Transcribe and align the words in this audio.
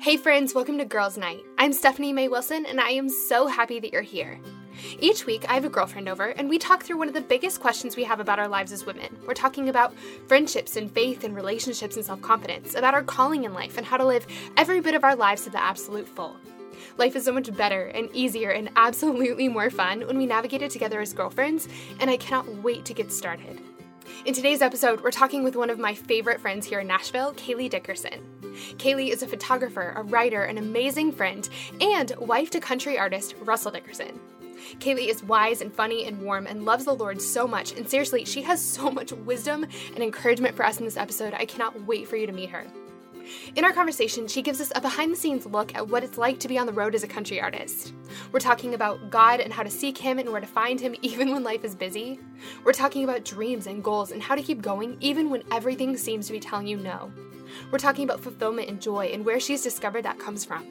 Hey, 0.00 0.16
friends, 0.16 0.54
welcome 0.54 0.78
to 0.78 0.86
Girls 0.86 1.18
Night. 1.18 1.44
I'm 1.58 1.74
Stephanie 1.74 2.14
May 2.14 2.26
Wilson, 2.26 2.64
and 2.64 2.80
I 2.80 2.88
am 2.92 3.10
so 3.10 3.46
happy 3.46 3.78
that 3.80 3.92
you're 3.92 4.00
here. 4.00 4.40
Each 4.98 5.26
week, 5.26 5.44
I 5.46 5.52
have 5.52 5.66
a 5.66 5.68
girlfriend 5.68 6.08
over, 6.08 6.28
and 6.28 6.48
we 6.48 6.56
talk 6.56 6.82
through 6.82 6.96
one 6.96 7.08
of 7.08 7.12
the 7.12 7.20
biggest 7.20 7.60
questions 7.60 7.96
we 7.96 8.04
have 8.04 8.18
about 8.18 8.38
our 8.38 8.48
lives 8.48 8.72
as 8.72 8.86
women. 8.86 9.14
We're 9.26 9.34
talking 9.34 9.68
about 9.68 9.92
friendships 10.26 10.76
and 10.76 10.90
faith 10.90 11.22
and 11.22 11.36
relationships 11.36 11.96
and 11.96 12.04
self 12.04 12.22
confidence, 12.22 12.74
about 12.74 12.94
our 12.94 13.02
calling 13.02 13.44
in 13.44 13.52
life, 13.52 13.76
and 13.76 13.86
how 13.86 13.98
to 13.98 14.06
live 14.06 14.26
every 14.56 14.80
bit 14.80 14.94
of 14.94 15.04
our 15.04 15.14
lives 15.14 15.44
to 15.44 15.50
the 15.50 15.62
absolute 15.62 16.08
full. 16.08 16.34
Life 16.96 17.14
is 17.14 17.26
so 17.26 17.32
much 17.32 17.54
better 17.54 17.88
and 17.88 18.08
easier 18.14 18.52
and 18.52 18.70
absolutely 18.76 19.48
more 19.48 19.68
fun 19.68 20.06
when 20.06 20.16
we 20.16 20.24
navigate 20.24 20.62
it 20.62 20.70
together 20.70 21.02
as 21.02 21.12
girlfriends, 21.12 21.68
and 22.00 22.08
I 22.08 22.16
cannot 22.16 22.48
wait 22.62 22.86
to 22.86 22.94
get 22.94 23.12
started. 23.12 23.60
In 24.24 24.32
today's 24.32 24.62
episode, 24.62 25.02
we're 25.02 25.10
talking 25.10 25.44
with 25.44 25.56
one 25.56 25.68
of 25.68 25.78
my 25.78 25.92
favorite 25.92 26.40
friends 26.40 26.66
here 26.66 26.80
in 26.80 26.86
Nashville, 26.86 27.34
Kailey 27.34 27.68
Dickerson. 27.68 28.39
Kailey 28.76 29.10
is 29.10 29.22
a 29.22 29.28
photographer, 29.28 29.92
a 29.96 30.02
writer, 30.02 30.44
an 30.44 30.58
amazing 30.58 31.12
friend, 31.12 31.48
and 31.80 32.12
wife 32.18 32.50
to 32.50 32.60
country 32.60 32.98
artist 32.98 33.34
Russell 33.40 33.70
Dickerson. 33.70 34.18
Kailey 34.78 35.08
is 35.08 35.22
wise 35.22 35.60
and 35.60 35.72
funny 35.72 36.06
and 36.06 36.22
warm 36.22 36.46
and 36.46 36.64
loves 36.64 36.84
the 36.84 36.94
Lord 36.94 37.20
so 37.20 37.46
much, 37.46 37.72
and 37.72 37.88
seriously, 37.88 38.24
she 38.24 38.42
has 38.42 38.64
so 38.64 38.90
much 38.90 39.12
wisdom 39.12 39.64
and 39.94 40.04
encouragement 40.04 40.54
for 40.54 40.64
us 40.64 40.78
in 40.78 40.84
this 40.84 40.96
episode. 40.96 41.34
I 41.34 41.46
cannot 41.46 41.86
wait 41.86 42.08
for 42.08 42.16
you 42.16 42.26
to 42.26 42.32
meet 42.32 42.50
her. 42.50 42.66
In 43.54 43.64
our 43.64 43.72
conversation, 43.72 44.26
she 44.26 44.42
gives 44.42 44.60
us 44.60 44.72
a 44.74 44.80
behind 44.80 45.12
the 45.12 45.16
scenes 45.16 45.46
look 45.46 45.74
at 45.74 45.88
what 45.88 46.02
it's 46.02 46.18
like 46.18 46.40
to 46.40 46.48
be 46.48 46.58
on 46.58 46.66
the 46.66 46.72
road 46.72 46.94
as 46.94 47.02
a 47.02 47.08
country 47.08 47.40
artist. 47.40 47.92
We're 48.32 48.40
talking 48.40 48.74
about 48.74 49.10
God 49.10 49.40
and 49.40 49.52
how 49.52 49.62
to 49.62 49.70
seek 49.70 49.96
Him 49.96 50.18
and 50.18 50.30
where 50.30 50.40
to 50.40 50.46
find 50.46 50.80
Him 50.80 50.94
even 51.02 51.32
when 51.32 51.42
life 51.42 51.64
is 51.64 51.74
busy. 51.74 52.18
We're 52.64 52.72
talking 52.72 53.04
about 53.04 53.24
dreams 53.24 53.66
and 53.66 53.84
goals 53.84 54.10
and 54.10 54.22
how 54.22 54.34
to 54.34 54.42
keep 54.42 54.62
going 54.62 54.96
even 55.00 55.30
when 55.30 55.42
everything 55.52 55.96
seems 55.96 56.26
to 56.26 56.32
be 56.32 56.40
telling 56.40 56.66
you 56.66 56.76
no. 56.76 57.12
We're 57.70 57.78
talking 57.78 58.04
about 58.04 58.20
fulfillment 58.20 58.68
and 58.68 58.80
joy 58.80 59.06
and 59.06 59.24
where 59.24 59.40
she's 59.40 59.62
discovered 59.62 60.02
that 60.02 60.18
comes 60.18 60.44
from. 60.44 60.66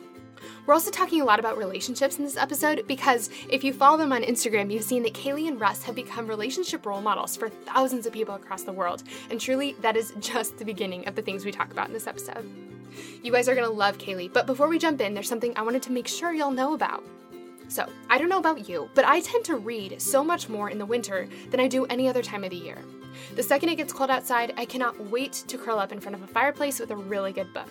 We're 0.65 0.73
also 0.73 0.91
talking 0.91 1.21
a 1.21 1.25
lot 1.25 1.39
about 1.39 1.57
relationships 1.57 2.17
in 2.17 2.23
this 2.23 2.37
episode 2.37 2.85
because 2.87 3.29
if 3.49 3.63
you 3.63 3.73
follow 3.73 3.97
them 3.97 4.13
on 4.13 4.21
Instagram, 4.23 4.71
you've 4.71 4.83
seen 4.83 5.03
that 5.03 5.13
Kailey 5.13 5.47
and 5.47 5.59
Russ 5.59 5.83
have 5.83 5.95
become 5.95 6.27
relationship 6.27 6.85
role 6.85 7.01
models 7.01 7.35
for 7.35 7.49
thousands 7.49 8.05
of 8.05 8.13
people 8.13 8.35
across 8.35 8.63
the 8.63 8.73
world. 8.73 9.03
And 9.29 9.39
truly, 9.39 9.75
that 9.81 9.97
is 9.97 10.13
just 10.19 10.57
the 10.57 10.65
beginning 10.65 11.07
of 11.07 11.15
the 11.15 11.21
things 11.21 11.45
we 11.45 11.51
talk 11.51 11.71
about 11.71 11.87
in 11.87 11.93
this 11.93 12.07
episode. 12.07 12.49
You 13.23 13.31
guys 13.31 13.47
are 13.47 13.55
gonna 13.55 13.69
love 13.69 13.97
Kailey, 13.97 14.31
but 14.31 14.45
before 14.45 14.67
we 14.67 14.79
jump 14.79 15.01
in, 15.01 15.13
there's 15.13 15.29
something 15.29 15.53
I 15.55 15.61
wanted 15.61 15.83
to 15.83 15.91
make 15.91 16.07
sure 16.07 16.33
y'all 16.33 16.51
know 16.51 16.73
about. 16.73 17.03
So, 17.67 17.87
I 18.09 18.17
don't 18.17 18.29
know 18.29 18.39
about 18.39 18.67
you, 18.67 18.89
but 18.95 19.05
I 19.05 19.19
tend 19.21 19.45
to 19.45 19.55
read 19.55 20.01
so 20.01 20.23
much 20.23 20.49
more 20.49 20.71
in 20.71 20.79
the 20.79 20.87
winter 20.87 21.29
than 21.51 21.59
I 21.59 21.67
do 21.67 21.85
any 21.85 22.09
other 22.09 22.23
time 22.23 22.43
of 22.43 22.49
the 22.49 22.55
year. 22.55 22.79
The 23.35 23.43
second 23.43 23.69
it 23.69 23.75
gets 23.75 23.93
cold 23.93 24.09
outside, 24.09 24.53
I 24.57 24.65
cannot 24.65 24.99
wait 25.09 25.33
to 25.47 25.57
curl 25.57 25.79
up 25.79 25.91
in 25.91 25.99
front 25.99 26.15
of 26.15 26.23
a 26.23 26.27
fireplace 26.27 26.79
with 26.79 26.91
a 26.91 26.95
really 26.95 27.31
good 27.31 27.53
book. 27.53 27.69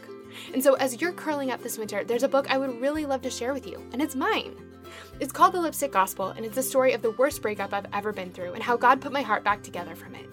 And 0.52 0.62
so, 0.62 0.74
as 0.74 1.00
you're 1.00 1.12
curling 1.12 1.50
up 1.50 1.62
this 1.62 1.78
winter, 1.78 2.04
there's 2.04 2.22
a 2.22 2.28
book 2.28 2.50
I 2.50 2.58
would 2.58 2.80
really 2.80 3.06
love 3.06 3.22
to 3.22 3.30
share 3.30 3.52
with 3.52 3.66
you, 3.66 3.82
and 3.92 4.02
it's 4.02 4.14
mine. 4.14 4.54
It's 5.20 5.32
called 5.32 5.52
The 5.52 5.60
Lipstick 5.60 5.92
Gospel, 5.92 6.28
and 6.28 6.44
it's 6.44 6.54
the 6.54 6.62
story 6.62 6.92
of 6.92 7.02
the 7.02 7.10
worst 7.12 7.42
breakup 7.42 7.72
I've 7.72 7.86
ever 7.92 8.12
been 8.12 8.30
through 8.30 8.52
and 8.52 8.62
how 8.62 8.76
God 8.76 9.00
put 9.00 9.12
my 9.12 9.22
heart 9.22 9.44
back 9.44 9.62
together 9.62 9.94
from 9.94 10.14
it. 10.14 10.26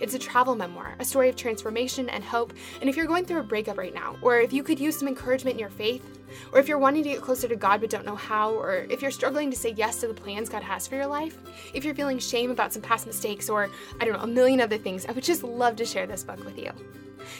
It's 0.00 0.14
a 0.14 0.18
travel 0.18 0.54
memoir, 0.54 0.94
a 0.98 1.04
story 1.04 1.28
of 1.28 1.36
transformation 1.36 2.08
and 2.08 2.22
hope. 2.22 2.52
And 2.80 2.88
if 2.88 2.96
you're 2.96 3.06
going 3.06 3.24
through 3.24 3.40
a 3.40 3.44
breakup 3.44 3.78
right 3.78 3.94
now, 3.94 4.16
or 4.22 4.40
if 4.40 4.52
you 4.52 4.62
could 4.62 4.78
use 4.78 4.98
some 4.98 5.08
encouragement 5.08 5.54
in 5.54 5.60
your 5.60 5.70
faith, 5.70 6.17
or 6.52 6.58
if 6.58 6.68
you're 6.68 6.78
wanting 6.78 7.02
to 7.02 7.08
get 7.08 7.20
closer 7.20 7.48
to 7.48 7.56
God 7.56 7.80
but 7.80 7.90
don't 7.90 8.06
know 8.06 8.16
how, 8.16 8.52
or 8.52 8.86
if 8.90 9.02
you're 9.02 9.10
struggling 9.10 9.50
to 9.50 9.56
say 9.56 9.74
yes 9.76 10.00
to 10.00 10.08
the 10.08 10.14
plans 10.14 10.48
God 10.48 10.62
has 10.62 10.86
for 10.86 10.96
your 10.96 11.06
life, 11.06 11.38
if 11.74 11.84
you're 11.84 11.94
feeling 11.94 12.18
shame 12.18 12.50
about 12.50 12.72
some 12.72 12.82
past 12.82 13.06
mistakes, 13.06 13.48
or 13.48 13.70
I 14.00 14.04
don't 14.04 14.14
know, 14.14 14.22
a 14.22 14.26
million 14.26 14.60
other 14.60 14.78
things, 14.78 15.06
I 15.06 15.12
would 15.12 15.24
just 15.24 15.44
love 15.44 15.76
to 15.76 15.84
share 15.84 16.06
this 16.06 16.24
book 16.24 16.44
with 16.44 16.58
you. 16.58 16.70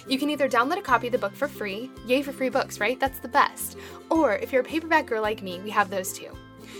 You 0.07 0.19
can 0.19 0.31
either 0.31 0.49
download 0.49 0.79
a 0.79 0.83
copy 0.83 1.09
of 1.09 1.13
the 1.13 1.19
book 1.19 1.35
for 1.35 1.49
free, 1.49 1.91
yay 2.07 2.23
for 2.23 2.33
free 2.33 2.49
books, 2.49 2.81
right? 2.81 2.99
That's 2.99 3.21
the 3.21 3.29
best. 3.29 3.79
Or 4.11 4.37
if 4.37 4.53
you're 4.53 4.63
a 4.63 4.65
paperback 4.65 5.07
girl 5.07 5.23
like 5.23 5.43
me, 5.43 5.61
we 5.61 5.71
have 5.71 5.91
those 5.91 6.13
too. 6.13 6.37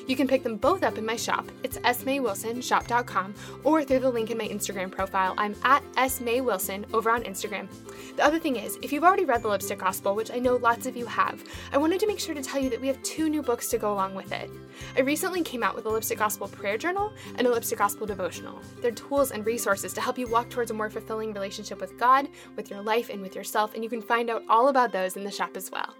You 0.09 0.17
can 0.17 0.27
pick 0.27 0.43
them 0.43 0.57
both 0.57 0.83
up 0.83 0.97
in 0.97 1.05
my 1.05 1.17
shop. 1.17 1.47
It's 1.63 1.77
smaywilsonshop.com 1.79 3.35
or 3.63 3.85
through 3.85 3.99
the 3.99 4.11
link 4.11 4.31
in 4.31 4.39
my 4.39 4.49
Instagram 4.49 4.91
profile. 4.91 5.35
I'm 5.37 5.55
at 5.65 5.83
smaywilson 5.97 6.87
over 6.95 7.11
on 7.11 7.25
Instagram. 7.25 7.69
The 8.17 8.25
other 8.25 8.39
thing 8.39 8.57
is, 8.57 8.79
if 8.81 8.91
you've 8.91 9.05
already 9.05 9.27
read 9.27 9.43
The 9.43 9.49
Lipstick 9.49 9.79
Gospel, 9.79 10.15
which 10.15 10.33
I 10.33 10.39
know 10.39 10.57
lots 10.57 10.87
of 10.87 10.97
you 10.97 11.05
have, 11.05 11.45
I 11.73 11.77
wanted 11.77 12.01
to 12.01 12.07
make 12.07 12.19
sure 12.19 12.35
to 12.35 12.43
tell 12.43 12.61
you 12.61 12.71
that 12.71 12.81
we 12.81 12.87
have 12.89 13.03
two 13.03 13.29
new 13.29 13.43
books 13.43 13.69
to 13.69 13.79
go 13.79 13.93
along 13.93 14.15
with 14.15 14.33
it. 14.33 14.51
I 14.97 15.01
recently 15.01 15.43
came 15.43 15.63
out 15.63 15.77
with 15.77 15.85
a 15.85 15.91
Lipstick 15.91 16.19
Gospel 16.19 16.49
prayer 16.49 16.79
journal 16.79 17.13
and 17.37 17.47
a 17.47 17.51
Lipstick 17.51 17.79
Gospel 17.79 18.07
devotional. 18.07 18.63
They're 18.81 18.93
tools 18.93 19.31
and 19.31 19.45
resources 19.45 19.93
to 19.93 20.01
help 20.01 20.17
you 20.17 20.27
walk 20.27 20.49
towards 20.49 20.71
a 20.71 20.75
more 20.75 20.89
fulfilling 20.89 21.35
relationship 21.35 21.83
with 21.83 21.99
God, 21.99 22.29
with 22.57 22.71
your 22.71 22.81
life, 22.81 23.11
and 23.11 23.21
with 23.21 23.37
yourself, 23.37 23.75
and 23.75 23.85
you 23.85 23.91
can 23.91 24.01
find 24.01 24.31
out 24.31 24.43
all 24.49 24.69
about 24.69 24.91
those 24.91 25.17
in 25.17 25.25
the 25.25 25.31
shop 25.31 25.55
as 25.55 25.71
well. 25.71 25.95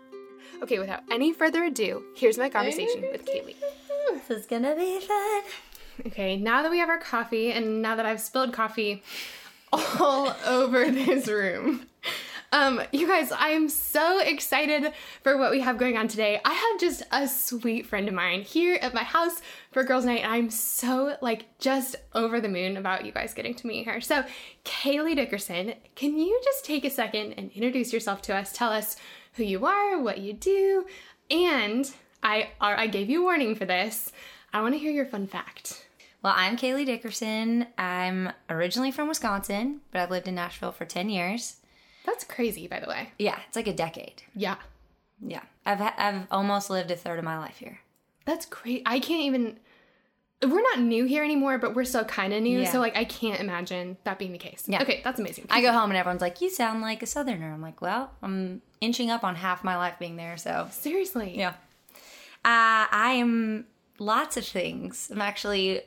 Okay, 0.63 0.79
without 0.79 1.03
any 1.11 1.33
further 1.33 1.65
ado, 1.65 2.03
here's 2.17 2.39
my 2.39 2.49
conversation 2.49 3.03
with 3.13 3.27
Kailey. 3.27 3.55
This 4.13 4.31
is 4.31 4.47
gonna 4.47 4.75
be 4.75 5.01
fun. 5.01 5.43
Okay, 6.07 6.37
now 6.37 6.63
that 6.63 6.71
we 6.71 6.79
have 6.79 6.89
our 6.89 6.99
coffee, 6.99 7.51
and 7.51 7.83
now 7.83 7.97
that 7.97 8.07
I've 8.07 8.21
spilled 8.21 8.53
coffee 8.53 9.03
all 9.73 10.35
over 10.47 10.91
this 10.91 11.29
room, 11.29 11.87
um, 12.51 12.81
you 12.93 13.07
guys, 13.07 13.31
I 13.31 13.49
am 13.51 13.69
so 13.69 14.21
excited 14.21 14.93
for 15.23 15.37
what 15.37 15.51
we 15.51 15.61
have 15.61 15.77
going 15.77 15.99
on 15.99 16.09
today. 16.09 16.41
I 16.45 16.55
have 16.55 16.81
just 16.81 17.03
a 17.13 17.29
sweet 17.29 17.85
friend 17.85 18.09
of 18.09 18.15
mine 18.15 18.41
here 18.41 18.79
at 18.81 18.95
my 18.95 19.03
house 19.03 19.43
for 19.71 19.85
girls' 19.85 20.07
night, 20.07 20.23
and 20.23 20.33
I'm 20.33 20.51
so 20.51 21.17
like 21.21 21.59
just 21.59 21.97
over 22.15 22.41
the 22.41 22.49
moon 22.49 22.79
about 22.79 23.05
you 23.05 23.13
guys 23.13 23.35
getting 23.35 23.55
to 23.57 23.67
meet 23.67 23.87
her. 23.87 24.01
So, 24.01 24.25
Kailey 24.65 25.15
Dickerson, 25.15 25.75
can 25.95 26.17
you 26.17 26.41
just 26.43 26.65
take 26.65 26.87
a 26.87 26.91
second 26.91 27.33
and 27.33 27.51
introduce 27.51 27.93
yourself 27.93 28.23
to 28.23 28.35
us? 28.35 28.53
Tell 28.53 28.73
us 28.73 28.97
who 29.35 29.45
you 29.45 29.67
are, 29.67 30.01
what 30.01 30.19
you 30.19 30.33
do, 30.33 30.87
and 31.31 31.93
I 32.23 32.51
I 32.61 32.87
gave 32.87 33.09
you 33.09 33.23
warning 33.23 33.55
for 33.55 33.65
this. 33.65 34.13
I 34.53 34.61
want 34.61 34.75
to 34.75 34.79
hear 34.79 34.91
your 34.93 35.07
fun 35.07 35.27
fact. 35.27 35.87
Well, 36.23 36.35
I'm 36.37 36.57
Kailey 36.57 36.85
Dickerson. 36.85 37.67
I'm 37.77 38.33
originally 38.51 38.91
from 38.91 39.09
Wisconsin, 39.09 39.81
but 39.93 40.01
I've 40.01 40.11
lived 40.11 40.27
in 40.27 40.35
Nashville 40.35 40.73
for 40.73 40.85
10 40.85 41.11
years. 41.11 41.57
That's 42.05 42.25
crazy, 42.25 42.67
by 42.67 42.81
the 42.81 42.89
way. 42.89 43.11
Yeah, 43.19 43.39
it's 43.47 43.55
like 43.55 43.69
a 43.69 43.73
decade. 43.73 44.23
Yeah. 44.35 44.57
Yeah. 45.21 45.43
I've 45.65 45.79
ha- 45.79 45.95
I've 45.97 46.27
almost 46.31 46.71
lived 46.71 46.91
a 46.91 46.97
third 46.97 47.19
of 47.19 47.25
my 47.25 47.39
life 47.39 47.59
here. 47.59 47.81
That's 48.25 48.47
great. 48.47 48.83
I 48.87 48.99
can't 48.99 49.23
even 49.23 49.59
we're 50.41 50.63
not 50.63 50.81
new 50.81 51.05
here 51.05 51.25
anymore, 51.25 51.59
but 51.59 51.75
we're 51.75 51.85
still 51.85 52.05
kind 52.05 52.33
of 52.33 52.43
new. 52.43 52.61
Yeah. 52.61 52.71
So 52.73 52.79
like 52.79 52.97
I 52.97 53.05
can't 53.05 53.41
imagine 53.41 53.97
that 54.05 54.19
being 54.19 54.33
the 54.33 54.39
case. 54.39 54.65
Yeah. 54.67 54.83
Okay, 54.83 55.01
that's 55.05 55.19
amazing. 55.19 55.47
I 55.51 55.61
go 55.61 55.73
home 55.73 55.91
and 55.91 55.97
everyone's 55.97 56.21
like, 56.23 56.41
"You 56.41 56.51
sound 56.51 56.81
like 56.81 57.03
a 57.03 57.07
southerner." 57.07 57.53
I'm 57.53 57.61
like, 57.63 57.81
"Well, 57.81 58.11
I'm 58.23 58.63
inching 58.81 59.11
up 59.11 59.25
on 59.25 59.35
half 59.35 59.65
my 59.65 59.77
life 59.77 59.95
being 59.99 60.17
there, 60.17 60.37
so 60.37 60.69
Seriously. 60.71 61.37
yeah." 61.37 61.55
Uh, 62.45 62.87
I 62.91 63.13
am 63.19 63.67
lots 63.99 64.37
of 64.37 64.47
things. 64.47 65.11
I'm 65.13 65.21
actually 65.21 65.79
a 65.79 65.83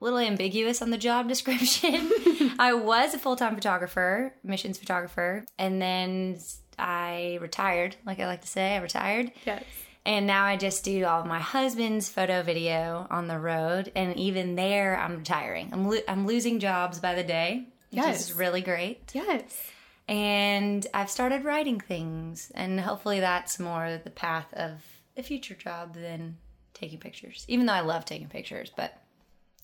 little 0.00 0.18
ambiguous 0.18 0.80
on 0.82 0.90
the 0.90 0.98
job 0.98 1.28
description. 1.34 2.10
I 2.58 2.72
was 2.74 3.14
a 3.14 3.18
full 3.18 3.36
time 3.36 3.54
photographer, 3.54 4.34
missions 4.42 4.78
photographer, 4.78 5.44
and 5.58 5.80
then 5.82 6.38
I 6.78 7.38
retired. 7.40 7.96
Like 8.06 8.20
I 8.20 8.26
like 8.26 8.42
to 8.42 8.48
say, 8.48 8.74
I 8.76 8.78
retired. 8.78 9.32
Yes. 9.44 9.64
And 10.06 10.26
now 10.26 10.44
I 10.44 10.56
just 10.56 10.84
do 10.84 11.04
all 11.06 11.20
of 11.22 11.26
my 11.26 11.40
husband's 11.40 12.10
photo 12.10 12.42
video 12.42 13.06
on 13.10 13.26
the 13.26 13.38
road. 13.38 13.90
And 13.96 14.14
even 14.18 14.54
there, 14.54 14.98
I'm 14.98 15.16
retiring. 15.16 15.70
I'm, 15.72 15.88
lo- 15.88 16.02
I'm 16.06 16.26
losing 16.26 16.60
jobs 16.60 16.98
by 17.00 17.14
the 17.14 17.22
day, 17.24 17.68
which 17.90 18.02
Yes. 18.02 18.28
is 18.28 18.36
really 18.36 18.60
great. 18.60 19.10
Yes. 19.14 19.62
And 20.06 20.86
I've 20.92 21.08
started 21.10 21.44
writing 21.44 21.80
things. 21.80 22.52
And 22.54 22.78
hopefully, 22.80 23.20
that's 23.20 23.58
more 23.58 23.98
the 24.04 24.10
path 24.10 24.52
of 24.52 24.72
a 25.16 25.22
future 25.22 25.54
job 25.54 25.94
than 25.94 26.36
taking 26.72 26.98
pictures. 26.98 27.44
Even 27.48 27.66
though 27.66 27.72
I 27.72 27.80
love 27.80 28.04
taking 28.04 28.28
pictures, 28.28 28.70
but 28.76 28.96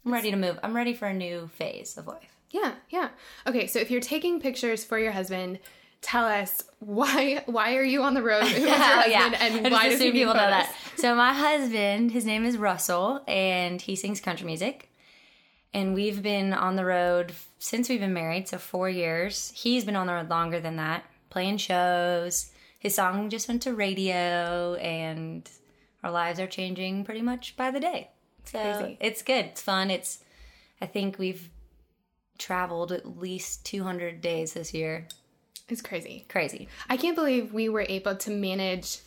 I'm 0.04 0.12
ready 0.12 0.30
to 0.30 0.36
move. 0.36 0.58
I'm 0.62 0.74
ready 0.74 0.94
for 0.94 1.06
a 1.06 1.14
new 1.14 1.48
phase 1.54 1.96
of 1.96 2.06
life. 2.06 2.36
Yeah, 2.50 2.74
yeah. 2.88 3.10
Okay, 3.46 3.66
so 3.66 3.78
if 3.78 3.90
you're 3.90 4.00
taking 4.00 4.40
pictures 4.40 4.84
for 4.84 4.98
your 4.98 5.12
husband, 5.12 5.58
tell 6.02 6.24
us 6.24 6.62
why 6.78 7.42
why 7.46 7.76
are 7.76 7.84
you 7.84 8.02
on 8.02 8.14
the 8.14 8.22
road? 8.22 8.44
Is 8.46 8.58
your 8.58 8.70
husband 8.70 9.36
and 9.36 9.66
I 9.66 9.70
why 9.70 9.88
does 9.88 9.98
he 10.00 10.06
assume 10.06 10.14
need 10.14 10.20
people 10.20 10.34
know 10.34 10.40
that. 10.40 10.74
So 10.96 11.14
my 11.14 11.32
husband, 11.32 12.10
his 12.10 12.24
name 12.24 12.44
is 12.44 12.56
Russell, 12.56 13.22
and 13.28 13.80
he 13.80 13.96
sings 13.96 14.20
country 14.20 14.46
music. 14.46 14.88
And 15.72 15.94
we've 15.94 16.20
been 16.20 16.52
on 16.52 16.74
the 16.74 16.84
road 16.84 17.32
since 17.58 17.88
we've 17.88 18.00
been 18.00 18.12
married, 18.12 18.48
so 18.48 18.58
four 18.58 18.90
years. 18.90 19.52
He's 19.54 19.84
been 19.84 19.94
on 19.94 20.08
the 20.08 20.14
road 20.14 20.28
longer 20.28 20.58
than 20.58 20.76
that, 20.76 21.04
playing 21.30 21.58
shows. 21.58 22.50
His 22.80 22.94
song 22.96 23.30
just 23.30 23.46
went 23.46 23.62
to 23.62 23.74
radio, 23.74 24.74
and 24.74 25.48
our 26.02 26.10
lives 26.10 26.40
are 26.40 26.46
changing 26.48 27.04
pretty 27.04 27.22
much 27.22 27.56
by 27.56 27.70
the 27.70 27.78
day. 27.78 28.10
So 28.44 28.58
crazy. 28.58 28.98
it's 29.00 29.22
good. 29.22 29.44
It's 29.44 29.62
fun. 29.62 29.90
It's. 29.90 30.18
I 30.80 30.86
think 30.86 31.18
we've 31.18 31.50
traveled 32.38 32.90
at 32.90 33.18
least 33.18 33.64
200 33.66 34.20
days 34.22 34.54
this 34.54 34.72
year. 34.74 35.06
It's 35.68 35.82
crazy. 35.82 36.24
Crazy. 36.28 36.68
I 36.88 36.96
can't 36.96 37.14
believe 37.14 37.52
we 37.52 37.68
were 37.68 37.84
able 37.86 38.16
to 38.16 38.30
manage 38.30 38.98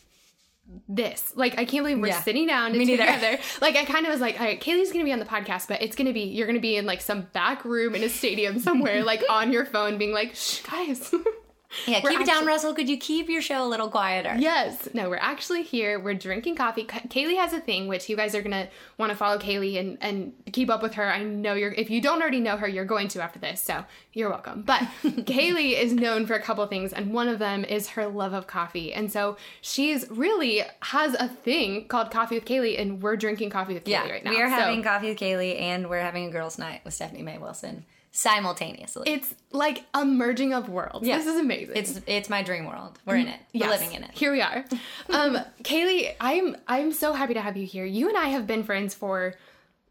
this. 0.87 1.33
Like, 1.35 1.53
I 1.57 1.65
can't 1.65 1.83
believe 1.83 1.99
we're 1.99 2.07
Yeah. 2.07 2.21
sitting 2.21 2.45
down 2.47 2.71
Me 2.73 2.85
neither. 2.85 3.03
together. 3.05 3.39
Like, 3.59 3.75
I 3.75 3.83
kind 3.85 4.05
of 4.05 4.11
was 4.13 4.21
like, 4.21 4.39
all 4.39 4.45
right, 4.45 4.61
Kailey's 4.61 4.91
gonna 4.93 5.03
be 5.03 5.11
on 5.11 5.19
the 5.19 5.25
podcast, 5.25 5.67
but 5.67 5.81
it's 5.81 5.95
gonna 5.95 6.13
be 6.13 6.21
you're 6.21 6.47
gonna 6.47 6.59
be 6.59 6.77
in 6.77 6.85
like 6.85 7.01
some 7.01 7.23
back 7.33 7.65
room 7.65 7.95
in 7.95 8.03
a 8.03 8.07
stadium 8.09 8.59
somewhere, 8.59 9.03
like 9.11 9.23
on 9.29 9.51
your 9.51 9.65
phone, 9.65 9.97
being 9.97 10.13
like, 10.13 10.35
shh, 10.35 10.61
guys. 10.61 11.13
Yeah, 11.87 12.01
We're 12.03 12.11
keep 12.11 12.21
it 12.21 12.25
down, 12.27 12.45
Russell. 12.45 12.73
Could 12.73 12.87
you 12.89 12.97
keep 12.97 13.29
your 13.29 13.41
show 13.41 13.65
a 13.65 13.67
little 13.67 13.89
quieter? 13.89 14.35
Yes. 14.37 14.89
No, 14.93 15.09
we're 15.09 15.17
actually 15.17 15.63
here. 15.63 15.99
We're 15.99 16.13
drinking 16.13 16.55
coffee. 16.55 16.83
Ka- 16.83 17.01
Kailey 17.07 17.35
has 17.37 17.53
a 17.53 17.59
thing, 17.59 17.87
which 17.87 18.09
you 18.09 18.15
guys 18.15 18.35
are 18.35 18.41
gonna 18.41 18.69
want 18.97 19.11
to 19.11 19.17
follow 19.17 19.37
Kailey 19.39 19.79
and 19.79 19.97
and 20.01 20.33
keep 20.51 20.69
up 20.69 20.81
with 20.83 20.93
her. 20.95 21.11
I 21.11 21.23
know 21.23 21.53
you're. 21.53 21.71
If 21.73 21.89
you 21.89 22.01
don't 22.01 22.21
already 22.21 22.39
know 22.39 22.57
her, 22.57 22.67
you're 22.67 22.85
going 22.85 23.07
to 23.09 23.21
after 23.21 23.39
this. 23.39 23.61
So 23.61 23.83
you're 24.13 24.29
welcome. 24.29 24.63
But 24.63 24.81
Kailey 25.03 25.73
is 25.79 25.93
known 25.93 26.25
for 26.25 26.33
a 26.33 26.41
couple 26.41 26.65
things, 26.67 26.93
and 26.93 27.13
one 27.13 27.27
of 27.27 27.39
them 27.39 27.63
is 27.65 27.89
her 27.89 28.07
love 28.07 28.33
of 28.33 28.47
coffee. 28.47 28.93
And 28.93 29.11
so 29.11 29.37
she's 29.61 30.09
really 30.09 30.61
has 30.81 31.13
a 31.15 31.27
thing 31.27 31.87
called 31.87 32.11
Coffee 32.11 32.35
with 32.35 32.45
Kailey, 32.45 32.79
and 32.79 33.01
we're 33.01 33.15
drinking 33.15 33.49
coffee 33.49 33.73
with 33.73 33.83
Kailey 33.83 33.89
Yeah, 33.89 34.09
right 34.09 34.23
now. 34.23 34.31
we 34.31 34.41
are 34.41 34.49
So 34.49 34.55
having 34.55 34.83
coffee 34.83 35.09
with 35.09 35.17
Kailey, 35.19 35.59
and 35.59 35.89
we're 35.89 36.01
having 36.01 36.25
a 36.25 36.31
girls' 36.31 36.57
night 36.57 36.81
with 36.85 36.93
Stephanie 36.93 37.23
May 37.23 37.37
Wilson 37.37 37.85
simultaneously. 38.13 39.03
It's 39.11 39.33
like 39.51 39.83
a 39.93 40.05
merging 40.05 40.53
of 40.53 40.69
worlds. 40.69 41.05
Yeah. 41.05 41.17
This 41.17 41.27
is 41.27 41.39
amazing. 41.39 41.75
it's 41.75 41.99
it's 42.07 42.29
my 42.29 42.43
dream 42.43 42.65
world. 42.65 42.99
We're 43.05 43.15
in 43.17 43.27
it. 43.27 43.39
We're 43.53 43.65
Yes, 43.65 43.81
living 43.81 43.95
in 43.95 44.03
it. 44.03 44.11
Here 44.13 44.31
we 44.31 44.41
are. 44.41 44.63
Um, 45.09 45.37
Kailey, 45.63 46.13
I'm 46.21 46.55
I'm 46.67 46.93
so 46.93 47.13
happy 47.13 47.33
to 47.33 47.41
have 47.41 47.57
you 47.57 47.65
here. 47.65 47.85
You 47.85 48.07
and 48.09 48.17
I 48.17 48.27
have 48.29 48.47
been 48.47 48.63
friends 48.63 48.93
for 48.95 49.33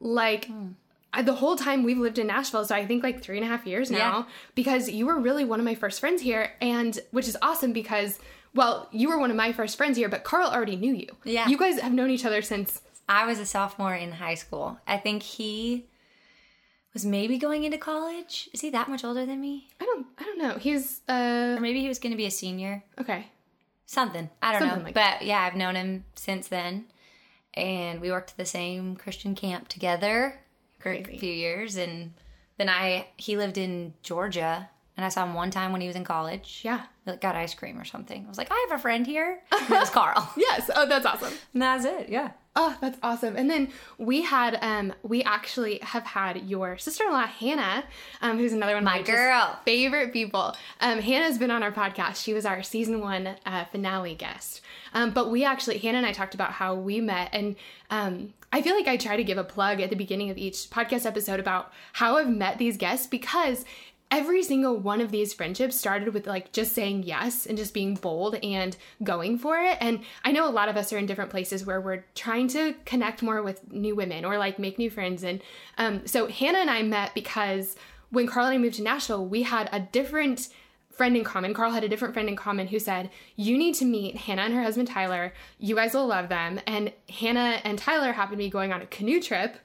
like 0.00 0.48
I- 1.12 1.22
the 1.22 1.34
whole 1.34 1.56
time 1.56 1.82
we've 1.82 1.98
lived 1.98 2.19
in 2.19 2.28
Nashville, 2.28 2.64
so 2.64 2.74
I 2.74 2.86
think 2.86 3.02
like 3.02 3.22
three 3.22 3.36
and 3.36 3.44
a 3.44 3.48
half 3.48 3.66
years 3.66 3.90
now. 3.90 3.98
Yeah. 3.98 4.24
Because 4.54 4.88
you 4.88 5.04
were 5.06 5.19
really 5.19 5.44
one 5.44 5.58
of 5.60 5.64
my 5.66 5.74
first 5.74 6.00
friends 6.00 6.22
here, 6.22 6.52
and 6.60 6.98
which 7.10 7.28
is 7.28 7.36
awesome 7.42 7.72
because 7.72 8.19
well, 8.54 8.88
you 8.92 9.08
were 9.08 9.19
one 9.19 9.30
of 9.30 9.36
my 9.36 9.52
first 9.52 9.76
friends 9.76 9.96
here, 9.96 10.08
but 10.08 10.24
Carl 10.24 10.48
already 10.48 10.76
knew 10.76 10.94
you. 10.94 11.08
Yeah. 11.24 11.48
You 11.48 11.56
guys 11.58 11.80
have 11.80 11.92
known 11.92 12.10
each 12.10 12.24
other 12.24 12.40
since 12.42 12.80
I 13.08 13.26
was 13.26 13.38
a 13.38 13.46
sophomore 13.46 13.94
in 13.94 14.12
high 14.12 14.34
school. 14.36 14.78
I 14.86 14.96
think 14.98 15.22
he 15.22 15.86
was 16.92 17.04
maybe 17.04 17.38
going 17.38 17.64
into 17.64 17.78
college. 17.78 18.48
Is 18.52 18.60
he 18.60 18.70
that 18.70 18.88
much 18.88 19.04
older 19.04 19.24
than 19.26 19.40
me? 19.40 19.68
I 19.80 19.84
don't 19.84 20.06
I 20.18 20.24
don't 20.24 20.38
know. 20.38 20.54
He's 20.58 21.00
uh 21.08 21.56
Or 21.56 21.60
maybe 21.60 21.80
he 21.80 21.88
was 21.88 21.98
going 21.98 22.12
to 22.12 22.16
be 22.16 22.26
a 22.26 22.30
senior. 22.30 22.84
okay. 23.00 23.26
Something. 23.86 24.30
I 24.40 24.52
don't 24.52 24.60
Something 24.62 24.78
know. 24.78 24.84
like 24.84 24.94
but 24.94 25.22
yeah, 25.26 25.40
I've 25.40 25.56
known 25.56 25.74
him 25.74 26.04
since 26.14 26.48
then. 26.48 26.86
And 27.54 28.00
we 28.00 28.10
worked 28.10 28.30
at 28.30 28.36
the 28.38 28.46
same 28.46 28.96
Christian 28.96 29.34
camp 29.34 29.68
together 29.68 30.40
for 30.78 30.94
Crazy. 30.94 31.14
a 31.14 31.18
few 31.18 31.32
years. 31.32 31.76
And 31.76 32.14
then 32.56 32.68
I, 32.70 33.08
he 33.18 33.36
lived 33.36 33.58
in 33.58 33.92
Georgia. 34.02 34.70
And 34.96 35.04
I 35.04 35.08
saw 35.10 35.24
him 35.24 35.34
one 35.34 35.50
time 35.50 35.72
when 35.72 35.80
he 35.82 35.86
was 35.86 35.96
in 35.96 36.04
college. 36.04 36.60
Yeah. 36.64 36.82
Like, 37.06 37.20
got 37.20 37.34
ice 37.36 37.54
cream 37.54 37.78
or 37.78 37.84
something. 37.84 38.24
I 38.24 38.28
was 38.28 38.38
like, 38.38 38.48
I 38.50 38.66
have 38.68 38.78
a 38.78 38.82
friend 38.82 39.06
here. 39.06 39.40
And 39.52 39.62
it 39.64 39.70
was 39.70 39.90
Carl. 39.90 40.30
Yes. 40.36 40.70
Oh, 40.74 40.86
that's 40.86 41.04
awesome. 41.06 41.32
And 41.52 41.60
that's 41.62 41.84
it. 41.84 42.08
Yeah. 42.08 42.30
Oh, 42.54 42.76
that's 42.82 42.99
awesome. 43.02 43.34
And 43.37 43.49
then 43.49 43.69
we 43.96 44.22
had, 44.22 44.58
um, 44.60 44.93
we 45.02 45.22
actually 45.22 45.78
have 45.81 46.04
had 46.04 46.37
your 46.49 46.76
sister-in-law 46.76 47.26
Hannah, 47.26 47.84
um, 48.20 48.37
who's 48.37 48.52
another 48.52 48.75
one 48.75 48.82
of 48.82 48.84
My 48.84 48.99
just 48.99 49.10
girl. 49.10 49.58
favorite 49.64 50.12
people. 50.12 50.54
Um, 50.81 50.99
Hannah's 50.99 51.38
been 51.38 51.50
on 51.50 51.62
our 51.62 51.72
podcast. 51.72 52.22
She 52.22 52.34
was 52.34 52.44
our 52.44 52.62
season 52.62 53.00
one 53.00 53.37
uh, 53.46 53.64
finale 53.72 54.14
guest. 54.14 54.60
Um, 54.93 55.12
but 55.12 55.31
we 55.31 55.44
actually, 55.44 55.78
Hannah 55.78 55.99
and 55.99 56.06
I 56.06 56.12
talked 56.12 56.34
about 56.34 56.52
how 56.52 56.75
we 56.75 57.00
met, 57.00 57.31
and 57.32 57.56
um, 57.88 58.34
I 58.52 58.60
feel 58.60 58.75
like 58.76 58.87
I 58.87 58.98
try 58.98 59.16
to 59.16 59.25
give 59.25 59.38
a 59.38 59.44
plug 59.44 59.81
at 59.81 59.88
the 59.88 59.96
beginning 59.96 60.28
of 60.28 60.37
each 60.37 60.69
podcast 60.69 61.06
episode 61.06 61.40
about 61.40 61.72
how 61.94 62.19
I've 62.19 62.28
met 62.28 62.58
these 62.58 62.76
guests 62.76 63.06
because 63.06 63.64
every 64.12 64.42
single 64.42 64.76
one 64.76 65.00
of 65.00 65.10
these 65.10 65.32
friendships 65.32 65.74
started 65.74 66.12
with 66.12 66.26
like 66.26 66.52
just 66.52 66.72
saying 66.72 67.02
yes 67.02 67.46
and 67.46 67.56
just 67.56 67.72
being 67.72 67.94
bold 67.94 68.34
and 68.42 68.76
going 69.02 69.38
for 69.38 69.56
it. 69.56 69.78
And 69.80 70.00
I 70.22 70.32
know 70.32 70.46
a 70.46 70.52
lot 70.52 70.68
of 70.68 70.76
us 70.76 70.92
are 70.92 70.98
in 70.98 71.06
different 71.06 71.30
places 71.30 71.64
where 71.64 71.80
we're 71.80 72.04
trying 72.14 72.48
to 72.48 72.74
connect 72.84 73.22
more 73.22 73.42
with 73.42 73.72
new 73.72 73.96
women 73.96 74.26
or 74.26 74.36
like 74.36 74.58
make 74.58 74.78
new 74.78 74.90
friends. 74.90 75.24
And 75.24 75.40
um, 75.78 76.06
so 76.06 76.26
Hannah 76.26 76.58
and 76.58 76.70
I 76.70 76.82
met 76.82 77.14
because 77.14 77.74
when 78.10 78.26
Carl 78.26 78.46
and 78.46 78.54
I 78.54 78.58
moved 78.58 78.76
to 78.76 78.82
Nashville, 78.82 79.24
we 79.24 79.44
had 79.44 79.70
a 79.72 79.80
different 79.80 80.48
friend 80.90 81.16
in 81.16 81.24
common. 81.24 81.54
Carl 81.54 81.72
had 81.72 81.82
a 81.82 81.88
different 81.88 82.12
friend 82.12 82.28
in 82.28 82.36
common 82.36 82.66
who 82.66 82.78
said, 82.78 83.08
You 83.36 83.56
need 83.56 83.76
to 83.76 83.86
meet 83.86 84.18
Hannah 84.18 84.42
and 84.42 84.52
her 84.52 84.62
husband 84.62 84.88
Tyler. 84.88 85.32
You 85.58 85.74
guys 85.74 85.94
will 85.94 86.06
love 86.06 86.28
them. 86.28 86.60
And 86.66 86.92
Hannah 87.08 87.62
and 87.64 87.78
Tyler 87.78 88.12
happened 88.12 88.36
to 88.36 88.44
be 88.44 88.50
going 88.50 88.74
on 88.74 88.82
a 88.82 88.86
canoe 88.86 89.22
trip. 89.22 89.56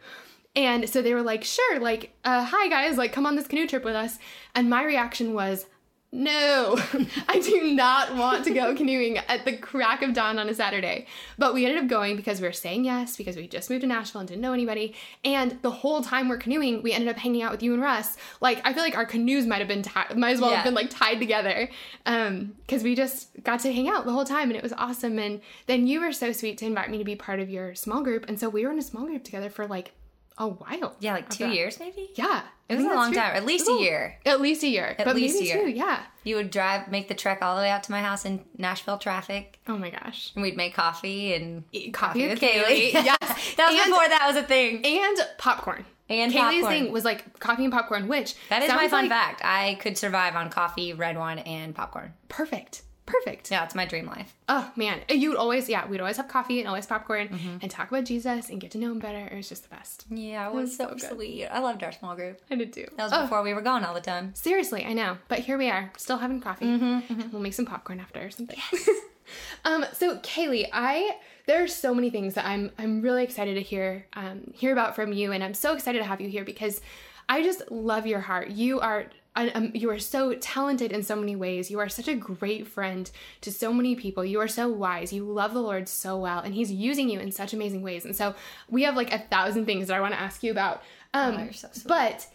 And 0.57 0.89
so 0.89 1.01
they 1.03 1.13
were 1.13 1.21
like, 1.21 1.43
Sure, 1.45 1.79
like, 1.79 2.11
uh, 2.25 2.43
hi 2.43 2.67
guys, 2.67 2.97
like, 2.97 3.13
come 3.13 3.25
on 3.25 3.35
this 3.37 3.47
canoe 3.47 3.67
trip 3.67 3.85
with 3.85 3.95
us. 3.95 4.17
And 4.55 4.69
my 4.69 4.83
reaction 4.83 5.33
was, 5.33 5.67
no, 6.09 6.77
I 7.27 7.39
do 7.39 7.73
not 7.73 8.15
want 8.15 8.45
to 8.45 8.53
go 8.53 8.73
canoeing 8.77 9.17
at 9.17 9.43
the 9.43 9.57
crack 9.57 10.01
of 10.01 10.13
dawn 10.13 10.39
on 10.39 10.47
a 10.49 10.53
Saturday. 10.53 11.05
But 11.37 11.53
we 11.53 11.65
ended 11.65 11.83
up 11.83 11.89
going 11.89 12.15
because 12.15 12.39
we 12.41 12.47
were 12.47 12.53
saying 12.53 12.85
yes, 12.85 13.17
because 13.17 13.35
we 13.35 13.45
just 13.47 13.69
moved 13.69 13.81
to 13.81 13.87
Nashville 13.87 14.21
and 14.21 14.27
didn't 14.27 14.41
know 14.41 14.53
anybody. 14.53 14.95
And 15.25 15.59
the 15.61 15.69
whole 15.69 16.01
time 16.01 16.29
we're 16.29 16.37
canoeing, 16.37 16.81
we 16.81 16.93
ended 16.93 17.09
up 17.09 17.17
hanging 17.17 17.43
out 17.43 17.51
with 17.51 17.61
you 17.61 17.73
and 17.73 17.83
Russ. 17.83 18.15
Like, 18.39 18.61
I 18.65 18.73
feel 18.73 18.83
like 18.83 18.95
our 18.95 19.05
canoes 19.05 19.45
might 19.45 19.59
have 19.59 19.67
been 19.67 19.83
tied, 19.83 20.17
might 20.17 20.31
as 20.31 20.41
well 20.41 20.49
Yeah. 20.49 20.55
have 20.55 20.65
been 20.65 20.73
like 20.73 20.89
tied 20.89 21.19
together. 21.19 21.69
Um, 22.05 22.53
because 22.65 22.83
we 22.83 22.95
just 22.95 23.27
got 23.43 23.59
to 23.59 23.73
hang 23.73 23.89
out 23.89 24.05
the 24.05 24.13
whole 24.13 24.25
time 24.25 24.49
and 24.49 24.55
it 24.57 24.63
was 24.63 24.73
awesome. 24.73 25.19
And 25.19 25.41
then 25.67 25.87
you 25.87 25.99
were 25.99 26.13
so 26.13 26.31
sweet 26.31 26.57
to 26.59 26.65
invite 26.65 26.89
me 26.89 26.97
to 26.99 27.03
be 27.03 27.15
part 27.17 27.41
of 27.41 27.49
your 27.49 27.75
small 27.75 28.01
group. 28.01 28.25
And 28.29 28.39
so 28.39 28.47
we 28.49 28.65
were 28.65 28.71
in 28.71 28.79
a 28.79 28.81
small 28.81 29.05
group 29.05 29.25
together 29.25 29.49
for 29.49 29.67
like 29.67 29.91
Oh, 30.39 30.45
a 30.45 30.53
while. 30.53 30.95
Yeah, 30.99 31.13
like 31.13 31.29
two 31.29 31.47
years 31.49 31.79
maybe? 31.79 32.09
Yeah. 32.15 32.41
It 32.69 32.75
was 32.75 32.83
a 32.85 32.89
long 32.89 33.13
true. 33.13 33.21
time, 33.21 33.35
at 33.35 33.45
least 33.45 33.67
was 33.67 33.79
a 33.79 33.81
year. 33.81 34.17
At 34.25 34.41
least 34.41 34.61
a 34.61 34.67
year. 34.67 34.93
but 34.97 35.15
least 35.15 35.39
a 35.41 35.45
year. 35.45 35.63
two, 35.63 35.69
yeah. 35.69 36.03
You 36.25 36.35
would 36.35 36.51
drive, 36.51 36.89
make 36.91 37.07
the 37.07 37.15
trek 37.15 37.39
all 37.41 37.55
the 37.55 37.61
way 37.61 37.69
out 37.69 37.83
to 37.83 37.91
my 37.91 38.01
house 38.01 38.25
in 38.25 38.43
Nashville 38.57 38.97
traffic. 38.97 39.59
Oh 39.67 39.77
my 39.77 39.89
gosh. 39.89 40.33
And 40.35 40.43
we'd 40.43 40.57
make 40.57 40.73
coffee 40.73 41.33
and 41.33 41.63
Eat 41.71 41.93
coffee 41.93 42.27
with 42.27 42.39
Kailey. 42.41 42.91
yes. 42.93 43.17
that 43.55 43.71
was 43.71 43.79
And- 43.81 43.85
before 43.91 44.09
that 44.09 44.25
was 44.27 44.35
a 44.35 44.43
thing. 44.43 44.85
And 44.85 45.17
popcorn. 45.37 45.85
And 46.09 46.31
Kailey's 46.31 46.61
popcorn. 46.61 46.71
thing 46.71 46.91
was 46.91 47.05
like 47.05 47.39
coffee 47.39 47.63
and 47.63 47.73
popcorn, 47.73 48.07
which 48.07 48.35
That 48.49 48.61
is 48.63 48.69
my 48.69 48.87
fun 48.89 49.03
like 49.05 49.09
fact. 49.09 49.41
I 49.43 49.75
could 49.81 49.97
survive 49.97 50.35
on 50.35 50.49
coffee, 50.49 50.93
red 50.93 51.17
wine, 51.17 51.39
and 51.39 51.73
popcorn. 51.73 52.13
Perfect. 52.29 52.81
Perfect. 53.07 53.49
Yeah, 53.49 53.63
it's 53.63 53.73
my 53.73 53.85
dream 53.85 54.05
life. 54.05 54.35
Oh 54.47 54.71
man. 54.75 54.99
You 55.09 55.29
would 55.29 55.37
always, 55.39 55.67
yeah, 55.67 55.87
we'd 55.87 55.99
always 56.01 56.17
have 56.17 56.27
coffee 56.27 56.59
and 56.59 56.67
always 56.67 56.85
popcorn 56.85 57.29
Mm-hmm. 57.29 57.57
and 57.61 57.71
talk 57.71 57.89
about 57.89 58.03
Jesus 58.05 58.49
and 58.49 58.61
get 58.61 58.69
to 58.71 58.77
know 58.77 58.91
him 58.91 58.99
better. 58.99 59.25
It 59.31 59.35
was 59.35 59.49
just 59.49 59.63
the 59.63 59.69
best. 59.75 60.05
Yeah, 60.11 60.47
it 60.47 60.53
was 60.53 60.69
was 60.69 60.77
so, 60.77 60.95
so 60.97 61.15
sweet. 61.15 61.45
I 61.47 61.59
loved 61.59 61.83
our 61.83 61.91
small 61.91 62.15
group. 62.15 62.39
I 62.51 62.55
did 62.55 62.73
too. 62.73 62.85
That 62.97 63.03
was 63.05 63.13
Oh, 63.13 63.21
before 63.23 63.41
we 63.41 63.53
were 63.55 63.61
gone 63.61 63.83
all 63.83 63.93
the 63.95 64.01
time. 64.01 64.35
Seriously, 64.35 64.85
I 64.85 64.93
know. 64.93 65.17
But 65.29 65.39
here 65.39 65.57
we 65.57 65.69
are, 65.69 65.91
still 65.97 66.17
having 66.17 66.39
coffee. 66.41 66.65
Mm-hmm, 66.65 67.29
We'll 67.31 67.41
make 67.41 67.53
some 67.53 67.65
popcorn 67.65 67.99
after 67.99 68.19
or 68.25 68.29
something. 68.29 68.59
um, 69.65 69.85
so 69.93 70.17
Kailey, 70.19 70.67
I 70.71 71.15
there 71.45 71.63
are 71.63 71.67
so 71.67 71.93
many 71.93 72.09
things 72.09 72.33
that 72.35 72.45
I'm 72.45 72.71
I'm 72.77 73.01
really 73.01 73.23
excited 73.23 73.55
to 73.55 73.61
hear 73.61 74.05
um, 74.13 74.51
hear 74.53 74.71
about 74.73 74.95
from 74.95 75.13
you, 75.13 75.31
and 75.31 75.43
I'm 75.43 75.53
so 75.53 75.73
excited 75.73 75.99
to 75.99 76.05
have 76.05 76.19
you 76.21 76.29
here 76.29 76.43
because 76.43 76.81
I 77.29 77.41
just 77.43 77.69
love 77.71 78.05
your 78.05 78.21
heart. 78.21 78.49
You 78.49 78.79
are 78.79 79.05
um, 79.37 79.71
you 79.73 79.89
are 79.89 79.99
so 79.99 80.33
talented 80.35 80.91
in 80.91 81.03
so 81.03 81.15
many 81.15 81.35
ways. 81.35 81.69
You 81.69 81.79
are 81.79 81.89
such 81.89 82.07
a 82.07 82.15
great 82.15 82.67
friend 82.67 83.09
to 83.41 83.51
so 83.51 83.71
many 83.71 83.95
people. 83.95 84.25
You 84.25 84.39
are 84.39 84.47
so 84.47 84.67
wise. 84.67 85.13
You 85.13 85.23
love 85.23 85.53
the 85.53 85.61
Lord 85.61 85.87
so 85.87 86.17
well, 86.17 86.39
and 86.39 86.53
He's 86.53 86.71
using 86.71 87.09
you 87.09 87.19
in 87.19 87.31
such 87.31 87.53
amazing 87.53 87.81
ways. 87.81 88.05
And 88.05 88.15
so 88.15 88.35
we 88.69 88.83
have 88.83 88.95
like 88.95 89.13
a 89.13 89.19
thousand 89.19 89.65
things 89.65 89.87
that 89.87 89.97
I 89.97 90.01
want 90.01 90.13
to 90.13 90.19
ask 90.19 90.43
you 90.43 90.51
about. 90.51 90.81
Um, 91.13 91.37
Oh, 91.37 91.51
so 91.51 91.69
but 91.87 92.27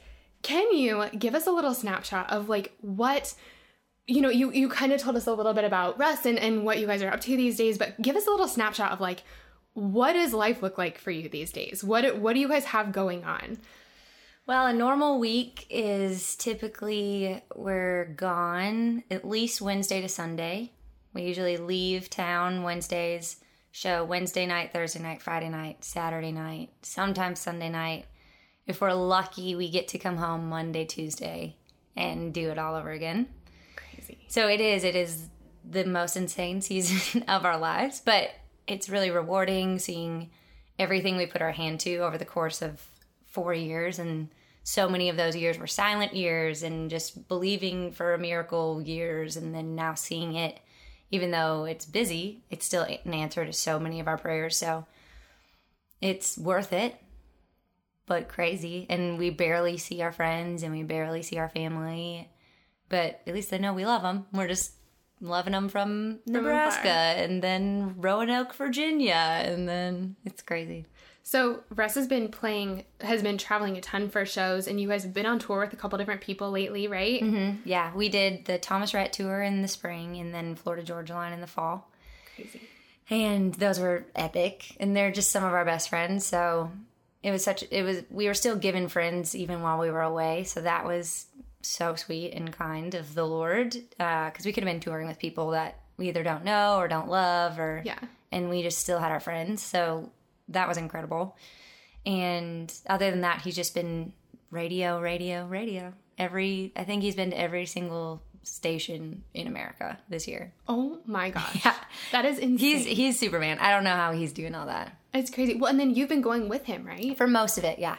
can 0.43 0.73
you 0.73 1.07
give 1.19 1.35
us 1.35 1.47
a 1.47 1.53
little 1.53 1.75
snapshot 1.75 2.31
of 2.31 2.49
like 2.49 2.73
what 2.81 3.35
you 4.07 4.21
know 4.21 4.31
you 4.31 4.51
you 4.53 4.69
kind 4.69 4.93
of 4.93 5.01
told 5.01 5.17
us 5.17 5.27
a 5.27 5.33
little 5.33 5.55
bit 5.55 5.65
about 5.65 5.99
Russ 5.99 6.27
and, 6.27 6.39
and 6.39 6.65
what 6.65 6.79
you 6.79 6.87
guys 6.87 7.03
are 7.03 7.13
up 7.13 7.21
to 7.23 7.37
these 7.37 7.57
days, 7.57 7.79
but 7.79 8.01
give 8.01 8.17
us 8.17 8.27
a 8.27 8.31
little 8.31 8.49
snapshot 8.49 8.93
of 8.93 9.01
like 9.01 9.23
what 9.75 10.13
does 10.13 10.35
life 10.35 10.63
look 10.63 10.77
like 10.77 10.99
for 10.99 11.11
you 11.11 11.29
these 11.29 11.51
days? 11.53 11.83
What 11.83 12.19
what 12.19 12.35
do 12.35 12.41
you 12.41 12.49
guys 12.49 12.67
have 12.67 12.93
going 12.93 13.25
on? 13.25 13.59
Well, 14.45 14.67
a 14.67 14.73
normal 14.73 15.21
week 15.21 15.67
is 15.71 16.35
typically 16.35 17.41
we're 17.55 18.07
gone 18.17 19.05
at 19.09 19.27
least 19.27 19.61
Wednesday 19.61 20.01
to 20.01 20.09
Sunday. 20.09 20.73
We 21.15 21.23
usually 21.23 21.59
leave 21.59 22.11
town 22.11 22.65
Wednesdays, 22.65 23.37
show 23.71 24.03
Wednesday 24.03 24.45
night, 24.47 24.73
Thursday 24.73 25.01
night, 25.01 25.23
Friday 25.23 25.49
night, 25.49 25.85
Saturday 25.85 26.33
night, 26.33 26.71
sometimes 26.83 27.39
Sunday 27.39 27.69
night. 27.69 28.07
If 28.67 28.81
we're 28.81 28.93
lucky, 28.95 29.55
we 29.55 29.71
get 29.71 29.87
to 29.89 29.99
come 29.99 30.17
home 30.17 30.49
Monday, 30.49 30.87
Tuesday, 30.87 31.55
and 31.95 32.35
do 32.35 32.51
it 32.51 32.59
all 32.59 32.75
over 32.75 32.91
again. 32.91 33.29
Crazy. 33.77 34.19
So 34.27 34.49
it 34.49 34.61
is. 34.61 34.83
It 34.83 34.97
is 34.97 35.29
the 35.65 35.85
most 35.85 36.17
insane 36.17 36.61
season 36.63 37.23
of 37.29 37.45
our 37.45 37.59
lives, 37.59 38.03
but 38.05 38.31
it's 38.67 38.89
really 38.89 39.13
rewarding 39.13 39.79
seeing 39.79 40.31
everything 40.81 41.17
we 41.17 41.27
put 41.27 41.43
our 41.43 41.53
hand 41.53 41.79
to 41.81 41.99
over 41.99 42.19
the 42.19 42.25
course 42.25 42.61
of 42.61 42.83
four 43.33 43.53
years. 43.53 43.99
And 43.99 44.29
so 44.63 44.89
many 44.89 45.09
of 45.09 45.17
those 45.17 45.37
years 45.37 45.59
were 45.59 45.67
silent 45.67 46.15
years 46.15 46.63
and 46.63 46.89
just 46.89 47.29
believing 47.29 47.93
for 47.93 48.15
a 48.15 48.19
miracle 48.19 48.81
years. 48.81 49.37
And 49.37 49.55
then 49.55 49.75
now 49.75 49.95
seeing 49.95 50.35
it, 50.35 50.61
even 51.11 51.31
though 51.31 51.65
it's 51.65 51.85
busy, 51.85 52.45
it's 52.51 52.65
still 52.65 52.83
an 52.83 53.13
answer 53.13 53.45
to 53.45 53.53
so 53.53 53.79
many 53.79 54.01
of 54.01 54.09
our 54.09 54.19
prayers. 54.19 54.57
So 54.57 54.87
it's 56.01 56.39
worth 56.39 56.73
it, 56.73 56.97
but 58.07 58.29
crazy. 58.29 58.87
And 58.89 59.19
we 59.19 59.31
barely 59.31 59.77
see 59.77 60.01
our 60.03 60.13
friends 60.13 60.63
and 60.63 60.73
we 60.73 60.83
barely 60.83 61.23
see 61.23 61.39
our 61.39 61.49
family 61.49 62.29
but 62.93 63.23
at 63.27 63.33
least 63.33 63.51
they 63.51 63.59
know 63.59 63.73
we 63.73 63.87
love 63.87 64.03
them. 64.03 64.27
We're 64.35 64.47
just 64.47 64.73
loving 65.23 65.55
them 65.55 65.71
from 65.71 66.21
Nebraska 66.27 66.81
afar. 66.83 67.25
and 67.25 67.43
then 67.43 67.95
Roanoke, 67.97 68.55
Virginia, 68.55 69.15
and 69.15 69.67
then 69.67 70.15
it's 70.27 70.43
crazy. 70.43 70.85
So 71.25 71.61
Russ 71.71 71.95
has 71.95 72.07
been 72.09 72.29
playing, 72.29 72.85
has 73.01 73.23
been 73.23 73.39
traveling 73.39 73.77
a 73.77 73.81
ton 73.81 74.09
for 74.09 74.27
shows, 74.27 74.67
and 74.67 74.81
you 74.81 74.89
guys 74.89 75.05
have 75.05 75.15
been 75.15 75.27
on 75.27 75.39
tour 75.39 75.61
with 75.61 75.73
a 75.73 75.77
couple 75.77 75.97
different 75.99 76.21
people 76.21 76.51
lately, 76.51 76.89
right? 76.89 77.23
Mm-hmm. 77.23 77.61
Yeah, 77.69 77.95
we 77.95 78.09
did 78.09 78.45
the 78.45 78.59
Thomas 78.59 78.93
Rhett 78.93 79.13
tour 79.13 79.41
in 79.43 79.63
the 79.63 79.69
spring, 79.69 80.17
and 80.17 80.35
then 80.35 80.57
Florida 80.57 80.83
Georgia 80.85 81.15
Line 81.15 81.33
in 81.33 81.41
the 81.41 81.47
fall. 81.47 81.89
Crazy. 82.35 82.61
and 83.11 83.53
those 83.55 83.79
were 83.79 84.07
epic 84.17 84.75
and 84.81 84.97
they're 84.97 85.11
just 85.13 85.31
some 85.31 85.45
of 85.45 85.53
our 85.53 85.67
best 85.67 85.91
friends 85.91 86.25
so 86.25 86.71
it 87.23 87.31
was 87.31 87.45
such 87.45 87.63
it 87.71 87.83
was 87.83 88.03
we 88.11 88.27
were 88.27 88.33
still 88.33 88.57
given 88.57 88.89
friends 88.89 89.35
even 89.37 89.61
while 89.61 89.79
we 89.79 89.91
were 89.91 90.01
away 90.01 90.45
so 90.45 90.63
that 90.63 90.87
was 90.87 91.27
so 91.61 91.95
sweet 91.95 92.33
and 92.33 92.53
kind 92.55 92.95
of 92.95 93.15
the 93.15 93.25
lord 93.27 93.73
because 93.99 94.47
we 94.47 94.53
could 94.53 94.65
have 94.65 94.73
been 94.73 94.81
touring 94.81 95.07
with 95.09 95.19
people 95.19 95.51
that 95.51 95.79
we 95.99 96.09
either 96.09 96.23
don't 96.23 96.43
know 96.45 96.79
or 96.79 96.89
don't 96.89 97.09
love 97.11 97.59
or 97.59 97.83
Yeah. 97.85 97.99
and 98.31 98.49
we 98.49 98.63
just 98.63 98.79
still 98.79 98.99
had 98.99 99.13
our 99.13 99.21
friends 99.21 99.63
so 99.63 100.11
that 100.53 100.69
was 100.69 100.77
incredible 100.77 101.37
and 102.07 102.73
other 102.89 103.11
than 103.11 103.21
that 103.23 103.43
he's 103.43 103.55
just 103.57 103.75
been 103.75 104.13
radio 104.51 105.01
radio 105.01 105.47
radio 105.47 105.93
every 106.19 106.73
i 106.77 106.85
think 106.85 107.03
he's 107.03 107.15
been 107.17 107.31
to 107.31 107.39
every 107.39 107.65
single 107.67 108.23
station 108.43 109.23
in 109.35 109.47
america 109.47 109.99
this 110.09 110.27
year 110.27 110.53
Oh 110.69 110.99
my 111.07 111.31
gosh. 111.37 111.65
Yeah. 111.65 111.75
That 112.11 112.25
is 112.25 112.39
insane. 112.39 112.59
He's 112.59 112.85
he's 112.87 113.19
Superman. 113.19 113.59
I 113.61 113.71
don't 113.71 113.85
know 113.85 113.95
how 113.95 114.13
he's 114.13 114.33
doing 114.33 114.55
all 114.55 114.67
that. 114.67 114.97
it's 115.15 115.31
crazy. 115.31 115.55
Well, 115.55 115.71
and 115.71 115.79
then 115.79 115.95
you've 115.95 116.09
been 116.09 116.23
going 116.23 116.49
with 116.49 116.65
him, 116.65 116.85
right? 116.87 117.17
For 117.17 117.27
most 117.27 117.57
of 117.59 117.65
it, 117.65 117.79
yeah. 117.79 117.99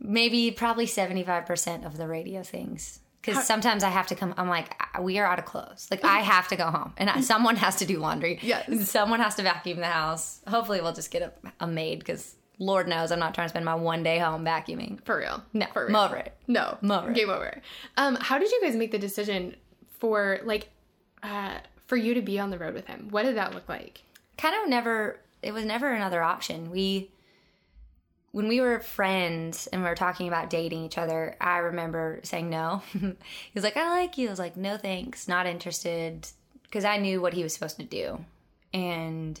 Maybe 0.00 0.50
probably 0.50 0.86
75% 0.86 1.86
of 1.86 1.96
the 1.96 2.08
radio 2.08 2.42
things. 2.42 2.98
Because 3.24 3.46
sometimes 3.46 3.82
I 3.84 3.88
have 3.88 4.06
to 4.08 4.14
come, 4.14 4.34
I'm 4.36 4.48
like, 4.48 4.74
we 5.00 5.18
are 5.18 5.26
out 5.26 5.38
of 5.38 5.44
clothes. 5.44 5.88
Like, 5.90 6.04
I 6.04 6.18
have 6.34 6.48
to 6.48 6.56
go 6.56 6.66
home. 6.66 6.92
And 6.96 7.08
I, 7.10 7.20
someone 7.20 7.56
has 7.56 7.76
to 7.76 7.86
do 7.86 7.98
laundry. 7.98 8.38
Yes. 8.42 8.90
Someone 8.90 9.20
has 9.20 9.34
to 9.36 9.42
vacuum 9.42 9.78
the 9.78 9.86
house. 9.86 10.40
Hopefully, 10.48 10.80
we'll 10.80 10.92
just 10.92 11.10
get 11.10 11.22
a, 11.22 11.32
a 11.60 11.66
maid 11.66 12.00
because 12.00 12.34
Lord 12.58 12.86
knows 12.88 13.10
I'm 13.10 13.18
not 13.18 13.34
trying 13.34 13.46
to 13.46 13.50
spend 13.50 13.64
my 13.64 13.74
one 13.74 14.02
day 14.02 14.18
home 14.18 14.44
vacuuming. 14.44 15.04
For 15.04 15.18
real. 15.18 15.42
No, 15.52 15.66
For 15.72 15.86
I'm 15.86 15.92
real. 15.94 16.02
over 16.02 16.16
it. 16.16 16.34
No. 16.46 16.78
I'm 16.82 16.90
over 16.90 17.10
it. 17.10 17.14
Game 17.14 17.30
over. 17.30 17.60
Um, 17.96 18.16
how 18.20 18.38
did 18.38 18.50
you 18.52 18.60
guys 18.62 18.76
make 18.76 18.90
the 18.92 18.98
decision 18.98 19.56
for 19.98 20.40
like 20.44 20.68
uh 21.22 21.54
for 21.86 21.96
you 21.96 22.14
to 22.14 22.22
be 22.22 22.38
on 22.38 22.50
the 22.50 22.58
road 22.58 22.74
with 22.74 22.86
him? 22.86 23.08
What 23.10 23.22
did 23.24 23.36
that 23.36 23.54
look 23.54 23.68
like? 23.68 24.02
kind 24.36 24.54
of 24.62 24.68
never 24.68 25.20
it 25.42 25.52
was 25.52 25.64
never 25.64 25.92
another 25.92 26.20
option 26.22 26.70
we 26.70 27.08
when 28.34 28.48
we 28.48 28.60
were 28.60 28.80
friends 28.80 29.68
and 29.68 29.80
we 29.80 29.88
were 29.88 29.94
talking 29.94 30.26
about 30.26 30.50
dating 30.50 30.82
each 30.82 30.98
other 30.98 31.36
i 31.40 31.58
remember 31.58 32.18
saying 32.24 32.50
no. 32.50 32.82
He 32.92 33.14
was 33.54 33.62
like 33.62 33.76
i 33.76 33.88
like 33.88 34.18
you. 34.18 34.26
I 34.26 34.30
was 34.30 34.40
like 34.40 34.56
no 34.56 34.76
thanks 34.76 35.28
not 35.28 35.46
interested 35.46 36.26
because 36.64 36.84
i 36.84 36.96
knew 36.96 37.22
what 37.22 37.32
he 37.32 37.44
was 37.44 37.54
supposed 37.54 37.76
to 37.76 37.84
do. 37.84 38.24
And 38.72 39.40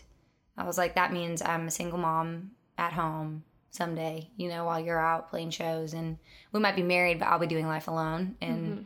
i 0.56 0.62
was 0.62 0.78
like 0.78 0.94
that 0.94 1.12
means 1.12 1.42
i'm 1.42 1.66
a 1.66 1.72
single 1.72 1.98
mom 1.98 2.52
at 2.78 2.92
home 2.92 3.42
someday 3.72 4.30
you 4.36 4.48
know 4.48 4.64
while 4.64 4.78
you're 4.78 5.00
out 5.00 5.28
playing 5.28 5.50
shows. 5.50 5.92
And 5.92 6.16
we 6.52 6.60
might 6.60 6.76
be 6.76 6.84
married 6.84 7.18
but 7.18 7.26
i'll 7.26 7.40
be 7.40 7.48
doing 7.48 7.66
life 7.66 7.88
alone. 7.88 8.36
And 8.40 8.66
mm-hmm. 8.66 8.82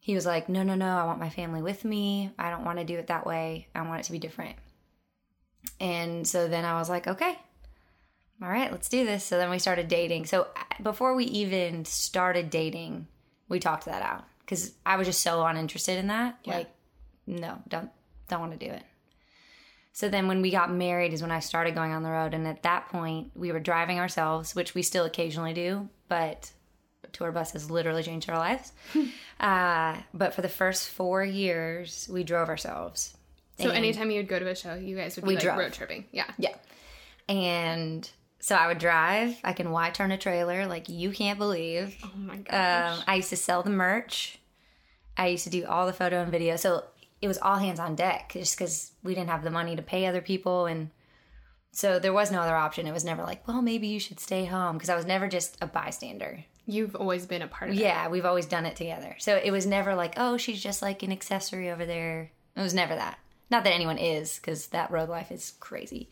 he 0.00 0.16
was 0.16 0.26
like 0.26 0.48
no 0.48 0.64
no 0.64 0.74
no 0.74 0.88
i 0.88 1.04
want 1.04 1.20
my 1.20 1.30
family 1.30 1.62
with 1.62 1.84
me. 1.84 2.32
I 2.36 2.50
don't 2.50 2.64
want 2.64 2.80
to 2.80 2.84
do 2.84 2.98
it 2.98 3.06
that 3.06 3.26
way. 3.26 3.68
I 3.76 3.82
want 3.82 4.00
it 4.00 4.06
to 4.06 4.12
be 4.12 4.18
different. 4.18 4.56
And 5.78 6.26
so 6.26 6.48
then 6.48 6.64
I 6.64 6.80
was 6.80 6.90
like, 6.90 7.06
okay, 7.06 7.38
all 8.42 8.48
right, 8.48 8.70
let's 8.70 8.88
do 8.88 9.04
this. 9.04 9.24
So 9.24 9.38
then 9.38 9.50
we 9.50 9.58
started 9.58 9.88
dating. 9.88 10.26
So 10.26 10.42
uh, 10.56 10.82
before 10.82 11.14
we 11.14 11.24
even 11.26 11.84
started 11.84 12.50
dating, 12.50 13.06
we 13.48 13.60
talked 13.60 13.84
that 13.86 14.02
out 14.02 14.24
because 14.40 14.72
I 14.84 14.96
was 14.96 15.06
just 15.06 15.20
so 15.20 15.44
uninterested 15.44 15.98
in 15.98 16.08
that. 16.08 16.38
Like, 16.46 16.68
no, 17.26 17.58
don't 17.68 17.90
don't 18.28 18.40
want 18.40 18.58
to 18.58 18.66
do 18.66 18.72
it. 18.72 18.82
So 19.92 20.08
then 20.08 20.26
when 20.26 20.42
we 20.42 20.50
got 20.50 20.72
married 20.72 21.12
is 21.12 21.22
when 21.22 21.30
I 21.30 21.38
started 21.38 21.76
going 21.76 21.92
on 21.92 22.02
the 22.02 22.10
road, 22.10 22.34
and 22.34 22.46
at 22.48 22.64
that 22.64 22.88
point 22.88 23.30
we 23.36 23.52
were 23.52 23.60
driving 23.60 24.00
ourselves, 24.00 24.54
which 24.54 24.74
we 24.74 24.82
still 24.82 25.04
occasionally 25.04 25.52
do, 25.52 25.88
but 26.08 26.50
tour 27.12 27.30
bus 27.30 27.52
has 27.52 27.70
literally 27.70 28.02
changed 28.02 28.28
our 28.28 28.36
lives. 28.36 28.72
uh, 29.40 29.96
but 30.12 30.34
for 30.34 30.42
the 30.42 30.48
first 30.48 30.88
four 30.88 31.24
years, 31.24 32.08
we 32.10 32.24
drove 32.24 32.48
ourselves. 32.48 33.16
So 33.60 33.70
anytime 33.70 34.10
you 34.10 34.16
would 34.16 34.26
go 34.28 34.40
to 34.40 34.48
a 34.48 34.56
show, 34.56 34.74
you 34.74 34.96
guys 34.96 35.14
would 35.14 35.22
be 35.22 35.28
We 35.28 35.34
like 35.36 35.44
drove. 35.44 35.58
road 35.58 35.72
tripping. 35.72 36.06
Yeah. 36.10 36.26
Yeah. 36.38 36.56
And 37.28 38.10
so 38.44 38.54
I 38.54 38.66
would 38.66 38.76
drive. 38.76 39.38
I 39.42 39.54
can 39.54 39.70
Y 39.70 39.88
turn 39.88 40.12
a 40.12 40.18
trailer 40.18 40.66
like 40.66 40.90
you 40.90 41.12
can't 41.12 41.38
believe. 41.38 41.96
Oh 42.04 42.12
my 42.14 42.36
gosh. 42.36 42.98
Um, 42.98 43.04
I 43.06 43.14
used 43.14 43.30
to 43.30 43.38
sell 43.38 43.62
the 43.62 43.70
merch. 43.70 44.38
I 45.16 45.28
used 45.28 45.44
to 45.44 45.50
do 45.50 45.64
all 45.64 45.86
the 45.86 45.94
photo 45.94 46.20
and 46.20 46.30
video. 46.30 46.56
So 46.56 46.84
it 47.22 47.26
was 47.26 47.38
all 47.38 47.56
hands 47.56 47.80
on 47.80 47.94
deck 47.94 48.32
just 48.34 48.58
because 48.58 48.92
we 49.02 49.14
didn't 49.14 49.30
have 49.30 49.44
the 49.44 49.50
money 49.50 49.76
to 49.76 49.80
pay 49.82 50.04
other 50.04 50.20
people. 50.20 50.66
And 50.66 50.90
so 51.72 51.98
there 51.98 52.12
was 52.12 52.30
no 52.30 52.42
other 52.42 52.54
option. 52.54 52.86
It 52.86 52.92
was 52.92 53.02
never 53.02 53.22
like, 53.22 53.48
well, 53.48 53.62
maybe 53.62 53.86
you 53.86 53.98
should 53.98 54.20
stay 54.20 54.44
home 54.44 54.76
because 54.76 54.90
I 54.90 54.96
was 54.96 55.06
never 55.06 55.26
just 55.26 55.56
a 55.62 55.66
bystander. 55.66 56.44
You've 56.66 56.96
always 56.96 57.24
been 57.24 57.40
a 57.40 57.48
part 57.48 57.70
of 57.70 57.78
it. 57.78 57.80
Yeah, 57.80 58.08
we've 58.08 58.26
always 58.26 58.44
done 58.44 58.66
it 58.66 58.76
together. 58.76 59.16
So 59.20 59.40
it 59.42 59.52
was 59.52 59.64
never 59.64 59.94
like, 59.94 60.14
oh, 60.18 60.36
she's 60.36 60.62
just 60.62 60.82
like 60.82 61.02
an 61.02 61.12
accessory 61.12 61.70
over 61.70 61.86
there. 61.86 62.30
It 62.54 62.60
was 62.60 62.74
never 62.74 62.94
that. 62.94 63.18
Not 63.48 63.64
that 63.64 63.72
anyone 63.72 63.96
is, 63.96 64.36
because 64.36 64.66
that 64.66 64.90
road 64.90 65.08
life 65.08 65.32
is 65.32 65.54
crazy. 65.60 66.10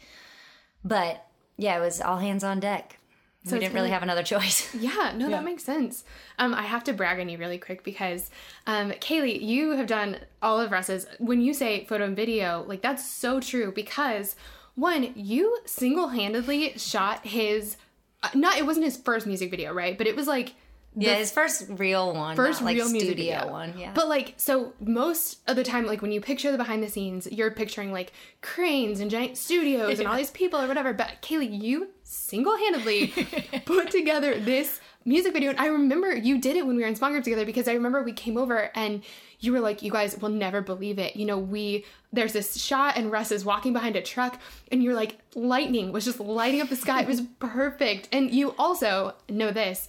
But 0.82 1.26
yeah, 1.62 1.76
it 1.76 1.80
was 1.80 2.00
all 2.00 2.18
hands 2.18 2.42
on 2.44 2.60
deck. 2.60 2.98
we 3.44 3.50
didn't 3.58 3.72
really 3.74 3.86
kinda- 3.88 3.94
have 3.94 4.02
another 4.02 4.22
choice. 4.34 4.72
Yeah, 4.74 5.12
no, 5.16 5.28
that 5.30 5.44
makes 5.44 5.64
sense. 5.64 6.04
Um, 6.38 6.54
I 6.54 6.62
have 6.62 6.84
to 6.84 6.92
brag 6.92 7.18
on 7.20 7.28
you 7.28 7.38
really 7.38 7.58
quick 7.58 7.82
because, 7.84 8.30
um, 8.66 8.90
Kailey, 8.92 9.40
you 9.40 9.70
have 9.72 9.86
done 9.86 10.18
all 10.42 10.60
of 10.60 10.70
Russ's. 10.72 11.06
When 11.18 11.40
you 11.40 11.52
say 11.54 11.84
photo 11.84 12.04
and 12.04 12.16
video, 12.16 12.64
like 12.66 12.82
that's 12.82 13.08
so 13.08 13.40
true 13.40 13.72
because 13.72 14.36
one, 14.74 15.12
you 15.14 15.58
single 15.66 16.08
handedly 16.08 16.76
shot 16.78 17.26
his. 17.26 17.76
Uh, 18.22 18.28
not 18.34 18.56
it 18.58 18.64
wasn't 18.66 18.84
his 18.84 18.96
first 18.96 19.26
music 19.26 19.50
video, 19.50 19.72
right? 19.72 19.98
But 19.98 20.06
it 20.06 20.14
was 20.16 20.26
like 20.28 20.54
yeah, 20.94 21.14
his 21.14 21.30
first 21.30 21.66
real 21.68 22.14
one, 22.14 22.36
first 22.36 22.60
not 22.60 22.66
like 22.66 22.76
real 22.76 22.88
studio 22.88 23.06
video 23.08 23.50
one. 23.50 23.74
Yeah, 23.78 23.92
But 23.94 24.08
like, 24.08 24.34
so 24.36 24.74
most 24.80 25.38
of 25.48 25.56
the 25.56 25.64
time, 25.64 25.86
like 25.86 26.02
when 26.02 26.12
you 26.12 26.20
picture 26.20 26.52
the 26.52 26.58
behind 26.58 26.82
the 26.82 26.88
scenes, 26.88 27.26
you're 27.30 27.50
picturing 27.50 27.92
like 27.92 28.12
cranes 28.40 29.00
and 29.00 29.10
giant 29.10 29.38
studios 29.38 29.98
and 29.98 30.08
all 30.08 30.16
these 30.16 30.30
people 30.30 30.60
or 30.60 30.68
whatever. 30.68 30.92
But 30.92 31.22
Kailey, 31.22 31.48
you 31.62 31.88
single 32.04 32.56
handedly 32.56 33.08
put 33.64 33.90
together 33.90 34.38
this 34.38 34.80
music 35.04 35.32
video. 35.32 35.50
And 35.50 35.58
I 35.58 35.66
remember 35.66 36.14
you 36.14 36.38
did 36.38 36.56
it 36.56 36.66
when 36.66 36.76
we 36.76 36.82
were 36.82 36.88
in 36.88 36.94
small 36.94 37.10
group 37.10 37.24
together 37.24 37.44
because 37.44 37.68
I 37.68 37.72
remember 37.72 38.02
we 38.02 38.12
came 38.12 38.36
over 38.36 38.70
and 38.74 39.02
you 39.40 39.52
were 39.52 39.60
like, 39.60 39.82
you 39.82 39.90
guys 39.90 40.16
will 40.18 40.28
never 40.28 40.60
believe 40.60 40.98
it. 40.98 41.16
You 41.16 41.26
know, 41.26 41.38
we, 41.38 41.84
there's 42.12 42.32
this 42.32 42.62
shot 42.62 42.96
and 42.96 43.10
Russ 43.10 43.32
is 43.32 43.44
walking 43.44 43.72
behind 43.72 43.96
a 43.96 44.02
truck 44.02 44.38
and 44.70 44.82
you're 44.82 44.94
like, 44.94 45.18
lightning 45.34 45.90
was 45.90 46.04
just 46.04 46.20
lighting 46.20 46.60
up 46.60 46.68
the 46.68 46.76
sky. 46.76 47.00
It 47.02 47.08
was 47.08 47.22
perfect. 47.40 48.08
And 48.12 48.30
you 48.32 48.54
also 48.58 49.14
know 49.28 49.50
this 49.50 49.88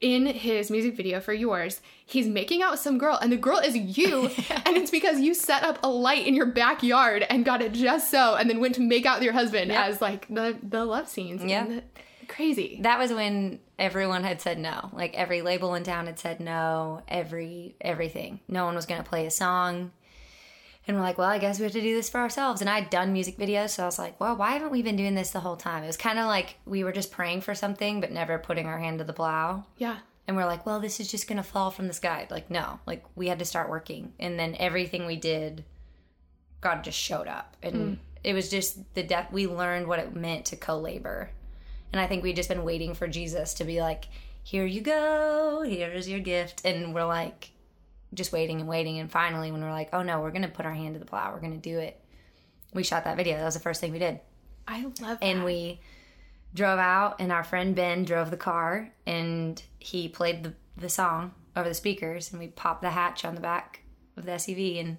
in 0.00 0.26
his 0.26 0.70
music 0.70 0.96
video 0.96 1.20
for 1.20 1.32
yours, 1.32 1.80
he's 2.04 2.28
making 2.28 2.62
out 2.62 2.72
with 2.72 2.80
some 2.80 2.98
girl, 2.98 3.18
and 3.20 3.32
the 3.32 3.36
girl 3.36 3.58
is 3.58 3.76
you, 3.76 4.26
and 4.66 4.76
it's 4.76 4.90
because 4.90 5.20
you 5.20 5.34
set 5.34 5.62
up 5.62 5.78
a 5.82 5.88
light 5.88 6.26
in 6.26 6.34
your 6.34 6.46
backyard 6.46 7.26
and 7.28 7.44
got 7.44 7.62
it 7.62 7.72
just 7.72 8.10
so, 8.10 8.36
and 8.36 8.48
then 8.48 8.60
went 8.60 8.74
to 8.76 8.80
make 8.80 9.06
out 9.06 9.18
with 9.18 9.24
your 9.24 9.32
husband 9.32 9.72
as 9.72 10.00
like 10.00 10.28
the 10.28 10.56
the 10.62 10.84
love 10.84 11.08
scenes. 11.08 11.42
Yeah. 11.44 11.80
Crazy. 12.28 12.78
that 12.82 12.98
was 12.98 13.10
when 13.10 13.58
everyone 13.78 14.22
had 14.22 14.42
said 14.42 14.58
no. 14.58 14.90
Like 14.92 15.14
every 15.14 15.40
label 15.40 15.74
in 15.74 15.82
town 15.82 16.06
had 16.06 16.18
said 16.18 16.40
no. 16.40 17.02
Every 17.08 17.74
everything. 17.80 18.40
No 18.46 18.66
one 18.66 18.74
was 18.74 18.84
going 18.84 19.02
to 19.02 19.08
play 19.08 19.24
a 19.26 19.30
song. 19.30 19.92
And 20.88 20.96
we're 20.96 21.02
like, 21.02 21.18
well, 21.18 21.28
I 21.28 21.36
guess 21.36 21.58
we 21.58 21.64
have 21.64 21.72
to 21.72 21.82
do 21.82 21.94
this 21.94 22.08
for 22.08 22.18
ourselves. 22.18 22.62
And 22.62 22.70
I'd 22.70 22.88
done 22.88 23.12
music 23.12 23.36
videos, 23.36 23.70
so 23.70 23.82
I 23.82 23.86
was 23.86 23.98
like, 23.98 24.18
well, 24.18 24.34
why 24.34 24.52
haven't 24.52 24.70
we 24.70 24.80
been 24.80 24.96
doing 24.96 25.14
this 25.14 25.30
the 25.30 25.40
whole 25.40 25.56
time? 25.56 25.84
It 25.84 25.86
was 25.86 25.98
kind 25.98 26.18
of 26.18 26.26
like 26.26 26.56
we 26.64 26.82
were 26.82 26.92
just 26.92 27.12
praying 27.12 27.42
for 27.42 27.54
something, 27.54 28.00
but 28.00 28.10
never 28.10 28.38
putting 28.38 28.66
our 28.66 28.78
hand 28.78 28.98
to 28.98 29.04
the 29.04 29.12
plow. 29.12 29.64
Yeah. 29.76 29.98
And 30.26 30.34
we're 30.34 30.46
like, 30.46 30.64
well, 30.64 30.80
this 30.80 30.98
is 30.98 31.10
just 31.10 31.28
going 31.28 31.36
to 31.36 31.42
fall 31.42 31.70
from 31.70 31.88
the 31.88 31.92
sky. 31.92 32.26
Like, 32.30 32.50
no, 32.50 32.80
like 32.86 33.04
we 33.14 33.28
had 33.28 33.38
to 33.38 33.44
start 33.44 33.68
working. 33.68 34.14
And 34.18 34.38
then 34.38 34.56
everything 34.58 35.04
we 35.04 35.16
did, 35.16 35.62
God 36.62 36.82
just 36.82 36.98
showed 36.98 37.28
up. 37.28 37.58
And 37.62 37.76
hmm. 37.76 37.94
it 38.24 38.32
was 38.32 38.48
just 38.48 38.94
the 38.94 39.02
depth, 39.02 39.30
we 39.30 39.46
learned 39.46 39.88
what 39.88 39.98
it 39.98 40.16
meant 40.16 40.46
to 40.46 40.56
co 40.56 40.78
labor. 40.78 41.28
And 41.92 42.00
I 42.00 42.06
think 42.06 42.22
we'd 42.22 42.36
just 42.36 42.48
been 42.48 42.64
waiting 42.64 42.94
for 42.94 43.06
Jesus 43.06 43.52
to 43.54 43.64
be 43.64 43.82
like, 43.82 44.06
here 44.42 44.64
you 44.64 44.80
go, 44.80 45.64
here's 45.66 46.08
your 46.08 46.20
gift. 46.20 46.62
And 46.64 46.94
we're 46.94 47.04
like, 47.04 47.50
just 48.14 48.32
waiting 48.32 48.60
and 48.60 48.68
waiting. 48.68 48.98
And 48.98 49.10
finally, 49.10 49.52
when 49.52 49.62
we're 49.62 49.70
like, 49.70 49.90
oh 49.92 50.02
no, 50.02 50.20
we're 50.20 50.30
going 50.30 50.42
to 50.42 50.48
put 50.48 50.66
our 50.66 50.74
hand 50.74 50.94
to 50.94 50.98
the 50.98 51.06
plow, 51.06 51.32
we're 51.32 51.40
going 51.40 51.52
to 51.52 51.58
do 51.58 51.78
it. 51.78 52.00
We 52.74 52.82
shot 52.82 53.04
that 53.04 53.16
video. 53.16 53.36
That 53.36 53.44
was 53.44 53.54
the 53.54 53.60
first 53.60 53.80
thing 53.80 53.92
we 53.92 53.98
did 53.98 54.20
I 54.68 54.84
love 55.00 55.18
and 55.22 55.44
we 55.44 55.80
drove 56.54 56.78
out 56.78 57.16
and 57.18 57.32
our 57.32 57.42
friend 57.42 57.74
ben 57.74 58.04
drove 58.04 58.30
the 58.30 58.36
car 58.36 58.90
and 59.06 59.60
he 59.78 60.08
played 60.08 60.44
the, 60.44 60.52
the 60.76 60.88
song 60.88 61.32
over 61.56 61.68
the 61.68 61.74
speakers 61.74 62.30
and 62.30 62.38
we 62.38 62.48
popped 62.48 62.82
the 62.82 62.90
hatch 62.90 63.24
on 63.24 63.34
the 63.34 63.40
back 63.40 63.80
of 64.16 64.26
the 64.26 64.32
suv 64.32 64.80
and 64.80 64.98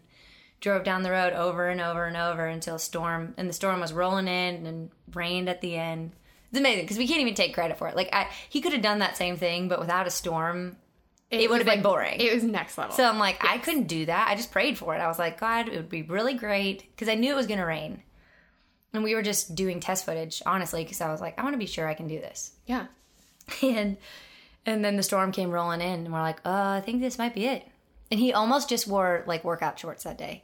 drove 0.59 0.83
down 0.83 1.03
the 1.03 1.11
road 1.11 1.33
over 1.33 1.69
and 1.69 1.79
over 1.79 2.05
and 2.05 2.17
over 2.17 2.47
until 2.47 2.75
a 2.75 2.79
storm 2.79 3.33
and 3.37 3.47
the 3.47 3.53
storm 3.53 3.79
was 3.79 3.93
rolling 3.93 4.27
in 4.27 4.65
and 4.65 4.89
rained 5.13 5.47
at 5.47 5.61
the 5.61 5.75
end 5.75 6.11
it's 6.49 6.59
amazing 6.59 6.83
because 6.83 6.97
we 6.97 7.07
can't 7.07 7.21
even 7.21 7.35
take 7.35 7.53
credit 7.53 7.77
for 7.77 7.87
it 7.87 7.95
like 7.95 8.09
I, 8.11 8.27
he 8.49 8.61
could 8.61 8.73
have 8.73 8.81
done 8.81 8.99
that 8.99 9.17
same 9.17 9.37
thing 9.37 9.67
but 9.67 9.79
without 9.79 10.07
a 10.07 10.11
storm 10.11 10.77
it, 11.31 11.49
would 11.49 11.49
was 11.49 11.57
have 11.59 11.65
been 11.67 11.75
like- 11.75 11.83
boring 11.83 12.19
It 12.19 12.33
was 12.33 12.43
next 12.43 12.77
level. 12.77 12.95
so 12.95 13.03
I'm 13.03 13.19
like, 13.19 13.43
I 13.43 13.57
couldn't 13.59 13.87
do 13.87 14.05
that. 14.07 14.27
I 14.29 14.35
just 14.35 14.51
prayed 14.51 14.77
for 14.77 14.95
it. 14.95 14.99
I 14.99 15.07
was 15.07 15.19
like, 15.19 15.39
God, 15.39 15.67
it 15.67 15.75
would 15.75 15.89
be 15.89 16.01
really 16.01 16.33
great 16.33 16.81
because 16.91 17.07
I 17.09 17.15
knew 17.15 17.31
it 17.31 17.35
was 17.35 17.47
going 17.47 17.59
to 17.59 17.65
rain. 17.65 18.01
and 18.93 19.03
we 19.03 19.13
were 19.15 19.21
just 19.21 19.53
doing 19.55 19.79
test 19.79 20.05
footage, 20.05 20.41
honestly, 20.45 20.83
because 20.83 21.01
I 21.01 21.11
was 21.11 21.21
like, 21.21 21.37
I 21.37 21.43
want 21.43 21.53
to 21.53 21.59
be 21.59 21.65
sure 21.67 21.87
I 21.87 21.93
can 21.93 22.07
do 22.07 22.19
this. 22.19 22.51
Yeah. 22.65 22.87
And 23.63 23.97
and 24.65 24.83
then 24.85 24.97
the 24.97 25.03
storm 25.03 25.31
came 25.31 25.49
rolling 25.49 25.81
in, 25.81 26.05
and 26.05 26.13
we're 26.13 26.21
like, 26.21 26.39
uh, 26.45 26.77
I 26.77 26.81
think 26.85 27.01
this 27.01 27.17
might 27.17 27.33
be 27.33 27.45
it. 27.45 27.65
And 28.11 28.19
he 28.19 28.33
almost 28.33 28.69
just 28.69 28.87
wore 28.87 29.23
like 29.25 29.43
workout 29.43 29.79
shorts 29.79 30.03
that 30.03 30.17
day. 30.17 30.43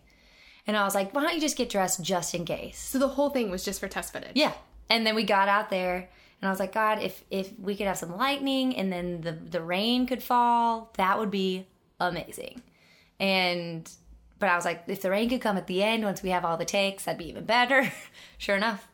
And 0.66 0.76
I 0.76 0.84
was 0.86 0.96
like, 0.96 1.14
why 1.14 1.22
don't 1.22 1.36
you 1.36 1.42
just 1.42 1.58
get 1.58 1.70
dressed 1.70 2.02
just 2.02 2.34
in 2.34 2.46
case? 2.46 2.80
So 2.80 2.98
the 2.98 3.10
whole 3.10 3.30
thing 3.30 3.52
was 3.52 3.64
just 3.64 3.80
for 3.80 3.88
test 3.88 4.14
footage. 4.14 4.32
Yeah. 4.36 4.54
And 4.90 5.06
then 5.06 5.14
we 5.14 5.24
got 5.24 5.48
out 5.50 5.70
there 5.70 6.10
and 6.42 6.48
I 6.48 6.52
was 6.52 6.60
like, 6.60 6.74
God, 6.74 7.02
if 7.02 7.24
if 7.32 7.58
we 7.60 7.76
could 7.76 7.88
have 7.88 7.98
some 7.98 8.16
lightning 8.18 8.76
and 8.76 8.92
then 8.92 9.22
the 9.22 9.32
the 9.32 9.62
rain 9.62 10.06
could 10.06 10.22
fall, 10.22 10.92
that 10.98 11.18
would 11.18 11.32
be 11.32 11.68
amazing. 12.00 12.62
And 13.20 13.90
but 14.40 14.50
I 14.50 14.56
was 14.56 14.66
like, 14.66 14.84
if 14.88 15.02
the 15.02 15.10
rain 15.10 15.30
could 15.30 15.42
come 15.42 15.58
at 15.58 15.68
the 15.68 15.82
end 15.82 16.04
once 16.04 16.22
we 16.22 16.30
have 16.30 16.44
all 16.44 16.58
the 16.58 16.66
takes, 16.66 17.06
that'd 17.06 17.18
be 17.18 17.30
even 17.30 17.46
better. 17.46 17.92
sure 18.38 18.56
enough. 18.56 18.88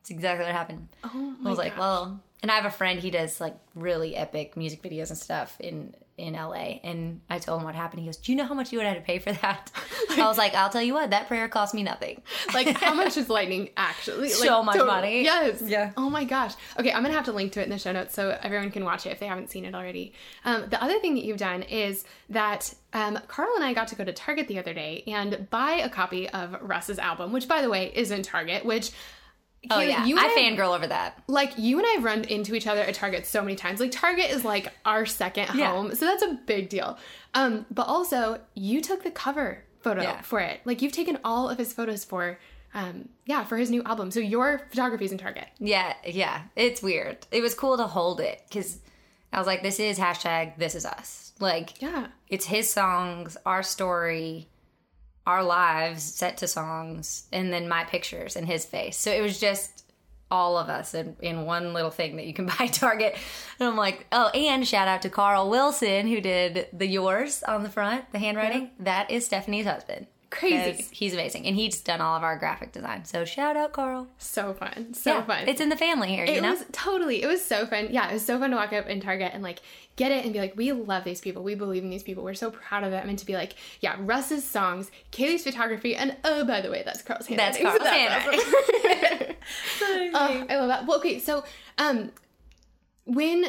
It's 0.00 0.10
exactly 0.10 0.46
what 0.46 0.54
happened. 0.54 0.88
Oh 1.04 1.36
I 1.44 1.48
was 1.48 1.58
like, 1.58 1.78
well, 1.78 2.20
and 2.42 2.50
I 2.50 2.56
have 2.56 2.64
a 2.64 2.70
friend. 2.70 2.98
He 2.98 3.10
does 3.10 3.40
like 3.40 3.56
really 3.74 4.16
epic 4.16 4.56
music 4.56 4.82
videos 4.82 5.10
and 5.10 5.18
stuff 5.18 5.56
in 5.60 5.94
in 6.20 6.34
LA. 6.34 6.78
And 6.84 7.20
I 7.28 7.38
told 7.38 7.60
him 7.60 7.64
what 7.64 7.74
happened. 7.74 8.00
He 8.00 8.06
goes, 8.06 8.16
"Do 8.16 8.32
you 8.32 8.36
know 8.38 8.44
how 8.44 8.54
much 8.54 8.72
you 8.72 8.78
would 8.78 8.86
have 8.86 8.96
to 8.96 9.02
pay 9.02 9.18
for 9.18 9.32
that?" 9.32 9.70
I 10.10 10.26
was 10.28 10.38
like, 10.38 10.54
"I'll 10.54 10.70
tell 10.70 10.82
you 10.82 10.94
what. 10.94 11.10
That 11.10 11.26
prayer 11.28 11.48
cost 11.48 11.74
me 11.74 11.82
nothing. 11.82 12.22
like 12.54 12.68
how 12.68 12.94
much 12.94 13.16
is 13.16 13.28
lightning 13.28 13.70
actually? 13.76 14.30
Like, 14.40 14.48
So 14.48 14.62
much 14.62 14.78
money. 14.78 15.22
Yes. 15.24 15.62
Yeah. 15.62 15.92
Oh 15.96 16.08
my 16.10 16.24
gosh. 16.24 16.54
Okay, 16.78 16.92
I'm 16.92 17.02
gonna 17.02 17.14
have 17.14 17.24
to 17.24 17.32
link 17.32 17.52
to 17.52 17.60
it 17.60 17.64
in 17.64 17.70
the 17.70 17.78
show 17.78 17.92
notes 17.92 18.14
so 18.14 18.38
everyone 18.42 18.70
can 18.70 18.84
watch 18.84 19.06
it 19.06 19.10
if 19.10 19.18
they 19.18 19.26
haven't 19.26 19.50
seen 19.50 19.64
it 19.64 19.74
already. 19.74 20.12
Um, 20.44 20.66
the 20.68 20.82
other 20.82 20.98
thing 20.98 21.14
that 21.14 21.24
you've 21.24 21.38
done 21.38 21.62
is 21.62 22.04
that 22.28 22.72
um, 22.92 23.18
Carl 23.28 23.54
and 23.56 23.64
I 23.64 23.72
got 23.72 23.88
to 23.88 23.94
go 23.96 24.04
to 24.04 24.12
Target 24.12 24.48
the 24.48 24.58
other 24.58 24.74
day 24.74 25.02
and 25.06 25.48
buy 25.50 25.72
a 25.72 25.88
copy 25.88 26.28
of 26.30 26.56
Russ's 26.60 26.98
album, 26.98 27.32
which 27.32 27.48
by 27.48 27.60
the 27.62 27.70
way 27.70 27.92
is 27.94 28.10
in 28.10 28.22
Target, 28.22 28.64
which. 28.64 28.92
Oh 29.70 29.80
yeah, 29.80 30.06
you 30.06 30.16
I 30.18 30.24
and 30.24 30.58
fangirl 30.58 30.74
over 30.74 30.86
that. 30.86 31.22
like 31.26 31.58
you 31.58 31.78
and 31.78 31.86
I 31.86 31.90
have 31.90 32.04
run 32.04 32.24
into 32.24 32.54
each 32.54 32.66
other 32.66 32.80
at 32.80 32.94
Target 32.94 33.26
so 33.26 33.42
many 33.42 33.56
times. 33.56 33.78
Like 33.80 33.90
Target 33.92 34.30
is 34.30 34.44
like 34.44 34.72
our 34.84 35.04
second 35.06 35.48
Yeah. 35.54 35.70
home, 35.72 35.94
so 35.94 36.06
that's 36.06 36.22
a 36.22 36.38
big 36.46 36.68
deal. 36.70 36.96
Um, 37.34 37.66
but 37.70 37.86
also 37.86 38.40
you 38.54 38.80
took 38.80 39.02
the 39.02 39.10
cover 39.10 39.62
photo 39.80 40.02
Yeah. 40.02 40.20
for 40.22 40.40
it. 40.40 40.60
Like 40.64 40.82
you've 40.82 40.92
taken 40.92 41.18
all 41.24 41.48
of 41.48 41.58
his 41.58 41.72
photos 41.72 42.04
for, 42.04 42.38
um, 42.74 43.08
yeah, 43.26 43.44
for 43.44 43.56
his 43.56 43.70
new 43.70 43.82
album. 43.84 44.10
So 44.10 44.20
your 44.20 44.60
photography's 44.70 45.12
in 45.12 45.18
Target. 45.18 45.46
Yeah, 45.58 45.94
yeah, 46.06 46.42
it's 46.56 46.82
weird. 46.82 47.18
It 47.30 47.40
was 47.42 47.54
cool 47.54 47.76
to 47.76 47.86
hold 47.86 48.20
it 48.20 48.42
because 48.48 48.78
I 49.32 49.38
was 49.38 49.46
like, 49.46 49.62
this 49.62 49.78
is 49.80 49.98
hashtag 49.98 50.56
this 50.58 50.74
is 50.74 50.84
us. 50.84 51.32
Like, 51.38 51.80
Yeah, 51.80 52.08
it's 52.28 52.44
his 52.44 52.68
songs, 52.68 53.36
our 53.46 53.62
story, 53.62 54.49
our 55.30 55.44
lives 55.44 56.02
set 56.02 56.38
to 56.38 56.48
songs, 56.48 57.26
and 57.32 57.52
then 57.52 57.68
my 57.68 57.84
pictures 57.84 58.36
and 58.36 58.46
his 58.46 58.64
face. 58.64 58.96
So 58.96 59.10
it 59.10 59.22
was 59.22 59.38
just 59.38 59.84
all 60.30 60.56
of 60.56 60.68
us 60.68 60.94
in, 60.94 61.16
in 61.20 61.44
one 61.44 61.72
little 61.72 61.90
thing 61.90 62.16
that 62.16 62.26
you 62.26 62.34
can 62.34 62.46
buy 62.58 62.66
at 62.66 62.72
Target. 62.72 63.16
And 63.58 63.68
I'm 63.68 63.76
like, 63.76 64.06
oh, 64.12 64.28
and 64.28 64.66
shout 64.66 64.88
out 64.88 65.02
to 65.02 65.10
Carl 65.10 65.50
Wilson 65.50 66.06
who 66.06 66.20
did 66.20 66.68
the 66.72 66.86
yours 66.86 67.42
on 67.42 67.62
the 67.62 67.70
front, 67.70 68.10
the 68.12 68.18
handwriting. 68.18 68.70
That 68.78 69.10
is 69.10 69.26
Stephanie's 69.26 69.66
husband. 69.66 70.06
Crazy. 70.30 70.86
He's 70.92 71.12
amazing. 71.12 71.44
And 71.46 71.56
he's 71.56 71.80
done 71.80 72.00
all 72.00 72.16
of 72.16 72.22
our 72.22 72.38
graphic 72.38 72.70
design. 72.72 73.04
So 73.04 73.24
shout 73.24 73.56
out, 73.56 73.72
Carl. 73.72 74.06
so 74.18 74.54
fun, 74.54 74.94
so 74.94 75.14
Yeah, 75.16 75.22
fun. 75.24 75.48
It's 75.48 75.60
in 75.60 75.68
the 75.70 75.76
family 75.76 76.08
here, 76.08 76.24
you 76.24 76.34
it 76.34 76.42
know? 76.42 76.52
was 76.52 76.64
totally. 76.72 77.22
It 77.22 77.26
was 77.26 77.44
so 77.44 77.66
fun. 77.66 77.88
Yeah, 77.90 78.08
it 78.08 78.12
was 78.14 78.24
so 78.24 78.38
fun 78.38 78.50
to 78.50 78.56
walk 78.56 78.72
up 78.72 78.86
in 78.86 79.00
Target 79.00 79.32
and 79.34 79.42
like 79.42 79.60
get 79.96 80.12
it 80.12 80.24
and 80.24 80.32
be 80.32 80.38
like, 80.38 80.56
we 80.56 80.70
love 80.72 81.02
these 81.04 81.20
people. 81.20 81.42
We 81.42 81.56
believe 81.56 81.82
in 81.82 81.90
these 81.90 82.04
people. 82.04 82.22
We're 82.22 82.34
so 82.34 82.50
proud 82.52 82.84
of 82.84 82.90
them. 82.92 83.08
And 83.08 83.18
to 83.18 83.26
be 83.26 83.34
like, 83.34 83.54
yeah, 83.80 83.96
Russ's 83.98 84.44
songs, 84.44 84.90
Kailey's 85.10 85.42
photography, 85.42 85.96
and 85.96 86.16
oh, 86.24 86.44
by 86.44 86.60
the 86.60 86.70
way, 86.70 86.82
that's 86.84 87.02
Carl's 87.02 87.26
handwriting. 87.26 87.64
That's 87.64 87.78
Carl's 87.82 88.46
awesome. 89.20 89.36
Oh, 90.14 90.46
I 90.48 90.56
love 90.56 90.68
that. 90.68 90.86
Well, 90.86 90.98
okay, 90.98 91.18
so 91.18 91.44
um, 91.78 92.12
when 93.04 93.46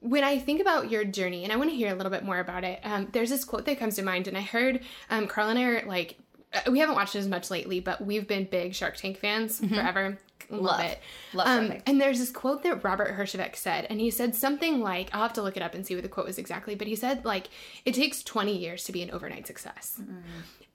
when 0.00 0.24
I 0.24 0.38
think 0.38 0.60
about 0.60 0.90
your 0.90 1.04
journey, 1.04 1.44
and 1.44 1.52
I 1.52 1.56
want 1.56 1.70
to 1.70 1.76
hear 1.76 1.92
a 1.92 1.94
little 1.94 2.10
bit 2.10 2.24
more 2.24 2.38
about 2.38 2.64
it, 2.64 2.80
um, 2.84 3.08
there's 3.12 3.30
this 3.30 3.44
quote 3.44 3.64
that 3.66 3.78
comes 3.78 3.96
to 3.96 4.02
mind, 4.02 4.28
and 4.28 4.36
I 4.36 4.42
heard 4.42 4.80
um, 5.10 5.26
Carl 5.26 5.48
and 5.48 5.58
I 5.58 5.62
are 5.64 5.86
like, 5.86 6.18
uh, 6.54 6.70
we 6.70 6.78
haven't 6.78 6.94
watched 6.94 7.14
it 7.14 7.18
as 7.18 7.28
much 7.28 7.50
lately, 7.50 7.80
but 7.80 8.00
we've 8.04 8.26
been 8.26 8.44
big 8.44 8.74
Shark 8.74 8.96
Tank 8.96 9.18
fans 9.18 9.58
forever. 9.60 10.10
Love, 10.10 10.18
Mm-hmm. 10.50 10.64
Love. 10.64 10.80
it. 10.80 10.98
Love 11.34 11.46
um, 11.46 11.72
and 11.84 12.00
there's 12.00 12.18
this 12.20 12.30
quote 12.30 12.62
that 12.62 12.82
Robert 12.82 13.14
Herjavec 13.18 13.54
said, 13.54 13.86
and 13.90 14.00
he 14.00 14.10
said 14.10 14.34
something 14.34 14.80
like, 14.80 15.10
I'll 15.12 15.20
have 15.20 15.34
to 15.34 15.42
look 15.42 15.58
it 15.58 15.62
up 15.62 15.74
and 15.74 15.86
see 15.86 15.94
what 15.94 16.02
the 16.04 16.08
quote 16.08 16.24
was 16.24 16.38
exactly, 16.38 16.74
but 16.74 16.86
he 16.86 16.96
said 16.96 17.22
like, 17.26 17.48
it 17.84 17.92
takes 17.92 18.22
20 18.22 18.56
years 18.56 18.84
to 18.84 18.92
be 18.92 19.02
an 19.02 19.10
overnight 19.10 19.46
success. 19.46 20.00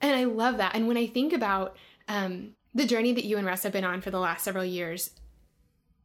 And 0.00 0.14
I 0.14 0.24
love 0.24 0.58
that. 0.58 0.76
And 0.76 0.86
when 0.86 0.96
I 0.96 1.08
think 1.08 1.32
about 1.32 1.74
um, 2.06 2.50
the 2.72 2.86
journey 2.86 3.12
that 3.14 3.24
you 3.24 3.36
and 3.36 3.44
Russ 3.44 3.64
have 3.64 3.72
been 3.72 3.82
on 3.84 4.00
for 4.00 4.12
the 4.12 4.20
last 4.20 4.44
several 4.44 4.64
years, 4.64 5.10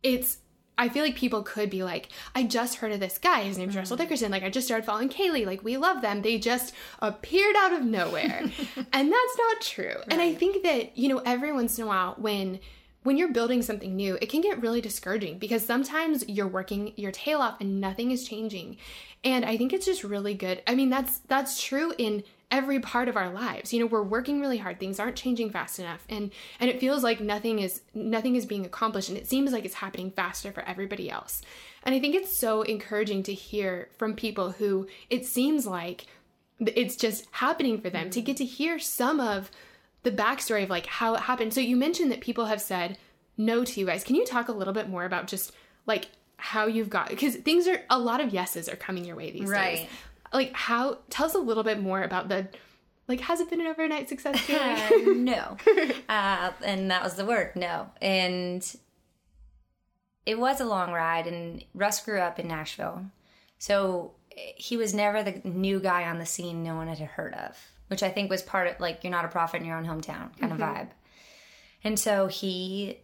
it's 0.01 0.39
I 0.79 0.87
feel 0.87 1.03
like 1.03 1.15
people 1.15 1.43
could 1.43 1.69
be 1.69 1.83
like, 1.83 2.07
I 2.33 2.43
just 2.43 2.77
heard 2.77 2.93
of 2.93 3.01
this 3.01 3.17
guy. 3.17 3.41
His 3.41 3.57
name's 3.57 3.75
Russell 3.75 3.97
mm. 3.97 3.99
Dickerson. 3.99 4.31
Like, 4.31 4.43
I 4.43 4.49
just 4.49 4.65
started 4.65 4.85
following 4.85 5.09
Kailey. 5.09 5.45
Like, 5.45 5.61
we 5.61 5.75
love 5.75 6.01
them. 6.01 6.21
They 6.21 6.39
just 6.39 6.73
appeared 6.99 7.55
out 7.57 7.73
of 7.73 7.83
nowhere. 7.83 8.39
and 8.93 9.11
that's 9.11 9.37
not 9.37 9.61
true. 9.61 9.95
And 10.07 10.21
I 10.21 10.33
think 10.33 10.63
that, 10.63 10.97
you 10.97 11.09
know, 11.09 11.21
every 11.25 11.51
once 11.51 11.77
in 11.77 11.83
a 11.83 11.87
while 11.87 12.15
when 12.17 12.59
when 13.03 13.17
you're 13.17 13.31
building 13.31 13.61
something 13.61 13.95
new, 13.95 14.17
it 14.21 14.29
can 14.29 14.41
get 14.41 14.61
really 14.61 14.81
discouraging 14.81 15.37
because 15.37 15.65
sometimes 15.65 16.27
you're 16.27 16.47
working 16.47 16.91
your 16.97 17.13
tail 17.13 17.39
off 17.39 17.59
and 17.61 17.79
nothing 17.79 18.11
is 18.11 18.27
changing. 18.27 18.75
And 19.23 19.45
I 19.45 19.57
think 19.57 19.71
it's 19.71 19.85
just 19.85 20.03
really 20.03 20.33
good. 20.33 20.61
I 20.67 20.75
mean, 20.75 20.89
that's 20.89 21.19
that's 21.19 21.61
true 21.61 21.93
in 21.97 22.23
every 22.51 22.79
part 22.79 23.07
of 23.07 23.15
our 23.15 23.29
lives. 23.29 23.73
You 23.73 23.79
know, 23.79 23.85
we're 23.85 24.03
working 24.03 24.39
really 24.39 24.57
hard. 24.57 24.79
Things 24.79 24.99
aren't 24.99 25.15
changing 25.15 25.51
fast 25.51 25.79
enough. 25.79 26.05
And 26.09 26.31
and 26.59 26.69
it 26.69 26.79
feels 26.79 27.03
like 27.03 27.19
nothing 27.19 27.59
is 27.59 27.81
nothing 27.93 28.35
is 28.35 28.45
being 28.45 28.65
accomplished 28.65 29.09
and 29.09 29.17
it 29.17 29.27
seems 29.27 29.51
like 29.51 29.65
it's 29.65 29.75
happening 29.75 30.11
faster 30.11 30.51
for 30.51 30.61
everybody 30.61 31.09
else. 31.09 31.41
And 31.83 31.93
I 31.93 31.99
think 31.99 32.15
it's 32.15 32.35
so 32.35 32.63
encouraging 32.63 33.23
to 33.23 33.33
hear 33.33 33.89
from 33.97 34.15
people 34.15 34.51
who 34.51 34.87
it 35.09 35.25
seems 35.25 35.65
like 35.65 36.07
it's 36.59 36.95
just 36.95 37.25
happening 37.31 37.79
for 37.79 37.89
them 37.89 38.09
to 38.09 38.21
get 38.21 38.37
to 38.37 38.45
hear 38.45 38.79
some 38.79 39.19
of 39.19 39.49
the 40.03 40.11
backstory 40.11 40.63
of 40.63 40.69
like 40.69 40.87
how 40.87 41.13
it 41.15 41.21
happened. 41.21 41.53
So 41.53 41.61
you 41.61 41.75
mentioned 41.75 42.11
that 42.11 42.21
people 42.21 42.45
have 42.45 42.61
said 42.61 42.97
no 43.37 43.63
to 43.63 43.79
you 43.79 43.85
guys. 43.85 44.03
Can 44.03 44.15
you 44.15 44.25
talk 44.25 44.49
a 44.49 44.53
little 44.53 44.73
bit 44.73 44.89
more 44.89 45.05
about 45.05 45.27
just 45.27 45.51
like 45.85 46.07
how 46.39 46.67
you've 46.67 46.89
got 46.89 47.09
because 47.09 47.35
things 47.35 47.67
are 47.67 47.81
a 47.89 47.99
lot 47.99 48.21
of 48.21 48.33
yeses 48.33 48.69
are 48.69 48.77
coming 48.77 49.03
your 49.03 49.15
way 49.15 49.29
these 49.29 49.49
days. 49.79 49.87
Like 50.31 50.53
how 50.53 50.99
tell 51.09 51.25
us 51.25 51.35
a 51.35 51.39
little 51.39 51.63
bit 51.63 51.79
more 51.79 52.03
about 52.03 52.29
the 52.29 52.47
like 53.07 53.21
has 53.21 53.39
it 53.39 53.49
been 53.49 53.61
an 53.61 53.67
overnight 53.67 54.07
success? 54.09 54.39
Uh, 54.49 54.89
no. 55.15 55.57
Uh, 56.09 56.51
and 56.65 56.89
that 56.89 57.03
was 57.03 57.13
the 57.15 57.25
word, 57.25 57.55
no. 57.55 57.87
And 58.01 58.65
it 60.25 60.39
was 60.39 60.59
a 60.59 60.65
long 60.65 60.91
ride, 60.91 61.27
and 61.27 61.63
Russ 61.73 62.03
grew 62.03 62.19
up 62.19 62.39
in 62.39 62.47
Nashville. 62.47 63.05
So 63.59 64.13
he 64.55 64.77
was 64.77 64.93
never 64.93 65.21
the 65.23 65.41
new 65.43 65.79
guy 65.79 66.03
on 66.05 66.17
the 66.17 66.25
scene 66.25 66.63
no 66.63 66.75
one 66.75 66.87
had 66.87 66.99
heard 66.99 67.33
of, 67.33 67.57
which 67.87 68.03
I 68.03 68.09
think 68.09 68.29
was 68.29 68.41
part 68.41 68.67
of 68.67 68.79
like, 68.79 69.03
you're 69.03 69.11
not 69.11 69.25
a 69.25 69.29
prophet 69.29 69.61
in 69.61 69.67
your 69.67 69.77
own 69.77 69.85
hometown 69.85 70.35
kind 70.39 70.51
of 70.51 70.59
vibe. 70.59 70.89
And 71.83 71.99
so 71.99 72.27
he, 72.27 72.99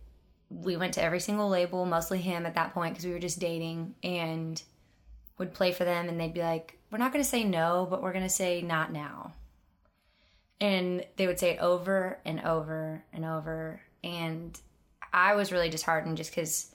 we 0.50 0.78
went 0.78 0.94
to 0.96 1.04
every 1.04 1.20
single 1.20 1.50
label, 1.50 1.86
mostly 1.86 2.20
him 2.20 2.46
at 2.46 2.56
that 2.56 2.74
point 2.74 2.94
because 2.94 3.06
we 3.06 3.12
were 3.12 3.20
just 3.20 3.40
dating, 3.40 3.96
and 4.04 4.62
would 5.38 5.54
play 5.54 5.72
for 5.72 5.84
them, 5.84 6.10
and 6.10 6.20
they'd 6.20 6.34
be 6.34 6.42
like, 6.42 6.78
we're 6.96 7.00
not 7.04 7.12
going 7.12 7.22
to 7.26 7.30
say 7.30 7.44
no, 7.44 7.86
but 7.90 8.02
we're 8.02 8.14
going 8.14 8.24
to 8.24 8.30
say 8.30 8.62
not 8.62 8.90
now. 8.90 9.34
And 10.62 11.06
they 11.18 11.28
would 11.28 11.38
say 11.38 11.50
it 11.50 11.60
over 11.60 12.20
and 12.24 12.40
over 12.40 13.04
and 13.12 13.26
over. 13.26 13.82
And 14.02 14.58
i 15.12 15.36
was 15.36 15.52
really 15.52 15.70
disheartened 15.70 16.16
just 16.16 16.32
because 16.32 16.74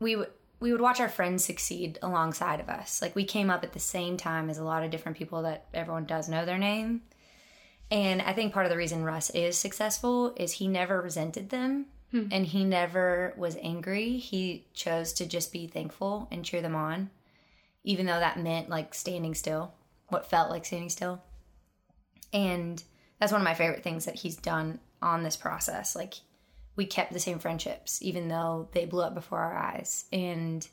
we 0.00 0.16
would 0.16 0.28
we 0.60 0.70
would 0.70 0.82
watch 0.82 1.00
our 1.00 1.08
friends 1.08 1.42
succeed 1.42 1.98
alongside 2.02 2.60
of 2.60 2.68
us. 2.68 3.00
Like 3.00 3.16
we 3.16 3.24
came 3.24 3.48
up 3.48 3.64
at 3.64 3.72
the 3.72 3.78
same 3.78 4.18
time 4.18 4.50
as 4.50 4.58
a 4.58 4.64
lot 4.64 4.84
of 4.84 4.90
different 4.90 5.16
people 5.16 5.44
that 5.44 5.64
everyone 5.72 6.04
does 6.04 6.28
know 6.28 6.44
their 6.44 6.58
name. 6.58 7.00
And 7.90 8.20
i 8.20 8.34
think 8.34 8.52
part 8.52 8.66
of 8.66 8.70
the 8.70 8.76
reason 8.76 9.02
russ 9.02 9.30
is 9.30 9.56
successful 9.56 10.34
is 10.36 10.52
he 10.52 10.68
never 10.68 11.00
resented 11.00 11.48
them. 11.48 11.86
Hmm. 12.10 12.26
And 12.30 12.44
he 12.44 12.64
never 12.64 13.32
was 13.38 13.56
angry. 13.62 14.18
He 14.18 14.66
chose 14.74 15.14
to 15.14 15.24
just 15.24 15.54
be 15.54 15.68
thankful 15.68 16.28
and 16.30 16.44
cheer 16.44 16.60
them 16.60 16.74
on 16.74 17.08
even 17.84 18.06
though 18.06 18.18
that 18.18 18.38
meant 18.38 18.68
like 18.68 18.94
standing 18.94 19.34
still 19.34 19.72
what 20.08 20.30
felt 20.30 20.50
like 20.50 20.64
standing 20.64 20.90
still. 20.90 21.22
And 22.32 22.82
that's 23.18 23.32
one 23.32 23.40
of 23.40 23.44
my 23.44 23.54
favorite 23.54 23.82
things 23.82 24.04
that 24.06 24.16
he's 24.16 24.36
done 24.36 24.80
on 25.00 25.22
this 25.22 25.36
process. 25.36 25.94
Like 25.94 26.14
we 26.76 26.86
kept 26.86 27.12
the 27.12 27.20
same 27.20 27.38
friendships 27.38 28.02
even 28.02 28.28
though 28.28 28.68
they 28.72 28.86
blew 28.86 29.02
up 29.02 29.14
before 29.14 29.40
our 29.40 29.56
eyes. 29.56 30.06
And 30.12 30.66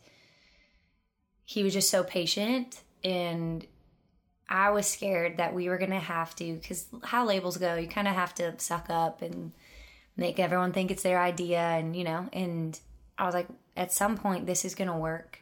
he 1.45 1.63
was 1.63 1.73
just 1.73 1.89
so 1.89 2.03
patient. 2.03 2.81
And 3.03 3.65
i 4.49 4.69
was 4.69 4.85
scared 4.85 5.37
that 5.37 5.53
we 5.53 5.69
were 5.69 5.77
going 5.77 5.91
to 5.91 5.97
have 5.97 6.35
to 6.35 6.55
because 6.55 6.85
how 7.05 7.25
labels 7.25 7.55
go 7.55 7.75
you 7.75 7.87
kind 7.87 8.05
of 8.05 8.13
have 8.13 8.35
to 8.35 8.53
suck 8.59 8.87
up 8.89 9.21
and 9.21 9.53
make 10.17 10.39
everyone 10.39 10.73
think 10.73 10.91
it's 10.91 11.03
their 11.03 11.21
idea 11.21 11.57
and 11.57 11.95
you 11.95 12.03
know. 12.03 12.27
And 12.33 12.79
i 13.17 13.25
was 13.25 13.33
like 13.33 13.47
at 13.77 13.93
some 13.93 14.17
point 14.17 14.45
this 14.45 14.65
is 14.65 14.75
going 14.75 14.89
to 14.89 14.97
work 14.97 15.40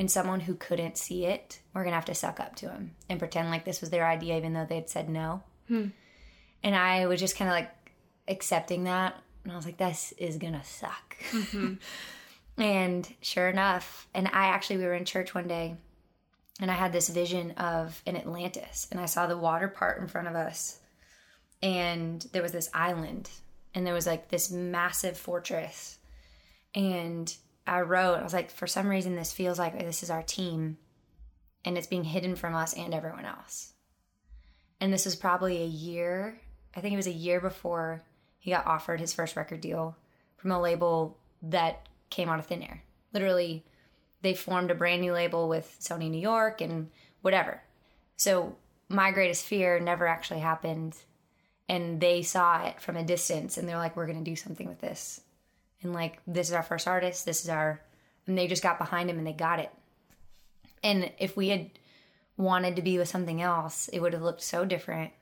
and 0.00 0.10
someone 0.10 0.40
who 0.40 0.56
couldn't 0.56 0.98
see 0.98 1.26
it 1.26 1.60
we're 1.72 1.82
going 1.82 1.92
to 1.92 1.96
have 1.96 2.04
to 2.06 2.14
suck 2.14 2.40
up 2.40 2.56
to 2.56 2.68
him 2.68 2.96
and 3.08 3.20
pretend 3.20 3.50
like 3.50 3.64
this 3.64 3.80
was 3.80 3.90
their 3.90 4.08
idea 4.08 4.36
even 4.36 4.52
though 4.52 4.66
they'd 4.66 4.88
said 4.88 5.08
no 5.08 5.42
hmm. 5.68 5.86
and 6.64 6.74
I 6.74 7.06
was 7.06 7.20
just 7.20 7.36
kind 7.36 7.48
of 7.48 7.54
like 7.54 7.70
accepting 8.30 8.84
that 8.84 9.14
And 9.44 9.52
I 9.52 9.56
was 9.56 9.66
like, 9.66 9.76
this 9.76 10.12
is 10.18 10.36
gonna 10.36 10.64
suck. 10.64 11.16
Mm-hmm. 11.32 11.74
and 12.62 13.14
sure 13.20 13.48
enough, 13.48 14.08
and 14.14 14.28
I 14.28 14.46
actually, 14.46 14.78
we 14.78 14.84
were 14.84 14.94
in 14.94 15.04
church 15.04 15.34
one 15.34 15.48
day 15.48 15.76
and 16.60 16.70
I 16.70 16.74
had 16.74 16.92
this 16.92 17.08
vision 17.08 17.52
of 17.52 18.02
an 18.06 18.16
Atlantis 18.16 18.86
and 18.90 19.00
I 19.00 19.06
saw 19.06 19.26
the 19.26 19.38
water 19.38 19.68
part 19.68 20.00
in 20.00 20.08
front 20.08 20.28
of 20.28 20.36
us. 20.36 20.78
And 21.62 22.26
there 22.32 22.42
was 22.42 22.52
this 22.52 22.70
island 22.72 23.28
and 23.74 23.86
there 23.86 23.94
was 23.94 24.06
like 24.06 24.28
this 24.28 24.50
massive 24.50 25.16
fortress. 25.16 25.98
And 26.74 27.34
I 27.70 27.82
wrote, 27.82 28.18
I 28.18 28.24
was 28.24 28.32
like, 28.32 28.50
for 28.50 28.66
some 28.66 28.88
reason, 28.88 29.14
this 29.14 29.32
feels 29.32 29.56
like 29.56 29.78
this 29.78 30.02
is 30.02 30.10
our 30.10 30.24
team 30.24 30.76
and 31.64 31.78
it's 31.78 31.86
being 31.86 32.02
hidden 32.02 32.34
from 32.34 32.52
us 32.52 32.74
and 32.74 32.92
everyone 32.92 33.24
else. 33.24 33.74
And 34.80 34.92
this 34.92 35.04
was 35.04 35.14
probably 35.14 35.62
a 35.62 35.66
year, 35.66 36.40
I 36.74 36.80
think 36.80 36.94
it 36.94 36.96
was 36.96 37.06
a 37.06 37.12
year 37.12 37.40
before 37.40 38.02
he 38.40 38.50
got 38.50 38.66
offered 38.66 38.98
his 38.98 39.12
first 39.12 39.36
record 39.36 39.60
deal 39.60 39.96
from 40.36 40.50
a 40.50 40.60
label 40.60 41.16
that 41.42 41.88
came 42.10 42.28
out 42.28 42.40
of 42.40 42.46
thin 42.46 42.64
air. 42.64 42.82
Literally, 43.12 43.64
they 44.22 44.34
formed 44.34 44.72
a 44.72 44.74
brand 44.74 45.00
new 45.00 45.12
label 45.12 45.48
with 45.48 45.76
Sony 45.80 46.10
New 46.10 46.20
York 46.20 46.60
and 46.60 46.90
whatever. 47.22 47.62
So 48.16 48.56
my 48.88 49.12
greatest 49.12 49.46
fear 49.46 49.78
never 49.78 50.08
actually 50.08 50.40
happened. 50.40 50.96
And 51.68 52.00
they 52.00 52.22
saw 52.22 52.64
it 52.64 52.80
from 52.80 52.96
a 52.96 53.04
distance 53.04 53.56
and 53.56 53.68
they're 53.68 53.76
like, 53.76 53.94
we're 53.94 54.06
going 54.06 54.24
to 54.24 54.28
do 54.28 54.34
something 54.34 54.66
with 54.66 54.80
this. 54.80 55.20
And 55.82 55.92
like, 55.92 56.18
this 56.26 56.48
is 56.48 56.54
our 56.54 56.62
first 56.62 56.86
artist. 56.86 57.24
This 57.24 57.42
is 57.42 57.50
our, 57.50 57.80
and 58.26 58.36
they 58.36 58.46
just 58.46 58.62
got 58.62 58.78
behind 58.78 59.08
him 59.08 59.18
and 59.18 59.26
they 59.26 59.32
got 59.32 59.58
it. 59.58 59.70
And 60.82 61.10
if 61.18 61.36
we 61.36 61.48
had 61.48 61.70
wanted 62.36 62.76
to 62.76 62.82
be 62.82 62.98
with 62.98 63.08
something 63.08 63.40
else, 63.40 63.88
it 63.88 64.00
would 64.00 64.12
have 64.12 64.22
looked 64.22 64.42
so 64.42 64.64
different. 64.64 65.12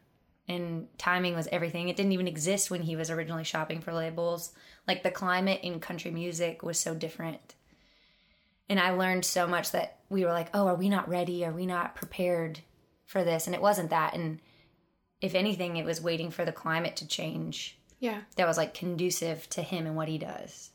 And 0.47 0.89
timing 0.97 1.35
was 1.35 1.49
everything. 1.53 1.89
It 1.89 1.97
didn't 1.97 2.13
even 2.13 2.29
exist 2.29 2.71
when 2.71 2.83
he 2.83 2.97
was 2.97 3.11
originally 3.11 3.45
shopping 3.45 3.81
for 3.81 3.93
labels. 3.93 4.53
Like 4.87 5.03
the 5.03 5.11
climate 5.11 5.61
in 5.63 5.81
country 5.81 6.11
music 6.11 6.63
was 6.63 6.81
so 6.81 6.95
different. 6.95 7.55
And 8.69 8.81
I 8.81 8.91
learned 8.91 9.25
so 9.25 9.47
much 9.47 9.73
that 9.73 9.99
we 10.09 10.25
were 10.25 10.33
like, 10.33 10.49
oh, 10.55 10.67
are 10.67 10.75
we 10.75 10.89
not 10.89 11.09
ready? 11.09 11.45
Are 11.45 11.53
we 11.53 11.67
not 11.67 11.95
prepared 11.95 12.61
for 13.07 13.25
this? 13.25 13.47
And 13.47 13.55
it 13.55 13.63
wasn't 13.63 13.91
that. 13.91 14.15
And 14.15 14.41
if 15.21 15.35
anything, 15.35 15.77
it 15.77 15.85
was 15.85 16.01
waiting 16.01 16.31
for 16.31 16.45
the 16.45 16.53
climate 16.53 16.97
to 16.97 17.07
change. 17.07 17.79
Yeah. 18.01 18.21
That 18.37 18.47
was 18.47 18.57
like 18.57 18.75
conducive 18.75 19.49
to 19.51 19.63
him 19.63 19.87
and 19.87 19.97
what 19.97 20.09
he 20.09 20.19
does. 20.19 20.71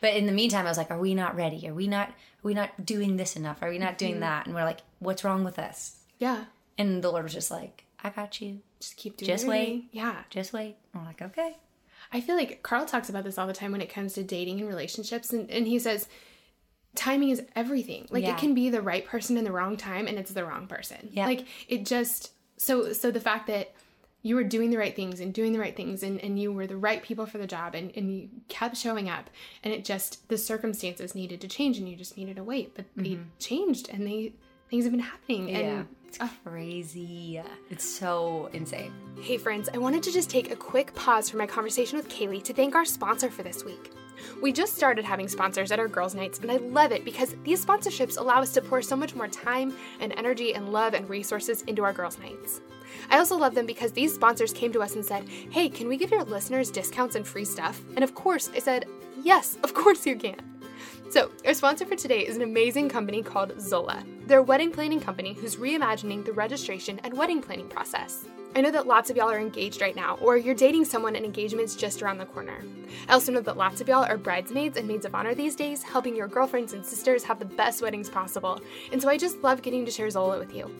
But 0.00 0.14
in 0.14 0.26
the 0.26 0.32
meantime, 0.32 0.66
I 0.66 0.68
was 0.68 0.78
like, 0.78 0.90
are 0.90 0.98
we 0.98 1.14
not 1.14 1.36
ready? 1.36 1.68
Are 1.68 1.74
we 1.74 1.88
not 1.88 2.08
are 2.08 2.42
we 2.42 2.54
not 2.54 2.84
doing 2.84 3.16
this 3.16 3.36
enough? 3.36 3.62
Are 3.62 3.70
we 3.70 3.78
not 3.78 3.98
doing 3.98 4.12
mm-hmm. 4.12 4.20
that? 4.20 4.46
And 4.46 4.54
we're 4.54 4.64
like, 4.64 4.80
what's 4.98 5.24
wrong 5.24 5.44
with 5.44 5.58
us? 5.58 5.98
Yeah. 6.18 6.44
And 6.78 7.02
the 7.02 7.10
Lord 7.10 7.24
was 7.24 7.32
just 7.32 7.50
like, 7.50 7.84
I 8.02 8.10
got 8.10 8.40
you. 8.40 8.60
Just 8.80 8.96
keep 8.96 9.16
doing 9.16 9.28
Just 9.28 9.46
wait. 9.46 9.88
Yeah. 9.92 10.16
Just 10.30 10.52
wait. 10.52 10.76
I'm 10.94 11.04
like, 11.04 11.22
okay. 11.22 11.56
I 12.12 12.20
feel 12.20 12.36
like 12.36 12.62
Carl 12.62 12.86
talks 12.86 13.08
about 13.08 13.24
this 13.24 13.38
all 13.38 13.46
the 13.46 13.52
time 13.52 13.72
when 13.72 13.80
it 13.80 13.92
comes 13.92 14.12
to 14.14 14.22
dating 14.22 14.60
and 14.60 14.68
relationships. 14.68 15.32
And, 15.32 15.50
and 15.50 15.66
he 15.66 15.78
says, 15.78 16.06
timing 16.94 17.30
is 17.30 17.42
everything. 17.56 18.06
Like 18.10 18.22
Yeah. 18.22 18.34
it 18.34 18.38
can 18.38 18.54
be 18.54 18.70
the 18.70 18.82
right 18.82 19.04
person 19.04 19.36
in 19.36 19.44
the 19.44 19.52
wrong 19.52 19.76
time 19.76 20.06
and 20.06 20.18
it's 20.18 20.32
the 20.32 20.44
wrong 20.44 20.66
person. 20.66 21.08
Yeah. 21.10 21.26
Like 21.26 21.46
it 21.68 21.84
just, 21.84 22.32
so, 22.58 22.92
so 22.92 23.10
the 23.10 23.20
fact 23.20 23.48
that 23.48 23.74
you 24.26 24.34
were 24.34 24.42
doing 24.42 24.70
the 24.70 24.76
right 24.76 24.96
things 24.96 25.20
and 25.20 25.32
doing 25.32 25.52
the 25.52 25.58
right 25.60 25.76
things 25.76 26.02
and, 26.02 26.20
and 26.20 26.36
you 26.36 26.52
were 26.52 26.66
the 26.66 26.76
right 26.76 27.00
people 27.00 27.26
for 27.26 27.38
the 27.38 27.46
job 27.46 27.76
and, 27.76 27.92
and 27.94 28.12
you 28.12 28.28
kept 28.48 28.76
showing 28.76 29.08
up 29.08 29.30
and 29.62 29.72
it 29.72 29.84
just, 29.84 30.28
the 30.28 30.36
circumstances 30.36 31.14
needed 31.14 31.40
to 31.40 31.46
change 31.46 31.78
and 31.78 31.88
you 31.88 31.94
just 31.94 32.16
needed 32.16 32.34
to 32.34 32.42
wait. 32.42 32.74
But 32.74 32.86
they 32.96 33.10
mm-hmm. 33.10 33.22
changed 33.38 33.88
and 33.88 34.04
they, 34.04 34.32
things 34.68 34.84
have 34.84 34.90
been 34.90 34.98
happening. 34.98 35.48
Yeah. 35.48 35.58
And 35.58 35.88
It's 36.08 36.18
crazy. 36.44 37.40
It's 37.70 37.88
so 37.88 38.50
insane. 38.52 38.92
Hey, 39.20 39.38
friends, 39.38 39.68
I 39.72 39.78
wanted 39.78 40.02
to 40.02 40.12
just 40.12 40.28
take 40.28 40.50
a 40.50 40.56
quick 40.56 40.92
pause 40.96 41.30
from 41.30 41.38
my 41.38 41.46
conversation 41.46 41.96
with 41.96 42.08
Kailey 42.08 42.42
to 42.42 42.52
thank 42.52 42.74
our 42.74 42.84
sponsor 42.84 43.30
for 43.30 43.44
this 43.44 43.64
week. 43.64 43.92
We 44.42 44.52
just 44.52 44.74
started 44.74 45.04
having 45.04 45.28
sponsors 45.28 45.70
at 45.70 45.78
our 45.78 45.88
girls' 45.88 46.16
nights, 46.16 46.40
and 46.40 46.50
I 46.50 46.56
love 46.56 46.90
it 46.90 47.04
because 47.04 47.36
these 47.44 47.64
sponsorships 47.64 48.18
allow 48.18 48.40
us 48.40 48.52
to 48.54 48.62
pour 48.62 48.82
so 48.82 48.96
much 48.96 49.14
more 49.14 49.28
time 49.28 49.76
and 50.00 50.12
energy 50.14 50.54
and 50.54 50.72
love 50.72 50.94
and 50.94 51.08
resources 51.08 51.62
into 51.62 51.84
our 51.84 51.92
girls' 51.92 52.18
nights. 52.18 52.60
I 53.10 53.18
also 53.18 53.36
love 53.36 53.54
them 53.54 53.66
because 53.66 53.92
these 53.92 54.14
sponsors 54.14 54.52
came 54.52 54.72
to 54.72 54.82
us 54.82 54.94
and 54.94 55.04
said, 55.04 55.28
Hey, 55.28 55.68
can 55.68 55.88
we 55.88 55.96
give 55.96 56.10
your 56.10 56.24
listeners 56.24 56.70
discounts 56.70 57.14
and 57.14 57.26
free 57.26 57.44
stuff? 57.44 57.80
And 57.94 58.04
of 58.04 58.14
course, 58.14 58.50
I 58.54 58.58
said, 58.58 58.86
Yes, 59.22 59.58
of 59.62 59.74
course 59.74 60.06
you 60.06 60.16
can. 60.16 60.36
So, 61.08 61.30
our 61.46 61.54
sponsor 61.54 61.86
for 61.86 61.94
today 61.94 62.26
is 62.26 62.36
an 62.36 62.42
amazing 62.42 62.88
company 62.88 63.22
called 63.22 63.60
Zola. 63.60 64.02
They're 64.26 64.40
a 64.40 64.42
wedding 64.42 64.72
planning 64.72 65.00
company 65.00 65.34
who's 65.34 65.56
reimagining 65.56 66.24
the 66.24 66.32
registration 66.32 67.00
and 67.04 67.16
wedding 67.16 67.40
planning 67.40 67.68
process. 67.68 68.24
I 68.56 68.60
know 68.62 68.70
that 68.70 68.86
lots 68.86 69.10
of 69.10 69.16
y'all 69.16 69.30
are 69.30 69.38
engaged 69.38 69.82
right 69.82 69.94
now, 69.94 70.16
or 70.16 70.36
you're 70.36 70.54
dating 70.54 70.86
someone 70.86 71.14
and 71.14 71.24
engagement's 71.24 71.76
just 71.76 72.02
around 72.02 72.18
the 72.18 72.24
corner. 72.24 72.64
I 73.08 73.12
also 73.12 73.30
know 73.30 73.40
that 73.42 73.56
lots 73.56 73.80
of 73.80 73.88
y'all 73.88 74.04
are 74.04 74.16
bridesmaids 74.16 74.78
and 74.78 74.88
maids 74.88 75.04
of 75.04 75.14
honor 75.14 75.34
these 75.34 75.54
days, 75.54 75.82
helping 75.82 76.16
your 76.16 76.26
girlfriends 76.26 76.72
and 76.72 76.84
sisters 76.84 77.22
have 77.24 77.38
the 77.38 77.44
best 77.44 77.82
weddings 77.82 78.08
possible, 78.08 78.58
and 78.92 79.00
so 79.00 79.08
I 79.08 79.16
just 79.18 79.42
love 79.42 79.62
getting 79.62 79.84
to 79.84 79.90
share 79.90 80.10
Zola 80.10 80.38
with 80.38 80.54
you. 80.54 80.74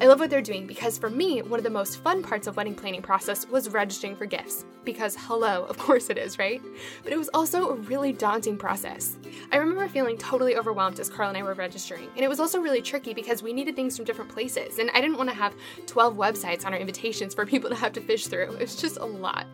I 0.00 0.06
love 0.06 0.20
what 0.20 0.30
they're 0.30 0.42
doing 0.42 0.66
because 0.66 0.98
for 0.98 1.10
me, 1.10 1.42
one 1.42 1.60
of 1.60 1.64
the 1.64 1.70
most 1.70 2.02
fun 2.02 2.22
parts 2.22 2.46
of 2.46 2.56
wedding 2.56 2.74
planning 2.74 3.02
process 3.02 3.46
was 3.48 3.68
registering 3.70 4.16
for 4.16 4.26
gifts. 4.26 4.64
Because 4.84 5.16
hello, 5.18 5.64
of 5.64 5.78
course 5.86 6.10
it 6.10 6.18
is, 6.18 6.38
right? 6.38 6.62
But 7.02 7.12
it 7.12 7.18
was 7.18 7.28
also 7.34 7.70
a 7.70 7.74
really 7.74 8.12
daunting 8.12 8.56
process. 8.56 9.16
I 9.52 9.56
remember 9.56 9.88
feeling 9.88 10.16
totally 10.16 10.56
overwhelmed 10.56 11.00
as 11.00 11.08
Carl 11.08 11.28
and 11.28 11.38
I 11.38 11.42
were 11.42 11.54
registering, 11.54 12.08
and 12.14 12.24
it 12.24 12.28
was 12.28 12.40
also 12.40 12.60
really 12.60 12.82
tricky 12.82 13.14
because 13.14 13.42
we 13.42 13.52
needed 13.52 13.76
things 13.76 13.96
from 13.96 14.04
different 14.04 14.30
places, 14.30 14.78
and 14.78 14.90
I 14.94 15.00
didn't 15.00 15.18
want 15.18 15.30
to 15.30 15.36
have 15.36 15.54
12 15.86 16.16
websites 16.16 16.64
on 16.64 16.72
our 16.72 16.78
invitations 16.78 17.34
for 17.34 17.44
people 17.52 17.70
to 17.70 17.76
have 17.76 17.92
to 17.92 18.00
fish 18.00 18.26
through. 18.26 18.52
It 18.52 18.60
was 18.60 18.76
just 18.76 18.98
a 18.98 19.04
lot. 19.04 19.46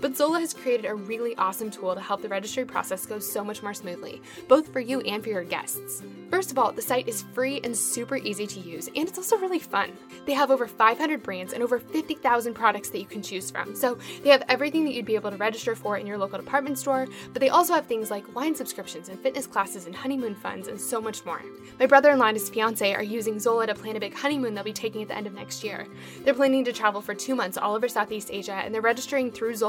But 0.00 0.16
Zola 0.16 0.40
has 0.40 0.54
created 0.54 0.86
a 0.86 0.94
really 0.94 1.36
awesome 1.36 1.70
tool 1.70 1.94
to 1.94 2.00
help 2.00 2.22
the 2.22 2.28
registry 2.28 2.64
process 2.64 3.06
go 3.06 3.18
so 3.18 3.44
much 3.44 3.62
more 3.62 3.74
smoothly, 3.74 4.22
both 4.48 4.72
for 4.72 4.80
you 4.80 5.00
and 5.00 5.22
for 5.22 5.30
your 5.30 5.44
guests. 5.44 6.02
First 6.30 6.50
of 6.50 6.58
all, 6.58 6.72
the 6.72 6.82
site 6.82 7.08
is 7.08 7.22
free 7.34 7.60
and 7.62 7.76
super 7.76 8.16
easy 8.16 8.46
to 8.46 8.60
use, 8.60 8.88
and 8.88 9.08
it's 9.08 9.18
also 9.18 9.36
really 9.38 9.58
fun. 9.58 9.92
They 10.26 10.32
have 10.32 10.50
over 10.50 10.66
500 10.66 11.22
brands 11.22 11.52
and 11.52 11.62
over 11.62 11.78
50,000 11.78 12.54
products 12.54 12.90
that 12.90 12.98
you 12.98 13.06
can 13.06 13.22
choose 13.22 13.50
from. 13.50 13.74
So 13.76 13.98
they 14.22 14.30
have 14.30 14.42
everything 14.48 14.84
that 14.84 14.94
you'd 14.94 15.04
be 15.04 15.14
able 15.14 15.30
to 15.30 15.36
register 15.36 15.76
for 15.76 15.98
in 15.98 16.06
your 16.06 16.18
local 16.18 16.38
department 16.38 16.78
store, 16.78 17.06
but 17.32 17.40
they 17.40 17.48
also 17.48 17.74
have 17.74 17.86
things 17.86 18.10
like 18.10 18.34
wine 18.34 18.54
subscriptions 18.54 19.08
and 19.08 19.20
fitness 19.20 19.46
classes 19.46 19.86
and 19.86 19.94
honeymoon 19.94 20.34
funds 20.34 20.68
and 20.68 20.80
so 20.80 21.00
much 21.00 21.24
more. 21.24 21.42
My 21.78 21.86
brother 21.86 22.10
in 22.10 22.18
law 22.18 22.26
and 22.26 22.36
his 22.36 22.48
fiance 22.48 22.94
are 22.94 23.02
using 23.02 23.38
Zola 23.38 23.66
to 23.66 23.74
plan 23.74 23.96
a 23.96 24.00
big 24.00 24.14
honeymoon 24.14 24.54
they'll 24.54 24.64
be 24.64 24.72
taking 24.72 25.02
at 25.02 25.08
the 25.08 25.16
end 25.16 25.26
of 25.26 25.34
next 25.34 25.62
year. 25.62 25.86
They're 26.24 26.34
planning 26.34 26.64
to 26.64 26.72
travel 26.72 27.00
for 27.00 27.14
two 27.14 27.34
months 27.34 27.56
all 27.56 27.74
over 27.74 27.88
Southeast 27.88 28.30
Asia, 28.32 28.54
and 28.54 28.74
they're 28.74 28.80
registering 28.80 29.30
through 29.30 29.54
Zola 29.54 29.65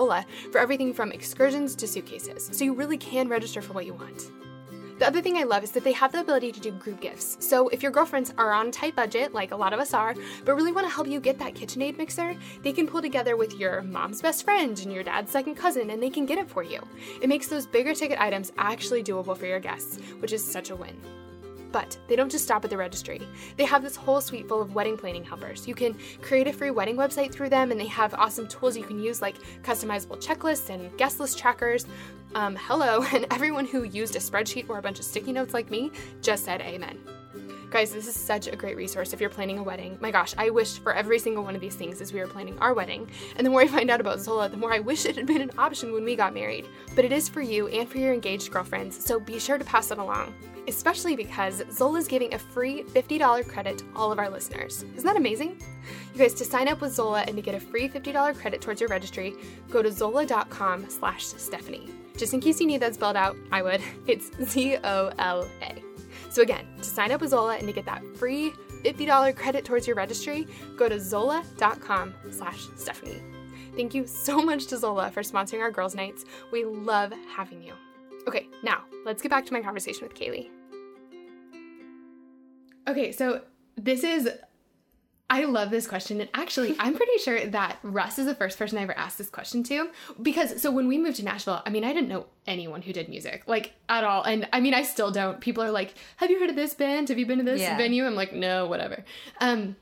for 0.52 0.60
everything 0.60 0.94
from 0.94 1.12
excursions 1.12 1.76
to 1.76 1.88
suitcases. 1.88 2.50
So 2.52 2.64
you 2.64 2.74
really 2.74 2.98
can 2.98 3.28
register 3.28 3.62
for 3.62 3.74
what 3.74 3.86
you 3.86 3.94
want. 3.94 4.32
The 5.00 5.06
other 5.06 5.22
thing 5.22 5.38
I 5.38 5.44
love 5.44 5.64
is 5.64 5.72
that 5.72 5.84
they 5.84 5.92
have 5.92 6.12
the 6.12 6.22
ability 6.22 6.52
to 6.52 6.60
do 6.60 6.72
group 6.72 7.02
gifts. 7.02 7.38
So 7.40 7.68
if 7.68 7.84
your 7.84 7.92
girlfriends 7.92 8.34
are 8.40 8.52
on 8.52 8.70
a 8.70 8.72
tight 8.72 8.96
budget, 8.96 9.32
like 9.32 9.52
a 9.52 9.56
lot 9.56 9.72
of 9.72 9.80
us 9.80 9.94
are, 9.94 10.16
but 10.44 10.56
really 10.56 10.72
want 10.72 10.88
to 10.88 10.94
help 10.94 11.08
you 11.08 11.20
get 11.20 11.38
that 11.38 11.54
KitchenAid 11.54 11.98
mixer, 12.00 12.36
they 12.64 12.74
can 12.74 12.88
pull 12.88 13.04
together 13.04 13.38
with 13.38 13.54
your 13.60 13.84
mom's 13.84 14.24
best 14.24 14.44
friend 14.44 14.80
and 14.80 14.92
your 14.92 15.04
dad's 15.04 15.32
second 15.32 15.54
cousin, 15.54 15.92
and 15.92 16.02
they 16.02 16.10
can 16.10 16.26
get 16.26 16.40
it 16.40 16.50
for 16.50 16.64
you. 16.64 16.82
It 17.22 17.30
makes 17.30 17.48
those 17.48 17.68
bigger 17.68 17.94
ticket 17.94 18.20
items 18.20 18.52
actually 18.58 19.04
doable 19.04 19.38
for 19.38 19.46
your 19.46 19.60
guests, 19.60 20.00
which 20.20 20.34
is 20.34 20.44
such 20.44 20.72
a 20.72 20.76
win. 20.76 21.00
But 21.72 21.98
they 22.08 22.16
don't 22.16 22.32
just 22.32 22.46
stop 22.46 22.64
at 22.64 22.70
the 22.70 22.78
registry. 22.78 23.22
They 23.58 23.66
have 23.66 23.84
this 23.84 23.96
whole 23.96 24.22
suite 24.22 24.48
full 24.48 24.62
of 24.62 24.76
wedding 24.76 24.98
planning 24.98 25.24
helpers. 25.24 25.68
You 25.68 25.76
can 25.76 25.98
create 26.22 26.48
a 26.48 26.54
free 26.54 26.72
wedding 26.72 26.96
website 26.96 27.32
through 27.32 27.50
them, 27.50 27.72
and 27.72 27.80
they 27.80 27.88
have 27.88 28.14
awesome 28.14 28.48
tools 28.48 28.78
you 28.78 28.84
can 28.84 29.00
use 29.00 29.22
like 29.22 29.36
customizable 29.64 30.22
checklists 30.22 30.70
and 30.70 30.96
guest 30.98 31.20
list 31.20 31.38
trackers. 31.38 31.86
Um, 32.36 32.56
hello, 32.56 33.04
and 33.14 33.26
everyone 33.32 33.66
who 33.66 33.84
used 33.84 34.16
a 34.16 34.20
spreadsheet 34.20 34.70
or 34.70 34.78
a 34.78 34.82
bunch 34.82 35.00
of 35.00 35.06
sticky 35.06 35.34
notes 35.34 35.54
like 35.54 35.70
me 35.70 35.92
just 36.22 36.46
said 36.46 36.62
amen. 36.62 37.00
Guys, 37.70 37.92
this 37.92 38.08
is 38.08 38.16
such 38.18 38.48
a 38.48 38.56
great 38.56 38.78
resource 38.78 39.12
if 39.12 39.20
you're 39.20 39.30
planning 39.30 39.60
a 39.60 39.64
wedding. 39.64 39.98
My 40.00 40.10
gosh, 40.10 40.34
I 40.38 40.50
wished 40.50 40.82
for 40.82 40.94
every 40.94 41.20
single 41.20 41.44
one 41.44 41.54
of 41.54 41.60
these 41.60 41.76
things 41.76 42.00
as 42.00 42.14
we 42.14 42.22
were 42.22 42.28
planning 42.28 42.58
our 42.60 42.74
wedding. 42.74 43.10
And 43.36 43.46
the 43.46 43.50
more 43.52 43.60
I 43.60 43.68
find 43.68 43.90
out 43.90 44.00
about 44.00 44.22
Zola, 44.22 44.48
the 44.48 44.56
more 44.56 44.74
I 44.74 44.80
wish 44.80 45.06
it 45.06 45.18
had 45.18 45.26
been 45.26 45.42
an 45.42 45.52
option 45.58 45.92
when 45.92 46.06
we 46.06 46.16
got 46.16 46.34
married. 46.34 46.66
But 46.96 47.04
it 47.04 47.12
is 47.12 47.28
for 47.28 47.42
you 47.42 47.68
and 47.68 47.90
for 47.90 47.98
your 47.98 48.14
engaged 48.14 48.52
girlfriends, 48.52 49.04
so 49.06 49.20
be 49.20 49.38
sure 49.38 49.58
to 49.58 49.66
pass 49.66 49.92
it 49.92 49.98
along. 49.98 50.34
Especially 50.70 51.18
because 51.18 51.62
Zola 51.70 52.00
is 52.00 52.08
giving 52.08 52.34
a 52.34 52.40
free 52.40 52.84
$50 52.84 53.48
credit 53.50 53.80
to 53.80 53.86
all 53.98 54.14
of 54.14 54.20
our 54.20 54.30
listeners. 54.30 54.86
Isn't 54.96 55.06
that 55.06 55.18
amazing? 55.18 55.62
You 56.14 56.20
guys, 56.20 56.34
to 56.36 56.46
sign 56.46 56.70
up 56.70 56.80
with 56.80 56.94
Zola 56.94 57.22
and 57.28 57.36
to 57.36 57.42
get 57.42 57.54
a 57.54 57.60
free 57.60 57.90
$50 57.90 58.36
credit 58.40 58.62
towards 58.62 58.80
your 58.80 58.90
registry, 58.90 59.36
go 59.70 59.82
to 59.82 59.92
zola.com 59.92 60.90
slash 60.90 61.26
Stephanie. 61.26 61.90
Just 62.16 62.34
in 62.34 62.40
case 62.40 62.62
you 62.62 62.68
need 62.68 62.82
that 62.82 62.96
spelled 62.96 63.18
out, 63.18 63.36
I 63.52 63.62
would. 63.62 63.82
It's 64.08 64.32
Z-O-L-A. 64.42 65.87
So 66.30 66.42
again, 66.42 66.66
to 66.78 66.84
sign 66.84 67.12
up 67.12 67.22
with 67.22 67.32
Zola 67.32 67.58
and 67.58 67.68
to 67.68 67.74
get 67.74 67.86
that 67.86 68.04
free 68.18 68.54
$50 68.84 69.36
credit 69.36 69.66
towards 69.66 69.88
your 69.88 69.96
registry, 69.96 70.48
go 70.78 70.88
to 70.88 71.00
zola.com 71.00 72.14
slash 72.32 72.68
Stephanie. 72.76 73.22
Thank 73.76 73.94
you 73.94 74.08
so 74.08 74.42
much 74.42 74.68
to 74.68 74.78
Zola 74.78 75.12
for 75.12 75.22
sponsoring 75.22 75.62
our 75.62 75.72
girls' 75.72 75.96
nights. 75.96 76.26
We 76.52 76.66
love 76.66 77.14
having 77.36 77.62
you. 77.62 77.74
Okay, 78.28 78.48
now 78.64 78.84
let's 79.06 79.22
get 79.22 79.30
back 79.30 79.46
to 79.46 79.54
my 79.54 79.62
conversation 79.62 80.08
with 80.08 80.16
Kailey. 80.16 80.50
Okay, 82.88 83.12
so 83.12 83.42
this 83.76 84.04
is 84.04 84.30
I 85.30 85.44
love 85.44 85.72
this 85.72 85.88
question. 85.88 86.22
And 86.22 86.30
actually, 86.34 86.76
I'm 86.80 86.96
pretty 86.96 87.18
sure 87.24 87.46
that 87.48 87.80
Russ 87.84 88.18
is 88.18 88.26
the 88.26 88.36
first 88.36 88.58
person 88.58 88.78
I 88.78 88.84
ever 88.84 88.98
asked 88.98 89.18
this 89.18 89.30
question 89.30 89.64
to. 89.64 89.90
Because, 90.22 90.62
so 90.62 90.72
when 90.72 90.88
we 90.88 90.98
moved 90.98 91.18
to 91.18 91.26
Nashville, 91.26 91.62
I 91.66 91.70
mean, 91.70 91.84
I 91.84 91.94
didn't 91.94 92.08
know 92.10 92.28
anyone 92.46 92.82
who 92.82 92.94
did 92.94 93.10
music, 93.10 93.44
like 93.46 93.74
at 93.90 94.04
all. 94.04 94.24
And 94.24 94.48
I 94.54 94.62
mean, 94.62 94.74
I 94.74 94.84
still 94.84 95.12
don't. 95.12 95.42
People 95.42 95.64
are 95.64 95.72
like, 95.72 95.94
Have 96.18 96.32
you 96.32 96.40
heard 96.40 96.50
of 96.50 96.56
this 96.56 96.74
band? 96.74 97.10
Have 97.10 97.20
you 97.20 97.26
been 97.26 97.40
to 97.40 97.44
this 97.44 97.62
Yeah. 97.62 97.78
venue? 97.78 98.06
I'm 98.06 98.16
like, 98.16 98.34
No, 98.34 98.68
whatever. 98.68 99.04
Um, 99.42 99.76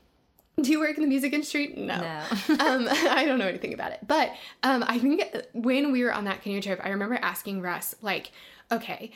do 0.60 0.70
you 0.70 0.80
work 0.80 0.96
in 0.96 1.02
the 1.02 1.08
music 1.08 1.32
industry? 1.32 1.74
No. 1.76 2.00
No. 2.00 2.20
um, 2.60 2.88
I 2.90 3.24
don't 3.26 3.38
know 3.38 3.46
anything 3.46 3.74
about 3.74 3.92
it. 3.92 4.00
But 4.06 4.32
um, 4.62 4.84
I 4.86 4.98
think 4.98 5.22
when 5.52 5.92
we 5.92 6.02
were 6.02 6.12
on 6.12 6.24
that 6.24 6.42
canoe 6.42 6.62
trip, 6.62 6.80
I 6.82 6.88
remember 6.88 7.18
asking 7.20 7.60
Russ, 7.60 7.94
like, 8.00 8.32
okay, 8.72 9.12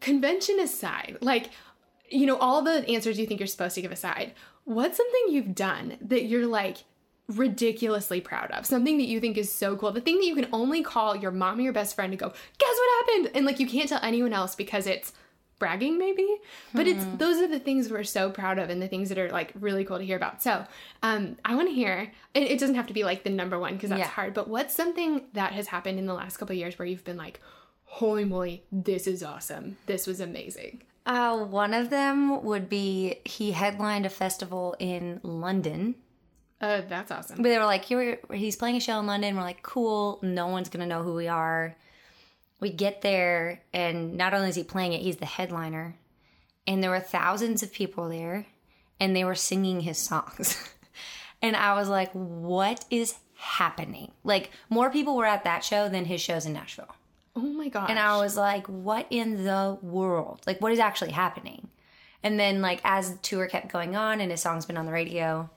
convention 0.00 0.58
aside, 0.58 1.18
like, 1.20 1.50
you 2.10 2.26
know, 2.26 2.36
all 2.36 2.62
the 2.62 2.86
answers 2.88 3.18
you 3.18 3.26
think 3.26 3.40
you're 3.40 3.46
supposed 3.46 3.74
to 3.76 3.80
give 3.80 3.92
aside, 3.92 4.32
what's 4.64 4.96
something 4.96 5.20
you've 5.28 5.54
done 5.54 5.96
that 6.00 6.24
you're 6.24 6.46
like 6.46 6.78
ridiculously 7.28 8.20
proud 8.20 8.50
of? 8.50 8.66
Something 8.66 8.98
that 8.98 9.06
you 9.08 9.20
think 9.20 9.36
is 9.38 9.52
so 9.52 9.76
cool, 9.76 9.92
the 9.92 10.00
thing 10.00 10.18
that 10.18 10.26
you 10.26 10.34
can 10.34 10.48
only 10.52 10.82
call 10.82 11.16
your 11.16 11.30
mom 11.30 11.58
or 11.58 11.62
your 11.62 11.72
best 11.72 11.94
friend 11.94 12.12
to 12.12 12.16
go, 12.16 12.28
guess 12.28 12.74
what 12.76 13.06
happened? 13.06 13.30
And 13.36 13.46
like, 13.46 13.58
you 13.60 13.66
can't 13.66 13.88
tell 13.88 14.00
anyone 14.02 14.32
else 14.32 14.54
because 14.54 14.86
it's 14.86 15.12
bragging 15.58 15.96
maybe 15.96 16.26
but 16.74 16.88
it's 16.88 17.04
those 17.18 17.36
are 17.40 17.46
the 17.46 17.60
things 17.60 17.88
we're 17.88 18.02
so 18.02 18.28
proud 18.30 18.58
of 18.58 18.68
and 18.68 18.82
the 18.82 18.88
things 18.88 19.08
that 19.08 19.16
are 19.16 19.30
like 19.30 19.52
really 19.60 19.84
cool 19.84 19.96
to 19.96 20.04
hear 20.04 20.16
about 20.16 20.42
so 20.42 20.66
um 21.04 21.36
i 21.44 21.54
want 21.54 21.68
to 21.68 21.72
hear 21.72 22.10
and 22.34 22.44
it 22.44 22.58
doesn't 22.58 22.74
have 22.74 22.88
to 22.88 22.92
be 22.92 23.04
like 23.04 23.22
the 23.22 23.30
number 23.30 23.56
one 23.56 23.74
because 23.74 23.90
that's 23.90 24.00
Yeah. 24.00 24.08
hard 24.08 24.34
but 24.34 24.48
what's 24.48 24.74
something 24.74 25.22
that 25.34 25.52
has 25.52 25.68
happened 25.68 26.00
in 26.00 26.06
the 26.06 26.14
last 26.14 26.36
couple 26.38 26.52
of 26.54 26.58
years 26.58 26.76
where 26.80 26.86
you've 26.88 27.04
been 27.04 27.16
like 27.16 27.38
holy 27.84 28.24
moly 28.24 28.64
this 28.72 29.06
is 29.06 29.22
awesome 29.22 29.76
this 29.86 30.04
was 30.04 30.18
amazing 30.18 30.82
Uh, 31.04 31.44
one 31.44 31.74
of 31.74 31.90
them 31.90 32.44
would 32.44 32.68
be 32.68 33.16
he 33.24 33.52
headlined 33.52 34.06
a 34.06 34.10
festival 34.10 34.76
in 34.78 35.20
London. 35.22 35.96
uh 36.60 36.82
that's 36.88 37.10
awesome 37.10 37.38
But 37.38 37.48
they 37.48 37.58
were 37.58 37.64
like, 37.64 37.84
Here, 37.84 38.20
he's 38.32 38.56
playing 38.56 38.76
a 38.76 38.80
show 38.80 39.00
in 39.00 39.06
London. 39.06 39.36
We're 39.36 39.42
like, 39.42 39.62
cool. 39.62 40.18
No 40.22 40.46
one's 40.48 40.68
gonna 40.68 40.86
know 40.86 41.02
who 41.02 41.14
we 41.14 41.28
are. 41.28 41.74
We 42.60 42.70
get 42.70 43.02
there, 43.02 43.60
and 43.72 44.16
not 44.16 44.34
only 44.34 44.48
is 44.48 44.54
he 44.54 44.62
playing 44.62 44.92
it, 44.92 45.00
he's 45.00 45.16
the 45.16 45.26
headliner. 45.26 45.96
And 46.68 46.80
there 46.80 46.90
were 46.90 47.00
thousands 47.00 47.64
of 47.64 47.72
people 47.72 48.08
there, 48.08 48.46
and 49.00 49.16
they 49.16 49.24
were 49.24 49.34
singing 49.34 49.80
his 49.80 49.98
songs. 49.98 50.56
and 51.42 51.56
I 51.56 51.74
was 51.74 51.88
like, 51.88 52.12
what 52.12 52.84
is 52.88 53.16
happening? 53.34 54.12
Like, 54.22 54.50
more 54.70 54.90
people 54.90 55.16
were 55.16 55.26
at 55.26 55.42
that 55.42 55.64
show 55.64 55.88
than 55.88 56.04
his 56.04 56.20
shows 56.20 56.46
in 56.46 56.52
Nashville. 56.52 56.94
Oh 57.34 57.40
my 57.40 57.68
gosh 57.68 57.88
And 57.88 57.98
I 57.98 58.18
was 58.18 58.36
like, 58.36 58.66
what 58.66 59.06
in 59.10 59.44
the 59.44 59.78
world? 59.82 60.42
Like, 60.46 60.60
what 60.60 60.72
is 60.72 60.78
actually 60.78 61.12
happening? 61.12 61.68
And 62.22 62.38
then, 62.38 62.62
like, 62.62 62.80
as 62.84 63.12
the 63.12 63.18
tour 63.18 63.46
kept 63.48 63.72
going 63.72 63.96
on 63.96 64.20
and 64.20 64.30
his 64.30 64.40
song's 64.40 64.66
been 64.66 64.76
on 64.76 64.86
the 64.86 64.92
radio, 64.92 65.50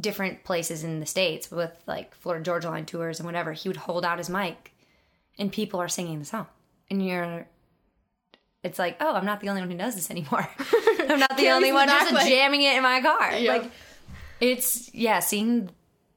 different 0.00 0.42
places 0.44 0.84
in 0.84 1.00
the 1.00 1.06
States 1.06 1.50
with 1.50 1.72
like 1.86 2.14
Florida 2.14 2.44
Georgia 2.44 2.70
Line 2.70 2.86
tours 2.86 3.20
and 3.20 3.26
whatever, 3.26 3.52
he 3.52 3.68
would 3.68 3.76
hold 3.76 4.04
out 4.04 4.18
his 4.18 4.30
mic 4.30 4.72
and 5.38 5.52
people 5.52 5.80
are 5.80 5.88
singing 5.88 6.18
the 6.18 6.24
song. 6.24 6.46
And 6.90 7.06
you're, 7.06 7.46
it's 8.62 8.78
like, 8.78 8.96
oh, 9.00 9.14
I'm 9.14 9.24
not 9.24 9.40
the 9.40 9.48
only 9.48 9.62
one 9.62 9.70
who 9.70 9.76
knows 9.76 9.94
this 9.94 10.10
anymore. 10.10 10.48
I'm 11.08 11.20
not 11.20 11.36
the 11.36 11.50
only 11.50 11.72
one 11.72 11.88
just 11.88 12.12
backlight. 12.12 12.28
jamming 12.28 12.62
it 12.62 12.76
in 12.76 12.82
my 12.82 13.00
car. 13.00 13.40
Like, 13.40 13.70
it's, 14.40 14.92
yeah, 14.94 15.20
seeing 15.20 15.70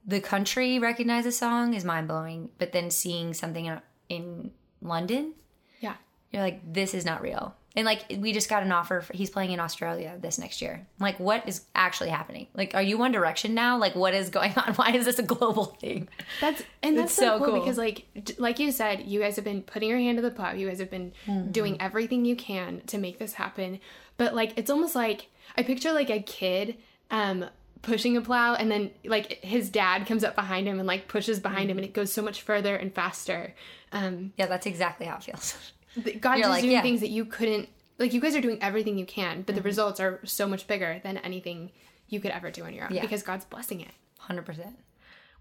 the 0.06 0.20
country 0.20 0.80
recognize 0.80 1.26
a 1.26 1.32
song 1.32 1.74
is 1.74 1.86
mind 1.86 2.08
blowing. 2.08 2.50
But 2.58 2.72
then 2.72 2.92
seeing 2.92 3.34
something 3.34 3.66
in, 3.66 3.82
in 4.10 4.52
London, 4.88 5.34
yeah 5.80 5.96
you're 6.36 6.44
like, 6.44 6.74
this 6.74 6.94
is 6.94 7.06
not 7.06 7.22
real. 7.22 7.56
And 7.78 7.86
like, 7.86 8.18
we 8.20 8.34
just 8.34 8.50
got 8.50 8.62
an 8.62 8.72
offer. 8.74 9.00
For, 9.00 9.14
he's 9.14 9.30
playing 9.30 9.52
in 9.52 9.60
Australia 9.62 10.18
this 10.20 10.38
next 10.38 10.62
year. 10.62 10.74
I'm 10.74 11.04
like, 11.04 11.18
what 11.18 11.48
is 11.48 11.62
actually 11.74 12.10
happening? 12.10 12.48
Like, 12.54 12.76
are 12.76 12.82
you 12.82 12.98
One 12.98 13.14
Direction 13.14 13.54
now? 13.54 13.78
Like, 13.78 13.96
what 13.96 14.14
is 14.14 14.30
going 14.30 14.54
on? 14.58 14.74
Why 14.74 14.92
is 14.92 15.06
this 15.06 15.18
a 15.18 15.24
global 15.24 15.64
thing? 15.66 16.10
That's 16.42 16.62
and 16.84 16.98
that's 16.98 17.14
so, 17.14 17.22
so 17.22 17.38
cool, 17.38 17.48
cool. 17.48 17.60
because 17.62 17.78
like 17.78 18.06
like 18.38 18.60
you 18.60 18.74
said, 18.74 19.06
you 19.06 19.22
guys 19.22 19.38
have 19.38 19.46
been 19.46 19.62
putting 19.62 19.90
your 19.90 19.98
hand 19.98 20.18
to 20.18 20.22
the 20.22 20.32
plow. 20.32 20.52
You 20.52 20.68
guys 20.68 20.80
have 20.80 20.92
been 20.92 21.14
doing 21.52 21.82
everything 21.82 22.26
you 22.26 22.36
can 22.36 22.82
to 22.88 22.98
make 22.98 23.18
this 23.18 23.34
happen. 23.34 23.80
But 24.18 24.36
like 24.36 24.54
it's 24.58 24.70
almost 24.70 24.96
like 24.96 25.28
I 25.58 25.64
picture 25.64 25.94
like 25.94 26.10
a 26.10 26.22
kid 26.22 26.76
um 27.12 27.46
pushing 27.86 28.18
a 28.18 28.22
plow 28.22 28.56
and 28.56 28.70
then 28.70 28.92
like 29.06 29.44
his 29.44 29.70
dad 29.70 30.06
comes 30.08 30.24
up 30.24 30.36
behind 30.36 30.68
him 30.68 30.80
and 30.80 30.88
like 30.88 31.08
pushes 31.08 31.40
behind 31.40 31.70
him 31.72 31.78
and 31.78 31.86
it 31.86 31.94
goes 31.94 32.12
so 32.12 32.22
much 32.22 32.42
further 32.42 32.76
and 32.76 32.94
faster. 32.94 33.54
Um 33.92 34.34
Yeah, 34.38 34.48
that's 34.48 34.66
exactly 34.66 35.06
how 35.06 35.18
it 35.18 35.24
feels. 35.24 35.56
God's 36.20 36.40
You're 36.42 36.50
like, 36.50 36.62
doing 36.62 36.74
yeah. 36.74 36.82
things 36.82 37.00
that 37.02 37.10
you 37.10 37.24
couldn't 37.26 37.70
like 37.98 38.12
you 38.14 38.20
guys 38.20 38.36
are 38.36 38.42
doing 38.42 38.58
everything 38.62 38.98
you 38.98 39.06
can, 39.06 39.44
but 39.44 39.56
the 39.56 39.62
results 39.62 40.00
are 40.02 40.20
so 40.26 40.48
much 40.48 40.68
bigger 40.68 41.00
than 41.04 41.18
anything 41.20 41.72
you 42.10 42.20
could 42.20 42.32
ever 42.32 42.52
do 42.52 42.64
on 42.66 42.74
your 42.74 42.86
own 42.86 42.94
Yeah. 42.94 43.02
because 43.02 43.24
God's 43.24 43.46
blessing 43.46 43.80
it. 43.82 43.92
100%. 44.30 44.74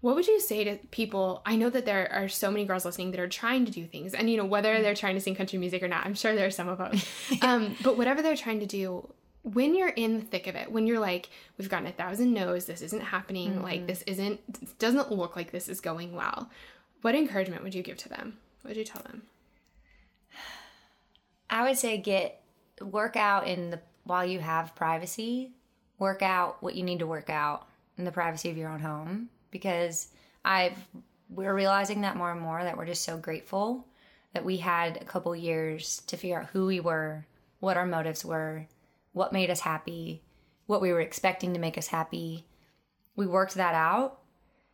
What 0.01 0.15
would 0.15 0.27
you 0.27 0.39
say 0.39 0.63
to 0.63 0.77
people? 0.91 1.41
I 1.45 1.55
know 1.55 1.69
that 1.69 1.85
there 1.85 2.11
are 2.13 2.27
so 2.29 2.51
many 2.51 2.63
girls 2.65 2.85
listening 2.85 3.11
that 3.11 3.19
are 3.19 3.27
trying 3.27 3.65
to 3.65 3.71
do 3.71 3.85
things, 3.87 4.13
and 4.13 4.29
you 4.29 4.37
know 4.37 4.45
whether 4.45 4.81
they're 4.81 4.93
trying 4.93 5.15
to 5.15 5.21
sing 5.21 5.35
country 5.35 5.57
music 5.57 5.81
or 5.81 5.87
not. 5.87 6.05
I'm 6.05 6.13
sure 6.13 6.35
there 6.35 6.45
are 6.45 6.51
some 6.51 6.67
of 6.67 6.77
those. 6.77 7.03
um, 7.41 7.75
but 7.83 7.97
whatever 7.97 8.21
they're 8.21 8.35
trying 8.35 8.59
to 8.59 8.65
do, 8.67 9.11
when 9.53 9.75
you're 9.75 9.89
in 9.89 10.19
the 10.19 10.25
thick 10.25 10.47
of 10.47 10.55
it, 10.55 10.71
when 10.71 10.87
you're 10.87 10.99
like, 10.99 11.29
we've 11.57 11.69
gotten 11.69 11.87
a 11.87 11.91
thousand 11.91 12.33
no's, 12.33 12.65
this 12.65 12.81
isn't 12.81 13.01
happening, 13.01 13.61
like 13.61 13.79
mm-hmm. 13.79 13.87
this 13.87 14.01
isn't, 14.07 14.79
doesn't 14.79 15.11
look 15.11 15.35
like 15.35 15.51
this 15.51 15.69
is 15.69 15.79
going 15.79 16.15
well. 16.15 16.49
What 17.01 17.13
encouragement 17.13 17.63
would 17.63 17.75
you 17.75 17.83
give 17.83 17.97
to 17.97 18.09
them? 18.09 18.37
What 18.61 18.69
would 18.69 18.77
you 18.77 18.83
tell 18.83 19.03
them? 19.03 19.21
I 21.47 21.63
would 21.63 21.77
say 21.77 21.97
get 21.97 22.41
work 22.81 23.15
out 23.15 23.47
in 23.47 23.69
the 23.69 23.79
while 24.03 24.25
you 24.25 24.39
have 24.39 24.75
privacy. 24.75 25.51
Work 25.99 26.23
out 26.23 26.61
what 26.61 26.75
you 26.75 26.83
need 26.83 26.99
to 26.99 27.07
work 27.07 27.29
out 27.29 27.67
in 27.97 28.03
the 28.03 28.11
privacy 28.11 28.49
of 28.49 28.57
your 28.57 28.69
own 28.69 28.79
home 28.79 29.29
because 29.51 30.09
I've 30.43 30.77
we're 31.29 31.53
realizing 31.55 32.01
that 32.01 32.17
more 32.17 32.31
and 32.31 32.41
more 32.41 32.63
that 32.63 32.77
we're 32.77 32.85
just 32.85 33.03
so 33.03 33.17
grateful 33.17 33.85
that 34.33 34.45
we 34.45 34.57
had 34.57 34.97
a 34.97 35.05
couple 35.05 35.35
years 35.35 36.01
to 36.07 36.17
figure 36.17 36.39
out 36.39 36.47
who 36.47 36.65
we 36.65 36.79
were, 36.79 37.25
what 37.59 37.77
our 37.77 37.85
motives 37.85 38.25
were, 38.25 38.67
what 39.15 39.31
made 39.31 39.49
us 39.49 39.61
happy, 39.61 40.21
what 40.65 40.81
we 40.81 40.91
were 40.91 40.99
expecting 40.99 41.53
to 41.53 41.59
make 41.59 41.77
us 41.77 41.87
happy. 41.87 42.45
We 43.15 43.25
worked 43.25 43.55
that 43.55 43.73
out 43.73 44.19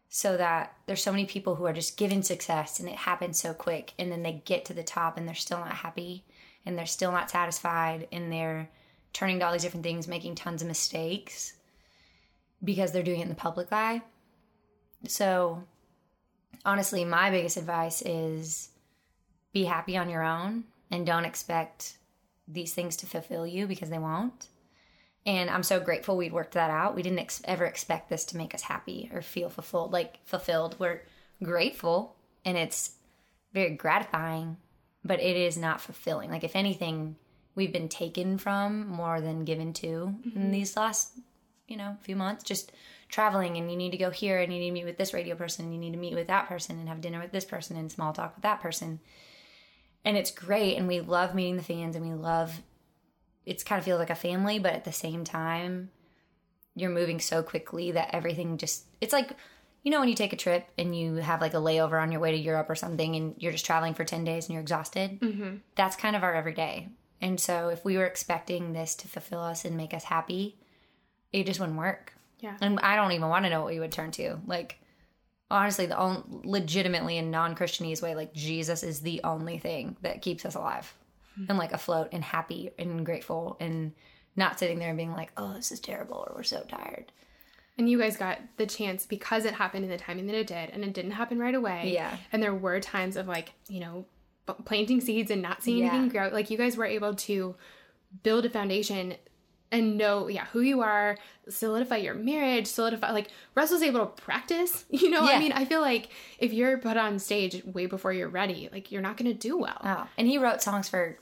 so 0.10 0.36
that 0.36 0.74
there's 0.88 1.04
so 1.04 1.12
many 1.12 1.26
people 1.26 1.56
who 1.56 1.66
are 1.66 1.74
just 1.74 1.96
given 1.96 2.24
success 2.24 2.80
and 2.80 2.90
it 2.90 2.96
happens 2.96 3.40
so 3.40 3.54
quick 3.54 3.94
and 4.00 4.12
then 4.12 4.24
they 4.24 4.42
get 4.44 4.66
to 4.66 4.74
the 4.74 4.82
top 4.82 5.16
and 5.16 5.28
they're 5.28 5.36
still 5.36 5.60
not 5.60 5.72
happy 5.72 6.26
and 6.66 6.76
they're 6.76 6.88
still 6.88 7.12
not 7.12 7.30
satisfied 7.30 8.08
and 8.12 8.34
they're 8.34 8.68
turning 9.14 9.38
to 9.38 9.46
all 9.46 9.52
these 9.52 9.62
different 9.62 9.84
things 9.84 10.08
making 10.08 10.34
tons 10.34 10.64
of 10.64 10.68
mistakes 10.68 11.54
because 12.64 12.92
they're 12.92 13.04
doing 13.04 13.20
it 13.20 13.24
in 13.24 13.30
the 13.30 13.36
public 13.36 13.68
eye 13.72 14.02
so 15.08 15.64
honestly 16.66 17.06
my 17.06 17.30
biggest 17.30 17.58
advice 17.58 18.02
is 18.02 18.70
be 19.54 19.66
happy 19.66 19.96
on 19.98 20.10
your 20.10 20.24
own 20.24 20.64
and 20.90 21.06
don't 21.06 21.26
expect 21.26 21.98
these 22.54 22.74
things 22.74 22.96
to 22.98 23.06
fulfill 23.06 23.48
you 23.48 23.68
because 23.68 23.90
they 23.90 24.00
won't 24.00 24.48
and 25.26 25.50
I'm 25.50 25.64
so 25.64 25.80
grateful 25.80 26.18
we'd 26.18 26.34
worked 26.34 26.56
that 26.56 26.72
out. 26.72 26.96
We 26.96 27.04
didn't 27.04 27.20
ex- 27.20 27.42
ever 27.46 27.66
expect 27.66 28.10
this 28.10 28.26
to 28.26 28.38
make 28.38 28.56
us 28.56 28.64
happy 28.64 29.10
or 29.14 29.22
feel 29.22 29.50
fulfilled, 29.50 29.94
like 29.94 30.18
fulfilled. 30.26 30.76
We're 30.80 31.04
grateful 31.44 32.16
and 32.44 32.58
it's 32.58 32.96
very 33.54 33.76
gratifying, 33.76 34.58
but 35.04 35.20
it 35.20 35.38
is 35.38 35.58
not 35.58 35.82
fulfilling. 35.82 36.32
Like 36.32 36.44
if 36.44 36.56
anything, 36.56 37.18
we've 37.54 37.74
been 37.74 37.90
taken 37.90 38.40
from 38.40 38.88
more 38.88 39.22
than 39.22 39.46
given 39.46 39.74
to 39.74 40.16
in 40.24 40.32
mm-hmm. 40.32 40.52
these 40.52 40.76
last, 40.76 41.20
you 41.68 41.78
know, 41.78 41.98
few 42.02 42.16
months. 42.16 42.44
Just 42.44 42.72
traveling 43.08 43.58
and 43.58 43.70
you 43.70 43.78
need 43.78 43.92
to 43.92 43.98
go 43.98 44.10
here 44.10 44.40
and 44.40 44.52
you 44.52 44.60
need 44.60 44.70
to 44.70 44.74
meet 44.74 44.86
with 44.86 44.98
this 44.98 45.14
radio 45.14 45.36
person 45.36 45.66
and 45.66 45.74
you 45.74 45.80
need 45.80 45.92
to 45.92 46.00
meet 46.00 46.16
with 46.16 46.28
that 46.28 46.48
person 46.48 46.80
and 46.80 46.90
have 46.90 47.02
dinner 47.02 47.20
with 47.20 47.32
this 47.32 47.46
person 47.46 47.78
and 47.78 47.92
small 47.92 48.12
talk 48.12 48.36
with 48.36 48.44
that 48.44 48.62
person. 48.62 49.00
And 50.04 50.18
it's 50.18 50.32
great 50.32 50.78
and 50.78 50.88
we 50.88 51.00
love 51.00 51.36
meeting 51.36 51.58
the 51.58 51.64
fans 51.64 51.96
and 51.96 52.08
we 52.08 52.14
love 52.14 52.62
it's 53.46 53.64
kind 53.64 53.80
of 53.80 53.86
feels 53.86 54.00
like 54.00 54.10
a 54.10 54.16
family, 54.16 54.60
but 54.60 54.74
at 54.74 54.86
the 54.86 54.92
same 54.92 55.24
time, 55.24 55.90
you're 56.76 56.92
moving 56.92 57.20
so 57.20 57.44
quickly 57.44 57.92
that 57.92 58.14
everything 58.14 58.58
just 58.58 58.86
it's 59.02 59.12
like 59.12 59.36
you 59.84 59.92
know 59.92 60.00
when 60.00 60.10
you 60.10 60.16
take 60.16 60.32
a 60.32 60.38
trip 60.38 60.68
and 60.78 60.96
you 60.96 61.16
have 61.16 61.42
like 61.42 61.54
a 61.54 61.58
layover 61.58 62.02
on 62.02 62.12
your 62.12 62.22
way 62.22 62.32
to 62.32 62.38
Europe 62.38 62.70
or 62.70 62.76
something 62.76 63.16
and 63.16 63.36
you're 63.40 63.52
just 63.52 63.66
traveling 63.66 63.94
for 63.94 64.06
10 64.06 64.24
days 64.24 64.46
and 64.46 64.54
you're 64.54 64.62
exhausted. 64.62 65.20
Mm-hmm. 65.20 65.56
That's 65.76 65.96
kind 65.96 66.16
of 66.16 66.24
our 66.24 66.34
everyday. 66.34 66.90
And 67.20 67.40
so 67.40 67.70
if 67.70 67.84
we 67.84 67.98
were 67.98 68.06
expecting 68.06 68.74
this 68.74 68.96
to 68.96 69.08
fulfill 69.08 69.42
us 69.42 69.66
and 69.66 69.76
make 69.76 69.94
us 69.94 70.04
happy, 70.04 70.58
it 71.34 71.46
just 71.46 71.60
wouldn't 71.60 71.78
work. 71.78 72.14
Yeah. 72.40 72.58
And 72.62 72.80
I 72.80 72.96
don't 72.96 73.12
even 73.12 73.30
want 73.30 73.46
to 73.46 73.50
know 73.50 73.62
what 73.62 73.74
we 73.74 73.80
would 73.80 73.92
turn 73.92 74.12
to. 74.12 74.40
Like 74.46 74.80
honestly, 75.52 75.86
the 75.86 75.98
only 75.98 76.24
legitimately 76.44 77.18
in 77.18 77.32
non-Christianese 77.32 78.02
way, 78.02 78.16
like 78.16 78.34
Jesus 78.34 78.84
is 78.84 79.02
the 79.02 79.22
only 79.24 79.58
thing 79.58 79.98
that 80.02 80.22
keeps 80.22 80.46
us 80.46 80.56
alive 80.56 80.94
hmm. 81.36 81.46
and 81.50 81.58
like 81.58 81.74
afloat 81.74 82.10
and 82.12 82.24
happy 82.24 82.72
and 82.80 83.06
grateful 83.06 83.58
and 83.60 83.94
not 84.36 84.60
sitting 84.60 84.80
there 84.80 84.90
and 84.90 84.98
being 84.98 85.14
like, 85.14 85.32
oh, 85.38 85.54
this 85.54 85.72
is 85.72 85.80
terrible 85.80 86.26
or 86.28 86.34
we're 86.36 86.44
so 86.44 86.64
tired. 86.68 87.12
And 87.78 87.90
you 87.90 87.98
guys 87.98 88.18
got 88.18 88.40
the 88.58 88.66
chance 88.66 89.06
because 89.06 89.46
it 89.46 89.54
happened 89.54 89.86
in 89.86 89.90
the 89.90 89.98
timing 89.98 90.28
that 90.28 90.36
it 90.36 90.48
did, 90.48 90.70
and 90.72 90.84
it 90.84 90.94
didn't 90.94 91.12
happen 91.12 91.40
right 91.40 91.56
away. 91.56 91.92
Yeah. 91.94 92.16
And 92.32 92.44
there 92.44 92.54
were 92.54 92.80
times 92.80 93.16
of 93.16 93.28
like, 93.28 93.54
you 93.68 93.80
know, 93.80 94.06
planting 94.66 95.02
seeds 95.02 95.32
and 95.32 95.42
not 95.42 95.64
seeing 95.64 95.80
Yeah. 95.80 95.92
anything 95.94 96.10
grow. 96.10 96.28
Like 96.28 96.50
you 96.50 96.58
guys 96.58 96.78
were 96.78 96.86
able 96.86 97.16
to 97.16 97.56
build 98.24 98.46
a 98.46 98.50
foundation 98.50 99.16
and 99.72 99.98
know 99.98 100.28
yeah 100.28 100.46
who 100.52 100.62
you 100.62 100.82
are 100.82 101.18
solidify 101.50 101.96
your 101.98 102.14
marriage 102.14 102.68
solidify 102.68 103.12
like 103.12 103.30
russ 103.56 103.72
was 103.72 103.82
able 103.82 104.06
to 104.06 104.22
practice 104.22 104.86
you 104.90 105.10
know 105.10 105.24
Yeah. 105.24 105.32
i 105.38 105.40
mean 105.40 105.52
i 105.54 105.66
feel 105.66 105.82
like 105.82 106.10
if 106.40 106.52
you're 106.54 106.78
put 106.78 106.98
on 106.98 107.20
stage 107.20 107.64
way 107.66 107.86
before 107.86 108.12
you're 108.14 108.30
ready 108.30 108.70
like 108.72 108.92
you're 108.92 109.02
not 109.02 109.18
gonna 109.18 109.34
do 109.34 109.58
well 109.58 109.80
Oh, 109.84 110.08
and 110.18 110.28
he 110.28 110.38
wrote 110.38 110.62
songs 110.62 110.90
for. 110.90 111.18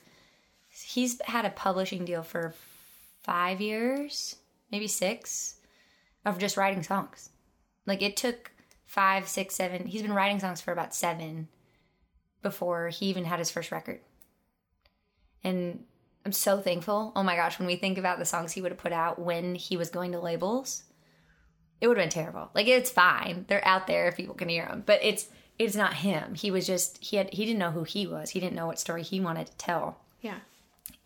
He's 0.86 1.20
had 1.26 1.46
a 1.46 1.50
publishing 1.50 2.06
deal 2.06 2.22
for 2.22 2.54
five 3.24 3.60
years, 3.60 4.36
maybe 4.72 4.88
six, 4.88 5.56
of 6.26 6.38
just 6.38 6.58
writing 6.58 6.84
songs. 6.84 7.30
Like 7.88 8.04
it 8.04 8.16
took 8.16 8.52
five, 8.86 9.28
six, 9.28 9.56
seven. 9.56 9.88
He's 9.88 10.04
been 10.04 10.14
writing 10.14 10.40
songs 10.40 10.62
for 10.62 10.72
about 10.72 10.94
seven 10.94 11.48
before 12.44 12.90
he 12.90 13.08
even 13.08 13.26
had 13.26 13.40
his 13.40 13.50
first 13.50 13.72
record. 13.72 14.00
And 15.44 15.84
I'm 16.26 16.32
so 16.32 16.60
thankful. 16.60 17.12
Oh 17.16 17.24
my 17.24 17.36
gosh, 17.36 17.60
when 17.60 17.68
we 17.68 17.76
think 17.76 17.98
about 17.98 18.20
the 18.20 18.26
songs 18.26 18.52
he 18.52 18.62
would 18.62 18.72
have 18.72 18.80
put 18.80 18.92
out 18.92 19.20
when 19.20 19.56
he 19.56 19.78
was 19.78 19.90
going 19.90 20.12
to 20.12 20.20
labels, 20.20 20.84
it 21.82 21.88
would 21.88 21.98
have 21.98 22.04
been 22.04 22.12
terrible. 22.12 22.50
Like 22.54 22.68
it's 22.68 22.92
fine. 22.92 23.46
They're 23.48 23.66
out 23.66 23.88
there 23.88 24.08
if 24.08 24.18
people 24.18 24.36
can 24.36 24.50
hear 24.50 24.66
them, 24.66 24.84
but 24.86 25.00
it's 25.02 25.28
it's 25.58 25.76
not 25.76 25.94
him. 25.96 26.36
He 26.36 26.52
was 26.52 26.68
just 26.68 26.98
he 27.04 27.18
had 27.18 27.34
he 27.34 27.46
didn't 27.46 27.60
know 27.60 27.72
who 27.72 27.84
he 27.84 28.06
was. 28.08 28.32
He 28.32 28.40
didn't 28.40 28.56
know 28.56 28.68
what 28.68 28.80
story 28.80 29.04
he 29.04 29.20
wanted 29.20 29.48
to 29.48 29.58
tell. 29.58 30.00
yeah 30.22 30.40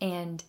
And 0.00 0.42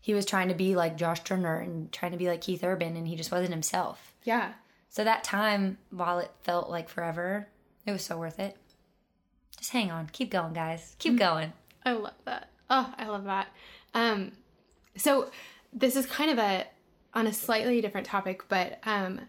he 0.00 0.14
was 0.14 0.26
trying 0.26 0.48
to 0.48 0.54
be 0.54 0.76
like 0.76 0.96
Josh 0.96 1.20
Turner 1.24 1.58
and 1.58 1.90
trying 1.90 2.12
to 2.12 2.18
be 2.18 2.28
like 2.28 2.40
Keith 2.40 2.62
Urban 2.62 2.96
and 2.96 3.08
he 3.08 3.16
just 3.16 3.32
wasn't 3.32 3.52
himself. 3.52 4.12
yeah 4.22 4.52
So 4.90 5.02
that 5.04 5.24
time, 5.24 5.78
while 5.90 6.18
it 6.18 6.30
felt 6.42 6.70
like 6.70 6.88
forever, 6.88 7.48
it 7.86 7.92
was 7.92 8.04
so 8.04 8.16
worth 8.18 8.38
it. 8.38 8.56
Just 9.58 9.70
hang 9.70 9.90
on. 9.90 10.08
Keep 10.12 10.30
going, 10.30 10.52
guys. 10.52 10.96
Keep 10.98 11.14
mm. 11.14 11.18
going. 11.18 11.52
I 11.84 11.92
love 11.92 12.14
that. 12.24 12.50
Oh, 12.70 12.92
I 12.96 13.06
love 13.06 13.24
that. 13.24 13.48
Um, 13.94 14.32
so 14.96 15.30
this 15.72 15.96
is 15.96 16.06
kind 16.06 16.30
of 16.30 16.38
a 16.38 16.66
on 17.14 17.26
a 17.26 17.32
slightly 17.32 17.80
different 17.80 18.06
topic, 18.06 18.42
but 18.48 18.80
um, 18.84 19.20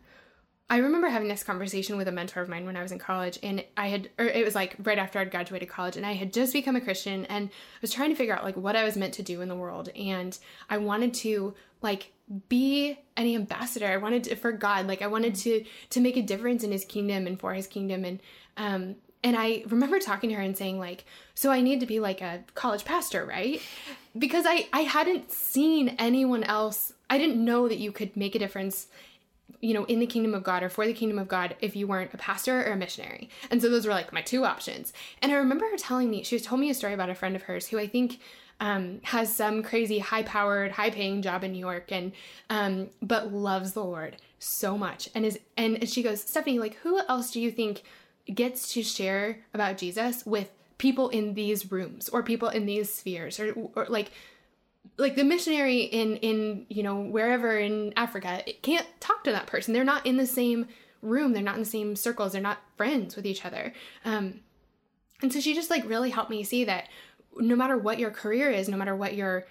I 0.68 0.78
remember 0.78 1.08
having 1.08 1.28
this 1.28 1.44
conversation 1.44 1.96
with 1.98 2.08
a 2.08 2.12
mentor 2.12 2.42
of 2.42 2.50
mine 2.50 2.66
when 2.66 2.76
I 2.76 2.82
was 2.82 2.92
in 2.92 2.98
college, 2.98 3.38
and 3.44 3.64
I 3.78 3.90
had, 3.90 4.10
or 4.18 4.26
it 4.26 4.44
was 4.44 4.56
like 4.56 4.76
right 4.84 4.98
after 4.98 5.20
I'd 5.20 5.30
graduated 5.30 5.70
college, 5.70 5.96
and 5.96 6.06
I 6.06 6.14
had 6.14 6.34
just 6.34 6.54
become 6.54 6.76
a 6.76 6.82
Christian, 6.82 7.26
and 7.26 7.50
I 7.50 7.80
was 7.82 7.94
trying 7.94 8.10
to 8.10 8.16
figure 8.16 8.36
out 8.36 8.44
like 8.44 8.58
what 8.58 8.76
I 8.76 8.84
was 8.84 8.98
meant 8.98 9.14
to 9.16 9.24
do 9.24 9.42
in 9.42 9.50
the 9.50 9.56
world, 9.56 9.90
and 9.96 10.38
I 10.68 10.80
wanted 10.80 11.14
to 11.16 11.54
like 11.84 12.14
be 12.50 12.98
an 13.16 13.28
ambassador. 13.28 13.86
I 13.86 13.98
wanted 13.98 14.24
to, 14.26 14.36
for 14.36 14.52
God, 14.52 14.88
like 14.88 15.04
I 15.04 15.08
wanted 15.08 15.36
to 15.36 15.64
to 15.92 16.02
make 16.02 16.18
a 16.18 16.24
difference 16.24 16.64
in 16.64 16.72
His 16.72 16.86
kingdom 16.86 17.28
and 17.28 17.40
for 17.40 17.54
His 17.54 17.68
kingdom, 17.68 18.04
and 18.04 18.20
um, 18.58 18.96
and 19.26 19.36
I 19.36 19.64
remember 19.68 19.98
talking 20.00 20.30
to 20.30 20.36
her 20.36 20.42
and 20.42 20.56
saying 20.56 20.78
like, 20.78 21.04
so 21.34 21.52
I 21.52 21.60
need 21.60 21.80
to 21.80 21.88
be 21.88 22.00
like 22.00 22.22
a 22.22 22.44
college 22.54 22.86
pastor, 22.86 23.26
right? 23.26 23.60
Because 24.18 24.46
I 24.48 24.68
I 24.72 24.82
hadn't 24.82 25.32
seen 25.32 25.96
anyone 25.98 26.44
else. 26.44 26.94
I 27.10 27.18
didn't 27.18 27.44
know 27.44 27.68
that 27.68 27.80
you 27.80 27.92
could 27.92 28.16
make 28.16 28.36
a 28.36 28.40
difference 28.40 28.88
you 29.62 29.74
know, 29.74 29.86
in 29.86 30.00
the 30.00 30.06
kingdom 30.06 30.36
of 30.36 30.44
God 30.44 30.62
or 30.62 30.70
for 30.70 30.86
the 30.86 30.94
kingdom 30.94 31.18
of 31.18 31.28
God 31.28 31.56
if 31.60 31.76
you 31.76 31.88
weren't 31.88 32.14
a 32.14 32.18
pastor 32.18 32.62
or 32.68 32.74
a 32.74 32.76
missionary. 32.76 33.30
And 33.50 33.60
so 33.62 33.70
those 33.70 33.88
were 33.88 33.94
like 33.94 34.14
my 34.14 34.22
two 34.22 34.46
options. 34.46 34.94
And 35.24 35.32
I 35.32 35.36
remember 35.36 35.66
her 35.72 35.78
telling 35.78 36.12
me, 36.12 36.24
she 36.24 36.40
told 36.40 36.62
me 36.62 36.70
a 36.70 36.74
story 36.76 36.94
about 36.94 37.10
a 37.10 37.16
friend 37.16 37.36
of 37.36 37.44
hers 37.44 37.68
who 37.68 37.80
I 37.80 37.88
think 37.88 38.20
um, 38.60 39.00
has 39.04 39.34
some 39.34 39.64
crazy 39.64 40.00
high 40.00 40.24
powered, 40.24 40.74
high 40.74 40.92
paying 40.92 41.22
job 41.22 41.44
in 41.44 41.52
New 41.52 41.60
York 41.60 41.92
and, 41.92 42.12
um, 42.50 42.90
but 43.02 43.34
loves 43.34 43.74
the 43.74 43.84
Lord 43.84 44.18
so 44.38 44.78
much. 44.78 45.10
And 45.16 45.26
is, 45.26 45.40
and 45.58 45.90
she 45.90 46.04
goes, 46.04 46.22
Stephanie, 46.22 46.60
like, 46.60 46.76
who 46.76 47.00
else 47.08 47.32
do 47.32 47.42
you 47.42 47.52
think 47.52 47.84
gets 48.34 48.74
to 48.74 48.84
share 48.84 49.40
about 49.54 49.78
Jesus 49.78 50.26
with 50.26 50.52
people 50.78 51.10
in 51.10 51.34
these 51.34 51.72
rooms 51.72 52.10
or 52.10 52.24
people 52.24 52.50
in 52.50 52.66
these 52.66 52.94
spheres 52.94 53.40
or, 53.40 53.54
or 53.76 53.86
like, 53.88 54.12
like 54.98 55.16
the 55.16 55.24
missionary 55.24 55.82
in 55.82 56.18
in 56.18 56.66
you 56.70 56.84
know 56.84 57.02
wherever 57.02 57.58
in 57.58 57.92
africa 57.98 58.42
it 58.48 58.62
can't 58.62 58.88
talk 59.00 59.24
to 59.24 59.32
that 59.32 59.48
person. 59.48 59.74
They're 59.74 59.84
not 59.84 60.06
in 60.06 60.18
the 60.18 60.28
same 60.28 60.68
room. 61.02 61.34
They're 61.34 61.44
not 61.44 61.56
in 61.56 61.62
the 61.62 61.70
same 61.70 61.96
circles. 61.96 62.32
They're 62.32 62.42
not 62.42 62.60
friends 62.78 63.16
with 63.16 63.26
each 63.26 63.46
other. 63.46 63.74
Um 64.04 64.42
and 65.22 65.32
so 65.32 65.40
she 65.40 65.54
just 65.54 65.70
like 65.70 65.88
really 65.88 66.10
helped 66.10 66.30
me 66.30 66.44
see 66.44 66.66
that 66.66 66.88
no 67.38 67.56
matter 67.56 67.78
what 67.78 68.00
your 68.00 68.12
career 68.12 68.50
is 68.50 68.70
no 68.70 68.78
matter 68.78 68.96
what 68.96 69.16
your 69.16 69.46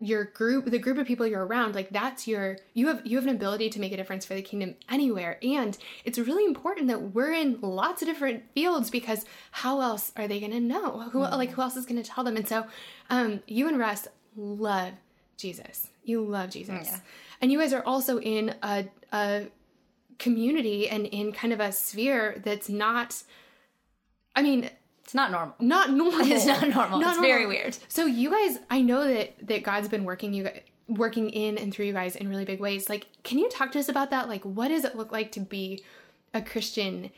your 0.00 0.24
group 0.24 0.64
the 0.66 0.78
group 0.78 0.96
of 0.96 1.06
people 1.08 1.26
you're 1.26 1.44
around 1.44 1.74
like 1.74 1.90
that's 1.90 2.28
your 2.28 2.56
you 2.72 2.86
have 2.86 3.04
you 3.04 3.16
have 3.16 3.26
an 3.26 3.34
ability 3.34 3.68
to 3.68 3.80
make 3.80 3.90
a 3.90 3.96
difference 3.96 4.24
for 4.24 4.34
the 4.34 4.42
kingdom 4.42 4.76
anywhere. 4.88 5.38
And 5.42 5.76
it's 6.04 6.18
really 6.18 6.44
important 6.44 6.86
that 6.86 7.14
we're 7.14 7.32
in 7.32 7.58
lots 7.60 8.00
of 8.02 8.06
different 8.06 8.44
fields 8.54 8.90
because 8.90 9.24
how 9.50 9.80
else 9.80 10.12
are 10.16 10.28
they 10.28 10.38
going 10.38 10.52
to 10.52 10.60
know? 10.60 11.08
Who 11.10 11.20
like 11.20 11.50
who 11.50 11.62
else 11.62 11.74
is 11.76 11.84
going 11.84 12.00
to 12.00 12.08
tell 12.08 12.22
them? 12.22 12.36
And 12.36 12.46
so 12.46 12.66
um 13.10 13.40
you 13.48 13.66
and 13.66 13.76
russ 13.78 14.06
love 14.36 14.92
jesus. 15.36 15.88
You 16.04 16.22
love 16.22 16.50
jesus. 16.50 16.88
Yeah. 16.88 16.98
and 17.40 17.50
you 17.50 17.58
guys 17.58 17.72
are 17.72 17.82
also 17.84 18.20
in 18.20 18.54
a 18.62 18.86
a 19.12 19.48
community 20.20 20.88
and 20.88 21.06
in 21.06 21.32
kind 21.32 21.52
of 21.52 21.60
a 21.60 21.70
sphere 21.72 22.40
that's 22.44 22.68
not 22.68 23.22
i 24.34 24.42
mean 24.42 24.68
It's 25.08 25.14
not 25.14 25.30
normal. 25.30 25.54
not 25.58 25.90
normal. 26.02 26.20
It's 26.20 26.44
not 26.44 26.68
normal. 26.68 27.00
It's 27.00 27.18
very 27.18 27.46
weird. 27.46 27.74
So 27.88 28.04
you 28.04 28.30
guys, 28.30 28.58
I 28.68 28.82
know 28.82 29.08
that 29.08 29.48
that 29.48 29.62
God's 29.62 29.88
been 29.88 30.04
working 30.04 30.34
you 30.34 30.44
guys, 30.44 30.60
working 30.86 31.30
in 31.30 31.56
and 31.56 31.72
through 31.72 31.86
you 31.86 31.94
guys 31.94 32.14
in 32.14 32.28
really 32.28 32.44
big 32.44 32.60
ways. 32.60 32.90
Like, 32.90 33.06
can 33.22 33.38
you 33.38 33.48
talk 33.48 33.72
to 33.72 33.78
us 33.78 33.88
about 33.88 34.10
that? 34.10 34.28
Like, 34.28 34.42
what 34.44 34.68
does 34.68 34.84
it 34.84 34.96
look 34.96 35.10
like 35.10 35.32
to 35.32 35.40
be 35.40 35.82
a 36.34 36.42
Christian 36.42 37.08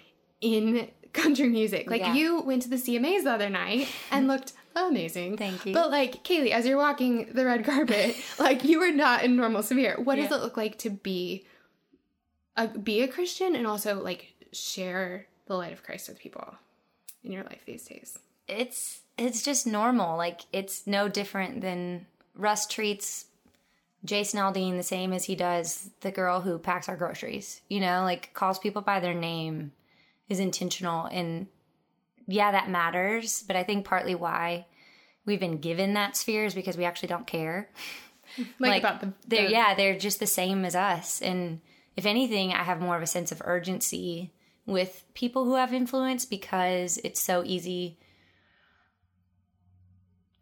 in 0.40 0.88
country 1.12 1.48
music? 1.48 1.90
Like, 1.90 2.02
Yeah. 2.02 2.14
you 2.14 2.40
went 2.42 2.62
to 2.62 2.68
the 2.68 2.76
CMAs 2.76 3.24
the 3.24 3.32
other 3.32 3.50
night 3.50 3.88
and 4.12 4.28
looked 4.28 4.52
amazing. 4.76 5.36
Thank 5.36 5.66
you. 5.66 5.74
But 5.74 5.90
like, 5.90 6.22
Kailey, 6.22 6.52
as 6.52 6.64
you're 6.66 6.78
walking 6.78 7.32
the 7.32 7.44
red 7.44 7.64
carpet, 7.64 8.14
like 8.38 8.62
you 8.62 8.80
are 8.82 8.92
not 8.92 9.24
in 9.24 9.34
normal 9.34 9.64
sphere. 9.64 9.96
What 10.00 10.14
does 10.14 10.30
it 10.30 10.40
look 10.40 10.56
like 10.56 10.78
to 10.78 10.90
be 10.90 11.44
a 12.56 12.68
be 12.68 13.00
a 13.02 13.08
Christian 13.08 13.56
and 13.56 13.66
also 13.66 14.00
like 14.00 14.32
share 14.52 15.26
the 15.46 15.56
light 15.56 15.72
of 15.72 15.82
Christ 15.82 16.08
with 16.08 16.20
people 16.20 16.54
in 17.24 17.32
your 17.32 17.44
life 17.44 17.60
these 17.66 17.84
days? 17.84 18.18
it's 18.48 19.00
it's 19.16 19.42
just 19.42 19.66
normal. 19.66 20.16
Like 20.16 20.40
it's 20.52 20.86
no 20.86 21.08
different 21.08 21.60
than 21.60 22.06
Russ 22.34 22.66
treats 22.66 23.26
Jason 24.04 24.40
Aldean 24.40 24.76
the 24.76 24.82
same 24.82 25.12
as 25.12 25.24
he 25.24 25.36
does 25.36 25.90
the 26.00 26.10
girl 26.10 26.40
who 26.40 26.58
packs 26.58 26.88
our 26.88 26.96
groceries. 26.96 27.60
You 27.68 27.80
know, 27.80 28.02
like 28.02 28.32
calls 28.34 28.58
people 28.58 28.82
by 28.82 28.98
their 28.98 29.14
name, 29.14 29.72
is 30.28 30.40
intentional, 30.40 31.06
and 31.06 31.46
yeah, 32.26 32.50
that 32.52 32.70
matters. 32.70 33.44
But 33.46 33.56
I 33.56 33.62
think 33.62 33.84
partly 33.84 34.14
why 34.14 34.66
we've 35.26 35.38
been 35.40 35.58
given 35.58 35.94
that 35.94 36.16
sphere 36.16 36.44
is 36.44 36.54
because 36.54 36.76
we 36.76 36.84
actually 36.84 37.08
don't 37.08 37.26
care. 37.26 37.68
Like, 38.60 38.82
about 38.82 39.00
the, 39.00 39.12
they're 39.26 39.46
the- 39.46 39.50
yeah 39.50 39.74
they're 39.74 39.98
just 39.98 40.20
the 40.20 40.26
same 40.26 40.64
as 40.64 40.76
us 40.76 41.20
and 41.20 41.60
if 41.96 42.06
anything 42.06 42.52
i 42.52 42.62
have 42.62 42.80
more 42.80 42.96
of 42.96 43.02
a 43.02 43.06
sense 43.06 43.32
of 43.32 43.42
urgency 43.44 44.30
with 44.70 45.04
people 45.14 45.44
who 45.44 45.54
have 45.54 45.74
influence 45.74 46.24
because 46.24 46.98
it's 47.04 47.20
so 47.20 47.42
easy 47.44 47.98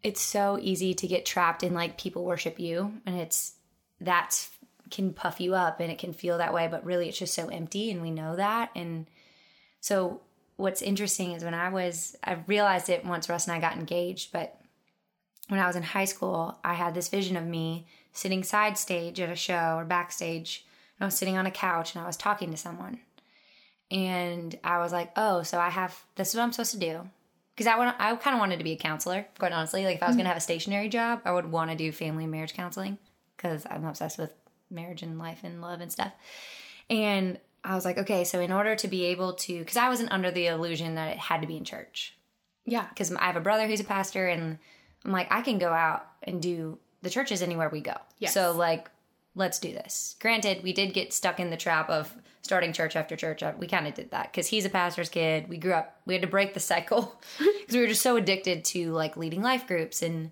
it's 0.01 0.21
so 0.21 0.57
easy 0.61 0.93
to 0.93 1.07
get 1.07 1.25
trapped 1.25 1.61
in 1.61 1.73
like 1.73 1.97
people 1.97 2.23
worship 2.23 2.59
you 2.59 2.93
and 3.05 3.19
it's 3.19 3.55
that's 3.99 4.49
can 4.89 5.13
puff 5.13 5.41
you 5.41 5.53
up 5.53 5.79
and 5.79 5.91
it 5.91 5.99
can 5.99 6.13
feel 6.13 6.37
that 6.37 6.53
way 6.53 6.67
but 6.69 6.85
really 6.85 7.09
it's 7.09 7.19
just 7.19 7.33
so 7.33 7.47
empty 7.47 7.91
and 7.91 8.01
we 8.01 8.11
know 8.11 8.35
that 8.35 8.69
and 8.75 9.05
so 9.81 10.21
what's 10.55 10.81
interesting 10.81 11.33
is 11.33 11.43
when 11.43 11.53
i 11.53 11.69
was 11.69 12.15
i 12.23 12.37
realized 12.47 12.89
it 12.89 13.05
once 13.05 13.27
russ 13.29 13.47
and 13.47 13.55
i 13.55 13.59
got 13.59 13.77
engaged 13.77 14.31
but 14.31 14.59
when 15.49 15.59
I 15.59 15.67
was 15.67 15.75
in 15.75 15.83
high 15.83 16.05
school, 16.05 16.57
I 16.63 16.75
had 16.75 16.93
this 16.93 17.09
vision 17.09 17.35
of 17.35 17.45
me 17.45 17.87
sitting 18.13 18.43
side 18.43 18.77
stage 18.77 19.19
at 19.19 19.29
a 19.29 19.35
show 19.35 19.75
or 19.77 19.83
backstage. 19.83 20.65
And 20.97 21.05
I 21.05 21.07
was 21.07 21.15
sitting 21.15 21.37
on 21.37 21.47
a 21.47 21.51
couch 21.51 21.93
and 21.93 22.03
I 22.03 22.07
was 22.07 22.15
talking 22.15 22.51
to 22.51 22.57
someone. 22.57 22.99
And 23.91 24.57
I 24.63 24.79
was 24.79 24.91
like, 24.91 25.11
oh, 25.15 25.43
so 25.43 25.59
I 25.59 25.69
have, 25.69 25.99
this 26.15 26.29
is 26.29 26.35
what 26.35 26.43
I'm 26.43 26.51
supposed 26.51 26.71
to 26.71 26.79
do. 26.79 27.09
Because 27.55 27.67
I, 27.67 27.77
want, 27.77 27.95
I 27.99 28.15
kind 28.15 28.35
of 28.35 28.39
wanted 28.39 28.57
to 28.57 28.63
be 28.63 28.71
a 28.73 28.77
counselor, 28.77 29.25
quite 29.37 29.51
honestly. 29.51 29.83
Like, 29.83 29.97
if 29.97 30.03
I 30.03 30.05
was 30.05 30.13
mm-hmm. 30.13 30.19
going 30.19 30.25
to 30.25 30.29
have 30.29 30.37
a 30.37 30.41
stationary 30.41 30.89
job, 30.89 31.21
I 31.25 31.31
would 31.31 31.51
want 31.51 31.71
to 31.71 31.75
do 31.75 31.91
family 31.91 32.23
and 32.23 32.31
marriage 32.31 32.53
counseling 32.53 32.97
because 33.35 33.65
I'm 33.69 33.83
obsessed 33.85 34.17
with 34.17 34.33
marriage 34.69 35.01
and 35.01 35.17
life 35.17 35.39
and 35.43 35.61
love 35.61 35.81
and 35.81 35.91
stuff. 35.91 36.13
And 36.89 37.39
I 37.63 37.75
was 37.75 37.83
like, 37.83 37.97
okay, 37.97 38.23
so 38.23 38.39
in 38.39 38.51
order 38.51 38.75
to 38.75 38.87
be 38.87 39.05
able 39.05 39.33
to, 39.33 39.59
because 39.59 39.77
I 39.77 39.89
wasn't 39.89 40.11
under 40.11 40.31
the 40.31 40.47
illusion 40.47 40.95
that 40.95 41.11
it 41.11 41.17
had 41.17 41.41
to 41.41 41.47
be 41.47 41.57
in 41.57 41.65
church 41.65 42.15
yeah. 42.65 42.87
because 42.87 43.13
I 43.13 43.25
have 43.25 43.35
a 43.35 43.41
brother 43.41 43.67
who's 43.67 43.81
a 43.81 43.85
pastor, 43.85 44.27
and 44.27 44.57
I'm 45.03 45.11
like, 45.11 45.27
I 45.31 45.41
can 45.41 45.57
go 45.57 45.69
out 45.69 46.05
and 46.23 46.41
do 46.41 46.77
the 47.01 47.09
churches 47.09 47.41
anywhere 47.41 47.69
we 47.69 47.81
go. 47.81 47.95
Yes. 48.17 48.33
So 48.33 48.53
like, 48.53 48.89
let's 49.39 49.57
do 49.57 49.71
this. 49.71 50.15
Granted, 50.19 50.61
we 50.61 50.73
did 50.73 50.93
get 50.93 51.13
stuck 51.13 51.39
in 51.39 51.49
the 51.49 51.57
trap 51.57 51.89
of 51.89 52.13
starting 52.41 52.73
church 52.73 52.95
after 52.95 53.15
church. 53.15 53.41
We 53.57 53.67
kind 53.67 53.87
of 53.87 53.93
did 53.93 54.11
that 54.11 54.31
because 54.31 54.47
he's 54.47 54.65
a 54.65 54.69
pastor's 54.69 55.09
kid. 55.09 55.47
We 55.49 55.57
grew 55.57 55.73
up. 55.73 55.99
We 56.05 56.13
had 56.13 56.21
to 56.21 56.27
break 56.27 56.53
the 56.53 56.59
cycle 56.59 57.19
because 57.39 57.73
we 57.75 57.81
were 57.81 57.87
just 57.87 58.01
so 58.01 58.17
addicted 58.17 58.65
to 58.65 58.91
like 58.91 59.17
leading 59.17 59.41
life 59.41 59.65
groups, 59.65 60.01
and 60.01 60.31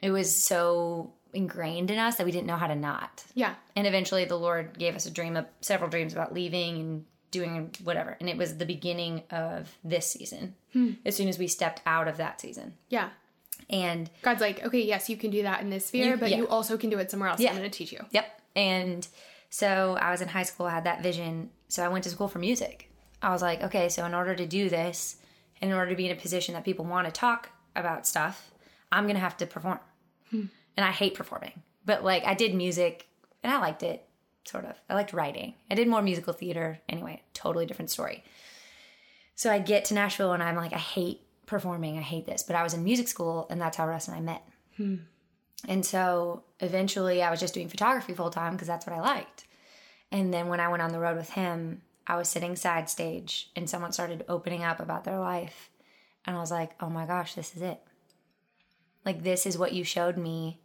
it 0.00 0.10
was 0.10 0.44
so 0.44 1.12
ingrained 1.32 1.90
in 1.90 1.98
us 1.98 2.16
that 2.16 2.26
we 2.26 2.32
didn't 2.32 2.46
know 2.46 2.56
how 2.56 2.66
to 2.66 2.74
not. 2.76 3.24
Yeah. 3.34 3.54
And 3.76 3.86
eventually, 3.86 4.24
the 4.24 4.38
Lord 4.38 4.78
gave 4.78 4.94
us 4.96 5.06
a 5.06 5.10
dream, 5.10 5.36
of 5.36 5.46
several 5.60 5.88
dreams 5.88 6.12
about 6.12 6.34
leaving 6.34 6.78
and 6.78 7.04
doing 7.30 7.70
whatever. 7.82 8.16
And 8.20 8.28
it 8.28 8.36
was 8.36 8.58
the 8.58 8.66
beginning 8.66 9.22
of 9.30 9.74
this 9.82 10.06
season. 10.10 10.54
Hmm. 10.74 10.90
As 11.06 11.16
soon 11.16 11.28
as 11.28 11.38
we 11.38 11.46
stepped 11.48 11.80
out 11.86 12.08
of 12.08 12.18
that 12.18 12.40
season, 12.40 12.74
Yeah. 12.90 13.08
And 13.72 14.10
God's 14.20 14.40
like, 14.42 14.62
okay, 14.66 14.82
yes, 14.82 15.08
you 15.08 15.16
can 15.16 15.30
do 15.30 15.42
that 15.44 15.62
in 15.62 15.70
this 15.70 15.86
sphere, 15.86 16.10
You- 16.12 16.16
but 16.18 16.30
yeah. 16.30 16.36
you 16.36 16.48
also 16.48 16.76
can 16.76 16.90
do 16.90 16.98
it 16.98 17.10
somewhere 17.10 17.30
else. 17.30 17.40
Yeah. 17.40 17.50
I'm 17.50 17.56
going 17.56 17.68
to 17.70 17.76
teach 17.76 17.90
you. 17.90 18.04
Yep. 18.10 18.40
And 18.54 19.08
so 19.48 19.96
I 19.98 20.10
was 20.10 20.20
in 20.20 20.28
high 20.28 20.42
school, 20.42 20.66
I 20.66 20.70
had 20.72 20.84
that 20.84 21.02
vision. 21.02 21.50
So 21.68 21.82
I 21.82 21.88
went 21.88 22.04
to 22.04 22.10
school 22.10 22.28
for 22.28 22.38
music. 22.38 22.90
I 23.22 23.30
was 23.30 23.40
like, 23.40 23.62
okay, 23.62 23.88
so 23.88 24.04
in 24.04 24.14
order 24.14 24.34
to 24.34 24.46
do 24.46 24.68
this, 24.68 25.16
in 25.62 25.72
order 25.72 25.90
to 25.90 25.96
be 25.96 26.06
in 26.06 26.12
a 26.16 26.20
position 26.20 26.54
that 26.54 26.64
people 26.64 26.84
want 26.84 27.06
to 27.06 27.12
talk 27.12 27.48
about 27.74 28.06
stuff, 28.06 28.50
I'm 28.90 29.04
going 29.04 29.14
to 29.14 29.20
have 29.20 29.36
to 29.38 29.46
perform. 29.46 29.78
Hmm. 30.30 30.46
And 30.76 30.84
I 30.84 30.90
hate 30.90 31.14
performing. 31.14 31.62
But 31.86 32.04
like 32.04 32.24
I 32.26 32.34
did 32.34 32.54
music 32.54 33.06
and 33.42 33.52
I 33.52 33.58
liked 33.58 33.82
it, 33.82 34.04
sort 34.44 34.64
of. 34.66 34.74
I 34.90 34.94
liked 34.94 35.12
writing. 35.12 35.54
I 35.70 35.74
did 35.76 35.88
more 35.88 36.02
musical 36.02 36.32
theater. 36.32 36.80
Anyway, 36.88 37.22
totally 37.32 37.64
different 37.64 37.90
story. 37.90 38.22
So 39.34 39.50
I 39.50 39.58
get 39.60 39.86
to 39.86 39.94
Nashville 39.94 40.32
and 40.32 40.42
I'm 40.42 40.56
like, 40.56 40.72
I 40.72 40.78
hate 40.78 41.20
performing. 41.46 41.98
I 41.98 42.02
hate 42.02 42.26
this. 42.26 42.42
But 42.42 42.56
I 42.56 42.62
was 42.62 42.74
in 42.74 42.84
music 42.84 43.08
school 43.08 43.46
and 43.50 43.60
that's 43.60 43.76
how 43.76 43.86
Russ 43.86 44.08
and 44.08 44.16
I 44.16 44.20
met. 44.20 44.42
Hmm. 44.76 44.96
And 45.68 45.86
so 45.86 46.44
eventually 46.60 47.22
I 47.22 47.30
was 47.30 47.40
just 47.40 47.54
doing 47.54 47.68
photography 47.68 48.14
full 48.14 48.30
time 48.30 48.52
because 48.54 48.68
that's 48.68 48.86
what 48.86 48.96
I 48.96 49.00
liked. 49.00 49.44
And 50.10 50.32
then 50.32 50.48
when 50.48 50.60
I 50.60 50.68
went 50.68 50.82
on 50.82 50.92
the 50.92 50.98
road 50.98 51.16
with 51.16 51.30
him, 51.30 51.82
I 52.06 52.16
was 52.16 52.28
sitting 52.28 52.56
side 52.56 52.90
stage 52.90 53.50
and 53.54 53.70
someone 53.70 53.92
started 53.92 54.24
opening 54.28 54.64
up 54.64 54.80
about 54.80 55.04
their 55.04 55.18
life. 55.18 55.70
And 56.24 56.36
I 56.36 56.40
was 56.40 56.50
like, 56.50 56.72
oh 56.80 56.90
my 56.90 57.06
gosh, 57.06 57.34
this 57.34 57.54
is 57.56 57.62
it. 57.62 57.80
Like, 59.04 59.22
this 59.22 59.46
is 59.46 59.58
what 59.58 59.72
you 59.72 59.84
showed 59.84 60.16
me. 60.16 60.60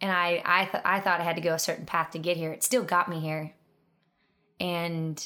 And 0.00 0.10
I, 0.10 0.42
I, 0.44 0.64
th- 0.64 0.82
I 0.84 1.00
thought 1.00 1.20
I 1.20 1.24
had 1.24 1.36
to 1.36 1.42
go 1.42 1.54
a 1.54 1.58
certain 1.58 1.86
path 1.86 2.12
to 2.12 2.18
get 2.18 2.36
here. 2.36 2.52
It 2.52 2.64
still 2.64 2.82
got 2.82 3.08
me 3.08 3.20
here. 3.20 3.52
And 4.58 5.24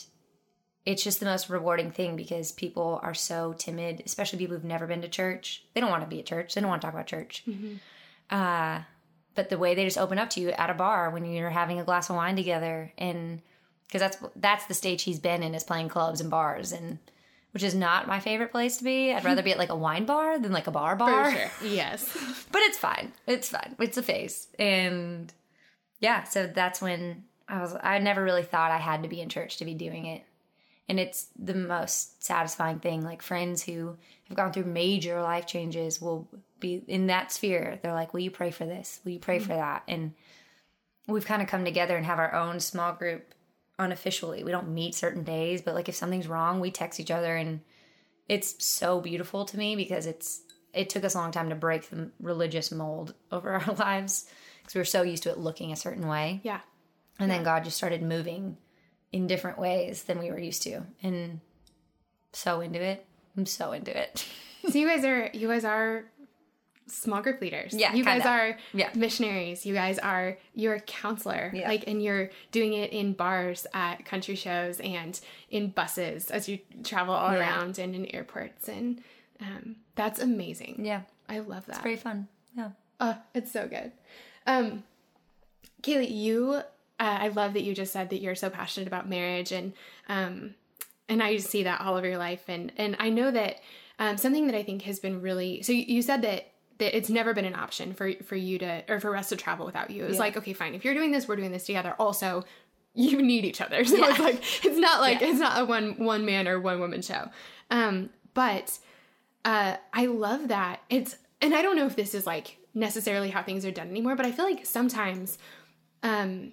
it's 0.87 1.03
just 1.03 1.21
the 1.21 1.27
most 1.27 1.49
rewarding 1.49 1.91
thing 1.91 2.17
because 2.17 2.53
people 2.53 3.01
are 3.03 3.15
so 3.15 3.55
timid, 3.55 4.03
especially 4.05 4.39
people 4.39 4.57
who've 4.57 4.65
never 4.65 4.87
been 4.87 5.03
to 5.03 5.09
church. 5.09 5.65
They 5.73 5.81
don't 5.81 5.91
want 5.91 6.03
to 6.03 6.09
be 6.09 6.21
at 6.21 6.27
church, 6.27 6.55
they 6.55 6.61
don't 6.61 6.71
want 6.71 6.83
to 6.83 6.87
talk 6.87 6.95
about 6.95 7.07
church. 7.07 7.43
Mm-hmm. 7.49 7.75
Uh, 8.31 8.83
but 9.35 9.49
the 9.49 9.59
way 9.59 9.75
they 9.75 9.85
just 9.85 9.99
open 9.99 10.19
up 10.19 10.31
to 10.31 10.41
you 10.41 10.51
at 10.51 10.71
a 10.71 10.75
bar 10.75 11.11
when 11.11 11.25
you're 11.25 11.51
having 11.51 11.81
a 11.81 11.85
glass 11.85 12.09
of 12.09 12.17
wine 12.17 12.37
together 12.37 12.93
and 12.97 13.41
because 13.87 14.01
that's 14.01 14.19
that's 14.37 14.67
the 14.67 14.75
stage 14.75 15.03
he's 15.03 15.19
been 15.19 15.43
in 15.43 15.55
is 15.55 15.65
playing 15.65 15.89
clubs 15.89 16.21
and 16.21 16.31
bars 16.31 16.73
and 16.73 16.99
which 17.53 17.63
is 17.63 17.75
not 17.75 18.09
my 18.09 18.19
favorite 18.19 18.51
place 18.51 18.79
to 18.79 18.85
be. 18.85 19.13
I'd 19.13 19.25
rather 19.25 19.43
be 19.43 19.53
at 19.53 19.59
like 19.59 19.71
a 19.71 19.77
wine 19.77 20.07
bar 20.07 20.39
than 20.39 20.51
like 20.53 20.67
a 20.67 20.73
bar 20.73 20.97
bar. 20.97 21.31
sure. 21.33 21.51
Yes. 21.69 22.05
but 22.51 22.63
it's 22.63 22.79
fine. 22.79 23.13
It's 23.27 23.49
fine. 23.49 23.77
It's 23.79 23.97
a 23.97 24.03
phase. 24.03 24.49
And 24.59 25.33
yeah 26.05 26.25
so 26.25 26.47
that's 26.47 26.83
when 26.83 27.25
i 27.49 27.61
was 27.61 27.75
i 27.83 27.99
never 27.99 28.23
really 28.23 28.43
thought 28.43 28.71
i 28.71 28.77
had 28.77 29.03
to 29.03 29.09
be 29.09 29.21
in 29.21 29.29
church 29.29 29.57
to 29.57 29.65
be 29.65 29.75
doing 29.75 30.07
it 30.07 30.23
and 30.89 31.01
it's 31.01 31.29
the 31.39 31.55
most 31.55 32.23
satisfying 32.23 32.79
thing. 32.79 33.03
Like 33.03 33.23
friends 33.23 33.63
who 33.63 33.97
have 34.29 34.37
gone 34.37 34.53
through 34.53 34.65
major 34.65 35.21
life 35.23 35.47
changes 35.47 36.01
will 36.01 36.29
be 36.61 36.83
in 36.87 37.07
that 37.07 37.33
sphere. 37.33 37.79
They're 37.83 37.93
like 37.95 38.13
will 38.13 38.21
you 38.21 38.31
pray 38.31 38.51
for 38.51 38.67
this? 38.67 39.01
Will 39.05 39.13
you 39.13 39.19
pray 39.19 39.39
for 39.39 39.55
that? 39.55 39.83
And 39.89 40.13
we've 41.07 41.27
kind 41.27 41.43
of 41.43 41.49
come 41.49 41.65
together 41.65 41.97
and 41.97 42.07
have 42.07 42.19
our 42.19 42.35
own 42.35 42.61
small 42.61 42.93
group 42.93 43.35
unofficially. 43.79 44.45
We 44.45 44.53
don't 44.53 44.75
meet 44.75 44.95
certain 44.95 45.25
days 45.25 45.63
but 45.63 45.75
like 45.75 45.89
if 45.89 45.95
something's 45.95 46.29
wrong 46.29 46.61
we 46.61 46.71
text 46.71 47.01
each 47.01 47.11
other. 47.11 47.35
And 47.35 47.61
it's 48.29 48.65
so 48.65 49.01
beautiful 49.01 49.45
to 49.47 49.59
me 49.59 49.77
because 49.77 50.07
it's 50.07 50.43
it 50.73 50.91
took 50.91 51.05
us 51.05 51.15
a 51.15 51.19
long 51.19 51.31
time 51.31 51.51
to 51.51 51.55
break 51.55 51.89
the 51.89 52.11
religious 52.21 52.71
mold 52.73 53.15
over 53.33 53.53
our 53.55 53.75
lives 53.75 54.27
because 54.59 54.75
we 54.75 54.81
were 54.81 54.85
so 54.85 55.03
used 55.03 55.23
to 55.23 55.31
it 55.31 55.39
looking 55.39 55.73
a 55.73 55.77
certain 55.77 56.07
way. 56.07 56.41
Yeah. 56.43 56.61
and 57.19 57.31
then 57.31 57.43
God 57.45 57.65
just 57.65 57.77
started 57.77 58.03
moving 58.03 58.59
in 59.15 59.27
different 59.27 59.59
ways 59.59 60.03
than 60.05 60.19
we 60.19 60.31
were 60.31 60.39
used 60.39 60.63
to. 60.65 60.83
And 61.03 61.41
so 62.33 62.61
into 62.61 62.81
it. 62.83 63.07
I'm 63.37 63.47
so 63.47 63.73
into 63.73 63.97
it. 63.97 64.27
So 64.71 64.79
you 64.79 64.89
guys 64.89 65.05
are 65.05 65.29
you 65.35 65.47
guys 65.49 65.63
are 65.67 66.07
small 66.87 67.21
group 67.21 67.39
leaders. 67.43 67.75
Yeah, 67.75 67.93
You 67.93 68.03
guys 68.03 68.25
are 68.25 68.57
Yeah. 68.73 68.89
missionaries. 68.95 69.67
You 69.67 69.75
guys 69.75 69.99
are 69.99 70.39
you're 70.55 70.77
a 70.77 70.81
counselor. 70.81 71.51
Yeah. 71.55 71.69
Like 71.69 71.85
and 71.87 72.03
you're 72.03 72.31
doing 72.51 72.73
it 72.73 72.91
in 72.91 73.13
bars 73.13 73.67
at 73.75 74.07
country 74.07 74.37
shows 74.37 74.81
and 74.81 75.21
in 75.51 75.69
buses 75.69 76.31
as 76.31 76.49
you 76.49 76.59
travel 76.83 77.15
all 77.15 77.33
Yeah. 77.33 77.41
around 77.41 77.79
and 77.79 77.95
in 77.95 78.07
airports 78.15 78.69
and 78.69 79.03
um, 79.41 79.77
that's 79.97 80.19
amazing. 80.19 80.77
yeah. 80.83 81.03
I 81.29 81.41
love 81.41 81.67
that. 81.67 81.77
It's 81.77 81.83
very 81.83 81.97
fun. 81.97 82.29
Yeah. 82.57 82.71
Oh, 83.01 83.19
it's 83.35 83.53
so 83.53 83.69
good. 83.69 83.93
Um, 84.47 84.83
Kailey, 85.83 86.11
you, 86.11 86.63
uh, 87.01 87.19
I 87.23 87.29
love 87.29 87.55
that 87.55 87.63
you 87.63 87.75
just 87.75 87.93
said 87.93 88.11
that 88.11 88.21
you're 88.21 88.35
so 88.35 88.51
passionate 88.51 88.87
about 88.87 89.09
marriage, 89.09 89.53
and 89.53 89.73
um, 90.09 90.55
and 91.09 91.23
I 91.23 91.37
see 91.39 91.65
that 91.65 91.81
all 91.81 91.97
over 91.97 92.09
your 92.09 92.19
life, 92.19 92.45
and 92.49 92.73
and 92.77 92.97
I 92.99 93.11
know 93.11 93.31
that 93.31 93.61
um, 93.99 94.17
something 94.17 94.47
that 94.47 94.57
I 94.57 94.63
think 94.63 94.83
has 94.83 94.99
been 95.01 95.21
really. 95.21 95.63
So 95.63 95.73
you, 95.73 95.85
you 95.87 96.03
said 96.03 96.23
that 96.23 96.51
that 96.79 96.97
it's 96.97 97.09
never 97.11 97.35
been 97.35 97.45
an 97.45 97.55
option 97.55 97.95
for 97.95 98.13
for 98.25 98.37
you 98.37 98.59
to 98.59 98.85
or 98.89 99.01
for 99.01 99.17
us 99.17 99.29
to 99.31 99.37
travel 99.37 99.67
without 99.67 99.91
you. 99.91 100.05
It 100.05 100.09
was 100.09 100.17
Yeah. 100.17 100.21
like, 100.23 100.37
okay, 100.37 100.53
fine, 100.53 100.75
if 100.75 100.85
you're 100.85 100.95
doing 100.95 101.13
this, 101.13 101.27
we're 101.29 101.37
doing 101.37 101.53
this 101.53 101.67
together. 101.67 101.95
Also, 101.99 102.45
you 102.95 103.21
need 103.23 103.45
each 103.45 103.61
other. 103.61 103.85
So 103.85 103.97
it's 104.09 104.19
like 104.21 104.65
it's 104.65 104.79
not 104.79 105.01
like 105.01 105.21
Yeah. 105.21 105.29
it's 105.29 105.39
not 105.41 105.61
a 105.61 105.65
one 105.65 105.99
one 106.05 106.25
man 106.25 106.47
or 106.49 106.61
one 106.61 106.81
woman 106.81 107.03
show. 107.03 107.29
Um, 107.71 108.11
but 108.35 108.79
uh, 109.45 109.77
I 109.93 110.07
love 110.07 110.49
that. 110.49 110.81
It's 110.91 111.17
and 111.41 111.55
I 111.55 111.63
don't 111.63 111.77
know 111.77 111.87
if 111.87 111.97
this 111.97 112.15
is 112.15 112.27
like 112.27 112.57
necessarily 112.73 113.31
how 113.31 113.43
things 113.43 113.65
are 113.65 113.71
done 113.71 113.89
anymore, 113.89 114.17
but 114.17 114.27
I 114.27 114.33
feel 114.33 114.45
like 114.45 114.65
sometimes 114.67 115.39
um, 116.03 116.53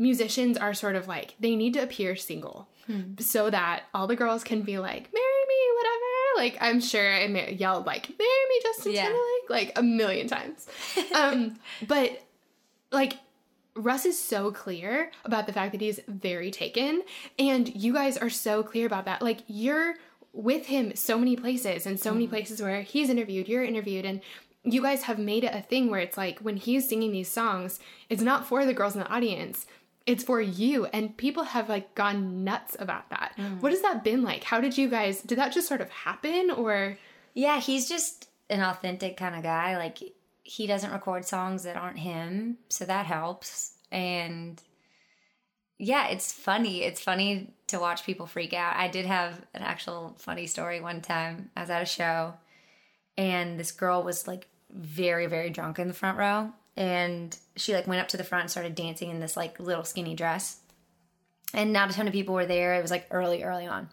musicians 0.00 0.56
are 0.56 0.74
sort 0.74 0.96
of 0.96 1.06
like 1.06 1.34
they 1.38 1.54
need 1.54 1.74
to 1.74 1.80
appear 1.82 2.16
single 2.16 2.66
so 3.20 3.50
that 3.50 3.84
all 3.94 4.08
the 4.08 4.16
girls 4.16 4.42
can 4.42 4.62
be 4.62 4.78
like, 4.80 5.12
"Marry 5.12 5.44
me," 5.48 5.60
whatever. 5.76 6.06
Like 6.38 6.58
I'm 6.60 6.80
sure 6.80 7.08
I 7.14 7.28
ma- 7.28 7.46
yelled 7.50 7.86
like, 7.86 8.08
"Marry 8.18 8.44
me, 8.48 8.60
Justin 8.64 8.92
Yeah. 8.92 9.02
Timberlake," 9.04 9.48
like 9.48 9.78
a 9.78 9.82
million 9.82 10.26
times. 10.26 10.66
um, 11.14 11.56
but 11.86 12.20
like 12.90 13.12
Russ 13.76 14.04
is 14.06 14.18
so 14.20 14.50
clear 14.50 15.12
about 15.24 15.46
the 15.46 15.52
fact 15.52 15.70
that 15.70 15.80
he's 15.80 16.00
very 16.08 16.50
taken, 16.50 17.02
and 17.38 17.72
you 17.76 17.92
guys 17.92 18.16
are 18.18 18.28
so 18.30 18.64
clear 18.64 18.86
about 18.86 19.04
that. 19.04 19.22
Like 19.22 19.38
you're 19.46 19.94
with 20.32 20.66
him 20.66 20.96
so 20.96 21.16
many 21.16 21.36
places 21.36 21.86
and 21.86 21.98
so 22.00 22.12
many 22.12 22.26
places 22.26 22.60
where 22.60 22.82
he's 22.82 23.08
interviewed, 23.08 23.46
you're 23.48 23.62
interviewed, 23.64 24.04
and 24.04 24.20
you 24.64 24.82
guys 24.82 25.04
have 25.04 25.18
made 25.20 25.44
it 25.44 25.54
a 25.54 25.62
thing 25.62 25.88
where 25.90 26.00
it's 26.00 26.16
like 26.16 26.40
when 26.40 26.56
he's 26.56 26.88
singing 26.88 27.12
these 27.12 27.28
songs, 27.28 27.78
it's 28.08 28.20
not 28.22 28.46
for 28.46 28.66
the 28.66 28.74
girls 28.74 28.94
in 28.96 29.00
the 29.00 29.08
audience. 29.08 29.66
It's 30.06 30.24
for 30.24 30.40
you, 30.40 30.86
and 30.86 31.16
people 31.16 31.44
have 31.44 31.68
like 31.68 31.94
gone 31.94 32.44
nuts 32.44 32.76
about 32.78 33.10
that. 33.10 33.34
Mm. 33.36 33.60
What 33.60 33.72
has 33.72 33.82
that 33.82 34.02
been 34.02 34.22
like? 34.22 34.44
How 34.44 34.60
did 34.60 34.76
you 34.76 34.88
guys? 34.88 35.20
Did 35.20 35.38
that 35.38 35.52
just 35.52 35.68
sort 35.68 35.80
of 35.80 35.90
happen, 35.90 36.50
or 36.50 36.96
Yeah, 37.34 37.60
he's 37.60 37.88
just 37.88 38.28
an 38.48 38.62
authentic 38.62 39.16
kind 39.16 39.34
of 39.36 39.42
guy. 39.42 39.76
Like 39.76 39.98
he 40.42 40.66
doesn't 40.66 40.92
record 40.92 41.24
songs 41.24 41.62
that 41.64 41.76
aren't 41.76 41.98
him, 41.98 42.58
so 42.68 42.84
that 42.84 43.06
helps. 43.06 43.74
And 43.92 44.60
yeah, 45.78 46.08
it's 46.08 46.32
funny. 46.32 46.82
It's 46.82 47.00
funny 47.00 47.54
to 47.68 47.78
watch 47.78 48.04
people 48.04 48.26
freak 48.26 48.52
out. 48.52 48.76
I 48.76 48.88
did 48.88 49.06
have 49.06 49.40
an 49.54 49.62
actual 49.62 50.16
funny 50.18 50.46
story 50.46 50.80
one 50.80 51.00
time. 51.00 51.50
I 51.56 51.60
was 51.60 51.70
at 51.70 51.82
a 51.82 51.86
show 51.86 52.34
and 53.16 53.60
this 53.60 53.72
girl 53.72 54.02
was 54.02 54.26
like 54.26 54.48
very 54.70 55.26
very 55.26 55.50
drunk 55.50 55.78
in 55.78 55.88
the 55.88 55.94
front 55.94 56.16
row 56.16 56.52
and 56.76 57.36
she 57.56 57.74
like 57.74 57.86
went 57.86 58.00
up 58.00 58.08
to 58.08 58.16
the 58.16 58.24
front 58.24 58.42
and 58.42 58.50
started 58.50 58.74
dancing 58.74 59.10
in 59.10 59.20
this 59.20 59.36
like 59.36 59.58
little 59.60 59.84
skinny 59.84 60.14
dress. 60.14 60.58
And 61.52 61.72
not 61.72 61.90
a 61.90 61.92
ton 61.92 62.06
of 62.06 62.12
people 62.12 62.34
were 62.34 62.46
there. 62.46 62.74
It 62.74 62.82
was 62.82 62.90
like 62.90 63.06
early 63.10 63.42
early 63.42 63.66
on. 63.66 63.88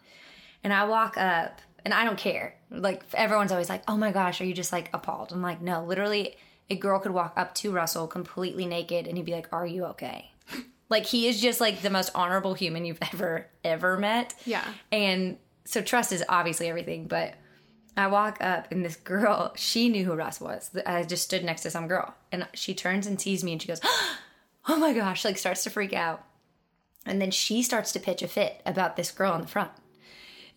And 0.62 0.72
I 0.72 0.84
walk 0.84 1.16
up 1.16 1.60
and 1.84 1.92
I 1.92 2.04
don't 2.04 2.18
care. 2.18 2.54
Like 2.70 3.02
everyone's 3.14 3.52
always 3.52 3.68
like, 3.68 3.82
"Oh 3.88 3.96
my 3.96 4.12
gosh, 4.12 4.40
are 4.40 4.44
you 4.44 4.54
just 4.54 4.72
like 4.72 4.90
appalled?" 4.92 5.32
I'm 5.32 5.42
like, 5.42 5.60
"No, 5.60 5.84
literally 5.84 6.36
a 6.70 6.76
girl 6.76 7.00
could 7.00 7.12
walk 7.12 7.32
up 7.36 7.54
to 7.56 7.72
Russell 7.72 8.06
completely 8.06 8.66
naked 8.66 9.06
and 9.06 9.16
he'd 9.16 9.26
be 9.26 9.32
like, 9.32 9.48
"Are 9.52 9.66
you 9.66 9.84
okay?" 9.86 10.32
like 10.88 11.06
he 11.06 11.26
is 11.26 11.40
just 11.40 11.60
like 11.60 11.82
the 11.82 11.90
most 11.90 12.10
honorable 12.14 12.54
human 12.54 12.84
you've 12.84 12.98
ever 13.12 13.46
ever 13.64 13.98
met. 13.98 14.34
Yeah. 14.44 14.64
And 14.92 15.38
so 15.64 15.82
trust 15.82 16.12
is 16.12 16.24
obviously 16.28 16.68
everything, 16.68 17.06
but 17.08 17.34
I 17.98 18.06
walk 18.06 18.38
up 18.40 18.70
and 18.70 18.84
this 18.84 18.94
girl, 18.96 19.52
she 19.56 19.88
knew 19.88 20.04
who 20.04 20.14
Russ 20.14 20.40
was. 20.40 20.70
I 20.86 21.02
just 21.02 21.24
stood 21.24 21.44
next 21.44 21.62
to 21.62 21.70
some 21.70 21.88
girl 21.88 22.14
and 22.30 22.46
she 22.54 22.72
turns 22.72 23.06
and 23.06 23.20
sees 23.20 23.42
me 23.42 23.52
and 23.52 23.60
she 23.60 23.68
goes, 23.68 23.80
"Oh 24.68 24.76
my 24.76 24.92
gosh," 24.92 25.24
like 25.24 25.36
starts 25.36 25.64
to 25.64 25.70
freak 25.70 25.92
out. 25.92 26.24
And 27.04 27.20
then 27.20 27.32
she 27.32 27.62
starts 27.62 27.90
to 27.92 28.00
pitch 28.00 28.22
a 28.22 28.28
fit 28.28 28.60
about 28.64 28.96
this 28.96 29.10
girl 29.10 29.34
in 29.34 29.40
the 29.40 29.48
front. 29.48 29.72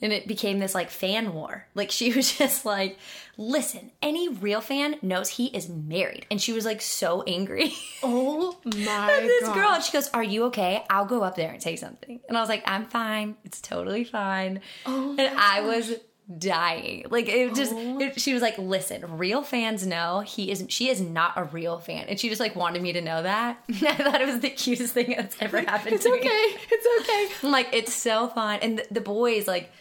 And 0.04 0.12
it 0.12 0.28
became 0.28 0.60
this 0.60 0.76
like 0.76 0.90
fan 0.90 1.34
war. 1.34 1.66
Like 1.74 1.90
she 1.90 2.12
was 2.16 2.38
just 2.38 2.64
like, 2.64 3.00
listen, 3.38 3.92
any 4.04 4.28
real 4.30 4.62
fan 4.62 4.98
knows 5.02 5.30
he 5.30 5.48
is 5.48 5.68
married. 5.68 6.28
And 6.30 6.40
she 6.40 6.54
was 6.54 6.66
like 6.66 6.82
so 6.82 7.24
angry. 7.24 7.74
oh 8.04 8.60
my 8.66 9.20
this 9.22 9.48
god, 9.48 9.56
girl, 9.56 9.70
and 9.70 9.84
she 9.84 9.92
goes, 9.94 10.10
Are 10.14 10.24
you 10.24 10.46
okay? 10.46 10.84
I'll 10.92 11.06
go 11.06 11.24
up 11.24 11.36
there 11.36 11.52
and 11.52 11.62
say 11.62 11.76
something. 11.76 12.20
And 12.28 12.38
I 12.38 12.42
was 12.42 12.50
like, 12.50 12.64
I'm 12.68 12.86
fine. 12.86 13.36
It's 13.46 13.62
totally 13.62 14.04
fine. 14.04 14.62
Oh 14.86 15.16
and 15.18 15.38
I 15.38 15.62
was 15.62 15.96
dying. 16.38 17.06
Like 17.10 17.28
it 17.30 17.54
just 17.56 17.74
Oh. 17.74 18.00
it, 18.00 18.20
she 18.22 18.34
was 18.34 18.42
like, 18.42 18.58
Listen, 18.58 19.18
real 19.18 19.42
fans 19.44 19.86
know 19.86 20.20
he 20.22 20.52
isn't. 20.52 20.72
she 20.72 20.90
is 20.90 21.02
not 21.02 21.34
a 21.36 21.44
real 21.46 21.80
fan. 21.80 22.06
And 22.08 22.20
she 22.20 22.30
just 22.30 22.40
like 22.40 22.56
wanted 22.56 22.82
me 22.82 22.94
to 22.94 23.02
know 23.02 23.24
that. 23.24 23.64
I 23.70 23.94
thought 23.96 24.22
it 24.22 24.28
was 24.28 24.40
the 24.40 24.50
cutest 24.50 24.94
thing 24.94 25.14
that's 25.18 25.36
ever 25.42 25.60
happened 25.62 25.96
It's 25.96 26.04
to 26.06 26.12
me. 26.12 26.20
okay. 26.20 26.30
It's 26.72 26.88
okay. 27.42 27.48
Like, 27.52 27.70
it's 27.74 27.94
so 27.94 28.28
fun. 28.28 28.60
And 28.62 28.78
the, 28.80 28.88
the 28.92 29.02
boys, 29.02 29.48
like, 29.48 29.72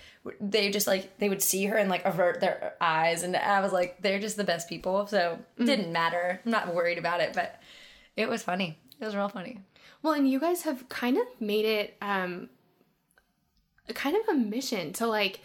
they 0.40 0.70
just 0.70 0.86
like 0.86 1.16
they 1.18 1.28
would 1.30 1.42
see 1.42 1.64
her 1.66 1.76
and 1.76 1.88
like 1.88 2.04
avert 2.04 2.40
their 2.40 2.74
eyes 2.78 3.22
and 3.22 3.34
I 3.34 3.60
was 3.60 3.72
like 3.72 4.02
they're 4.02 4.18
just 4.18 4.36
the 4.36 4.44
best 4.44 4.68
people 4.68 5.06
so 5.06 5.38
it 5.56 5.64
didn't 5.64 5.92
matter 5.94 6.42
I'm 6.44 6.50
not 6.52 6.74
worried 6.74 6.98
about 6.98 7.22
it 7.22 7.32
but 7.32 7.58
it 8.18 8.28
was 8.28 8.42
funny 8.42 8.78
it 9.00 9.04
was 9.06 9.16
real 9.16 9.30
funny 9.30 9.60
Well, 10.02 10.12
and 10.12 10.28
you 10.28 10.38
guys 10.38 10.60
have 10.64 10.90
kind 10.90 11.16
of 11.16 11.22
made 11.40 11.64
it 11.64 11.96
um 12.02 12.50
kind 13.94 14.14
of 14.14 14.28
a 14.28 14.34
mission 14.38 14.92
to 14.94 15.06
like 15.06 15.40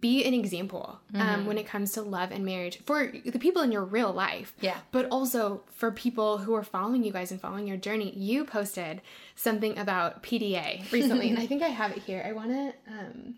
be 0.00 0.24
an 0.24 0.34
example 0.34 1.00
um, 1.14 1.46
when 1.46 1.56
it 1.56 1.66
comes 1.66 1.92
to 1.92 2.02
love 2.02 2.30
and 2.30 2.44
marriage 2.44 2.78
for 2.84 3.10
the 3.24 3.38
people 3.38 3.62
in 3.62 3.72
your 3.72 3.84
real 3.84 4.12
life. 4.12 4.54
Yeah. 4.60 4.76
But 4.92 5.06
also 5.10 5.62
for 5.76 5.90
people 5.90 6.38
who 6.38 6.54
are 6.54 6.62
following 6.62 7.04
you 7.04 7.12
guys 7.12 7.30
and 7.30 7.40
following 7.40 7.66
your 7.66 7.76
journey. 7.76 8.12
You 8.16 8.44
posted 8.44 9.02
something 9.34 9.78
about 9.78 10.22
PDA 10.22 10.90
recently, 10.92 11.30
and 11.30 11.38
I 11.38 11.46
think 11.46 11.62
I 11.62 11.68
have 11.68 11.92
it 11.92 12.02
here. 12.02 12.22
I 12.26 12.32
want 12.32 12.50
to. 12.50 12.72
Um, 12.86 13.34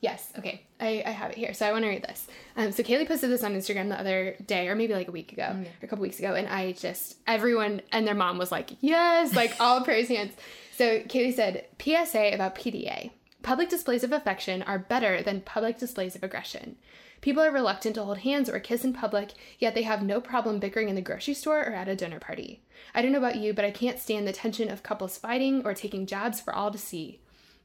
yes, 0.00 0.32
okay. 0.38 0.62
I, 0.80 1.02
I 1.06 1.10
have 1.10 1.30
it 1.30 1.36
here. 1.36 1.54
So 1.54 1.66
I 1.66 1.72
want 1.72 1.84
to 1.84 1.88
read 1.88 2.02
this. 2.02 2.26
Um, 2.56 2.72
so 2.72 2.82
Kailey 2.82 3.06
posted 3.06 3.30
this 3.30 3.42
on 3.42 3.54
Instagram 3.54 3.88
the 3.88 3.98
other 3.98 4.36
day, 4.46 4.68
or 4.68 4.74
maybe 4.74 4.94
like 4.94 5.08
a 5.08 5.12
week 5.12 5.32
ago, 5.32 5.48
or 5.64 5.66
a 5.82 5.86
couple 5.86 6.02
weeks 6.02 6.18
ago, 6.18 6.34
and 6.34 6.48
I 6.48 6.72
just, 6.72 7.16
everyone 7.26 7.82
and 7.92 8.06
their 8.06 8.14
mom 8.14 8.38
was 8.38 8.52
like, 8.52 8.70
yes, 8.80 9.34
like 9.34 9.54
all 9.60 9.82
praise 9.82 10.08
hands. 10.08 10.32
So 10.76 11.00
Kailey 11.00 11.34
said, 11.34 11.66
PSA 11.80 12.32
about 12.34 12.54
PDA. 12.54 13.10
Public 13.42 13.68
displays 13.68 14.04
of 14.04 14.12
affection 14.12 14.62
are 14.62 14.78
better 14.78 15.22
than 15.22 15.40
public 15.40 15.78
displays 15.78 16.16
of 16.16 16.22
aggression. 16.22 16.76
People 17.20 17.42
are 17.42 17.50
reluctant 17.50 17.94
to 17.96 18.04
hold 18.04 18.18
hands 18.18 18.48
or 18.48 18.60
kiss 18.60 18.84
in 18.84 18.92
public, 18.92 19.32
yet 19.58 19.74
they 19.74 19.82
have 19.82 20.02
no 20.02 20.20
problem 20.20 20.58
bickering 20.58 20.88
in 20.88 20.94
the 20.94 21.00
grocery 21.00 21.34
store 21.34 21.60
or 21.60 21.72
at 21.72 21.88
a 21.88 21.96
dinner 21.96 22.20
party. 22.20 22.62
I 22.94 23.02
don't 23.02 23.12
know 23.12 23.18
about 23.18 23.36
you, 23.36 23.52
but 23.52 23.64
I 23.64 23.70
can't 23.70 23.98
stand 23.98 24.26
the 24.26 24.32
tension 24.32 24.70
of 24.70 24.82
couples 24.82 25.18
fighting 25.18 25.64
or 25.64 25.74
taking 25.74 26.06
jabs 26.06 26.40
for 26.40 26.54
all 26.54 26.70
to 26.70 26.78
see. 26.78 27.20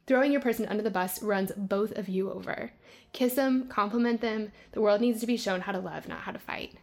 Throwing 0.07 0.32
your 0.32 0.41
person 0.41 0.65
under 0.65 0.84
the 0.84 0.89
bus 0.89 1.21
runs 1.21 1.51
both 1.55 1.91
of 1.97 2.09
you 2.09 2.32
over. 2.32 2.71
Kiss 3.13 3.36
them, 3.36 3.67
compliment 3.67 4.21
them. 4.21 4.51
The 4.71 4.82
world 4.82 5.01
needs 5.01 5.21
to 5.21 5.28
be 5.28 5.38
shown 5.38 5.61
how 5.61 5.71
to 5.71 5.80
love, 5.80 6.07
not 6.07 6.21
how 6.21 6.32
to 6.32 6.39
fight. 6.39 6.74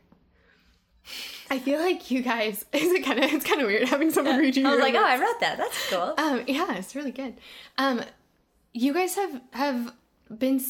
I 1.50 1.58
feel 1.58 1.80
like 1.80 2.10
you 2.10 2.22
guys 2.22 2.64
is 2.72 2.92
it 2.92 3.04
kind 3.04 3.18
of 3.18 3.32
it's 3.32 3.44
kind 3.44 3.60
of 3.60 3.66
weird 3.66 3.88
having 3.88 4.10
someone 4.10 4.38
read 4.38 4.56
you. 4.56 4.66
I 4.66 4.70
was 4.70 4.80
like 4.80 4.94
oh. 4.94 5.04
I 5.04 5.18
read 5.18 5.36
that 5.40 5.58
that's 5.58 5.90
cool 5.90 6.14
Um, 6.16 6.44
yeah, 6.46 6.76
it's 6.76 6.94
really 6.94 7.10
good. 7.10 7.34
Um, 7.78 8.02
you 8.72 8.92
guys 8.92 9.14
have 9.16 9.40
have 9.52 9.92
been. 10.36 10.62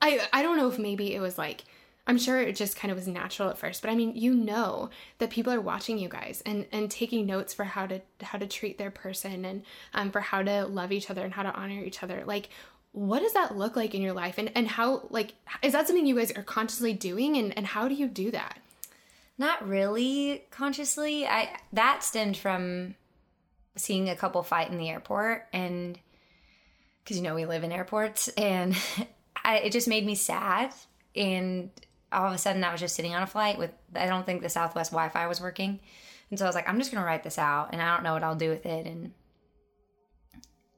I 0.00 0.26
I 0.32 0.42
don't 0.42 0.56
know 0.56 0.68
if 0.68 0.78
maybe 0.78 1.14
it 1.14 1.20
was 1.20 1.38
like. 1.38 1.64
I'm 2.06 2.18
sure 2.18 2.38
it 2.38 2.54
just 2.54 2.76
kind 2.76 2.92
of 2.92 2.98
was 2.98 3.08
natural 3.08 3.48
at 3.48 3.56
first, 3.56 3.80
but 3.80 3.90
I 3.90 3.94
mean, 3.94 4.14
you 4.14 4.34
know 4.34 4.90
that 5.16 5.30
people 5.30 5.50
are 5.54 5.60
watching 5.60 5.96
you 5.96 6.10
guys 6.10 6.42
and 6.44 6.66
and 6.70 6.90
taking 6.90 7.24
notes 7.24 7.54
for 7.54 7.64
how 7.64 7.86
to 7.86 8.02
how 8.22 8.36
to 8.36 8.46
treat 8.46 8.76
their 8.76 8.90
person 8.90 9.46
and 9.46 9.62
um 9.94 10.10
for 10.10 10.20
how 10.20 10.42
to 10.42 10.66
love 10.66 10.92
each 10.92 11.08
other 11.08 11.22
and 11.22 11.32
how 11.32 11.42
to 11.42 11.54
honor 11.54 11.82
each 11.82 12.02
other. 12.02 12.22
Like, 12.26 12.50
what 12.92 13.20
does 13.20 13.32
that 13.32 13.56
look 13.56 13.74
like 13.74 13.94
in 13.94 14.02
your 14.02 14.12
life, 14.12 14.36
and 14.36 14.52
and 14.54 14.68
how 14.68 15.06
like 15.08 15.32
is 15.62 15.72
that 15.72 15.86
something 15.86 16.06
you 16.06 16.16
guys 16.16 16.30
are 16.32 16.42
consciously 16.42 16.92
doing, 16.92 17.38
and 17.38 17.56
and 17.56 17.66
how 17.66 17.88
do 17.88 17.94
you 17.94 18.06
do 18.06 18.30
that? 18.32 18.58
Not 19.38 19.66
really 19.66 20.44
consciously. 20.50 21.26
I 21.26 21.56
that 21.72 22.04
stemmed 22.04 22.36
from 22.36 22.96
seeing 23.76 24.08
a 24.08 24.16
couple 24.16 24.42
fight 24.42 24.70
in 24.70 24.76
the 24.76 24.90
airport 24.90 25.46
and 25.52 25.98
because 27.04 27.16
you 27.16 27.22
know 27.22 27.34
we 27.34 27.46
live 27.46 27.64
in 27.64 27.72
airports 27.72 28.28
and 28.28 28.74
I, 29.44 29.58
it 29.58 29.72
just 29.72 29.88
made 29.88 30.06
me 30.06 30.14
sad 30.14 30.72
and 31.14 31.70
all 32.10 32.26
of 32.26 32.32
a 32.32 32.38
sudden 32.38 32.64
I 32.64 32.72
was 32.72 32.80
just 32.80 32.96
sitting 32.96 33.14
on 33.14 33.22
a 33.22 33.26
flight 33.26 33.58
with 33.58 33.70
I 33.94 34.06
don't 34.06 34.24
think 34.24 34.42
the 34.42 34.48
Southwest 34.48 34.90
Wi-Fi 34.90 35.26
was 35.26 35.40
working 35.40 35.80
and 36.30 36.38
so 36.38 36.44
I 36.44 36.48
was 36.48 36.54
like 36.54 36.68
I'm 36.68 36.78
just 36.78 36.92
gonna 36.92 37.06
write 37.06 37.22
this 37.22 37.38
out 37.38 37.70
and 37.72 37.82
I 37.82 37.94
don't 37.94 38.04
know 38.04 38.14
what 38.14 38.24
I'll 38.24 38.36
do 38.36 38.50
with 38.50 38.66
it 38.66 38.86
and 38.86 39.12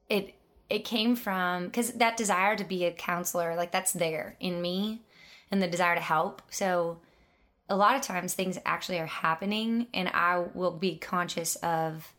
it 0.08 0.34
it 0.68 0.84
came 0.84 1.14
from 1.14 1.66
because 1.66 1.92
that 1.92 2.16
desire 2.16 2.56
to 2.56 2.64
be 2.64 2.84
a 2.84 2.92
counselor 2.92 3.54
like 3.54 3.70
that's 3.70 3.92
there 3.92 4.36
in 4.40 4.60
me 4.60 5.02
and 5.50 5.62
the 5.62 5.68
desire 5.68 5.94
to 5.94 6.00
help 6.00 6.42
so 6.50 6.98
a 7.68 7.76
lot 7.76 7.96
of 7.96 8.02
times 8.02 8.34
things 8.34 8.58
actually 8.64 8.98
are 8.98 9.06
happening 9.06 9.86
and 9.94 10.08
I 10.08 10.44
will 10.54 10.72
be 10.72 10.96
conscious 10.96 11.56
of 11.56 12.12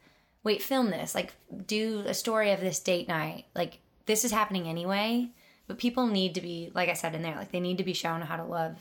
wait, 0.47 0.63
film 0.63 0.89
this. 0.91 1.13
Like 1.13 1.33
do 1.65 2.03
a 2.07 2.13
story 2.13 2.51
of 2.51 2.61
this 2.61 2.79
date 2.79 3.09
night. 3.09 3.45
Like 3.53 3.79
this 4.07 4.25
is 4.25 4.31
happening 4.31 4.67
anyway, 4.67 5.29
but 5.67 5.77
people 5.77 6.07
need 6.07 6.33
to 6.35 6.41
be 6.41 6.71
like 6.73 6.89
I 6.89 6.93
said 6.93 7.13
in 7.13 7.21
there, 7.21 7.35
like 7.35 7.51
they 7.51 7.59
need 7.59 7.77
to 7.77 7.83
be 7.83 7.93
shown 7.93 8.21
how 8.21 8.37
to 8.37 8.43
love 8.43 8.75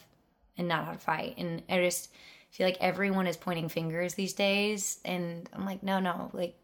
and 0.56 0.66
not 0.68 0.86
how 0.86 0.92
to 0.92 0.98
fight. 0.98 1.34
And 1.36 1.62
I 1.68 1.82
just 1.82 2.10
feel 2.50 2.66
like 2.66 2.78
everyone 2.80 3.26
is 3.26 3.36
pointing 3.36 3.68
fingers 3.68 4.14
these 4.14 4.32
days 4.32 4.98
and 5.04 5.48
I'm 5.52 5.66
like, 5.66 5.82
no, 5.82 5.98
no, 6.00 6.30
like 6.32 6.56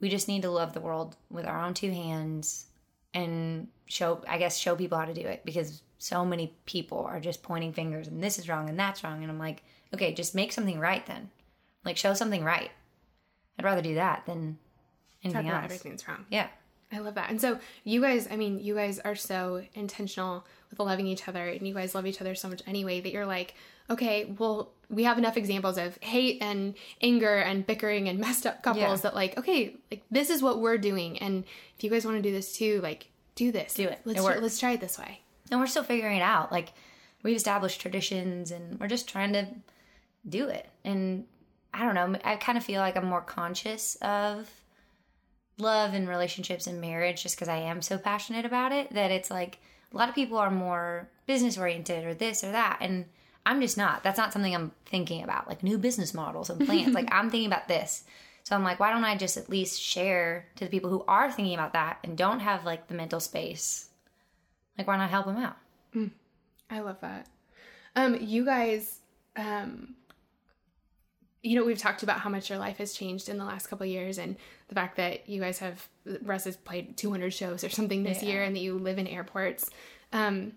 we 0.00 0.08
just 0.08 0.28
need 0.28 0.42
to 0.42 0.50
love 0.50 0.72
the 0.72 0.80
world 0.80 1.14
with 1.30 1.46
our 1.46 1.62
own 1.62 1.74
two 1.74 1.90
hands 1.92 2.66
and 3.14 3.68
show 3.86 4.22
I 4.28 4.38
guess 4.38 4.56
show 4.56 4.74
people 4.76 4.98
how 4.98 5.04
to 5.04 5.14
do 5.14 5.20
it 5.26 5.42
because 5.44 5.82
so 5.98 6.24
many 6.24 6.54
people 6.64 7.04
are 7.04 7.20
just 7.20 7.42
pointing 7.42 7.72
fingers 7.72 8.08
and 8.08 8.22
this 8.22 8.38
is 8.38 8.48
wrong 8.48 8.68
and 8.68 8.78
that's 8.78 9.04
wrong 9.04 9.22
and 9.22 9.30
I'm 9.30 9.38
like, 9.38 9.62
okay, 9.94 10.14
just 10.14 10.34
make 10.34 10.52
something 10.52 10.78
right 10.80 11.04
then. 11.06 11.30
Like 11.84 11.96
show 11.96 12.14
something 12.14 12.42
right. 12.42 12.70
I'd 13.58 13.64
rather 13.64 13.82
do 13.82 13.96
that 13.96 14.24
than 14.26 14.56
Talk 15.22 15.34
anything 15.34 15.48
about 15.50 15.64
else. 15.64 15.72
everything's 15.72 16.08
wrong. 16.08 16.24
Yeah. 16.30 16.48
I 16.92 16.98
love 16.98 17.14
that. 17.14 17.30
And 17.30 17.40
so 17.40 17.58
you 17.84 18.00
guys, 18.00 18.26
I 18.30 18.36
mean, 18.36 18.58
you 18.58 18.74
guys 18.74 18.98
are 18.98 19.14
so 19.14 19.62
intentional 19.74 20.44
with 20.70 20.80
loving 20.80 21.06
each 21.06 21.28
other 21.28 21.48
and 21.48 21.66
you 21.66 21.74
guys 21.74 21.94
love 21.94 22.06
each 22.06 22.20
other 22.20 22.34
so 22.34 22.48
much 22.48 22.62
anyway 22.66 23.00
that 23.00 23.12
you're 23.12 23.26
like, 23.26 23.54
okay, 23.88 24.24
well, 24.38 24.70
we 24.88 25.04
have 25.04 25.18
enough 25.18 25.36
examples 25.36 25.78
of 25.78 25.96
hate 26.00 26.38
and 26.42 26.74
anger 27.00 27.36
and 27.38 27.66
bickering 27.66 28.08
and 28.08 28.18
messed 28.26 28.44
up 28.46 28.62
couples 28.62 28.82
Yeah. 28.82 28.96
that 28.96 29.14
like, 29.14 29.38
okay, 29.38 29.76
like 29.90 30.02
this 30.10 30.30
is 30.30 30.42
what 30.42 30.60
we're 30.60 30.78
doing. 30.78 31.18
And 31.18 31.44
if 31.76 31.84
you 31.84 31.90
guys 31.90 32.04
want 32.04 32.16
to 32.16 32.22
do 32.22 32.32
this 32.32 32.56
too, 32.56 32.80
like 32.82 33.08
do 33.36 33.52
this. 33.52 33.74
Do 33.74 33.84
it. 33.88 34.00
Let's 34.04 34.20
It 34.20 34.24
try, 34.24 34.38
let's 34.38 34.58
try 34.58 34.72
it 34.72 34.80
this 34.80 34.98
way. 34.98 35.20
And 35.50 35.60
we're 35.60 35.66
still 35.66 35.84
figuring 35.84 36.16
it 36.16 36.22
out. 36.22 36.50
Like 36.50 36.72
we've 37.22 37.36
established 37.36 37.80
traditions 37.80 38.50
and 38.50 38.78
we're 38.80 38.88
just 38.88 39.08
trying 39.08 39.32
to 39.34 39.46
do 40.28 40.48
it. 40.48 40.68
And 40.84 41.26
I 41.72 41.84
don't 41.84 41.94
know, 41.94 42.18
I 42.24 42.34
kind 42.36 42.58
of 42.58 42.64
feel 42.64 42.80
like 42.80 42.96
I'm 42.96 43.06
more 43.06 43.20
conscious 43.20 43.96
of 44.02 44.50
love 45.60 45.94
and 45.94 46.08
relationships 46.08 46.66
and 46.66 46.80
marriage 46.80 47.22
just 47.22 47.36
because 47.36 47.48
I 47.48 47.56
am 47.56 47.82
so 47.82 47.98
passionate 47.98 48.44
about 48.44 48.72
it 48.72 48.92
that 48.94 49.10
it's 49.10 49.30
like 49.30 49.58
a 49.92 49.96
lot 49.96 50.08
of 50.08 50.14
people 50.14 50.38
are 50.38 50.50
more 50.50 51.08
business 51.26 51.58
oriented 51.58 52.04
or 52.04 52.14
this 52.14 52.44
or 52.44 52.52
that. 52.52 52.78
And 52.80 53.06
I'm 53.46 53.60
just 53.60 53.76
not. 53.76 54.02
That's 54.02 54.18
not 54.18 54.32
something 54.32 54.54
I'm 54.54 54.72
thinking 54.86 55.22
about, 55.22 55.48
like 55.48 55.62
new 55.62 55.78
business 55.78 56.14
models 56.14 56.50
and 56.50 56.64
plans. 56.64 56.94
like 56.94 57.08
I'm 57.12 57.30
thinking 57.30 57.50
about 57.50 57.68
this. 57.68 58.04
So 58.44 58.56
I'm 58.56 58.64
like, 58.64 58.80
why 58.80 58.90
don't 58.90 59.04
I 59.04 59.16
just 59.16 59.36
at 59.36 59.50
least 59.50 59.80
share 59.80 60.46
to 60.56 60.64
the 60.64 60.70
people 60.70 60.90
who 60.90 61.04
are 61.06 61.30
thinking 61.30 61.54
about 61.54 61.72
that 61.74 61.98
and 62.02 62.16
don't 62.16 62.40
have 62.40 62.64
like 62.64 62.88
the 62.88 62.94
mental 62.94 63.20
space? 63.20 63.88
Like, 64.78 64.86
why 64.86 64.96
not 64.96 65.10
help 65.10 65.26
them 65.26 65.36
out? 65.36 65.56
I 66.70 66.80
love 66.80 67.00
that. 67.00 67.26
Um, 67.96 68.16
you 68.20 68.44
guys, 68.44 69.00
um, 69.36 69.94
you 71.42 71.56
know, 71.56 71.64
we've 71.64 71.78
talked 71.78 72.02
about 72.02 72.20
how 72.20 72.28
much 72.30 72.50
your 72.50 72.58
life 72.58 72.76
has 72.78 72.92
changed 72.92 73.28
in 73.28 73.38
the 73.38 73.44
last 73.44 73.68
couple 73.68 73.84
of 73.84 73.90
years, 73.90 74.18
and 74.18 74.36
the 74.68 74.74
fact 74.74 74.96
that 74.96 75.28
you 75.28 75.40
guys 75.40 75.58
have 75.58 75.88
Russ 76.22 76.44
has 76.44 76.56
played 76.56 76.96
200 76.96 77.32
shows 77.32 77.64
or 77.64 77.68
something 77.70 78.02
this 78.02 78.22
Yeah. 78.22 78.28
year, 78.28 78.42
and 78.42 78.54
that 78.56 78.60
you 78.60 78.78
live 78.78 78.98
in 78.98 79.06
airports. 79.06 79.70
Um, 80.12 80.52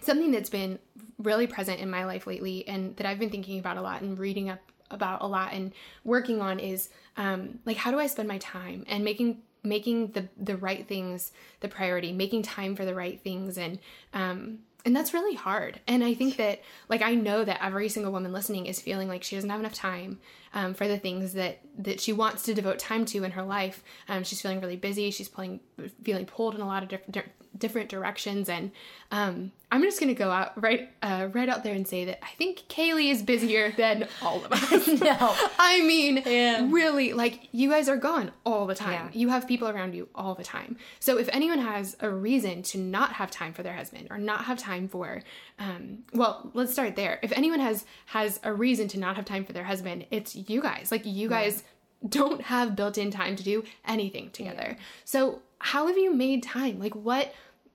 something 0.00 0.30
that's 0.30 0.50
been 0.50 0.78
really 1.18 1.46
present 1.46 1.80
in 1.80 1.90
my 1.90 2.04
life 2.04 2.26
lately, 2.26 2.66
and 2.68 2.96
that 2.96 3.06
I've 3.06 3.18
been 3.18 3.30
thinking 3.30 3.58
about 3.58 3.76
a 3.76 3.82
lot 3.82 4.02
and 4.02 4.18
reading 4.18 4.50
up 4.50 4.60
about 4.90 5.22
a 5.22 5.26
lot 5.26 5.54
and 5.54 5.72
working 6.04 6.42
on 6.42 6.60
is 6.60 6.90
um, 7.16 7.58
like 7.64 7.78
how 7.78 7.90
do 7.90 7.98
I 7.98 8.06
spend 8.06 8.28
my 8.28 8.36
time 8.38 8.84
and 8.88 9.02
making 9.02 9.42
making 9.64 10.08
the 10.08 10.28
the 10.36 10.56
right 10.56 10.86
things 10.86 11.32
the 11.60 11.68
priority, 11.68 12.12
making 12.12 12.42
time 12.42 12.76
for 12.76 12.84
the 12.84 12.94
right 12.94 13.18
things, 13.20 13.56
and 13.56 13.78
um, 14.12 14.58
and 14.84 14.94
that's 14.94 15.14
really 15.14 15.34
hard. 15.34 15.80
And 15.86 16.02
I 16.02 16.14
think 16.14 16.36
that 16.38 16.62
like 16.88 17.02
I 17.02 17.14
know 17.14 17.44
that 17.44 17.64
every 17.64 17.88
single 17.88 18.12
woman 18.12 18.32
listening 18.32 18.66
is 18.66 18.80
feeling 18.80 19.08
like 19.08 19.22
she 19.22 19.36
doesn't 19.36 19.50
have 19.50 19.60
enough 19.60 19.74
time 19.74 20.18
um, 20.54 20.74
for 20.74 20.88
the 20.88 20.98
things 20.98 21.34
that 21.34 21.60
that 21.78 22.00
she 22.00 22.12
wants 22.12 22.42
to 22.44 22.54
devote 22.54 22.78
time 22.78 23.04
to 23.06 23.24
in 23.24 23.32
her 23.32 23.42
life. 23.42 23.82
Um, 24.08 24.24
she's 24.24 24.40
feeling 24.40 24.60
really 24.60 24.76
busy. 24.76 25.10
She's 25.10 25.28
feeling 25.28 25.60
feeling 26.02 26.26
pulled 26.26 26.54
in 26.54 26.60
a 26.60 26.66
lot 26.66 26.82
of 26.82 26.88
different 26.88 27.12
different 27.58 27.88
directions, 27.88 28.48
and 28.48 28.70
um, 29.10 29.52
I'm 29.70 29.82
just 29.82 30.00
gonna 30.00 30.14
go 30.14 30.30
out 30.30 30.60
right 30.62 30.90
uh, 31.02 31.28
right 31.32 31.48
out 31.48 31.64
there 31.64 31.74
and 31.74 31.86
say 31.86 32.04
that 32.06 32.24
I 32.24 32.28
think 32.38 32.64
Kailey 32.68 33.10
is 33.10 33.22
busier 33.22 33.72
than 33.72 34.08
all 34.22 34.44
of 34.44 34.52
us. 34.72 34.86
No. 35.00 35.34
I 35.58 35.82
mean, 35.82 36.22
Yeah. 36.24 36.66
really, 36.70 37.12
like 37.12 37.48
you 37.52 37.68
guys 37.70 37.88
are 37.88 37.96
gone 37.96 38.32
all 38.44 38.66
the 38.66 38.74
time. 38.74 39.10
Yeah. 39.12 39.18
You 39.20 39.28
have 39.30 39.46
people 39.46 39.68
around 39.68 39.94
you 39.94 40.08
all 40.14 40.34
the 40.34 40.44
time. 40.44 40.76
So 41.00 41.18
if 41.18 41.28
anyone 41.32 41.58
has 41.58 41.96
a 42.00 42.10
reason 42.10 42.62
to 42.64 42.78
not 42.78 43.12
have 43.14 43.30
time 43.30 43.52
for 43.52 43.62
their 43.62 43.74
husband 43.74 44.08
or 44.10 44.18
not 44.18 44.44
have 44.46 44.58
time 44.58 44.88
for, 44.88 45.22
um, 45.58 45.98
well, 46.12 46.50
let's 46.54 46.72
start 46.72 46.96
there. 46.96 47.18
If 47.22 47.32
anyone 47.32 47.60
has 47.60 47.84
has 48.06 48.40
a 48.44 48.52
reason 48.52 48.88
to 48.88 48.98
not 48.98 49.16
have 49.16 49.24
time 49.24 49.44
for 49.44 49.52
their 49.52 49.64
husband, 49.64 50.06
it's 50.10 50.34
you 50.34 50.60
guys. 50.62 50.90
Like 50.90 51.06
you 51.06 51.28
guys 51.28 51.62
don't 52.08 52.42
have 52.42 52.76
built-in 52.76 53.10
time 53.10 53.36
to 53.36 53.42
do 53.42 53.64
anything 53.86 54.30
together. 54.30 54.76
So 55.04 55.42
how 55.58 55.86
have 55.86 55.96
you 55.98 56.12
made 56.14 56.42
time? 56.42 56.78
Like 56.78 56.94
what? 56.94 57.32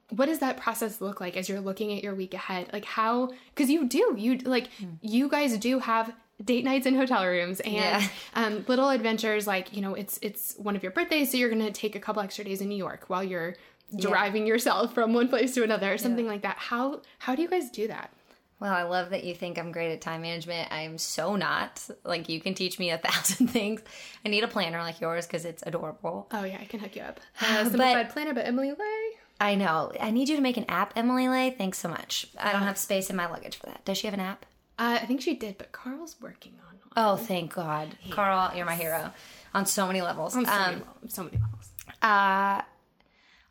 What 0.10 0.28
does 0.28 0.40
that 0.40 0.56
process 0.56 1.02
look 1.02 1.20
like 1.20 1.36
as 1.36 1.50
you're 1.50 1.60
looking 1.60 1.92
at 1.92 2.02
your 2.02 2.16
week 2.16 2.34
ahead? 2.34 2.70
Like 2.72 2.86
how? 2.86 3.32
Because 3.54 3.70
you 3.70 3.88
do, 3.88 4.16
you 4.18 4.38
like, 4.38 4.70
you 5.02 5.28
guys 5.28 5.58
do 5.58 5.80
have 5.80 6.14
date 6.44 6.64
nights 6.64 6.86
in 6.86 6.96
hotel 6.96 7.26
rooms 7.26 7.60
and 7.62 7.74
Yeah. 7.74 8.08
um, 8.36 8.64
little 8.68 8.90
adventures 8.90 9.48
like 9.48 9.76
you 9.76 9.82
know 9.82 9.96
it's 9.96 10.20
it's 10.22 10.54
one 10.58 10.76
of 10.76 10.84
your 10.84 10.92
birthdays 10.92 11.32
so 11.32 11.38
you're 11.38 11.50
gonna 11.50 11.72
take 11.72 11.96
a 11.96 12.00
couple 12.00 12.22
extra 12.22 12.46
days 12.46 12.62
in 12.62 12.70
new 12.70 12.78
york 12.78 13.06
while 13.08 13.24
you're 13.24 13.56
driving 13.98 14.46
yourself 14.46 14.94
from 14.94 15.14
one 15.14 15.30
place 15.30 15.54
to 15.56 15.64
another 15.64 15.94
or 15.94 15.98
something 15.98 16.28
like 16.28 16.42
that. 16.42 16.58
How 16.58 17.02
how 17.20 17.36
do 17.36 17.42
you 17.42 17.48
guys 17.48 17.70
do 17.70 17.88
that? 17.88 18.12
Well, 18.60 18.74
I 18.74 18.84
love 18.84 19.12
that 19.12 19.24
you 19.24 19.36
think 19.36 19.60
I'm 19.60 19.72
great 19.72 19.92
at 19.94 20.02
time 20.02 20.24
management. 20.24 20.72
I'm 20.72 20.98
so 20.98 21.36
not. 21.36 21.88
Like, 22.04 22.28
you 22.28 22.42
can 22.42 22.56
teach 22.56 22.80
me 22.80 22.90
a 22.90 22.98
thousand 23.08 23.48
things. 23.48 23.82
I 24.26 24.30
need 24.30 24.44
a 24.44 24.48
planner 24.48 24.80
like 24.80 25.00
yours 25.00 25.28
because 25.28 25.46
it's 25.46 25.62
adorable. 25.66 26.28
Oh 26.32 26.44
yeah, 26.44 26.58
I 26.60 26.66
can 26.66 26.80
hook 26.80 26.96
you 26.96 27.04
up. 27.04 27.20
Uh, 27.42 27.64
Simplified 27.64 28.10
Planner 28.10 28.34
by 28.34 28.42
Emily 28.42 28.72
Ley. 28.72 29.10
I 29.40 29.54
know. 29.56 29.92
I 30.02 30.10
need 30.10 30.30
you 30.30 30.36
to 30.36 30.42
make 30.42 30.58
an 30.58 30.66
app, 30.68 30.94
Emily 30.96 31.28
Ley. 31.30 31.52
Thanks 31.52 31.78
so 31.78 31.88
much. 31.88 32.26
I 32.40 32.52
don't 32.52 32.64
have 32.64 32.78
space 32.80 33.12
in 33.12 33.16
my 33.16 33.30
luggage 33.30 33.58
for 33.58 33.68
that. 33.68 33.86
Does 33.86 34.00
she 34.00 34.08
have 34.08 34.16
an 34.16 34.20
app? 34.20 34.46
Uh, 34.80 34.98
I 35.02 35.06
think 35.06 35.22
she 35.22 35.36
did, 35.36 35.60
but 35.60 35.72
Carl's 35.72 36.16
working 36.20 36.54
on 36.68 36.74
one. 36.78 36.92
Oh, 36.96 37.16
thank 37.16 37.54
God. 37.54 37.96
Carl, 38.10 38.56
you're 38.56 38.66
my 38.66 38.76
hero 38.76 39.12
on 39.54 39.68
so 39.68 39.86
many 39.86 40.02
levels. 40.02 40.36
On 40.36 40.44
so, 40.46 40.52
Um, 40.52 40.60
many, 40.62 40.76
levels- 40.78 41.14
so 41.14 41.24
many 41.24 41.38
levels. 41.38 41.70
Uh, 42.02 42.62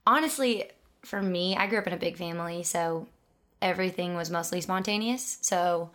honestly, 0.07 0.65
for 1.05 1.23
me, 1.23 1.57
I 1.57 1.67
grew 1.69 1.79
up 1.79 1.87
in 1.87 1.93
a 1.93 1.97
big 1.99 2.17
family, 2.17 2.63
so 2.65 3.07
everything 3.63 4.15
was 4.15 4.31
mostly 4.31 4.61
spontaneous. 4.61 5.39
So 5.43 5.91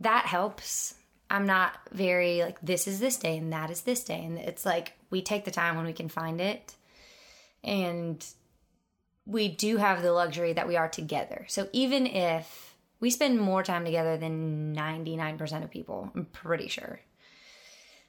that 0.00 0.26
helps. 0.26 0.94
I'm 1.30 1.46
not 1.46 1.78
very 1.92 2.42
like 2.42 2.60
this 2.60 2.86
is 2.86 3.00
this 3.00 3.16
day 3.16 3.38
and 3.38 3.52
that 3.52 3.70
is 3.70 3.82
this 3.82 4.04
day, 4.04 4.24
and 4.24 4.38
it's 4.38 4.66
like 4.66 4.92
we 5.10 5.22
take 5.22 5.44
the 5.44 5.50
time 5.50 5.76
when 5.76 5.86
we 5.86 5.92
can 5.92 6.08
find 6.08 6.40
it, 6.40 6.74
and 7.64 8.24
we 9.24 9.48
do 9.48 9.76
have 9.76 10.02
the 10.02 10.12
luxury 10.12 10.52
that 10.52 10.68
we 10.68 10.76
are 10.76 10.88
together. 10.88 11.46
So 11.48 11.68
even 11.72 12.06
if 12.06 12.74
we 13.00 13.10
spend 13.10 13.40
more 13.40 13.62
time 13.62 13.84
together 13.84 14.16
than 14.16 14.74
99% 14.74 15.64
of 15.64 15.70
people, 15.70 16.10
I'm 16.14 16.26
pretty 16.26 16.68
sure. 16.68 17.00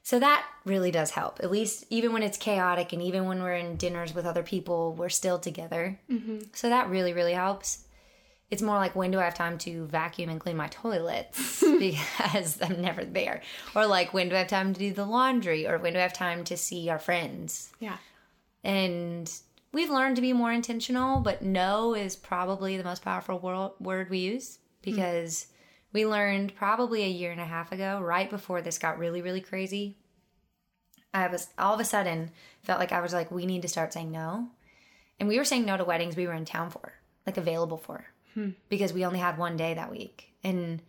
So 0.01 0.19
that 0.19 0.45
really 0.65 0.91
does 0.91 1.11
help. 1.11 1.39
At 1.41 1.51
least 1.51 1.85
even 1.89 2.11
when 2.13 2.23
it's 2.23 2.37
chaotic 2.37 2.93
and 2.93 3.01
even 3.01 3.25
when 3.25 3.41
we're 3.41 3.55
in 3.55 3.77
dinners 3.77 4.13
with 4.13 4.25
other 4.25 4.43
people, 4.43 4.93
we're 4.93 5.09
still 5.09 5.39
together. 5.39 5.99
Mm-hmm. 6.11 6.39
So 6.53 6.69
that 6.69 6.89
really, 6.89 7.13
really 7.13 7.33
helps. 7.33 7.85
It's 8.51 8.61
more 8.61 8.75
like 8.75 8.95
when 8.95 9.09
do 9.09 9.19
I 9.19 9.23
have 9.23 9.33
time 9.33 9.57
to 9.59 9.85
vacuum 9.87 10.29
and 10.29 10.39
clean 10.39 10.57
my 10.57 10.67
toilets 10.67 11.61
because 11.79 12.61
I'm 12.61 12.81
never 12.81 13.03
there. 13.03 13.41
Or 13.75 13.87
like 13.87 14.13
when 14.13 14.29
do 14.29 14.35
I 14.35 14.39
have 14.39 14.47
time 14.47 14.73
to 14.73 14.79
do 14.79 14.93
the 14.93 15.05
laundry 15.05 15.67
or 15.67 15.79
when 15.79 15.93
do 15.93 15.99
I 15.99 16.03
have 16.03 16.13
time 16.13 16.43
to 16.45 16.57
see 16.57 16.89
our 16.89 16.99
friends. 16.99 17.71
Yeah. 17.79 17.97
And 18.63 19.31
we've 19.71 19.89
learned 19.89 20.15
to 20.17 20.21
be 20.21 20.33
more 20.33 20.51
intentional, 20.51 21.19
but 21.19 21.41
no 21.41 21.95
is 21.95 22.15
probably 22.15 22.77
the 22.77 22.83
most 22.83 23.03
powerful 23.03 23.39
wor- 23.39 23.73
word 23.79 24.09
we 24.09 24.19
use 24.19 24.59
hmm. 24.83 24.91
because 24.91 25.47
we 25.91 26.05
learned 26.05 26.55
probably 26.55 27.03
a 27.03 27.07
year 27.07 27.31
and 27.31 27.41
a 27.41 27.45
half 27.45 27.71
ago, 27.71 27.99
right 28.01 28.29
before 28.29 28.61
this 28.61 28.77
got 28.77 28.97
really, 28.97 29.21
really 29.21 29.41
crazy. 29.41 29.97
I 31.13 31.27
was 31.27 31.49
all 31.57 31.75
of 31.75 31.79
a 31.79 31.85
sudden 31.85 32.31
felt 32.63 32.79
like 32.79 32.91
I 32.91 33.01
was 33.01 33.13
like, 33.13 33.29
we 33.29 33.45
need 33.45 33.61
to 33.61 33.67
start 33.67 33.93
saying 33.93 34.11
no. 34.11 34.49
And 35.19 35.29
we 35.29 35.37
were 35.37 35.45
saying 35.45 35.65
no 35.65 35.77
to 35.77 35.83
weddings 35.83 36.15
we 36.15 36.25
were 36.25 36.33
in 36.33 36.45
town 36.45 36.71
for, 36.71 36.93
like 37.27 37.37
available 37.37 37.77
for, 37.77 38.05
Hmm. 38.33 38.49
because 38.69 38.93
we 38.93 39.05
only 39.05 39.19
had 39.19 39.37
one 39.37 39.57
day 39.57 39.73
that 39.73 39.91
week. 39.91 40.33
And 40.43 40.81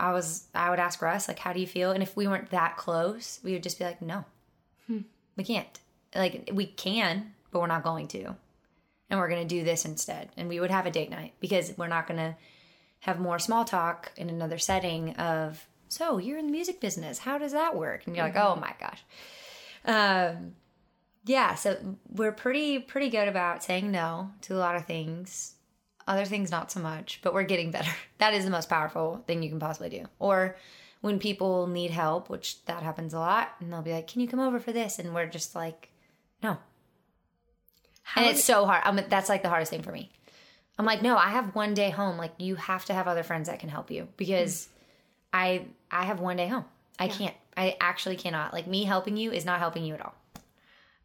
I 0.00 0.12
was, 0.12 0.44
I 0.54 0.70
would 0.70 0.78
ask 0.78 1.02
Russ, 1.02 1.28
like, 1.28 1.38
how 1.38 1.52
do 1.52 1.60
you 1.60 1.66
feel? 1.66 1.90
And 1.90 2.02
if 2.02 2.16
we 2.16 2.26
weren't 2.26 2.50
that 2.50 2.76
close, 2.76 3.40
we 3.42 3.52
would 3.52 3.62
just 3.62 3.78
be 3.78 3.84
like, 3.84 4.00
no, 4.00 4.24
hmm. 4.86 5.00
we 5.36 5.44
can't. 5.44 5.80
Like, 6.14 6.50
we 6.52 6.66
can, 6.66 7.34
but 7.50 7.60
we're 7.60 7.66
not 7.66 7.84
going 7.84 8.08
to. 8.08 8.34
And 9.10 9.18
we're 9.18 9.28
going 9.28 9.46
to 9.46 9.54
do 9.54 9.64
this 9.64 9.84
instead. 9.84 10.30
And 10.36 10.48
we 10.48 10.60
would 10.60 10.70
have 10.70 10.86
a 10.86 10.90
date 10.90 11.10
night 11.10 11.34
because 11.40 11.72
we're 11.76 11.88
not 11.88 12.06
going 12.06 12.20
to 12.20 12.36
have 13.00 13.20
more 13.20 13.38
small 13.38 13.64
talk 13.64 14.12
in 14.16 14.28
another 14.28 14.58
setting 14.58 15.14
of, 15.16 15.66
so 15.88 16.18
you're 16.18 16.38
in 16.38 16.46
the 16.46 16.52
music 16.52 16.80
business. 16.80 17.18
How 17.18 17.38
does 17.38 17.52
that 17.52 17.76
work? 17.76 18.06
And 18.06 18.16
you're 18.16 18.24
like, 18.24 18.34
mm-hmm. 18.34 18.58
oh 18.58 18.60
my 18.60 18.74
gosh. 18.78 19.02
Um, 19.84 20.52
yeah, 21.24 21.54
so 21.54 21.96
we're 22.08 22.32
pretty 22.32 22.78
pretty 22.78 23.10
good 23.10 23.28
about 23.28 23.62
saying 23.62 23.90
no 23.90 24.30
to 24.42 24.56
a 24.56 24.58
lot 24.58 24.76
of 24.76 24.86
things. 24.86 25.54
Other 26.08 26.24
things 26.24 26.50
not 26.50 26.72
so 26.72 26.80
much, 26.80 27.20
but 27.22 27.34
we're 27.34 27.42
getting 27.44 27.70
better. 27.70 27.90
That 28.18 28.34
is 28.34 28.44
the 28.44 28.50
most 28.50 28.68
powerful 28.68 29.22
thing 29.28 29.44
you 29.44 29.48
can 29.48 29.60
possibly 29.60 29.90
do. 29.90 30.06
Or 30.18 30.56
when 31.02 31.20
people 31.20 31.68
need 31.68 31.92
help, 31.92 32.28
which 32.28 32.64
that 32.64 32.82
happens 32.82 33.14
a 33.14 33.18
lot, 33.20 33.50
and 33.60 33.72
they'll 33.72 33.82
be 33.82 33.92
like, 33.92 34.08
"Can 34.08 34.20
you 34.20 34.26
come 34.26 34.40
over 34.40 34.58
for 34.58 34.72
this?" 34.72 34.98
and 34.98 35.14
we're 35.14 35.26
just 35.26 35.54
like, 35.54 35.90
"No." 36.42 36.56
and 38.16 38.26
it's 38.26 38.42
so 38.42 38.64
hard. 38.66 38.82
I 38.84 38.90
mean, 38.90 39.04
that's 39.08 39.28
like 39.28 39.42
the 39.42 39.48
hardest 39.48 39.70
thing 39.70 39.82
for 39.82 39.92
me. 39.92 40.10
I'm 40.78 40.86
like, 40.86 41.00
"No, 41.00 41.16
I 41.16 41.28
have 41.28 41.54
one 41.54 41.74
day 41.74 41.90
home. 41.90 42.16
Like 42.16 42.32
you 42.38 42.56
have 42.56 42.84
to 42.86 42.94
have 42.94 43.06
other 43.06 43.22
friends 43.22 43.48
that 43.48 43.60
can 43.60 43.68
help 43.68 43.90
you 43.90 44.08
because 44.16 44.68
I 45.32 45.66
I 45.90 46.06
have 46.06 46.18
one 46.18 46.38
day 46.38 46.48
home. 46.48 46.64
I 46.98 47.06
can't. 47.06 47.36
I 47.56 47.76
actually 47.80 48.16
cannot. 48.16 48.52
Like 48.52 48.66
me 48.66 48.82
helping 48.82 49.16
you 49.16 49.30
is 49.30 49.44
not 49.44 49.60
helping 49.60 49.84
you 49.84 49.94
at 49.94 50.04
all." 50.04 50.14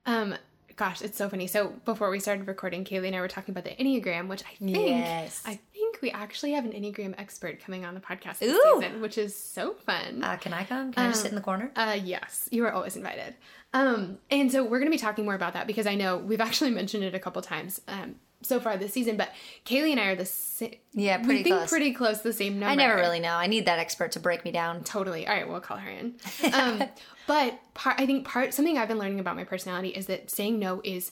Um, 0.08 0.36
gosh, 0.76 1.02
it's 1.02 1.18
so 1.18 1.30
funny. 1.30 1.48
So 1.48 1.74
before 1.86 2.10
we 2.10 2.20
started 2.20 2.48
recording, 2.48 2.84
Kailey 2.84 3.08
and 3.08 3.16
I 3.16 3.22
were 3.22 3.28
talking 3.28 3.54
about 3.54 3.64
the 3.64 3.72
Enneagram, 3.84 4.28
which 4.28 4.44
I 4.44 4.56
think 4.56 4.78
Yes. 4.78 5.42
I 5.46 5.60
think 5.74 6.02
we 6.02 6.12
actually 6.12 6.54
have 6.54 6.66
an 6.66 6.72
Enneagram 6.72 7.14
expert 7.18 7.60
coming 7.60 7.86
on 7.86 7.94
the 7.94 8.00
podcast 8.00 8.40
this 8.40 8.54
Ooh. 8.54 8.80
season, 8.82 9.02
which 9.02 9.18
is 9.18 9.36
so 9.36 9.74
fun. 9.74 10.24
Uh, 10.24 10.38
can 10.38 10.54
I 10.54 10.64
come? 10.64 10.94
Can 10.94 11.06
I 11.06 11.10
just 11.10 11.22
sit 11.22 11.30
in 11.32 11.36
the 11.36 11.42
corner? 11.42 11.72
Uh, 11.76 11.98
yes, 12.04 12.48
you 12.52 12.66
are 12.66 12.72
always 12.72 12.96
invited. 12.96 13.36
Um, 13.74 14.20
and 14.30 14.52
so 14.52 14.64
we're 14.64 14.80
going 14.80 14.92
to 14.92 14.96
be 14.96 14.98
talking 14.98 15.26
more 15.26 15.36
about 15.36 15.54
that 15.54 15.66
because 15.68 15.88
I 15.88 15.96
know 15.96 16.18
we've 16.18 16.42
actually 16.42 16.72
mentioned 16.82 17.04
it 17.04 17.16
a 17.16 17.20
couple 17.20 17.42
times 17.42 17.82
um, 17.88 18.16
so 18.44 18.60
far 18.60 18.78
this 18.78 18.94
season. 18.94 19.18
But 19.18 19.30
Kailey 19.66 19.92
and 19.92 20.00
I 20.00 20.06
are 20.08 20.16
the 20.16 20.26
same. 20.26 20.76
Yeah, 20.94 21.18
we 21.20 21.24
pretty 21.26 21.44
think 21.44 21.56
close. 21.56 21.70
pretty 21.70 21.94
close, 21.94 22.22
the 22.22 22.34
same 22.34 22.60
number. 22.60 22.72
I 22.72 22.76
never 22.76 22.96
really 22.96 23.20
know. 23.20 23.34
I 23.36 23.48
need 23.48 23.66
that 23.66 23.80
expert 23.80 24.12
to 24.14 24.20
break 24.20 24.46
me 24.46 24.52
down. 24.52 24.84
Totally. 24.84 25.28
All 25.28 25.34
right, 25.34 25.48
we'll 25.50 25.60
call 25.62 25.78
her 25.78 25.90
in. 25.90 26.16
Um, 26.54 26.84
but 27.26 27.58
part, 27.74 28.00
I 28.00 28.06
think 28.06 28.26
part 28.28 28.54
something 28.54 28.78
I've 28.78 28.88
been 28.90 29.00
learning 29.00 29.20
about 29.20 29.36
my 29.36 29.44
personality 29.46 29.90
is 29.90 30.06
that 30.08 30.30
saying 30.30 30.60
no 30.60 30.82
is 30.84 31.12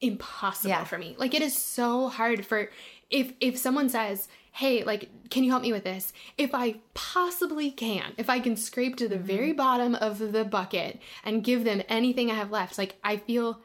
impossible 0.00 0.70
Yeah. 0.70 0.84
for 0.84 0.98
me. 0.98 1.14
Like 1.18 1.34
it 1.34 1.42
is 1.42 1.56
so 1.56 2.08
hard 2.08 2.44
for 2.46 2.70
if 3.10 3.32
if 3.40 3.56
someone 3.58 3.88
says, 3.88 4.28
"Hey, 4.52 4.82
like 4.84 5.10
can 5.30 5.44
you 5.44 5.50
help 5.50 5.62
me 5.62 5.72
with 5.72 5.84
this?" 5.84 6.12
If 6.38 6.54
I 6.54 6.76
possibly 6.94 7.70
can, 7.70 8.12
if 8.16 8.28
I 8.30 8.40
can 8.40 8.56
scrape 8.56 8.96
to 8.96 9.08
the 9.08 9.18
very 9.18 9.52
bottom 9.52 9.94
of 9.94 10.32
the 10.32 10.44
bucket 10.44 11.00
and 11.24 11.44
give 11.44 11.64
them 11.64 11.82
anything 11.88 12.30
I 12.30 12.34
have 12.34 12.50
left, 12.50 12.78
like 12.78 12.96
I 13.04 13.18
feel 13.18 13.60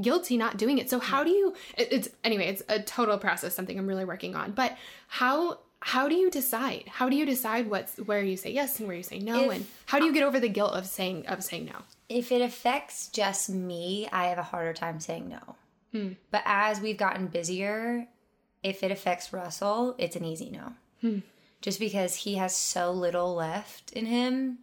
guilty 0.00 0.36
not 0.36 0.56
doing 0.56 0.78
it. 0.78 0.90
So 0.90 0.98
how 0.98 1.24
do 1.24 1.30
you 1.30 1.54
it, 1.76 1.88
it's 1.90 2.08
anyway, 2.24 2.46
it's 2.48 2.62
a 2.68 2.80
total 2.80 3.18
process 3.18 3.54
something 3.54 3.78
I'm 3.78 3.86
really 3.86 4.04
working 4.04 4.34
on. 4.36 4.52
But 4.52 4.76
how 5.08 5.60
how 5.82 6.08
do 6.08 6.14
you 6.14 6.30
decide? 6.30 6.84
How 6.88 7.08
do 7.08 7.16
you 7.16 7.24
decide 7.24 7.70
what's 7.70 7.96
where 7.96 8.22
you 8.22 8.36
say 8.36 8.50
yes 8.52 8.78
and 8.78 8.86
where 8.86 8.96
you 8.96 9.02
say 9.02 9.18
no 9.18 9.44
If- 9.44 9.52
and 9.52 9.66
how 9.86 9.98
do 9.98 10.04
you 10.04 10.12
get 10.12 10.22
over 10.22 10.38
the 10.38 10.48
guilt 10.48 10.74
of 10.74 10.86
saying 10.86 11.26
of 11.26 11.42
saying 11.42 11.66
no? 11.66 11.82
If 12.08 12.32
it 12.32 12.42
affects 12.42 13.08
just 13.08 13.48
me, 13.48 14.08
I 14.12 14.26
have 14.26 14.38
a 14.38 14.42
harder 14.42 14.72
time 14.74 15.00
saying 15.00 15.28
no. 15.28 15.56
Hmm. 15.92 16.12
But 16.30 16.42
as 16.44 16.80
we've 16.80 16.96
gotten 16.96 17.26
busier, 17.26 18.06
if 18.62 18.82
it 18.82 18.90
affects 18.90 19.32
Russell, 19.32 19.94
it's 19.98 20.16
an 20.16 20.24
easy 20.24 20.50
no. 20.50 20.74
Hmm. 21.00 21.18
Just 21.62 21.80
because 21.80 22.14
he 22.14 22.36
has 22.36 22.54
so 22.56 22.92
little 22.92 23.34
left 23.34 23.92
in 23.92 24.06
him 24.06 24.58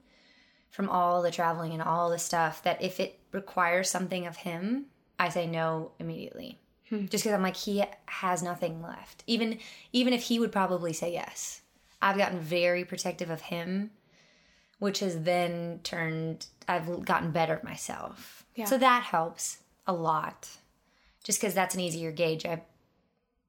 from 0.70 0.90
all 0.90 1.22
the 1.22 1.32
traveling 1.32 1.74
and 1.74 1.82
all 1.82 2.10
the 2.10 2.20
stuff 2.20 2.64
that 2.64 2.82
if 2.82 3.00
it 3.00 3.20
requires 3.32 3.90
something 3.90 4.26
of 4.28 4.38
him, 4.38 4.86
I 5.20 5.30
say 5.30 5.48
no 5.48 5.92
immediately. 6.00 6.60
Hmm. 6.90 7.06
Just 7.08 7.24
because 7.24 7.36
I'm 7.36 7.44
like 7.44 7.56
he 7.58 7.84
has 8.06 8.42
nothing 8.42 8.82
left. 8.82 9.24
Even 9.28 9.60
even 9.92 10.14
if 10.14 10.24
he 10.24 10.40
would 10.40 10.52
probably 10.52 10.94
say 10.94 11.12
yes. 11.12 11.62
I've 12.02 12.18
gotten 12.18 12.40
very 12.40 12.86
protective 12.86 13.30
of 13.30 13.42
him 13.42 13.92
which 14.80 15.00
has 15.00 15.24
then 15.24 15.80
turned 15.84 16.46
I've 16.68 17.04
gotten 17.06 17.32
better 17.32 17.54
at 17.54 17.64
myself. 17.64 18.46
Yeah. 18.56 18.66
So 18.66 18.78
that 18.78 19.04
helps 19.04 19.60
a 19.86 19.94
lot. 19.94 20.50
Just 21.24 21.42
cuz 21.42 21.54
that's 21.54 21.76
an 21.76 21.82
easier 21.82 22.12
gauge. 22.12 22.46
I 22.46 22.62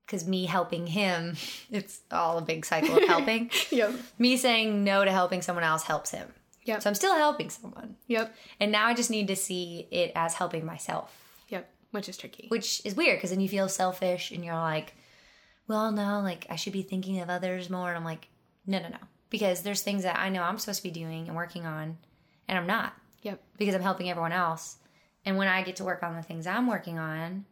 cuz 0.07 0.27
me 0.27 0.47
helping 0.47 0.87
him, 0.87 1.37
it's 1.71 2.01
all 2.11 2.39
a 2.39 2.43
big 2.43 2.65
cycle 2.65 2.97
of 2.97 3.05
helping. 3.05 3.51
Yep. 3.71 3.95
me 4.19 4.37
saying 4.37 4.85
no 4.85 5.05
to 5.05 5.11
helping 5.11 5.43
someone 5.43 5.65
else 5.65 5.83
helps 5.85 6.11
him. 6.11 6.33
Yep. 6.65 6.83
So 6.83 6.91
I'm 6.91 6.95
still 6.95 7.15
helping 7.15 7.51
someone. 7.51 7.97
Yep. 8.09 8.35
And 8.61 8.73
now 8.73 8.87
I 8.87 8.95
just 8.95 9.11
need 9.11 9.29
to 9.29 9.37
see 9.37 9.87
it 9.91 10.13
as 10.15 10.35
helping 10.35 10.65
myself. 10.67 11.28
Which 11.91 12.09
is 12.09 12.17
tricky. 12.17 12.47
which 12.49 12.83
is 12.85 12.95
weird 12.95 13.17
because 13.19 13.31
then 13.31 13.41
you 13.41 13.49
feel 13.49 13.69
selfish 13.69 14.31
and 14.31 14.45
you're 14.45 14.55
like, 14.55 14.95
well, 15.67 15.91
no, 15.91 16.21
like 16.21 16.47
I 16.51 16.57
should 16.57 16.73
be 16.73 16.83
thinking 16.83 17.21
of 17.21 17.31
others 17.31 17.71
more. 17.71 17.89
And 17.89 17.97
I'm 17.97 18.05
like, 18.05 18.29
no, 18.67 18.79
no, 18.79 18.89
no. 18.89 18.99
Because 19.31 19.63
there's 19.63 19.83
things 19.83 20.03
that 20.03 20.19
I 20.19 20.29
know 20.29 20.43
I'm 20.43 20.59
supposed 20.59 20.79
to 20.79 20.83
be 20.83 20.91
doing 20.91 21.27
and 21.29 21.37
working 21.37 21.67
on, 21.67 21.99
and 22.47 22.59
I'm 22.59 22.67
not 22.67 22.95
Yep. 23.23 23.41
because 23.59 23.75
I'm 23.75 23.83
helping 23.83 24.09
everyone 24.11 24.33
else. 24.33 24.77
And 25.25 25.37
when 25.37 25.49
I 25.49 25.63
get 25.63 25.77
to 25.77 25.85
work 25.85 26.03
on 26.03 26.15
the 26.17 26.23
things 26.23 26.47
I'm 26.47 26.67
working 26.67 26.99
on, 26.99 27.45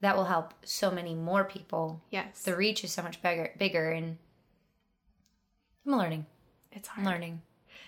that 0.00 0.16
will 0.16 0.26
help 0.26 0.52
so 0.64 0.90
many 0.90 1.14
more 1.14 1.42
people. 1.44 2.00
Yes. 2.10 2.42
The 2.42 2.54
reach 2.56 2.84
is 2.84 2.92
so 2.92 3.02
much 3.02 3.20
bigger, 3.22 3.50
bigger, 3.58 3.90
and 3.90 4.18
I'm 5.86 5.96
learning. 5.96 6.26
it's 6.72 6.88
I'm 6.96 7.04
hard. 7.04 7.06
learning. 7.14 7.42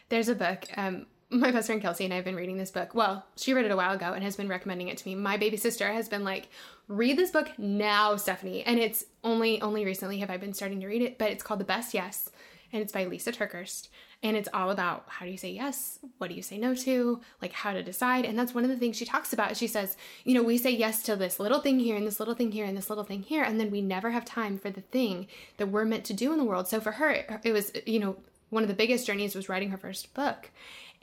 There's 0.09 0.29
a 0.29 0.35
book. 0.35 0.65
Um, 0.77 1.07
my 1.31 1.51
best 1.51 1.67
friend 1.67 1.83
Kelsey 1.83 2.05
and 2.05 2.13
I 2.13 2.17
have 2.17 2.25
been 2.25 2.37
reading 2.37 2.57
this 2.57 2.71
book. 2.71 2.95
Well, 2.95 3.25
she 3.37 3.53
read 3.53 3.65
it 3.65 3.71
a 3.71 3.77
while 3.77 3.95
ago 3.95 4.13
and 4.13 4.23
has 4.25 4.37
been 4.37 4.49
recommending 4.49 4.89
it 4.89 4.99
to 4.99 5.09
me. 5.09 5.15
My 5.15 5.37
baby 5.37 5.57
sister 5.57 5.93
has 5.93 6.09
been 6.09 6.25
like, 6.25 6.49
"Read 6.89 7.17
this 7.19 7.31
book 7.31 7.51
now, 7.59 8.17
Stephanie." 8.17 8.63
And 8.65 8.79
it's 8.79 9.05
only 9.23 9.61
only 9.61 9.85
recently 9.85 10.19
have 10.19 10.31
I 10.31 10.37
been 10.39 10.55
starting 10.55 10.81
to 10.81 10.87
read 10.87 11.03
it, 11.03 11.19
but 11.19 11.31
it's 11.31 11.43
called 11.43 11.61
The 11.61 11.65
Best 11.65 11.95
Yes. 11.95 12.31
and 12.73 12.83
it's 12.83 12.93
by 12.93 13.05
Lysa 13.07 13.35
TerKeurst. 13.35 13.89
And 14.23 14.37
it's 14.37 14.49
all 14.53 14.71
about 14.71 15.05
how 15.07 15.25
do 15.25 15.31
you 15.31 15.39
say 15.39 15.51
yes? 15.53 16.01
What 16.19 16.29
do 16.29 16.35
you 16.35 16.43
say 16.43 16.59
no 16.59 16.75
to? 16.75 17.21
Like 17.41 17.53
how 17.53 17.73
to 17.73 17.83
decide. 17.83 18.25
And 18.27 18.39
that's 18.39 18.53
one 18.55 18.65
of 18.65 18.69
the 18.69 18.77
things 18.77 18.97
she 18.97 19.05
talks 19.07 19.33
about. 19.33 19.57
She 19.57 19.67
says, 19.69 19.97
you 20.25 20.35
know, 20.35 20.43
we 20.43 20.59
say 20.59 20.71
yes 20.73 21.03
to 21.05 21.15
this 21.17 21.39
little 21.41 21.61
thing 21.61 21.79
here 21.79 21.97
and 21.97 22.07
this 22.07 22.19
little 22.19 22.35
thing 22.35 22.53
here 22.53 22.67
and 22.67 22.77
this 22.77 22.91
little 22.91 23.05
thing 23.05 23.23
here. 23.23 23.43
And 23.45 23.59
then 23.61 23.71
we 23.71 23.81
never 23.81 24.11
have 24.11 24.25
time 24.25 24.59
for 24.59 24.71
the 24.71 24.81
thing 24.83 25.29
that 25.57 25.69
we're 25.69 25.85
meant 25.85 26.05
to 26.07 26.13
do 26.15 26.33
in 26.33 26.39
the 26.39 26.45
world. 26.45 26.69
So 26.69 26.81
for 26.81 26.93
her, 26.93 27.41
it 27.43 27.53
was, 27.53 27.73
you 27.87 28.01
know, 28.01 28.17
one 28.51 28.65
of 28.65 28.69
the 28.69 28.75
biggest 28.75 29.07
journeys 29.07 29.35
was 29.35 29.49
writing 29.49 29.71
her 29.71 29.79
first 29.79 30.13
book. 30.13 30.51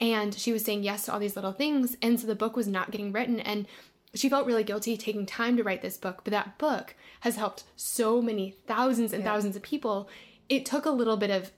And 0.00 0.34
she 0.34 0.52
was 0.52 0.64
saying 0.64 0.82
yes 0.82 1.04
to 1.04 1.12
all 1.12 1.18
these 1.18 1.36
little 1.36 1.52
things. 1.52 1.96
And 2.02 2.20
so 2.20 2.26
the 2.26 2.34
book 2.34 2.56
was 2.56 2.68
not 2.68 2.90
getting 2.90 3.12
written. 3.12 3.40
And 3.40 3.66
she 4.14 4.28
felt 4.28 4.46
really 4.46 4.64
guilty 4.64 4.96
taking 4.96 5.26
time 5.26 5.56
to 5.56 5.62
write 5.62 5.82
this 5.82 5.96
book, 5.96 6.22
but 6.24 6.30
that 6.32 6.58
book 6.58 6.94
has 7.20 7.36
helped 7.36 7.64
so 7.76 8.20
many 8.22 8.54
thousands 8.66 9.12
and 9.12 9.22
yeah. 9.22 9.30
thousands 9.30 9.56
of 9.56 9.62
people. 9.62 10.08
It 10.48 10.64
took 10.64 10.86
a 10.86 10.90
little 10.90 11.16
bit 11.16 11.30
of 11.30 11.52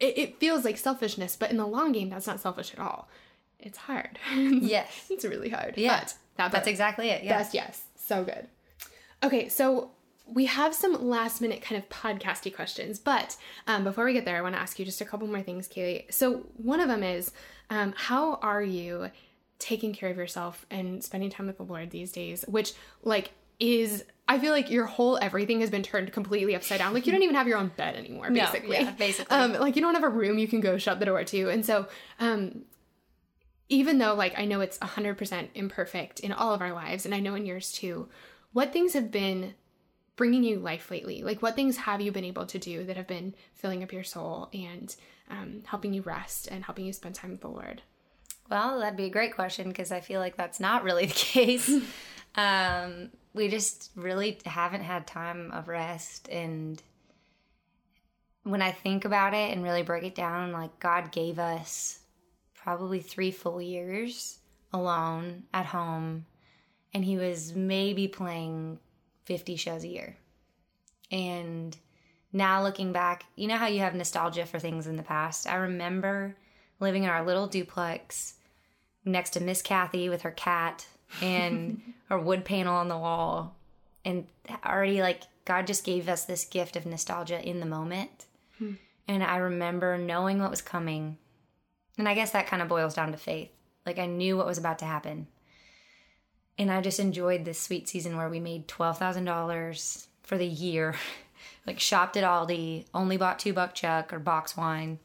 it, 0.00 0.16
it 0.16 0.38
feels 0.38 0.64
like 0.64 0.76
selfishness, 0.76 1.36
but 1.36 1.50
in 1.50 1.56
the 1.56 1.66
long 1.66 1.92
game, 1.92 2.08
that's 2.08 2.26
not 2.26 2.40
selfish 2.40 2.72
at 2.72 2.78
all. 2.78 3.08
It's 3.58 3.78
hard. 3.78 4.18
Yes. 4.32 5.06
it's 5.10 5.24
really 5.24 5.48
hard. 5.48 5.76
Yeah. 5.76 6.00
But 6.00 6.14
that 6.36 6.52
that's 6.52 6.68
exactly 6.68 7.10
it. 7.10 7.24
Yes. 7.24 7.52
yes. 7.52 7.82
So 7.96 8.24
good. 8.24 8.46
Okay, 9.22 9.48
so 9.48 9.90
we 10.26 10.46
have 10.46 10.74
some 10.74 11.08
last 11.08 11.40
minute 11.40 11.62
kind 11.62 11.82
of 11.82 11.88
podcasty 11.88 12.54
questions, 12.54 12.98
but 12.98 13.36
um, 13.66 13.82
before 13.82 14.04
we 14.04 14.12
get 14.12 14.24
there, 14.24 14.36
I 14.36 14.42
want 14.42 14.54
to 14.54 14.60
ask 14.60 14.78
you 14.78 14.84
just 14.84 15.00
a 15.00 15.04
couple 15.04 15.26
more 15.26 15.42
things, 15.42 15.66
Kailey. 15.66 16.12
So 16.12 16.46
one 16.56 16.80
of 16.80 16.88
them 16.88 17.02
is, 17.02 17.32
um, 17.70 17.94
how 17.96 18.34
are 18.36 18.62
you 18.62 19.10
taking 19.58 19.92
care 19.92 20.10
of 20.10 20.16
yourself 20.16 20.64
and 20.70 21.02
spending 21.02 21.30
time 21.30 21.46
with 21.46 21.56
the 21.56 21.64
Lord 21.64 21.90
these 21.90 22.12
days? 22.12 22.44
Which 22.48 22.72
like 23.02 23.32
is 23.60 24.04
I 24.28 24.38
feel 24.38 24.52
like 24.52 24.70
your 24.70 24.86
whole 24.86 25.18
everything 25.20 25.60
has 25.60 25.70
been 25.70 25.82
turned 25.82 26.12
completely 26.12 26.54
upside 26.54 26.78
down. 26.78 26.92
Like 26.94 27.06
you 27.06 27.12
don't 27.12 27.22
even 27.22 27.34
have 27.34 27.48
your 27.48 27.58
own 27.58 27.72
bed 27.76 27.96
anymore, 27.96 28.30
basically. 28.32 28.78
No, 28.78 28.84
yeah, 28.84 28.90
basically. 28.92 29.36
Um, 29.36 29.54
like 29.54 29.74
you 29.74 29.82
don't 29.82 29.94
have 29.94 30.04
a 30.04 30.08
room 30.08 30.38
you 30.38 30.48
can 30.48 30.60
go 30.60 30.78
shut 30.78 31.00
the 31.00 31.06
door 31.06 31.24
to. 31.24 31.48
And 31.48 31.64
so, 31.64 31.88
um, 32.20 32.62
even 33.68 33.98
though 33.98 34.14
like 34.14 34.38
I 34.38 34.44
know 34.44 34.60
it's 34.60 34.78
100% 34.78 35.48
imperfect 35.54 36.20
in 36.20 36.32
all 36.32 36.54
of 36.54 36.60
our 36.60 36.72
lives, 36.72 37.04
and 37.04 37.14
I 37.14 37.20
know 37.20 37.34
in 37.34 37.46
yours 37.46 37.72
too, 37.72 38.08
what 38.52 38.72
things 38.72 38.92
have 38.92 39.10
been 39.10 39.54
bringing 40.18 40.44
you 40.44 40.58
life 40.58 40.90
lately? 40.90 41.22
Like 41.22 41.40
what 41.40 41.56
things 41.56 41.78
have 41.78 42.02
you 42.02 42.12
been 42.12 42.24
able 42.24 42.44
to 42.44 42.58
do 42.58 42.84
that 42.84 42.98
have 42.98 43.06
been 43.06 43.34
filling 43.54 43.82
up 43.82 43.92
your 43.92 44.04
soul 44.04 44.50
and 44.52 44.94
um, 45.30 45.62
helping 45.64 45.94
you 45.94 46.02
rest 46.02 46.48
and 46.50 46.64
helping 46.64 46.84
you 46.84 46.92
spend 46.92 47.14
time 47.14 47.30
with 47.30 47.40
the 47.40 47.48
Lord? 47.48 47.80
Well, 48.50 48.80
that'd 48.80 48.96
be 48.96 49.04
a 49.04 49.10
great 49.10 49.34
question 49.34 49.68
because 49.68 49.92
I 49.92 50.00
feel 50.00 50.20
like 50.20 50.36
that's 50.36 50.60
not 50.60 50.84
really 50.84 51.06
the 51.06 51.14
case. 51.14 51.70
um, 52.34 53.08
we 53.32 53.48
just 53.48 53.90
really 53.94 54.38
haven't 54.44 54.82
had 54.82 55.06
time 55.06 55.50
of 55.52 55.68
rest 55.68 56.28
and 56.28 56.82
when 58.42 58.62
I 58.62 58.72
think 58.72 59.04
about 59.04 59.34
it 59.34 59.52
and 59.52 59.62
really 59.62 59.82
break 59.82 60.04
it 60.04 60.14
down, 60.14 60.52
like 60.52 60.78
God 60.80 61.12
gave 61.12 61.38
us 61.38 62.00
probably 62.54 63.00
three 63.00 63.30
full 63.30 63.60
years 63.60 64.38
alone 64.72 65.44
at 65.52 65.66
home, 65.66 66.24
and 66.94 67.04
He 67.04 67.16
was 67.16 67.54
maybe 67.54 68.08
playing 68.08 68.78
50 69.28 69.56
shows 69.56 69.84
a 69.84 69.88
year. 69.88 70.16
And 71.10 71.76
now 72.32 72.62
looking 72.62 72.92
back, 72.92 73.24
you 73.36 73.46
know 73.46 73.58
how 73.58 73.66
you 73.66 73.80
have 73.80 73.94
nostalgia 73.94 74.46
for 74.46 74.58
things 74.58 74.86
in 74.86 74.96
the 74.96 75.02
past? 75.02 75.46
I 75.46 75.56
remember 75.56 76.34
living 76.80 77.04
in 77.04 77.10
our 77.10 77.24
little 77.24 77.46
duplex 77.46 78.34
next 79.04 79.30
to 79.30 79.40
Miss 79.40 79.60
Kathy 79.60 80.08
with 80.08 80.22
her 80.22 80.30
cat 80.30 80.86
and 81.20 81.82
her 82.08 82.18
wood 82.18 82.46
panel 82.46 82.74
on 82.74 82.88
the 82.88 82.96
wall 82.96 83.54
and 84.02 84.26
already 84.64 85.02
like 85.02 85.24
God 85.44 85.66
just 85.66 85.84
gave 85.84 86.08
us 86.08 86.24
this 86.24 86.46
gift 86.46 86.74
of 86.74 86.86
nostalgia 86.86 87.46
in 87.46 87.60
the 87.60 87.66
moment. 87.66 88.24
Hmm. 88.56 88.74
And 89.06 89.22
I 89.22 89.36
remember 89.36 89.98
knowing 89.98 90.40
what 90.40 90.50
was 90.50 90.62
coming. 90.62 91.18
And 91.98 92.08
I 92.08 92.14
guess 92.14 92.30
that 92.30 92.46
kind 92.46 92.62
of 92.62 92.68
boils 92.68 92.94
down 92.94 93.12
to 93.12 93.18
faith. 93.18 93.50
Like 93.84 93.98
I 93.98 94.06
knew 94.06 94.38
what 94.38 94.46
was 94.46 94.58
about 94.58 94.78
to 94.78 94.86
happen. 94.86 95.26
And 96.58 96.70
I 96.72 96.80
just 96.80 96.98
enjoyed 96.98 97.44
this 97.44 97.60
sweet 97.60 97.88
season 97.88 98.16
where 98.16 98.28
we 98.28 98.40
made 98.40 98.66
$12,000 98.66 100.06
for 100.22 100.36
the 100.36 100.46
year. 100.46 100.94
like 101.66 101.78
shopped 101.78 102.16
at 102.16 102.24
Aldi, 102.24 102.86
only 102.94 103.16
bought 103.16 103.38
two 103.38 103.52
buck 103.52 103.74
chuck 103.74 104.12
or 104.12 104.18
box 104.18 104.56
wine. 104.56 104.98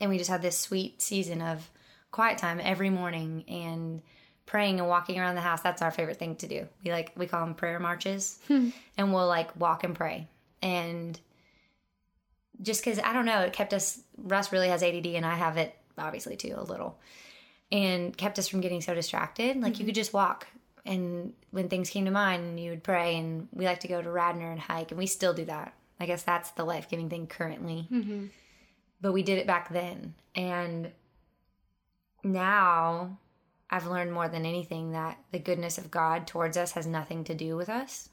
And 0.00 0.08
we 0.08 0.18
just 0.18 0.30
had 0.30 0.42
this 0.42 0.56
sweet 0.56 1.02
season 1.02 1.42
of 1.42 1.68
quiet 2.10 2.38
time 2.38 2.60
every 2.62 2.90
morning 2.90 3.44
and 3.48 4.02
praying 4.46 4.80
and 4.80 4.88
walking 4.88 5.18
around 5.18 5.34
the 5.34 5.40
house. 5.40 5.60
That's 5.60 5.82
our 5.82 5.90
favorite 5.90 6.18
thing 6.18 6.36
to 6.36 6.46
do. 6.46 6.66
We 6.84 6.92
like 6.92 7.12
we 7.16 7.26
call 7.26 7.44
them 7.44 7.54
prayer 7.54 7.78
marches, 7.78 8.38
hmm. 8.48 8.70
and 8.96 9.12
we'll 9.12 9.26
like 9.26 9.54
walk 9.58 9.84
and 9.84 9.94
pray. 9.94 10.26
And 10.62 11.18
just 12.62 12.82
because 12.82 12.98
I 12.98 13.12
don't 13.12 13.26
know, 13.26 13.40
it 13.40 13.52
kept 13.52 13.74
us. 13.74 14.00
Russ 14.16 14.52
really 14.52 14.68
has 14.68 14.82
ADD, 14.82 15.06
and 15.06 15.26
I 15.26 15.34
have 15.34 15.56
it 15.56 15.76
obviously 15.98 16.36
too 16.36 16.54
a 16.56 16.62
little, 16.62 16.98
and 17.70 18.16
kept 18.16 18.38
us 18.38 18.48
from 18.48 18.60
getting 18.60 18.80
so 18.80 18.94
distracted. 18.94 19.60
Like 19.60 19.74
mm-hmm. 19.74 19.80
you 19.80 19.86
could 19.86 19.94
just 19.94 20.12
walk, 20.12 20.46
and 20.84 21.32
when 21.50 21.68
things 21.68 21.90
came 21.90 22.04
to 22.06 22.10
mind, 22.10 22.58
you 22.60 22.70
would 22.70 22.82
pray. 22.84 23.16
And 23.16 23.48
we 23.52 23.64
like 23.64 23.80
to 23.80 23.88
go 23.88 24.00
to 24.00 24.10
Radnor 24.10 24.50
and 24.50 24.60
hike, 24.60 24.90
and 24.90 24.98
we 24.98 25.06
still 25.06 25.34
do 25.34 25.44
that. 25.46 25.74
I 26.00 26.06
guess 26.06 26.22
that's 26.22 26.50
the 26.52 26.64
life 26.64 26.88
giving 26.88 27.08
thing 27.08 27.26
currently. 27.26 27.88
Mm-hmm. 27.90 28.26
But 29.00 29.12
we 29.12 29.22
did 29.22 29.38
it 29.38 29.46
back 29.46 29.70
then, 29.70 30.14
and 30.34 30.90
now 32.24 33.18
I've 33.70 33.86
learned 33.86 34.12
more 34.12 34.28
than 34.28 34.46
anything 34.46 34.92
that 34.92 35.18
the 35.30 35.38
goodness 35.38 35.78
of 35.78 35.90
God 35.90 36.26
towards 36.26 36.56
us 36.56 36.72
has 36.72 36.86
nothing 36.86 37.24
to 37.24 37.34
do 37.34 37.56
with 37.56 37.68
us. 37.68 38.08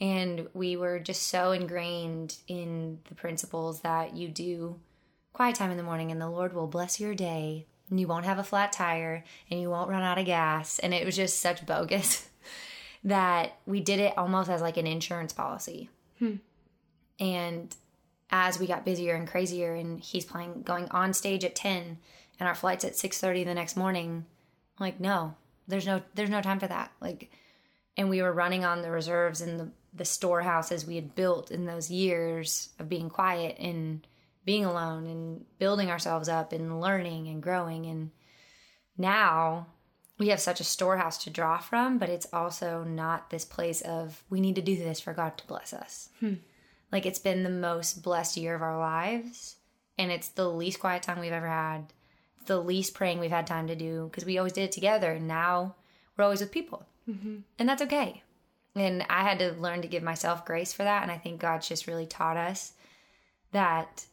And 0.00 0.48
we 0.52 0.76
were 0.76 0.98
just 0.98 1.28
so 1.28 1.52
ingrained 1.52 2.36
in 2.48 2.98
the 3.08 3.14
principles 3.14 3.80
that 3.80 4.16
you 4.16 4.28
do 4.28 4.80
quiet 5.32 5.54
time 5.54 5.70
in 5.70 5.76
the 5.76 5.82
morning 5.82 6.10
and 6.10 6.20
the 6.20 6.28
Lord 6.28 6.52
will 6.52 6.66
bless 6.66 7.00
your 7.00 7.14
day 7.14 7.66
and 7.92 8.00
you 8.00 8.08
won't 8.08 8.24
have 8.24 8.38
a 8.38 8.42
flat 8.42 8.72
tire 8.72 9.22
and 9.50 9.60
you 9.60 9.68
won't 9.68 9.90
run 9.90 10.02
out 10.02 10.16
of 10.16 10.24
gas. 10.24 10.78
And 10.78 10.94
it 10.94 11.04
was 11.04 11.14
just 11.14 11.40
such 11.40 11.66
bogus 11.66 12.26
that 13.04 13.58
we 13.66 13.80
did 13.80 14.00
it 14.00 14.16
almost 14.16 14.48
as 14.48 14.62
like 14.62 14.78
an 14.78 14.86
insurance 14.86 15.34
policy. 15.34 15.90
Hmm. 16.18 16.36
And 17.20 17.76
as 18.30 18.58
we 18.58 18.66
got 18.66 18.86
busier 18.86 19.14
and 19.14 19.28
crazier 19.28 19.74
and 19.74 20.00
he's 20.00 20.24
playing 20.24 20.62
going 20.62 20.88
on 20.88 21.12
stage 21.12 21.44
at 21.44 21.54
10 21.54 21.98
and 22.40 22.48
our 22.48 22.54
flight's 22.54 22.82
at 22.82 22.94
6:30 22.94 23.44
the 23.44 23.52
next 23.52 23.76
morning 23.76 24.24
like, 24.80 24.98
no, 24.98 25.34
there's 25.68 25.86
no 25.86 26.00
there's 26.14 26.30
no 26.30 26.40
time 26.40 26.60
for 26.60 26.68
that. 26.68 26.92
Like 26.98 27.30
and 27.98 28.08
we 28.08 28.22
were 28.22 28.32
running 28.32 28.64
on 28.64 28.80
the 28.80 28.90
reserves 28.90 29.42
and 29.42 29.60
the 29.60 29.68
the 29.92 30.06
storehouses 30.06 30.86
we 30.86 30.96
had 30.96 31.14
built 31.14 31.50
in 31.50 31.66
those 31.66 31.90
years 31.90 32.70
of 32.78 32.88
being 32.88 33.10
quiet 33.10 33.58
and 33.58 34.06
being 34.44 34.64
alone 34.64 35.06
and 35.06 35.44
building 35.58 35.90
ourselves 35.90 36.28
up 36.28 36.52
and 36.52 36.80
learning 36.80 37.28
and 37.28 37.42
growing 37.42 37.86
and 37.86 38.10
now 38.96 39.66
we 40.18 40.28
have 40.28 40.40
such 40.40 40.60
a 40.60 40.64
storehouse 40.64 41.18
to 41.18 41.30
draw 41.30 41.58
from 41.58 41.98
but 41.98 42.08
it's 42.08 42.26
also 42.32 42.84
not 42.84 43.30
this 43.30 43.44
place 43.44 43.80
of 43.82 44.22
we 44.30 44.40
need 44.40 44.54
to 44.54 44.62
do 44.62 44.76
this 44.76 45.00
for 45.00 45.12
god 45.12 45.36
to 45.38 45.46
bless 45.46 45.72
us 45.72 46.08
hmm. 46.20 46.34
like 46.90 47.06
it's 47.06 47.18
been 47.18 47.42
the 47.42 47.50
most 47.50 48.02
blessed 48.02 48.36
year 48.36 48.54
of 48.54 48.62
our 48.62 48.78
lives 48.78 49.56
and 49.98 50.10
it's 50.10 50.28
the 50.28 50.48
least 50.48 50.80
quiet 50.80 51.02
time 51.02 51.20
we've 51.20 51.32
ever 51.32 51.48
had 51.48 51.92
the 52.46 52.60
least 52.60 52.94
praying 52.94 53.18
we've 53.18 53.30
had 53.30 53.46
time 53.46 53.66
to 53.68 53.76
do 53.76 54.08
because 54.10 54.24
we 54.24 54.38
always 54.38 54.52
did 54.52 54.64
it 54.64 54.72
together. 54.72 55.12
And 55.12 55.28
now 55.28 55.74
we're 56.16 56.24
always 56.24 56.40
with 56.40 56.52
people. 56.52 56.86
Mm-hmm. 57.08 57.38
And 57.58 57.68
that's 57.68 57.82
okay. 57.82 58.22
And 58.74 59.04
I 59.08 59.22
had 59.22 59.38
to 59.40 59.52
learn 59.52 59.82
to 59.82 59.88
give 59.88 60.02
myself 60.02 60.46
grace 60.46 60.72
for 60.72 60.84
that. 60.84 61.02
And 61.02 61.10
I 61.10 61.18
think 61.18 61.40
God's 61.40 61.68
just 61.68 61.86
really 61.86 62.06
taught 62.06 62.36
us 62.36 62.72
that 63.52 64.06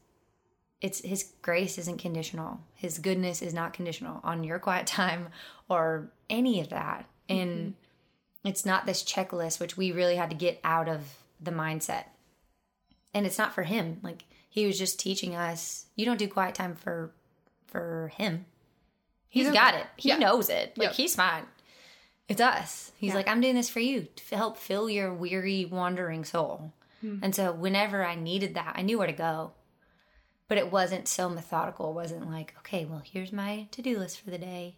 it's 0.82 1.02
his 1.02 1.32
grace 1.42 1.78
isn't 1.78 1.98
conditional. 2.00 2.60
His 2.76 3.00
goodness 3.00 3.42
is 3.42 3.54
not 3.54 3.74
conditional 3.74 4.22
on 4.24 4.44
your 4.44 4.60
quiet 4.60 4.88
time 4.88 5.30
or 5.68 6.12
any 6.30 6.62
of 6.62 6.70
that. 6.70 7.06
And 7.28 7.50
mm-hmm. 7.50 8.48
it's 8.48 8.66
not 8.66 8.86
this 8.86 9.04
checklist, 9.04 9.60
which 9.60 9.78
we 9.78 9.92
really 9.92 10.16
had 10.16 10.30
to 10.30 10.36
get 10.36 10.60
out 10.64 10.88
of 10.88 11.02
the 11.42 11.52
mindset. 11.52 12.06
And 13.14 13.26
it's 13.26 13.38
not 13.38 13.54
for 13.54 13.64
him. 13.64 14.00
Like 14.04 14.24
he 14.50 14.66
was 14.66 14.78
just 14.78 15.00
teaching 15.00 15.36
us, 15.36 15.86
you 15.96 16.06
don't 16.06 16.20
do 16.20 16.28
quiet 16.28 16.56
time 16.56 16.76
for 16.76 17.12
for 17.68 18.12
him. 18.16 18.46
He's 19.28 19.46
has 19.46 19.54
got 19.54 19.76
it. 19.76 19.86
He 19.96 20.10
yeah. 20.10 20.18
knows 20.18 20.50
it. 20.50 20.78
Like 20.78 20.90
yep. 20.90 20.96
he's 20.96 21.16
fine. 21.16 21.44
It's 22.28 22.42
us. 22.42 22.92
He's 22.98 23.10
yeah. 23.10 23.16
like, 23.16 23.28
I'm 23.28 23.42
doing 23.42 23.56
this 23.56 23.70
for 23.70 23.80
you 23.80 24.08
to 24.16 24.36
help 24.36 24.58
fill 24.58 24.90
your 24.90 25.14
weary, 25.14 25.66
wandering 25.66 26.24
soul. 26.24 26.74
Hmm. 27.02 27.20
And 27.22 27.36
so 27.36 27.52
whenever 27.52 28.06
I 28.06 28.16
needed 28.16 28.56
that, 28.56 28.74
I 28.76 28.82
knew 28.82 28.98
where 28.98 29.08
to 29.08 29.14
go. 29.14 29.52
But 30.50 30.58
it 30.58 30.72
wasn't 30.72 31.08
so 31.08 31.30
methodical. 31.30 31.92
It 31.92 31.96
wasn't 31.96 32.30
like, 32.30 32.54
okay, 32.60 32.84
well, 32.84 33.02
here's 33.06 33.32
my 33.32 33.68
to 33.72 33.82
do 33.82 33.98
list 33.98 34.20
for 34.20 34.32
the 34.32 34.38
day. 34.38 34.76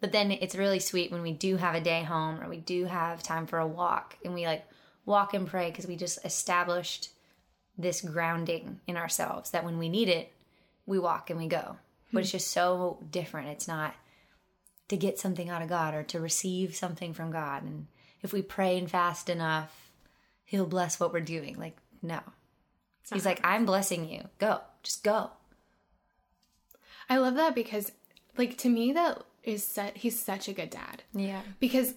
But 0.00 0.10
then 0.10 0.32
it's 0.32 0.56
really 0.56 0.80
sweet 0.80 1.12
when 1.12 1.22
we 1.22 1.32
do 1.32 1.56
have 1.56 1.76
a 1.76 1.80
day 1.80 2.02
home 2.02 2.40
or 2.40 2.48
we 2.48 2.56
do 2.56 2.86
have 2.86 3.22
time 3.22 3.46
for 3.46 3.60
a 3.60 3.66
walk 3.66 4.16
and 4.24 4.34
we 4.34 4.46
like 4.46 4.64
walk 5.06 5.34
and 5.34 5.46
pray 5.46 5.70
because 5.70 5.86
we 5.86 5.94
just 5.94 6.24
established 6.24 7.10
this 7.78 8.00
grounding 8.00 8.80
in 8.88 8.96
ourselves 8.96 9.50
that 9.52 9.64
when 9.64 9.78
we 9.78 9.88
need 9.88 10.08
it, 10.08 10.32
we 10.86 10.98
walk 10.98 11.30
and 11.30 11.38
we 11.38 11.46
go 11.46 11.76
but 12.12 12.22
it's 12.22 12.32
just 12.32 12.50
so 12.50 12.98
different. 13.10 13.48
It's 13.48 13.68
not 13.68 13.94
to 14.88 14.96
get 14.96 15.18
something 15.18 15.48
out 15.48 15.62
of 15.62 15.68
God 15.68 15.94
or 15.94 16.02
to 16.04 16.20
receive 16.20 16.74
something 16.74 17.14
from 17.14 17.30
God. 17.30 17.62
And 17.62 17.86
if 18.22 18.32
we 18.32 18.42
pray 18.42 18.78
and 18.78 18.90
fast 18.90 19.28
enough, 19.28 19.92
He'll 20.44 20.66
bless 20.66 20.98
what 20.98 21.12
we're 21.12 21.20
doing. 21.20 21.56
Like, 21.58 21.76
no. 22.02 22.20
He's 23.12 23.26
like, 23.26 23.40
I'm 23.44 23.66
blessing 23.66 24.08
you. 24.08 24.22
Go. 24.38 24.60
Just 24.82 25.04
go. 25.04 25.30
I 27.08 27.18
love 27.18 27.34
that 27.34 27.54
because, 27.54 27.92
like, 28.36 28.56
to 28.58 28.68
me, 28.68 28.92
that 28.92 29.22
is 29.42 29.64
set. 29.64 29.98
He's 29.98 30.18
such 30.18 30.48
a 30.48 30.52
good 30.52 30.70
dad. 30.70 31.02
Yeah. 31.12 31.40
Because, 31.58 31.94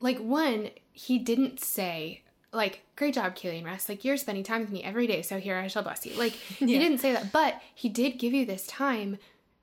like, 0.00 0.18
one, 0.18 0.70
he 0.92 1.18
didn't 1.18 1.60
say, 1.60 2.22
like, 2.52 2.82
great 2.96 3.14
job, 3.14 3.36
Kailey 3.36 3.58
and 3.58 3.66
Russ. 3.66 3.88
Like, 3.88 4.04
you're 4.04 4.16
spending 4.16 4.44
time 4.44 4.62
with 4.62 4.70
me 4.70 4.82
every 4.82 5.06
day, 5.06 5.22
so 5.22 5.38
here 5.38 5.58
I 5.58 5.66
shall 5.66 5.82
bless 5.82 6.06
you. 6.06 6.14
Like, 6.18 6.32
he 6.58 6.78
didn't 6.78 6.98
say 6.98 7.12
that, 7.12 7.32
but 7.32 7.60
he 7.74 7.88
did 7.88 8.18
give 8.18 8.32
you 8.32 8.46
this 8.46 8.66
time 8.66 9.18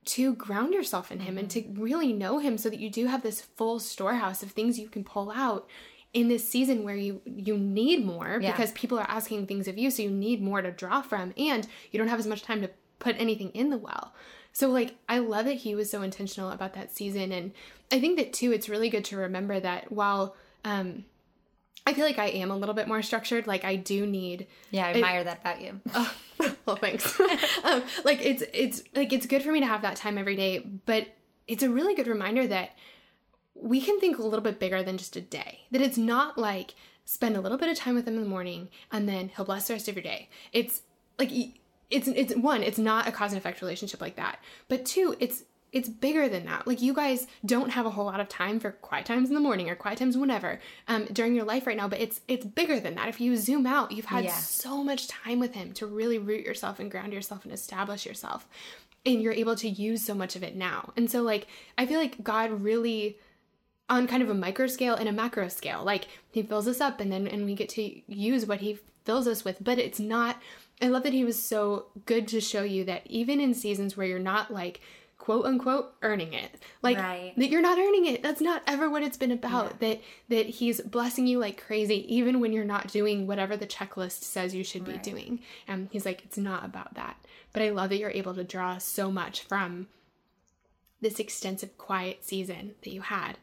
to 0.06 0.36
ground 0.36 0.74
yourself 0.74 1.12
in 1.12 1.22
him 1.22 1.38
and 1.38 1.50
to 1.50 1.62
mm-hmm. 1.62 1.82
really 1.82 2.14
know 2.14 2.40
him 2.40 2.58
so 2.58 2.70
that 2.70 2.80
you 2.80 2.90
do 2.90 3.08
have 3.08 3.24
this 3.24 3.42
full 3.42 3.80
storehouse 3.80 4.44
of 4.44 4.52
things 4.52 4.78
you 4.78 4.90
can 4.90 5.04
pull 5.04 5.32
out 5.32 5.68
in 6.14 6.28
this 6.28 6.48
season 6.48 6.84
where 6.84 6.96
you 6.96 7.22
you 7.26 7.58
need 7.58 8.06
more 8.06 8.38
Yeah. 8.42 8.52
because 8.52 8.72
people 8.74 9.00
are 9.00 9.10
asking 9.10 9.48
things 9.48 9.68
of 9.68 9.78
you 9.78 9.90
so 9.92 10.04
you 10.04 10.12
need 10.12 10.42
more 10.42 10.62
to 10.62 10.72
draw 10.72 11.02
from 11.02 11.34
and 11.38 11.68
you 11.92 11.98
don't 12.00 12.08
have 12.08 12.20
as 12.20 12.28
much 12.28 12.44
time 12.44 12.62
to 12.62 12.70
put 13.00 13.16
anything 13.20 13.50
in 13.50 13.70
the 13.72 13.78
well 13.78 14.14
so 14.52 14.70
like 14.70 14.96
i 15.10 15.18
love 15.18 15.46
that 15.46 15.54
he 15.58 15.74
was 15.76 15.90
so 15.90 16.02
intentional 16.04 16.52
about 16.52 16.74
that 16.76 16.96
season 16.96 17.32
and 17.32 17.52
i 17.92 18.00
think 18.00 18.18
that 18.18 18.32
too 18.32 18.52
it's 18.52 18.70
really 18.70 18.90
good 18.90 19.04
to 19.06 19.18
remember 19.18 19.60
that 19.60 19.92
while 19.92 20.36
um 20.64 21.04
i 21.88 21.94
feel 21.94 22.06
like 22.06 22.20
i 22.20 22.28
am 22.28 22.52
a 22.52 22.56
little 22.56 22.76
bit 22.76 22.88
more 22.88 23.02
structured 23.02 23.48
like 23.48 23.66
i 23.66 23.76
do 23.76 24.06
need 24.06 24.46
Yeah, 24.72 24.86
I 24.88 24.92
admire 24.92 25.24
that 25.24 25.40
about 25.42 25.62
you. 25.62 25.82
Oh, 25.96 26.56
well, 26.66 26.76
thanks. 26.76 27.18
um, 27.64 27.84
like 28.04 28.20
it's 28.22 28.44
it's 28.54 28.84
like 28.96 29.14
it's 29.14 29.26
good 29.26 29.44
for 29.44 29.52
me 29.52 29.62
to 29.62 29.66
have 29.66 29.82
that 29.84 29.96
time 29.96 30.18
every 30.18 30.36
day, 30.36 30.60
but 30.86 31.08
it's 31.48 31.64
a 31.64 31.70
really 31.70 31.96
good 31.96 32.08
reminder 32.08 32.46
that 32.48 32.72
we 33.56 33.82
can 33.82 34.00
think 34.00 34.18
a 34.18 34.24
little 34.24 34.42
bit 34.42 34.60
bigger 34.60 34.84
than 34.84 34.98
just 34.98 35.16
a 35.16 35.22
day. 35.22 35.62
That 35.72 35.82
it's 35.82 35.98
not 35.98 36.38
like 36.38 36.76
spend 37.06 37.36
a 37.36 37.42
little 37.42 37.58
bit 37.58 37.70
of 37.70 37.78
time 37.78 37.96
with 37.96 38.08
him 38.08 38.16
in 38.16 38.24
the 38.24 38.30
morning 38.30 38.70
and 38.92 39.08
then 39.08 39.30
he'll 39.36 39.46
bless 39.46 39.68
the 39.68 39.74
rest 39.74 39.88
of 39.88 39.96
your 39.96 40.04
day. 40.04 40.30
It's 40.52 40.82
like 41.20 41.32
it's 41.90 42.08
it's 42.08 42.36
one, 42.36 42.64
it's 42.64 42.78
not 42.80 43.08
a 43.08 43.12
cause 43.12 43.32
and 43.32 43.38
effect 43.38 43.62
relationship 43.62 44.02
like 44.02 44.16
that. 44.16 44.40
But 44.68 44.86
two, 44.86 45.16
it's 45.20 45.44
it's 45.72 45.90
bigger 45.90 46.30
than 46.30 46.46
that. 46.46 46.68
Like 46.68 46.82
you 46.84 46.94
guys 46.94 47.26
don't 47.46 47.72
have 47.72 47.86
a 47.88 47.90
whole 47.90 48.06
lot 48.06 48.20
of 48.20 48.30
time 48.30 48.60
for 48.60 48.72
quiet 48.72 49.06
times 49.08 49.30
in 49.30 49.34
the 49.36 49.42
morning 49.42 49.70
or 49.70 49.76
quiet 49.76 49.98
times 49.98 50.16
whenever 50.16 50.60
um, 50.88 51.06
during 51.12 51.34
your 51.36 51.46
life 51.46 51.66
right 51.68 51.76
now. 51.78 51.88
But 51.88 52.00
it's 52.00 52.22
it's 52.28 52.46
bigger 52.46 52.80
than 52.80 52.96
that. 52.96 53.10
If 53.10 53.20
you 53.20 53.36
zoom 53.38 53.66
out, 53.66 53.92
you've 53.92 54.06
had 54.06 54.24
Yeah. 54.26 54.34
so 54.34 54.84
much 54.84 55.08
time 55.08 55.40
with 55.40 55.54
him 55.56 55.74
to 55.74 55.86
really 55.88 56.18
root 56.20 56.46
yourself 56.46 56.80
and 56.80 56.90
ground 56.92 57.12
yourself 57.12 57.44
and 57.44 57.54
establish 57.54 58.06
yourself, 58.06 58.48
and 59.06 59.22
you're 59.22 59.34
able 59.34 59.56
to 59.58 59.68
use 59.68 60.04
so 60.06 60.14
much 60.14 60.36
of 60.36 60.44
it 60.44 60.56
now. 60.56 60.94
And 60.96 61.10
so 61.12 61.22
like 61.22 61.48
I 61.78 61.86
feel 61.86 62.00
like 62.00 62.24
God 62.24 62.62
really 62.64 63.18
on 63.94 64.08
kind 64.08 64.24
of 64.24 64.30
a 64.30 64.34
micro 64.34 64.68
scale 64.68 64.96
and 64.96 65.08
a 65.08 65.12
macro 65.14 65.48
scale. 65.48 65.84
Like 65.84 66.08
he 66.32 66.42
fills 66.44 66.68
us 66.68 66.82
up 66.82 67.00
and 67.00 67.12
then 67.12 67.28
and 67.28 67.46
we 67.46 67.54
get 67.56 67.70
to 67.70 68.02
use 68.12 68.46
what 68.46 68.62
he 68.62 68.80
fills 69.06 69.28
us 69.28 69.46
with. 69.46 69.64
But 69.64 69.80
it's 69.80 70.00
not 70.00 70.42
I 70.82 70.88
love 70.88 71.04
that 71.04 71.14
he 71.14 71.24
was 71.24 71.42
so 71.42 71.86
good 72.06 72.28
to 72.30 72.42
show 72.42 72.64
you 72.64 72.84
that 72.86 73.04
even 73.06 73.40
in 73.40 73.54
seasons 73.54 73.96
where 73.96 74.08
you're 74.08 74.20
not 74.20 74.52
like 74.52 74.82
quote 75.20 75.46
unquote 75.46 75.94
earning 76.02 76.34
it. 76.34 76.60
Like 76.82 76.98
Right. 76.98 77.34
that 77.38 77.50
you're 77.50 77.62
not 77.62 77.78
earning 77.78 78.06
it. 78.08 78.22
That's 78.22 78.42
not 78.42 78.62
ever 78.68 78.90
what 78.90 79.04
it's 79.04 79.16
been 79.16 79.32
about. 79.32 79.80
That 79.80 80.02
that 80.30 80.48
he's 80.48 80.82
blessing 80.82 81.28
you 81.28 81.40
like 81.40 81.64
crazy 81.66 82.04
even 82.14 82.40
when 82.40 82.52
you're 82.52 82.66
not 82.66 82.88
doing 82.92 83.28
whatever 83.28 83.56
the 83.56 83.68
checklist 83.68 84.24
says 84.24 84.54
you 84.56 84.64
should 84.64 84.84
be 84.84 84.98
doing. 84.98 85.40
And 85.68 85.88
he's 85.92 86.06
like 86.06 86.24
it's 86.26 86.38
not 86.38 86.66
about 86.66 86.96
that. 86.96 87.16
But 87.54 87.62
I 87.62 87.70
love 87.70 87.90
that 87.92 87.98
you're 88.00 88.10
able 88.10 88.34
to 88.34 88.44
draw 88.44 88.80
so 88.80 89.12
much 89.12 89.44
from 89.44 89.88
this 91.02 91.20
extensive 91.20 91.78
quiet 91.78 92.26
season 92.26 92.74
that 92.84 92.92
you 92.92 93.02
had 93.02 93.38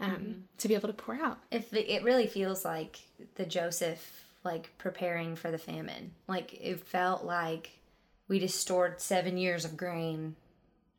um, 0.00 0.44
to 0.58 0.68
be 0.68 0.74
able 0.74 0.88
to 0.88 0.94
pour 0.94 1.14
out. 1.14 1.38
If 1.50 1.72
it, 1.72 1.90
it 1.90 2.02
really 2.04 2.26
feels 2.26 2.64
like 2.64 2.98
the 3.36 3.46
Joseph 3.46 4.24
like 4.44 4.70
preparing 4.78 5.34
for 5.36 5.50
the 5.50 5.58
famine. 5.58 6.12
Like 6.28 6.54
it 6.60 6.80
felt 6.86 7.24
like 7.24 7.70
we 8.28 8.38
just 8.38 8.60
stored 8.60 9.00
seven 9.00 9.36
years 9.38 9.64
of 9.64 9.76
grain 9.76 10.36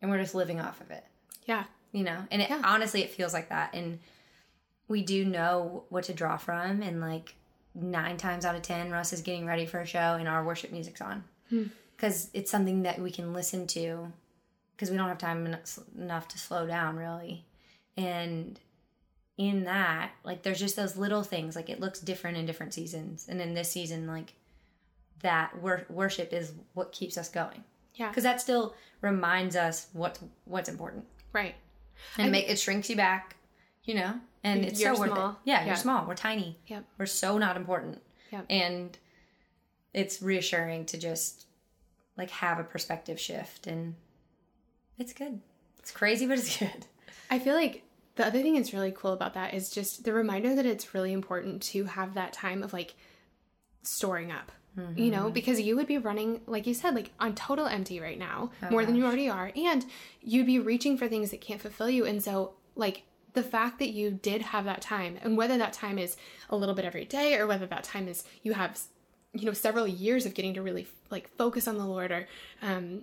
and 0.01 0.11
we're 0.11 0.21
just 0.21 0.35
living 0.35 0.59
off 0.59 0.81
of 0.81 0.91
it. 0.91 1.03
Yeah. 1.45 1.63
You 1.91 2.03
know? 2.03 2.25
And 2.31 2.41
it, 2.41 2.49
Yeah. 2.49 2.61
honestly 2.65 3.01
it 3.03 3.11
feels 3.11 3.33
like 3.33 3.49
that. 3.49 3.73
And 3.73 3.99
we 4.89 5.01
do 5.03 5.23
know 5.25 5.83
what 5.89 6.05
to 6.05 6.13
draw 6.13 6.37
from 6.37 6.81
and 6.81 6.99
like 6.99 7.35
nine 7.75 8.17
times 8.17 8.43
out 8.45 8.55
of 8.55 8.63
ten 8.63 8.91
Russ 8.91 9.13
is 9.13 9.21
getting 9.21 9.45
ready 9.45 9.65
for 9.65 9.79
a 9.79 9.85
show 9.85 10.15
and 10.19 10.27
our 10.27 10.43
worship 10.43 10.71
music's 10.71 11.01
on. 11.01 11.23
Because 11.95 12.29
it's 12.33 12.51
something 12.51 12.83
that 12.83 12.99
we 12.99 13.11
can 13.11 13.33
listen 13.33 13.65
to 13.67 14.11
because 14.75 14.91
we 14.91 14.97
don't 14.97 15.07
have 15.07 15.17
time 15.17 15.55
enough 15.97 16.27
to 16.27 16.37
slow 16.37 16.67
down 16.67 16.97
really. 16.97 17.45
And 17.95 18.59
in 19.38 19.65
that, 19.65 20.11
like 20.23 20.41
there's 20.43 20.59
just 20.59 20.75
those 20.75 20.97
little 20.97 21.23
things. 21.23 21.55
Like 21.55 21.69
it 21.69 21.79
looks 21.79 21.99
different 21.99 22.38
in 22.38 22.45
different 22.45 22.73
seasons, 22.73 23.27
and 23.29 23.39
in 23.41 23.53
this 23.53 23.69
season, 23.71 24.07
like 24.07 24.33
that 25.21 25.59
wor- 25.61 25.85
worship 25.89 26.33
is 26.33 26.53
what 26.73 26.91
keeps 26.91 27.17
us 27.17 27.29
going. 27.29 27.63
Yeah. 27.95 28.09
because 28.09 28.23
that 28.25 28.39
still 28.39 28.75
reminds 29.01 29.55
us 29.55 29.88
what's 29.93 30.19
what's 30.45 30.69
important, 30.69 31.05
Right. 31.33 31.55
and 32.19 32.31
make 32.31 32.47
it 32.49 32.59
shrinks 32.59 32.89
you 32.91 32.95
back, 32.95 33.35
you 33.85 33.95
know. 33.95 34.19
And 34.43 34.63
it's 34.63 34.79
so 34.81 34.91
worth 34.97 35.11
small. 35.11 35.29
it. 35.31 35.35
Yeah, 35.45 35.61
Yeah. 35.61 35.65
you're 35.67 35.75
small. 35.75 36.05
We're 36.05 36.13
tiny. 36.15 36.57
Yep. 36.67 36.83
We're 36.99 37.05
so 37.07 37.38
not 37.39 37.57
important. 37.57 38.01
Yep. 38.31 38.45
And 38.51 38.97
it's 39.95 40.21
reassuring 40.21 40.85
to 40.88 40.97
just 40.99 41.47
like 42.17 42.29
have 42.29 42.59
a 42.59 42.63
perspective 42.63 43.19
shift, 43.19 43.65
and 43.67 43.95
it's 44.99 45.13
good. 45.13 45.41
It's 45.79 45.91
crazy, 45.91 46.27
but 46.27 46.38
it's 46.38 46.55
good. 46.59 46.85
I 47.31 47.39
feel 47.39 47.55
like 47.55 47.83
the 48.18 48.28
other 48.28 48.41
thing 48.41 48.55
that's 48.55 48.74
really 48.74 48.91
cool 48.91 49.13
about 49.13 49.34
that 49.36 49.53
is 49.53 49.70
just 49.70 50.03
the 50.03 50.11
reminder 50.11 50.53
that 50.55 50.65
it's 50.65 50.93
really 50.93 51.13
important 51.13 51.61
to 51.63 51.86
have 51.86 52.13
that 52.15 52.34
time 52.34 52.61
of 52.63 52.74
like 52.74 52.95
storing 53.84 54.32
up. 54.32 54.51
You 54.95 55.09
know, 55.09 55.32
because 55.32 55.59
you 55.59 55.76
would 55.76 55.88
be 55.88 55.97
running, 55.97 56.41
like 56.45 56.68
you 56.68 56.76
said, 56.76 56.93
like 56.93 57.09
on 57.20 57.34
total 57.34 57.65
empty 57.65 57.99
right 57.99 58.20
now, 58.20 58.51
more 58.70 58.86
than 58.86 58.95
you 58.95 59.05
already 59.05 59.28
are. 59.28 59.51
And 59.55 59.84
you'd 60.22 60.45
be 60.45 60.59
reaching 60.59 60.99
for 60.99 61.07
things 61.07 61.32
that 61.32 61.41
can't 61.41 61.59
fulfill 61.59 61.89
you. 61.89 62.05
And 62.05 62.22
so, 62.24 62.53
like, 62.76 63.01
the 63.34 63.41
fact 63.41 63.80
that 63.80 63.89
you 63.89 64.11
did 64.11 64.43
have 64.43 64.65
that 64.65 64.82
time, 64.82 65.18
and 65.24 65.36
whether 65.36 65.57
that 65.57 65.74
time 65.74 65.97
is 65.97 66.15
a 66.51 66.55
little 66.55 66.76
bit 66.76 66.86
every 66.86 67.05
day 67.05 67.38
or 67.39 67.47
whether 67.47 67.65
that 67.65 67.84
time 67.86 68.07
is 68.07 68.24
you 68.43 68.53
have, 68.53 68.80
you 69.34 69.45
know, 69.45 69.53
several 69.53 69.88
years 69.88 70.28
of 70.28 70.36
getting 70.36 70.53
to 70.53 70.61
really 70.61 70.86
like 71.09 71.36
focus 71.38 71.68
on 71.68 71.80
the 71.80 71.86
Lord 71.86 72.11
or, 72.11 72.28
um, 72.61 73.01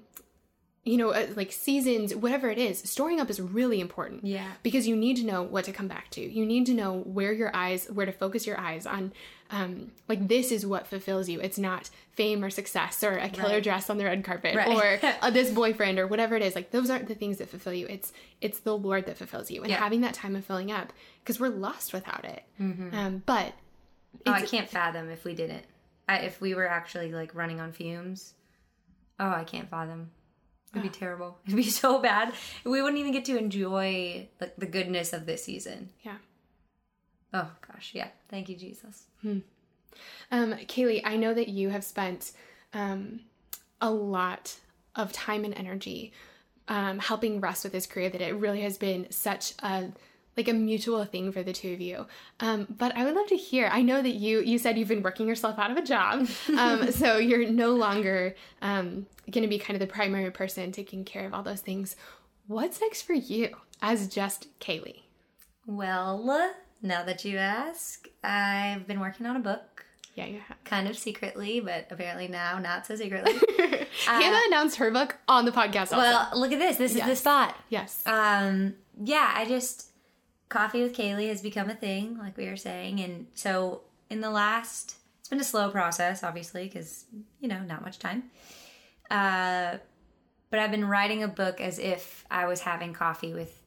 you 0.84 0.98
know, 0.98 1.10
uh, 1.12 1.26
like 1.34 1.50
seasons, 1.50 2.14
whatever 2.14 2.50
it 2.50 2.58
is, 2.58 2.78
storing 2.78 3.18
up 3.18 3.30
is 3.30 3.40
really 3.40 3.80
important. 3.80 4.24
Yeah. 4.24 4.52
Because 4.62 4.86
you 4.86 4.94
need 4.94 5.16
to 5.16 5.24
know 5.24 5.42
what 5.42 5.64
to 5.64 5.72
come 5.72 5.88
back 5.88 6.10
to. 6.10 6.20
You 6.20 6.44
need 6.44 6.66
to 6.66 6.74
know 6.74 6.98
where 7.00 7.32
your 7.32 7.54
eyes, 7.56 7.86
where 7.86 8.04
to 8.04 8.12
focus 8.12 8.46
your 8.46 8.58
eyes 8.60 8.84
on. 8.84 9.12
Um, 9.50 9.92
like 10.08 10.28
this 10.28 10.52
is 10.52 10.66
what 10.66 10.86
fulfills 10.86 11.28
you. 11.28 11.40
It's 11.40 11.58
not 11.58 11.88
fame 12.12 12.44
or 12.44 12.50
success 12.50 13.02
or 13.02 13.12
a 13.16 13.28
killer 13.30 13.54
Right. 13.54 13.62
dress 13.62 13.88
on 13.88 13.96
the 13.98 14.04
red 14.04 14.24
carpet 14.24 14.54
Right. 14.56 14.68
or 15.02 15.06
uh, 15.22 15.30
this 15.30 15.50
boyfriend 15.50 15.98
or 15.98 16.06
whatever 16.06 16.36
it 16.36 16.42
is. 16.42 16.54
Like 16.54 16.70
those 16.70 16.90
aren't 16.90 17.08
the 17.08 17.14
things 17.14 17.38
that 17.38 17.48
fulfill 17.48 17.72
you. 17.74 17.86
It's 17.86 18.12
it's 18.42 18.58
the 18.60 18.76
Lord 18.76 19.06
that 19.06 19.16
fulfills 19.16 19.50
you. 19.50 19.62
And 19.62 19.70
Yeah. 19.70 19.78
having 19.78 20.02
that 20.02 20.12
time 20.14 20.36
of 20.36 20.44
filling 20.44 20.70
up 20.70 20.92
because 21.22 21.40
we're 21.40 21.48
lost 21.48 21.92
without 21.94 22.24
it. 22.24 22.42
Um, 22.58 23.22
but 23.24 23.54
Oh, 24.26 24.32
I 24.32 24.42
can't 24.42 24.68
fathom 24.68 25.08
if 25.10 25.24
we 25.24 25.34
didn't. 25.34 25.64
I, 26.08 26.18
if 26.18 26.40
we 26.40 26.54
were 26.54 26.68
actually 26.68 27.10
like 27.12 27.34
running 27.34 27.60
on 27.60 27.72
fumes. 27.72 28.34
Oh, 29.18 29.28
I 29.30 29.44
can't 29.44 29.68
fathom. 29.70 30.10
It'd 30.74 30.92
be 30.92 30.98
terrible. 30.98 31.38
It'd 31.46 31.56
be 31.56 31.62
so 31.64 32.00
bad. 32.00 32.32
We 32.64 32.82
wouldn't 32.82 32.98
even 32.98 33.12
get 33.12 33.24
to 33.26 33.38
enjoy 33.38 34.28
like 34.40 34.56
the 34.56 34.66
goodness 34.66 35.12
of 35.12 35.26
this 35.26 35.44
season. 35.44 35.90
yeah. 36.02 36.16
Oh 37.32 37.50
gosh, 37.66 37.92
yeah. 37.94 38.08
Thank 38.28 38.48
you, 38.48 38.56
Jesus. 38.56 39.04
Hmm. 39.22 39.38
Um, 40.30 40.52
Kailey, 40.68 41.00
I 41.04 41.16
know 41.16 41.34
that 41.34 41.48
you 41.48 41.68
have 41.70 41.82
spent 41.82 42.30
um, 42.72 43.20
a 43.80 43.90
lot 43.90 44.56
of 44.94 45.12
time 45.12 45.44
and 45.44 45.52
energy 45.54 46.12
um, 46.68 46.98
helping 47.00 47.40
Russ 47.40 47.64
with 47.64 47.72
his 47.72 47.86
career. 47.86 48.08
That 48.08 48.20
it 48.20 48.36
really 48.36 48.60
has 48.62 48.78
been 48.78 49.10
such 49.10 49.54
a 49.62 49.88
like 50.36 50.48
a 50.48 50.52
mutual 50.52 51.04
thing 51.04 51.30
for 51.32 51.42
the 51.42 51.52
two 51.52 51.72
of 51.74 51.80
you. 51.80 52.06
Um, 52.40 52.66
but 52.78 52.96
I 52.96 53.04
would 53.04 53.14
love 53.14 53.28
to 53.28 53.36
hear. 53.36 53.68
I 53.72 53.82
know 53.82 54.02
that 54.02 54.14
you 54.14 54.40
you 54.40 54.58
said 54.58 54.76
you've 54.78 54.88
been 54.88 55.02
working 55.02 55.28
yourself 55.28 55.58
out 55.58 55.70
of 55.70 55.76
a 55.76 55.82
job, 55.82 56.28
um, 56.58 56.90
so 56.92 57.18
you're 57.18 57.48
no 57.50 57.74
longer 57.74 58.34
um, 58.62 59.06
going 59.30 59.42
to 59.42 59.48
be 59.48 59.58
kind 59.58 59.74
of 59.80 59.80
the 59.86 59.92
primary 59.92 60.30
person 60.30 60.72
taking 60.72 61.04
care 61.04 61.26
of 61.26 61.34
all 61.34 61.42
those 61.42 61.60
things. 61.60 61.96
What's 62.46 62.80
next 62.80 63.02
for 63.02 63.14
you 63.14 63.56
as 63.80 64.08
just 64.08 64.48
Kailey? 64.60 65.00
Well, 65.66 66.52
now 66.82 67.04
that 67.04 67.24
you 67.24 67.38
ask, 67.38 68.06
I've 68.22 68.86
been 68.86 69.00
working 69.00 69.24
on 69.24 69.36
a 69.36 69.40
book, 69.40 69.86
Yeah, 70.14 70.26
you 70.26 70.40
have. 70.46 70.62
kind 70.64 70.86
of 70.86 70.98
secretly, 70.98 71.60
but 71.60 71.86
apparently 71.90 72.28
now 72.28 72.58
not 72.58 72.86
so 72.86 72.96
secretly. 72.96 73.32
Hannah 74.06 74.40
announced 74.48 74.76
her 74.76 74.90
book 74.90 75.16
on 75.26 75.46
the 75.46 75.52
podcast. 75.52 75.92
Also. 75.92 75.96
well, 75.96 76.28
look 76.34 76.52
at 76.52 76.58
this. 76.58 76.76
This 76.76 76.94
is 76.94 77.00
the 77.02 77.16
spot. 77.16 77.56
yes. 77.70 78.02
Um, 78.06 78.74
yeah, 79.02 79.32
I 79.34 79.46
just 79.46 79.86
coffee 80.48 80.82
with 80.82 80.94
Kailey 80.96 81.28
has 81.28 81.40
become 81.40 81.70
a 81.70 81.74
thing, 81.74 82.18
like 82.18 82.36
we 82.36 82.46
were 82.46 82.56
saying, 82.56 83.00
and 83.00 83.26
so 83.34 83.82
in 84.10 84.20
the 84.20 84.30
last, 84.30 84.96
it's 85.20 85.28
been 85.28 85.40
a 85.40 85.44
slow 85.44 85.70
process, 85.70 86.22
obviously, 86.22 86.64
because 86.64 87.04
you 87.40 87.48
know 87.48 87.60
not 87.60 87.82
much 87.82 87.98
time. 87.98 88.24
Uh, 89.10 89.78
but 90.50 90.60
I've 90.60 90.70
been 90.70 90.84
writing 90.84 91.22
a 91.22 91.28
book 91.28 91.60
as 91.60 91.78
if 91.78 92.24
I 92.30 92.46
was 92.46 92.60
having 92.60 92.92
coffee 92.92 93.34
with 93.34 93.62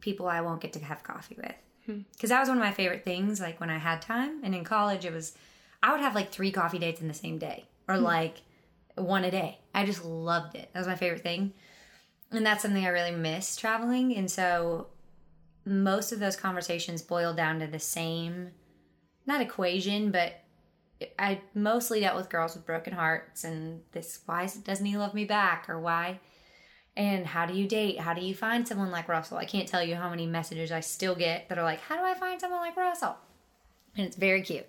people 0.00 0.26
I 0.26 0.40
won't 0.40 0.60
get 0.60 0.72
to 0.74 0.84
have 0.84 1.02
coffee 1.02 1.36
with, 1.36 1.54
because 2.12 2.30
that 2.30 2.40
was 2.40 2.48
one 2.48 2.58
of 2.58 2.64
my 2.64 2.72
favorite 2.72 3.04
things. 3.04 3.40
Like 3.40 3.60
when 3.60 3.70
I 3.70 3.78
had 3.78 4.00
time, 4.00 4.40
and 4.42 4.54
in 4.54 4.64
college, 4.64 5.04
it 5.04 5.12
was 5.12 5.36
I 5.82 5.92
would 5.92 6.00
have 6.00 6.14
like 6.14 6.30
three 6.30 6.52
coffee 6.52 6.78
dates 6.78 7.00
in 7.00 7.08
the 7.08 7.14
same 7.14 7.38
day, 7.38 7.66
or 7.88 7.98
like 7.98 8.42
one 8.96 9.24
a 9.24 9.30
day. 9.30 9.58
I 9.74 9.84
just 9.84 10.04
loved 10.04 10.54
it. 10.56 10.70
That 10.72 10.80
was 10.80 10.88
my 10.88 10.96
favorite 10.96 11.22
thing. 11.22 11.52
And 12.32 12.46
that's 12.46 12.62
something 12.62 12.84
I 12.84 12.90
really 12.90 13.10
miss 13.10 13.56
traveling. 13.56 14.14
And 14.16 14.30
so 14.30 14.86
most 15.64 16.12
of 16.12 16.20
those 16.20 16.36
conversations 16.36 17.02
boil 17.02 17.34
down 17.34 17.60
to 17.60 17.66
the 17.66 17.78
same, 17.78 18.50
not 19.26 19.40
equation, 19.40 20.10
but 20.10 20.42
I 21.18 21.40
mostly 21.54 22.00
dealt 22.00 22.16
with 22.16 22.28
girls 22.28 22.54
with 22.54 22.66
broken 22.66 22.92
hearts 22.92 23.44
and 23.44 23.80
this 23.92 24.20
why 24.26 24.48
doesn't 24.64 24.84
he 24.84 24.96
love 24.96 25.14
me 25.14 25.24
back? 25.24 25.68
or 25.68 25.80
why? 25.80 26.20
And 26.96 27.26
how 27.26 27.46
do 27.46 27.54
you 27.54 27.66
date? 27.66 28.00
How 28.00 28.12
do 28.12 28.20
you 28.20 28.34
find 28.34 28.66
someone 28.66 28.90
like 28.90 29.08
russell? 29.08 29.38
I 29.38 29.44
can't 29.44 29.68
tell 29.68 29.82
you 29.82 29.94
how 29.94 30.10
many 30.10 30.26
messages 30.26 30.72
i 30.72 30.80
still 30.80 31.14
get 31.14 31.48
that 31.48 31.58
are 31.58 31.64
like 31.64 31.80
how 31.80 31.96
do 31.96 32.02
i 32.02 32.14
find 32.14 32.40
someone 32.40 32.60
like 32.60 32.76
russell? 32.76 33.16
And 33.96 34.06
it's 34.06 34.16
very 34.16 34.42
cute. 34.42 34.66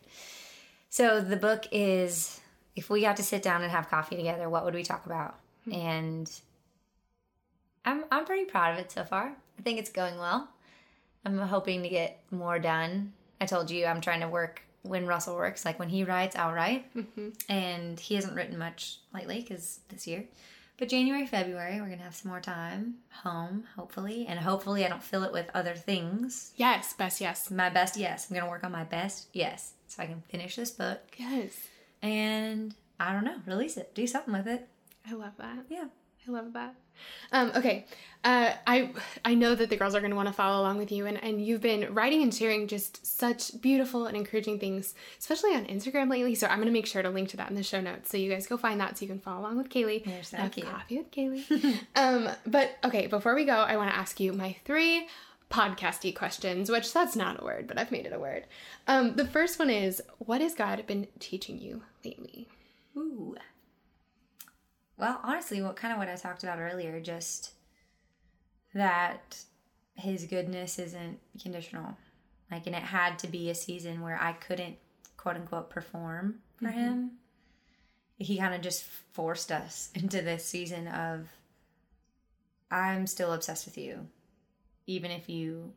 So 0.90 1.22
the 1.22 1.38
book 1.38 1.66
is 1.72 2.40
if 2.76 2.90
we 2.90 3.02
got 3.02 3.18
to 3.18 3.24
sit 3.24 3.44
down 3.44 3.62
and 3.62 3.72
have 3.72 3.90
coffee 3.90 4.16
together 4.16 4.50
what 4.50 4.66
would 4.66 4.76
we 4.76 4.84
talk 4.84 5.06
about? 5.06 5.36
Mm-hmm. 5.68 5.80
and 5.80 6.42
I'm, 7.86 8.06
I'm 8.12 8.26
pretty 8.26 8.46
proud 8.46 8.74
of 8.74 8.80
it 8.80 8.92
so 8.92 9.04
far. 9.04 9.34
I 9.60 9.62
think 9.62 9.78
it's 9.78 9.92
going 9.92 10.18
well 10.18 10.50
i'm 11.26 11.38
hoping 11.38 11.84
to 11.84 11.90
get 11.90 12.22
more 12.32 12.60
done 12.60 13.14
i 13.40 13.46
told 13.46 13.70
you 13.70 13.86
i'm 13.86 14.02
trying 14.02 14.22
to 14.22 14.28
work 14.28 14.64
when 14.84 15.06
Russell 15.06 15.36
works. 15.36 15.66
Like 15.66 15.80
when 15.80 15.90
he 15.90 16.04
writes, 16.04 16.36
I'll 16.36 16.54
write. 16.54 16.94
Mm-hmm. 16.96 17.30
And 17.50 18.00
he 18.00 18.16
hasn't 18.16 18.36
written 18.36 18.58
much 18.58 19.00
lately 19.14 19.42
because 19.42 19.80
this 19.90 20.08
year. 20.08 20.26
But 20.78 20.90
January, 20.90 21.28
February, 21.28 21.80
we're 21.80 21.88
going 21.88 22.00
to 22.00 22.04
have 22.04 22.16
some 22.16 22.32
more 22.32 22.40
time 22.40 22.96
home, 23.24 23.66
hopefully. 23.76 24.26
And 24.28 24.40
hopefully, 24.40 24.84
I 24.84 24.90
don't 24.90 25.04
fill 25.04 25.24
it 25.24 25.32
with 25.32 25.52
other 25.54 25.76
things. 25.76 26.54
Yes, 26.56 26.94
best 26.94 27.22
yes. 27.22 27.52
My 27.52 27.70
best 27.70 27.98
yes. 27.98 28.28
I'm 28.30 28.36
going 28.36 28.46
to 28.46 28.50
work 28.50 28.64
on 28.64 28.72
my 28.72 28.84
best 28.84 29.28
yes. 29.32 29.74
So 29.88 30.02
I 30.02 30.08
can 30.08 30.24
finish 30.30 30.56
this 30.56 30.72
book. 30.72 31.02
Yes. 31.18 31.56
And 32.02 32.74
I 33.00 33.14
don't 33.14 33.26
know, 33.26 33.38
release 33.46 33.78
it, 33.78 33.94
do 33.94 34.08
something 34.08 34.34
with 34.34 34.48
it. 34.48 34.68
I 35.08 35.14
love 35.14 35.34
that. 35.38 35.66
Yeah. 35.70 35.86
I 36.28 36.32
love 36.32 36.54
that. 36.54 36.76
Um, 37.32 37.52
okay, 37.56 37.86
uh, 38.24 38.54
I 38.68 38.92
I 39.26 39.34
know 39.34 39.56
that 39.56 39.70
the 39.70 39.78
girls 39.78 39.96
are 39.96 40.00
going 40.00 40.12
to 40.12 40.16
want 40.16 40.28
to 40.28 40.34
follow 40.34 40.62
along 40.62 40.78
with 40.78 40.92
you, 40.92 41.06
and, 41.08 41.22
and 41.24 41.44
you've 41.44 41.62
been 41.62 41.94
writing 41.94 42.22
and 42.22 42.34
sharing 42.34 42.68
just 42.68 43.06
such 43.06 43.60
beautiful 43.62 44.06
and 44.06 44.16
encouraging 44.16 44.60
things, 44.60 44.94
especially 45.20 45.56
on 45.56 45.66
Instagram 45.66 46.10
lately. 46.10 46.36
So 46.36 46.48
I'm 46.48 46.58
going 46.58 46.68
to 46.68 46.74
make 46.74 46.86
sure 46.86 47.02
to 47.02 47.10
link 47.10 47.30
to 47.30 47.38
that 47.38 47.50
in 47.50 47.56
the 47.56 47.64
show 47.64 47.82
notes, 47.82 48.12
so 48.12 48.18
you 48.18 48.30
guys 48.30 48.46
go 48.46 48.58
find 48.58 48.80
that, 48.80 48.98
so 48.98 49.04
you 49.04 49.10
can 49.10 49.20
follow 49.20 49.42
along 49.42 49.58
with 49.58 49.70
Kailey. 49.70 50.06
You're 50.06 50.24
so 50.24 50.38
have 50.38 50.52
cute. 50.52 50.68
Coffee 50.68 50.98
with 51.00 51.12
Kailey. 51.12 51.80
um, 51.96 52.30
but 52.46 52.78
okay, 52.84 53.08
before 53.08 53.34
we 53.34 53.46
go, 53.46 53.54
I 53.56 53.76
want 53.78 53.90
to 53.90 53.98
ask 53.98 54.20
you 54.20 54.34
my 54.34 54.56
three 54.66 55.08
podcasty 55.50 56.16
questions, 56.16 56.70
which 56.70 56.94
that's 56.94 57.16
not 57.16 57.42
a 57.42 57.44
word, 57.44 57.68
but 57.68 57.80
I've 57.80 57.92
made 57.92 58.06
it 58.06 58.14
a 58.14 58.20
word. 58.20 58.46
Um, 58.88 59.16
the 59.16 59.28
first 59.28 59.60
one 59.60 59.70
is, 59.70 60.02
what 60.20 60.42
has 60.42 60.54
God 60.54 60.86
been 60.88 61.08
teaching 61.20 61.60
you 61.60 61.82
lately? 62.06 62.48
Ooh. 62.96 63.36
Well, 65.02 65.20
honestly, 65.24 65.64
what 65.64 65.76
kind 65.76 65.92
of 65.92 65.98
what 65.98 66.10
I 66.10 66.16
talked 66.16 66.44
about 66.44 66.60
earlier, 66.60 67.02
just 67.02 67.54
that 68.76 69.36
his 69.96 70.26
goodness 70.26 70.78
isn't 70.78 71.20
conditional. 71.42 71.98
Like, 72.52 72.68
and 72.68 72.76
it 72.76 72.84
had 72.84 73.18
to 73.20 73.28
be 73.28 73.50
a 73.50 73.56
season 73.56 74.02
where 74.02 74.22
I 74.22 74.34
couldn't, 74.34 74.76
quote 75.18 75.38
unquote, 75.38 75.72
perform 75.72 76.36
for 76.56 76.68
mm-hmm. 76.68 76.80
him. 76.80 77.12
He 78.20 78.38
kind 78.38 78.54
of 78.54 78.62
just 78.62 78.84
forced 78.84 79.52
us 79.52 79.90
into 79.96 80.22
this 80.22 80.46
season 80.46 80.88
of, 80.88 81.28
I'm 82.70 83.08
still 83.08 83.34
obsessed 83.34 83.66
with 83.66 83.80
you, 83.80 84.08
even 84.86 85.10
if 85.10 85.28
you 85.28 85.74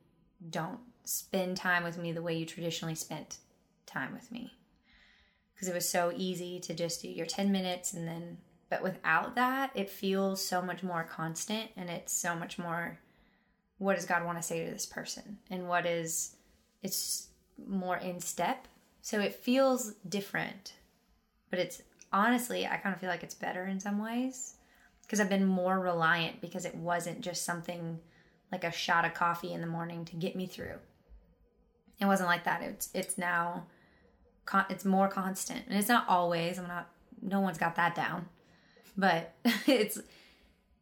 don't 0.51 0.81
spend 1.05 1.57
time 1.57 1.83
with 1.83 1.97
me 1.97 2.13
the 2.13 2.21
way 2.21 2.37
you 2.37 2.45
traditionally 2.45 2.95
spent 2.95 3.39
time 3.87 4.13
with 4.13 4.31
me. 4.31 4.53
Because 5.55 5.69
it 5.69 5.75
was 5.75 5.89
so 5.89 6.13
easy 6.15 6.61
to 6.61 6.75
just 6.75 7.01
do 7.01 7.09
your 7.09 7.25
10 7.25 7.51
minutes 7.51 7.95
and 7.95 8.07
then 8.07 8.37
but 8.75 8.83
without 8.83 9.37
that, 9.37 9.71
it 9.77 9.89
feels 9.89 10.45
so 10.45 10.61
much 10.61 10.83
more 10.83 11.05
constant 11.05 11.71
and 11.77 11.89
it's 11.89 12.13
so 12.13 12.35
much 12.35 12.59
more 12.59 12.99
what 13.79 13.95
does 13.95 14.05
God 14.05 14.25
want 14.25 14.37
to 14.39 14.43
say 14.43 14.65
to 14.65 14.71
this 14.73 14.85
person? 14.85 15.39
And 15.49 15.69
what 15.69 15.87
is 15.87 16.35
it's 16.83 17.29
more 17.69 17.99
in 17.99 18.19
step. 18.19 18.67
So 19.01 19.21
it 19.21 19.33
feels 19.33 19.95
different. 20.09 20.73
But 21.51 21.61
it's 21.61 21.83
honestly, 22.13 22.67
I 22.67 22.77
kind 22.79 22.93
of 22.93 23.01
feel 23.01 23.11
like 23.11 23.23
it's 23.23 23.35
better 23.35 23.65
in 23.65 23.79
some 23.79 24.03
ways 24.03 24.55
because 25.03 25.21
I've 25.21 25.29
been 25.29 25.47
more 25.47 25.79
reliant 25.79 26.41
because 26.41 26.65
it 26.65 26.75
wasn't 26.75 27.21
just 27.21 27.45
something 27.45 28.01
like 28.51 28.65
a 28.65 28.73
shot 28.73 29.05
of 29.05 29.15
coffee 29.15 29.53
in 29.53 29.61
the 29.61 29.69
morning 29.69 30.05
to 30.07 30.17
get 30.17 30.35
me 30.35 30.47
through. 30.47 30.79
It 32.01 32.07
wasn't 32.07 32.29
like 32.29 32.43
that. 32.43 32.61
It's 32.61 32.91
it's 32.93 33.19
now 33.19 33.67
it's 34.69 34.85
more 34.85 35.07
constant. 35.07 35.63
And 35.69 35.79
it's 35.79 35.89
not 35.89 36.09
always. 36.09 36.59
I'm 36.59 36.67
not 36.67 36.89
no 37.23 37.39
one's 37.39 37.59
got 37.59 37.77
that 37.77 37.95
down 37.95 38.27
but 38.97 39.35
it's 39.67 40.01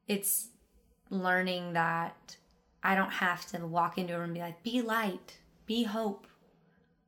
it's 0.09 0.49
learning 1.11 1.75
that 1.75 2.37
I 2.83 2.95
don't 2.95 3.13
have 3.13 3.47
to 3.47 3.67
walk 3.67 3.99
into 3.99 4.15
a 4.15 4.19
room 4.19 4.27
and 4.27 4.35
be 4.35 4.41
like, 4.41 4.63
be 4.63 4.83
light, 4.83 5.39
be 5.67 5.85
hope. 5.85 6.27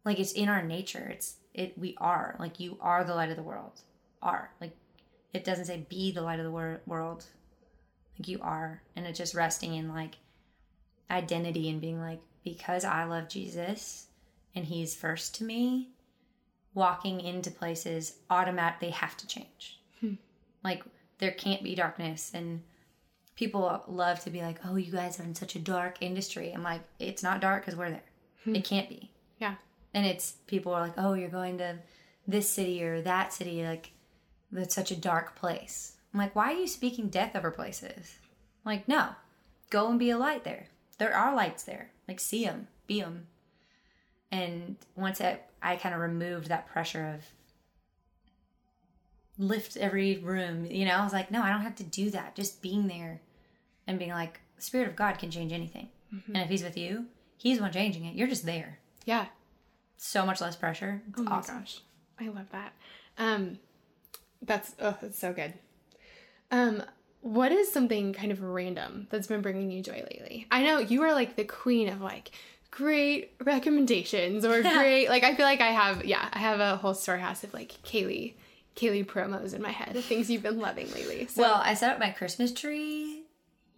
Like 0.05 0.21
it's 0.21 0.33
in 0.33 0.49
our 0.49 0.63
nature. 0.63 1.09
It's 1.13 1.37
it 1.53 1.77
we 1.79 1.97
are. 1.99 2.37
Like 2.39 2.61
you 2.61 2.79
are 2.81 3.05
the 3.05 3.15
light 3.15 3.31
of 3.31 3.37
the 3.37 3.43
world. 3.43 3.81
Are. 4.23 4.51
Like 4.61 4.77
it 5.33 5.45
doesn't 5.45 5.67
say 5.67 5.87
be 5.89 6.13
the 6.13 6.23
light 6.23 6.39
of 6.39 6.45
the 6.45 6.51
wor- 6.51 6.81
world. 6.87 7.25
Like 8.19 8.29
you 8.29 8.39
are. 8.43 8.83
And 8.95 9.07
it's 9.07 9.19
just 9.19 9.35
resting 9.35 9.75
in 9.75 9.89
like 9.89 10.17
identity 11.11 11.69
and 11.69 11.81
being 11.81 12.01
like, 12.01 12.21
because 12.45 12.85
I 12.85 13.05
love 13.05 13.29
Jesus 13.29 14.07
and 14.55 14.67
he's 14.67 14.95
first 14.95 15.35
to 15.37 15.45
me, 15.45 15.89
walking 16.75 17.21
into 17.21 17.51
places 17.51 18.19
automatically 18.31 18.91
have 18.91 19.17
to 19.17 19.27
change. 19.27 19.81
Like 20.65 20.83
there 21.19 21.31
can't 21.31 21.63
be 21.63 21.75
darkness. 21.75 22.33
And 22.35 22.63
people 23.37 23.85
love 23.87 24.21
to 24.21 24.31
be 24.31 24.41
like 24.41 24.59
oh 24.65 24.77
you 24.77 24.93
guys 24.93 25.21
are 25.21 25.25
in 25.25 25.35
such 25.35 25.55
a 25.55 25.61
dark 25.61 25.99
industry. 26.01 26.53
I'm 26.53 26.63
like 26.63 26.81
it's 26.99 27.23
not 27.23 27.41
dark 27.41 27.65
because 27.65 27.79
we're 27.79 27.91
there. 27.91 28.03
Hmm. 28.45 28.57
it 28.57 28.65
can't 28.65 28.89
be. 28.89 29.11
Yeah. 29.39 29.55
And 29.93 30.07
it's 30.07 30.35
people 30.47 30.73
are 30.73 30.81
like 30.81 30.95
oh 30.97 31.13
you're 31.15 31.29
going 31.29 31.59
to 31.59 31.79
this 32.27 32.49
city 32.49 32.83
or 32.83 33.03
that 33.03 33.33
city 33.33 33.63
like 33.65 33.93
that's 34.51 34.75
such 34.75 34.91
a 34.91 34.97
dark 34.97 35.37
place. 35.37 35.97
I'm 36.13 36.19
like 36.19 36.35
why 36.35 36.53
are 36.53 36.59
you 36.59 36.67
speaking 36.67 37.09
death 37.09 37.37
over 37.37 37.51
places? 37.51 38.19
I'm 38.65 38.73
like 38.73 38.89
no. 38.89 39.11
Go 39.71 39.89
and 39.91 39.99
be 39.99 40.11
a 40.11 40.19
light 40.19 40.45
there. 40.45 40.67
There 40.99 41.15
are 41.15 41.35
lights 41.35 41.65
there. 41.65 41.91
Like 42.09 42.21
see 42.21 42.45
them 42.45 42.69
be 42.87 43.01
them 43.01 43.27
and 44.35 44.77
once 44.97 45.21
I, 45.21 45.39
I 45.63 45.77
kind 45.77 45.95
of 45.95 46.01
removed 46.01 46.49
that 46.49 46.67
pressure 46.67 47.15
of 47.15 47.25
lift 49.39 49.77
every 49.77 50.19
room. 50.19 50.67
You 50.67 50.85
know, 50.85 50.93
I 50.93 51.05
was 51.05 51.13
like, 51.13 51.31
no, 51.31 51.43
I 51.43 51.51
don't 51.51 51.63
have 51.63 51.77
to 51.77 51.85
do 51.85 52.11
that. 52.11 52.35
Just 52.35 52.63
being 52.63 52.89
there 52.89 53.21
and 53.87 53.99
being 53.99 54.13
like, 54.13 54.41
Spirit 54.59 54.89
of 54.89 54.97
God 54.97 55.19
can 55.19 55.31
change 55.31 55.53
anything. 55.53 55.89
Mm-hmm. 56.15 56.37
And 56.37 56.45
if 56.45 56.51
He's 56.51 56.63
with 56.63 56.77
you, 56.77 57.07
He's 57.37 57.61
one 57.61 57.73
changing 57.73 58.05
it. 58.05 58.15
You're 58.15 58.29
just 58.29 58.47
there. 58.47 58.79
Yeah. 59.05 59.27
So 59.97 60.25
much 60.25 60.41
less 60.41 60.57
pressure. 60.57 61.03
It's 61.09 61.21
oh 61.21 61.25
my 61.25 61.33
awesome. 61.33 61.59
gosh. 61.59 61.81
I 62.21 62.29
love 62.29 62.51
that. 62.53 62.73
Um, 63.19 63.59
that's, 64.43 64.75
oh, 64.81 64.97
that's 65.01 65.19
so 65.19 65.33
good. 65.33 65.55
Um, 66.51 66.83
what 67.21 67.53
is 67.53 67.73
something 67.73 68.13
kind 68.13 68.31
of 68.31 68.43
random 68.43 69.09
that's 69.11 69.27
been 69.27 69.43
bringing 69.43 69.71
you 69.71 69.83
joy 69.83 70.05
lately? 70.11 70.47
I 70.51 70.63
know 70.63 70.79
you 70.79 71.03
are 71.03 71.13
like 71.13 71.37
the 71.37 71.45
queen 71.45 71.89
of 71.89 72.01
like 72.01 72.31
great 72.71 73.33
recommendations 73.43 74.45
or 74.45 74.63
great, 74.63 75.09
like, 75.09 75.25
I 75.25 75.35
feel 75.35 75.47
like 75.47 75.61
I 75.61 75.69
have, 75.69 76.05
yeah, 76.05 76.29
I 76.33 76.39
have 76.39 76.61
a 76.61 76.77
whole 76.77 76.95
storehouse 76.95 77.43
of 77.43 77.53
like 77.53 77.73
Kailey 77.83 78.35
Kailey 78.77 79.05
promos 79.05 79.55
in 79.55 79.63
my 79.63 79.71
head, 79.71 79.97
things 80.05 80.31
you've 80.31 80.43
been 80.43 80.59
loving 80.59 80.91
lately. 80.93 81.27
So. 81.27 81.43
Well, 81.43 81.61
I 81.65 81.75
set 81.75 81.93
up 81.93 81.99
my 81.99 82.11
Christmas 82.11 82.53
tree. 82.53 83.23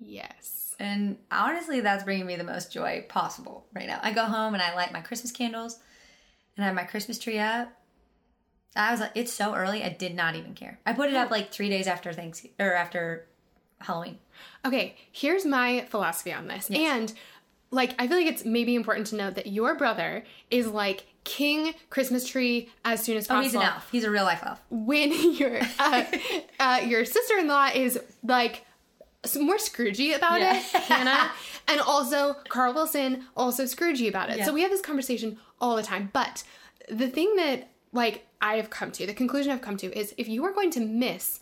Yes. 0.01 0.74
And 0.78 1.16
honestly, 1.30 1.80
that's 1.80 2.05
bringing 2.05 2.26
me 2.26 2.36
the 2.36 2.44
most 2.44 2.72
joy 2.72 3.05
possible 3.09 3.66
right 3.74 3.86
now. 3.86 4.01
I 4.03 4.12
go 4.12 4.24
home 4.24 4.55
and 4.55 4.62
I 4.62 4.74
light 4.74 4.92
my 4.92 5.01
Christmas 5.01 5.32
candles 5.32 5.78
and 6.57 6.64
I 6.64 6.66
have 6.66 6.76
my 6.76 6.84
Christmas 6.84 7.18
tree 7.18 7.38
up. 7.38 7.72
I 8.74 8.90
was 8.90 9.01
like, 9.01 9.12
it's 9.14 9.32
so 9.32 9.55
early, 9.55 9.82
I 9.82 9.88
did 9.88 10.14
not 10.14 10.36
even 10.36 10.55
care. 10.55 10.78
I 10.84 10.92
put 10.92 11.09
it 11.09 11.16
up 11.16 11.30
like 11.30 11.51
three 11.51 11.70
days 11.70 11.86
after 11.86 12.12
Thanksgiving 12.12 12.57
or 12.61 12.74
after 12.74 13.26
Halloween. 13.80 14.18
Okay, 14.66 14.97
here's 15.11 15.47
my 15.47 15.86
philosophy 15.88 16.32
on 16.32 16.47
this. 16.47 16.68
Yes. 16.68 16.80
And 16.80 17.12
like, 17.70 17.94
I 17.98 18.06
feel 18.06 18.16
like 18.18 18.26
it's 18.26 18.44
maybe 18.44 18.74
important 18.74 19.08
to 19.08 19.16
note 19.16 19.34
that 19.34 19.48
your 19.48 19.74
brother 19.74 20.24
is 20.50 20.68
like 20.68 21.06
king 21.24 21.74
Christmas 21.90 22.26
tree 22.26 22.70
as 22.84 23.02
soon 23.02 23.16
as 23.16 23.26
possible. 23.26 23.40
Oh, 23.40 23.42
he's 23.42 23.54
an 23.54 23.62
elf. 23.62 23.90
He's 23.90 24.04
a 24.04 24.10
real 24.10 24.24
life 24.24 24.42
elf. 24.44 24.62
When 24.70 25.12
your 25.34 25.60
uh, 25.78 26.04
uh, 26.60 26.80
your 26.86 27.04
sister 27.04 27.38
in 27.38 27.48
law 27.48 27.68
is 27.74 27.98
like 28.22 28.64
more 29.34 29.56
Scroogey 29.56 30.16
about 30.16 30.40
yeah. 30.40 30.56
it, 30.56 30.62
Hannah, 30.62 31.32
and 31.68 31.80
also 31.80 32.34
Carl 32.48 32.72
Wilson 32.74 33.24
also 33.36 33.64
Scroogey 33.64 34.08
about 34.08 34.30
it. 34.30 34.38
Yeah. 34.38 34.44
So 34.44 34.52
we 34.52 34.62
have 34.62 34.70
this 34.70 34.80
conversation 34.80 35.38
all 35.60 35.74
the 35.76 35.82
time. 35.82 36.10
But 36.12 36.44
the 36.88 37.08
thing 37.08 37.34
that 37.36 37.70
like 37.92 38.26
I 38.40 38.56
have 38.56 38.70
come 38.70 38.92
to, 38.92 39.06
the 39.06 39.14
conclusion 39.14 39.52
I've 39.52 39.62
come 39.62 39.76
to 39.78 39.98
is 39.98 40.14
if 40.16 40.28
you 40.28 40.44
are 40.44 40.52
going 40.52 40.70
to 40.72 40.80
miss 40.80 41.40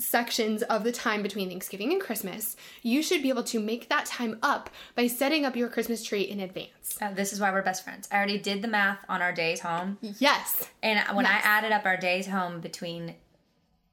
sections 0.00 0.62
of 0.62 0.82
the 0.84 0.92
time 0.92 1.22
between 1.22 1.48
Thanksgiving 1.48 1.92
and 1.92 2.00
Christmas, 2.00 2.56
you 2.82 3.02
should 3.02 3.22
be 3.22 3.28
able 3.28 3.44
to 3.44 3.60
make 3.60 3.88
that 3.88 4.06
time 4.06 4.38
up 4.42 4.70
by 4.94 5.06
setting 5.06 5.44
up 5.44 5.54
your 5.56 5.68
Christmas 5.68 6.02
tree 6.02 6.22
in 6.22 6.40
advance. 6.40 6.98
Uh, 7.00 7.12
this 7.12 7.32
is 7.32 7.40
why 7.40 7.50
we're 7.52 7.62
best 7.62 7.84
friends. 7.84 8.08
I 8.10 8.16
already 8.16 8.38
did 8.38 8.62
the 8.62 8.68
math 8.68 9.04
on 9.08 9.22
our 9.22 9.32
days 9.32 9.60
home. 9.60 9.98
Yes. 10.00 10.68
And 10.82 10.98
when 11.16 11.24
yes. 11.26 11.42
I 11.44 11.48
added 11.48 11.72
up 11.72 11.84
our 11.84 11.96
days 11.96 12.26
home 12.26 12.60
between 12.60 13.14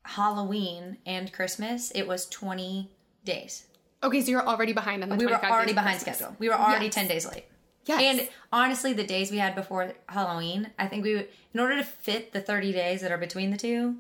Halloween 0.04 0.98
and 1.06 1.32
Christmas, 1.32 1.92
it 1.92 2.08
was 2.08 2.26
20 2.28 2.90
days. 3.24 3.68
Okay, 4.04 4.22
so 4.22 4.32
you're 4.32 4.48
already 4.48 4.74
behind 4.74 5.04
on 5.04 5.10
the 5.10 5.16
We 5.16 5.26
were 5.26 5.44
already 5.44 5.74
behind 5.74 5.98
Christmas. 5.98 6.18
schedule. 6.18 6.36
We 6.40 6.50
were 6.50 6.56
already 6.56 6.86
Yes. 6.86 6.96
10 6.96 7.08
days 7.08 7.26
late. 7.26 7.46
Yes. 7.86 8.02
And 8.02 8.30
honestly, 8.52 8.94
the 8.94 9.06
days 9.06 9.32
we 9.32 9.38
had 9.38 9.56
before 9.56 9.94
Halloween, 10.10 10.72
I 10.78 10.88
think 10.88 11.04
we 11.04 11.16
would, 11.16 11.30
in 11.54 11.60
order 11.60 11.78
to 11.78 11.84
fit 11.84 12.34
the 12.34 12.42
30 12.42 12.72
days 12.74 13.02
that 13.02 13.12
are 13.12 13.18
between 13.18 13.50
the 13.50 13.58
two, 13.58 13.98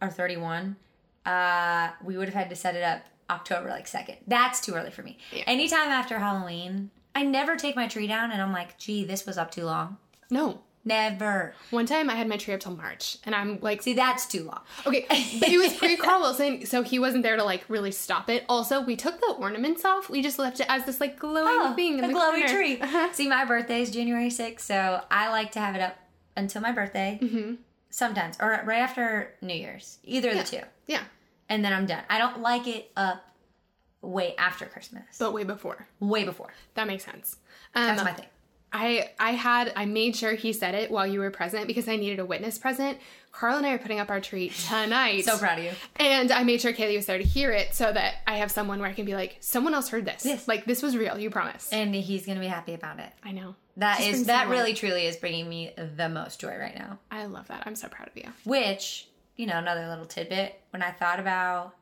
or 0.00 0.08
31, 0.08 0.76
uh, 1.26 1.90
we 2.04 2.16
would 2.16 2.28
have 2.28 2.34
had 2.34 2.50
to 2.50 2.56
set 2.56 2.74
it 2.74 2.82
up 2.82 3.02
October 3.30 3.68
like 3.68 3.86
2nd. 3.86 4.16
That's 4.26 4.60
too 4.60 4.74
early 4.74 4.90
for 4.90 5.02
me. 5.02 5.18
Yeah. 5.32 5.44
Anytime 5.46 5.88
after 5.90 6.18
Halloween, 6.18 6.90
I 7.14 7.22
never 7.22 7.56
take 7.56 7.76
my 7.76 7.86
tree 7.88 8.06
down 8.06 8.30
and 8.30 8.40
I'm 8.42 8.52
like, 8.52 8.78
gee, 8.78 9.04
this 9.04 9.24
was 9.26 9.38
up 9.38 9.50
too 9.50 9.64
long. 9.64 9.98
no. 10.30 10.60
Never. 10.84 11.54
One 11.70 11.86
time 11.86 12.10
I 12.10 12.16
had 12.16 12.26
my 12.26 12.36
tree 12.36 12.54
up 12.54 12.58
till 12.58 12.74
March, 12.74 13.16
and 13.24 13.36
I'm 13.36 13.60
like, 13.60 13.82
See, 13.82 13.92
that's 13.94 14.26
too 14.26 14.42
long. 14.42 14.62
okay, 14.84 15.06
but 15.08 15.48
it 15.48 15.56
was 15.56 15.72
pre 15.74 15.96
Carl 15.96 16.22
Wilson, 16.22 16.66
so 16.66 16.82
he 16.82 16.98
wasn't 16.98 17.22
there 17.22 17.36
to 17.36 17.44
like 17.44 17.62
really 17.68 17.92
stop 17.92 18.28
it. 18.28 18.44
Also, 18.48 18.80
we 18.80 18.96
took 18.96 19.20
the 19.20 19.28
ornaments 19.38 19.84
off. 19.84 20.10
We 20.10 20.22
just 20.22 20.40
left 20.40 20.58
it 20.58 20.66
as 20.68 20.84
this 20.84 21.00
like 21.00 21.20
glowing 21.20 21.76
thing 21.76 21.98
in 22.00 22.04
a 22.04 22.08
the 22.08 22.14
glowy 22.14 22.30
corner. 22.40 22.48
tree. 22.48 22.80
Uh-huh. 22.80 23.10
See, 23.12 23.28
my 23.28 23.44
birthday 23.44 23.82
is 23.82 23.92
January 23.92 24.26
6th, 24.28 24.58
so 24.58 25.02
I 25.08 25.28
like 25.30 25.52
to 25.52 25.60
have 25.60 25.76
it 25.76 25.80
up 25.82 25.96
until 26.36 26.60
my 26.62 26.72
birthday. 26.72 27.20
Mm-hmm. 27.22 27.54
Sometimes, 27.92 28.38
or 28.40 28.60
right 28.64 28.80
after 28.80 29.34
New 29.42 29.54
Year's. 29.54 29.98
Either 30.02 30.30
of 30.30 30.38
the 30.38 30.44
two. 30.44 30.62
Yeah, 30.86 31.02
And 31.50 31.62
then 31.64 31.72
I'm 31.74 31.84
done. 31.86 32.02
I 32.08 32.18
don't 32.18 32.40
like 32.40 32.66
it 32.66 32.90
up 32.96 33.22
way 34.00 34.34
after 34.36 34.64
Christmas. 34.66 35.04
but 35.18 35.32
way 35.34 35.44
before. 35.44 35.86
way 36.00 36.24
before. 36.24 36.52
That 36.74 36.86
makes 36.86 37.04
sense. 37.04 37.36
Um, 37.74 37.86
That's 37.86 38.02
my 38.02 38.12
thing. 38.14 38.26
I 38.72 39.10
I 39.20 39.32
had 39.32 39.70
I 39.76 39.84
made 39.84 40.16
sure 40.16 40.32
he 40.32 40.54
said 40.54 40.74
it 40.74 40.90
while 40.90 41.06
you 41.06 41.20
were 41.20 41.30
present 41.30 41.66
because 41.66 41.86
I 41.86 41.96
needed 41.96 42.18
a 42.18 42.24
witness 42.24 42.56
present. 42.58 42.96
Carl 43.30 43.58
and 43.58 43.66
I 43.66 43.72
are 43.72 43.78
putting 43.78 44.00
up 44.00 44.08
our 44.10 44.20
tree 44.20 44.48
tonight. 44.68 45.26
So 45.26 45.36
proud 45.36 45.58
of 45.58 45.64
you. 45.64 45.72
And 45.96 46.32
I 46.32 46.42
made 46.44 46.62
sure 46.62 46.72
Kailey 46.72 46.96
was 46.96 47.04
there 47.04 47.18
to 47.18 47.24
hear 47.24 47.50
it 47.52 47.74
so 47.74 47.92
that 47.92 48.14
I 48.26 48.38
have 48.38 48.50
someone 48.50 48.80
where 48.80 48.88
I 48.88 48.94
can 48.94 49.04
be 49.04 49.14
like, 49.14 49.36
someone 49.40 49.74
else 49.74 49.90
heard 49.90 50.06
this. 50.06 50.24
Yes. 50.24 50.48
Like 50.48 50.64
this 50.64 50.82
was 50.82 50.96
real, 50.96 51.18
you 51.18 51.28
promise. 51.28 51.68
And 51.70 51.94
he's 51.94 52.24
going 52.24 52.36
to 52.36 52.40
be 52.40 52.48
happy 52.48 52.72
about 52.72 52.98
it. 52.98 53.10
I 53.22 53.32
know. 53.32 53.54
That 53.76 53.98
Just 53.98 54.10
is 54.10 54.26
that 54.26 54.48
really 54.48 54.74
truly 54.74 55.06
is 55.06 55.16
bringing 55.16 55.48
me 55.48 55.72
the 55.96 56.08
most 56.08 56.40
joy 56.40 56.56
right 56.56 56.74
now. 56.74 56.98
I 57.10 57.24
love 57.24 57.48
that. 57.48 57.62
I'm 57.64 57.74
so 57.74 57.88
proud 57.88 58.08
of 58.08 58.16
you. 58.16 58.30
Which, 58.44 59.08
you 59.36 59.46
know, 59.46 59.56
another 59.56 59.88
little 59.88 60.04
tidbit 60.04 60.60
when 60.70 60.82
I 60.82 60.90
thought 60.90 61.18
about 61.18 61.74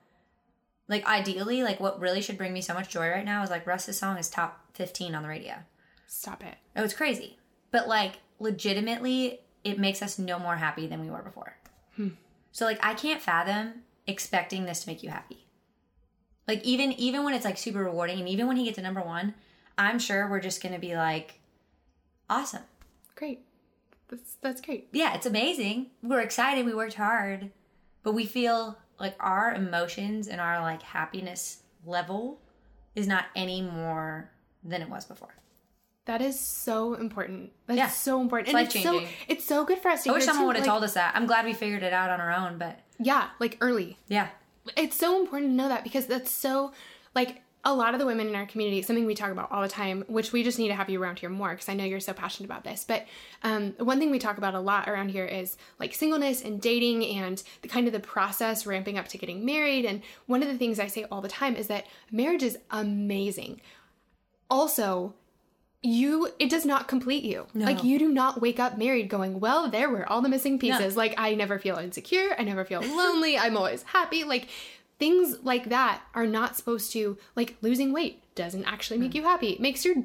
like 0.88 1.06
ideally 1.06 1.62
like 1.62 1.80
what 1.80 2.00
really 2.00 2.20
should 2.20 2.36
bring 2.36 2.52
me 2.52 2.60
so 2.60 2.74
much 2.74 2.88
joy 2.88 3.08
right 3.08 3.24
now 3.24 3.42
is 3.42 3.50
like 3.50 3.66
Russ's 3.66 3.96
song 3.96 4.18
is 4.18 4.28
top 4.28 4.64
15 4.74 5.14
on 5.14 5.22
the 5.22 5.28
radio. 5.28 5.54
Stop 6.06 6.44
it. 6.44 6.56
Oh, 6.76 6.84
it's 6.84 6.94
crazy. 6.94 7.38
But 7.70 7.88
like 7.88 8.18
legitimately, 8.38 9.40
it 9.64 9.78
makes 9.78 10.02
us 10.02 10.18
no 10.18 10.38
more 10.38 10.56
happy 10.56 10.86
than 10.86 11.00
we 11.00 11.10
were 11.10 11.22
before. 11.22 11.56
Hmm. 11.96 12.08
So 12.52 12.64
like 12.64 12.78
I 12.82 12.94
can't 12.94 13.22
fathom 13.22 13.82
expecting 14.06 14.64
this 14.64 14.82
to 14.82 14.88
make 14.88 15.02
you 15.02 15.10
happy. 15.10 15.46
Like 16.46 16.62
even 16.64 16.92
even 16.92 17.24
when 17.24 17.34
it's 17.34 17.44
like 17.44 17.58
super 17.58 17.82
rewarding 17.82 18.18
and 18.18 18.28
even 18.28 18.46
when 18.46 18.56
he 18.56 18.64
gets 18.64 18.76
to 18.76 18.82
number 18.82 19.00
1, 19.00 19.34
I'm 19.78 19.98
sure 19.98 20.28
we're 20.28 20.40
just 20.40 20.62
going 20.62 20.74
to 20.74 20.80
be 20.80 20.96
like 20.96 21.39
awesome. 22.30 22.62
Great. 23.14 23.40
That's 24.08 24.36
that's 24.40 24.60
great. 24.60 24.88
Yeah, 24.92 25.14
it's 25.14 25.26
amazing. 25.26 25.90
We're 26.02 26.20
excited, 26.20 26.64
we 26.64 26.74
worked 26.74 26.94
hard, 26.94 27.50
but 28.02 28.12
we 28.12 28.24
feel 28.24 28.78
like 28.98 29.14
our 29.20 29.52
emotions 29.54 30.26
and 30.28 30.40
our 30.40 30.60
like 30.60 30.82
happiness 30.82 31.62
level 31.84 32.40
is 32.94 33.06
not 33.06 33.26
any 33.36 33.60
more 33.62 34.30
than 34.64 34.80
it 34.82 34.88
was 34.88 35.04
before. 35.04 35.34
That 36.06 36.20
is 36.22 36.38
so 36.40 36.94
important. 36.94 37.52
That's 37.66 37.76
Yeah. 37.78 37.88
so 37.88 38.20
important. 38.20 38.48
It's 38.48 38.54
and 38.56 38.66
it's 38.66 38.82
so 38.82 38.92
life-changing. 38.92 39.16
it's 39.28 39.44
so 39.44 39.64
good 39.64 39.78
for 39.78 39.90
us 39.90 40.02
to 40.04 40.10
I 40.10 40.14
wish 40.14 40.24
someone 40.24 40.46
would 40.48 40.56
have 40.56 40.64
like- 40.66 40.70
told 40.72 40.82
us 40.84 40.94
that. 40.94 41.14
I'm 41.14 41.26
glad 41.26 41.44
we 41.44 41.52
figured 41.52 41.82
it 41.82 41.92
out 41.92 42.10
on 42.10 42.20
our 42.20 42.32
own, 42.32 42.58
but 42.58 42.80
Yeah, 42.98 43.28
like 43.38 43.58
early. 43.60 43.98
yeah. 44.08 44.28
it's 44.76 44.96
so 44.96 45.20
important 45.20 45.52
to 45.52 45.56
know 45.56 45.68
that 45.68 45.84
because 45.84 46.06
that's 46.06 46.30
so 46.30 46.72
like 47.14 47.42
a 47.64 47.74
lot 47.74 47.94
of 47.94 48.00
the 48.00 48.06
women 48.06 48.26
in 48.26 48.34
our 48.34 48.46
community 48.46 48.80
something 48.80 49.04
we 49.04 49.14
talk 49.14 49.30
about 49.30 49.50
all 49.52 49.60
the 49.60 49.68
time 49.68 50.02
which 50.08 50.32
we 50.32 50.42
just 50.42 50.58
need 50.58 50.68
to 50.68 50.74
have 50.74 50.88
you 50.88 51.02
around 51.02 51.18
here 51.18 51.28
more 51.28 51.50
because 51.50 51.68
i 51.68 51.74
know 51.74 51.84
you're 51.84 52.00
so 52.00 52.12
passionate 52.12 52.46
about 52.46 52.64
this. 52.64 52.84
But 52.86 53.06
um, 53.42 53.74
one 53.78 53.98
thing 53.98 54.10
we 54.10 54.18
talk 54.18 54.38
about 54.38 54.54
a 54.54 54.60
lot 54.60 54.88
around 54.88 55.10
here 55.10 55.24
is 55.24 55.56
like 55.78 55.94
singleness 55.94 56.42
and 56.42 56.60
dating 56.60 57.04
and 57.04 57.42
the 57.62 57.68
kind 57.68 57.86
of 57.86 57.92
the 57.92 58.00
process 58.00 58.66
ramping 58.66 58.98
up 58.98 59.08
to 59.08 59.18
getting 59.18 59.44
married. 59.44 59.84
And 59.84 60.02
one 60.26 60.42
of 60.42 60.48
the 60.48 60.58
things 60.58 60.78
i 60.78 60.86
say 60.86 61.04
all 61.10 61.20
the 61.20 61.28
time 61.28 61.56
is 61.56 61.66
that 61.68 61.86
marriage 62.10 62.42
is 62.42 62.58
amazing. 62.70 63.60
Also 64.48 65.14
you 65.82 66.28
it 66.38 66.50
does 66.50 66.66
not 66.66 66.88
complete 66.88 67.24
you. 67.24 67.46
Like 67.54 67.82
you 67.82 67.98
do 67.98 68.10
not 68.10 68.40
wake 68.42 68.60
up 68.60 68.76
married 68.76 69.08
going 69.08 69.40
well 69.40 69.70
there 69.70 69.88
were 69.88 70.06
all 70.10 70.20
the 70.20 70.28
missing 70.28 70.58
pieces. 70.58 70.96
Like 70.96 71.14
i 71.16 71.34
never 71.34 71.58
feel 71.58 71.76
insecure. 71.76 72.34
I 72.38 72.44
never 72.44 72.64
feel 72.64 72.80
lonely. 72.80 73.38
I'm 73.38 73.56
always 73.56 73.82
happy. 73.84 74.24
Like 74.24 74.48
things 75.00 75.38
like 75.42 75.70
that 75.70 76.02
are 76.14 76.26
not 76.26 76.56
supposed 76.56 76.92
to 76.92 77.18
like 77.34 77.56
losing 77.62 77.92
weight 77.92 78.22
doesn't 78.36 78.64
actually 78.64 78.98
make 78.98 79.14
you 79.16 79.24
happy. 79.24 79.48
It 79.50 79.60
makes 79.60 79.84
your 79.84 79.96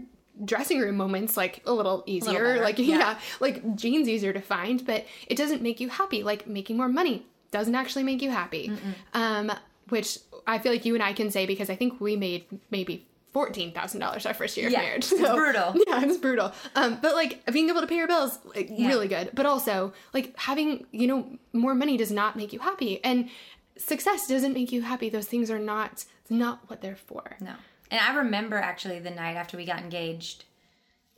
dressing 0.43 0.79
room 0.79 0.97
moments 0.97 1.37
like 1.37 1.61
a 1.65 1.71
little 1.71 2.03
easier 2.07 2.43
better, 2.55 2.63
like 2.63 2.79
yeah. 2.79 2.97
yeah. 2.97 3.19
like 3.39 3.75
jeans 3.75 4.09
easier 4.09 4.33
to 4.33 4.41
find 4.41 4.85
but 4.85 5.05
it 5.27 5.37
doesn't 5.37 5.61
make 5.61 5.79
you 5.79 5.89
happy. 5.89 6.23
Like 6.23 6.47
making 6.47 6.77
more 6.77 6.89
money 6.89 7.27
doesn't 7.51 7.75
actually 7.75 8.03
make 8.03 8.21
you 8.23 8.31
happy. 8.31 8.71
Um 9.13 9.51
which 9.89 10.17
i 10.47 10.57
feel 10.57 10.71
like 10.71 10.83
you 10.85 10.95
and 10.95 11.03
i 11.03 11.13
can 11.13 11.29
say 11.29 11.45
because 11.45 11.69
i 11.69 11.75
think 11.75 12.01
we 12.01 12.15
made 12.15 12.43
maybe 12.71 13.05
$14000 13.35 14.25
our 14.25 14.33
first 14.33 14.55
year 14.57 14.69
Yeah, 14.69 14.79
of 14.79 14.85
marriage 14.85 15.11
it's 15.11 15.21
brutal. 15.35 15.75
yeah 15.87 16.03
it's 16.05 16.17
brutal. 16.17 16.53
Um 16.73 16.99
but 17.01 17.13
like 17.15 17.45
being 17.51 17.69
able 17.69 17.81
to 17.81 17.87
pay 17.87 17.97
your 17.97 18.07
bills 18.07 18.39
like 18.55 18.69
really 18.69 19.09
good. 19.09 19.31
But 19.33 19.45
also 19.45 19.93
like 20.13 20.37
having 20.39 20.85
you 20.91 21.07
know 21.07 21.37
more 21.51 21.75
money 21.75 21.97
does 21.97 22.11
not 22.11 22.35
make 22.37 22.53
you 22.53 22.59
happy. 22.59 23.03
And 23.03 23.29
success 23.77 24.27
doesn't 24.27 24.53
make 24.53 24.71
you 24.71 24.81
happy 24.81 25.09
those 25.09 25.27
things 25.27 25.51
are 25.51 25.59
not 25.59 26.05
not 26.29 26.61
what 26.69 26.81
they're 26.81 26.95
for 26.95 27.37
No. 27.39 27.53
And 27.91 28.01
I 28.01 28.15
remember 28.15 28.57
actually 28.57 28.99
the 28.99 29.11
night 29.11 29.35
after 29.35 29.57
we 29.57 29.65
got 29.65 29.79
engaged, 29.79 30.45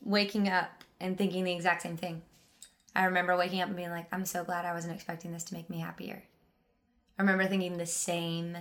waking 0.03 0.49
up 0.49 0.83
and 0.99 1.17
thinking 1.17 1.43
the 1.43 1.53
exact 1.53 1.81
same 1.81 1.97
thing. 1.97 2.21
I 2.95 3.05
remember 3.05 3.37
waking 3.37 3.61
up 3.61 3.67
and 3.67 3.77
being 3.77 3.89
like, 3.89 4.07
I'm 4.11 4.25
so 4.25 4.43
glad 4.43 4.65
I 4.65 4.73
wasn't 4.73 4.95
expecting 4.95 5.31
this 5.31 5.45
to 5.45 5.53
make 5.53 5.69
me 5.69 5.79
happier. 5.79 6.23
I 7.17 7.21
remember 7.21 7.45
thinking 7.45 7.77
the 7.77 7.85
same 7.85 8.57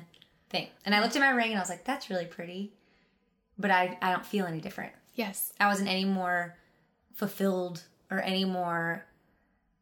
thing. 0.51 0.69
And 0.85 0.95
I 0.95 1.01
looked 1.03 1.17
at 1.17 1.21
my 1.21 1.31
ring 1.31 1.51
and 1.51 1.57
I 1.57 1.61
was 1.61 1.69
like, 1.69 1.85
that's 1.85 2.11
really 2.11 2.27
pretty. 2.27 2.73
But 3.59 3.71
I, 3.71 3.99
I 4.01 4.13
don't 4.13 4.25
feel 4.27 4.47
any 4.47 4.61
different. 4.61 4.93
yes 5.15 5.53
I 5.59 5.67
wasn't 5.67 5.89
any 5.89 6.05
more 6.05 6.57
fulfilled 7.15 7.83
or 8.11 8.21
any 8.21 8.45
more 8.45 9.05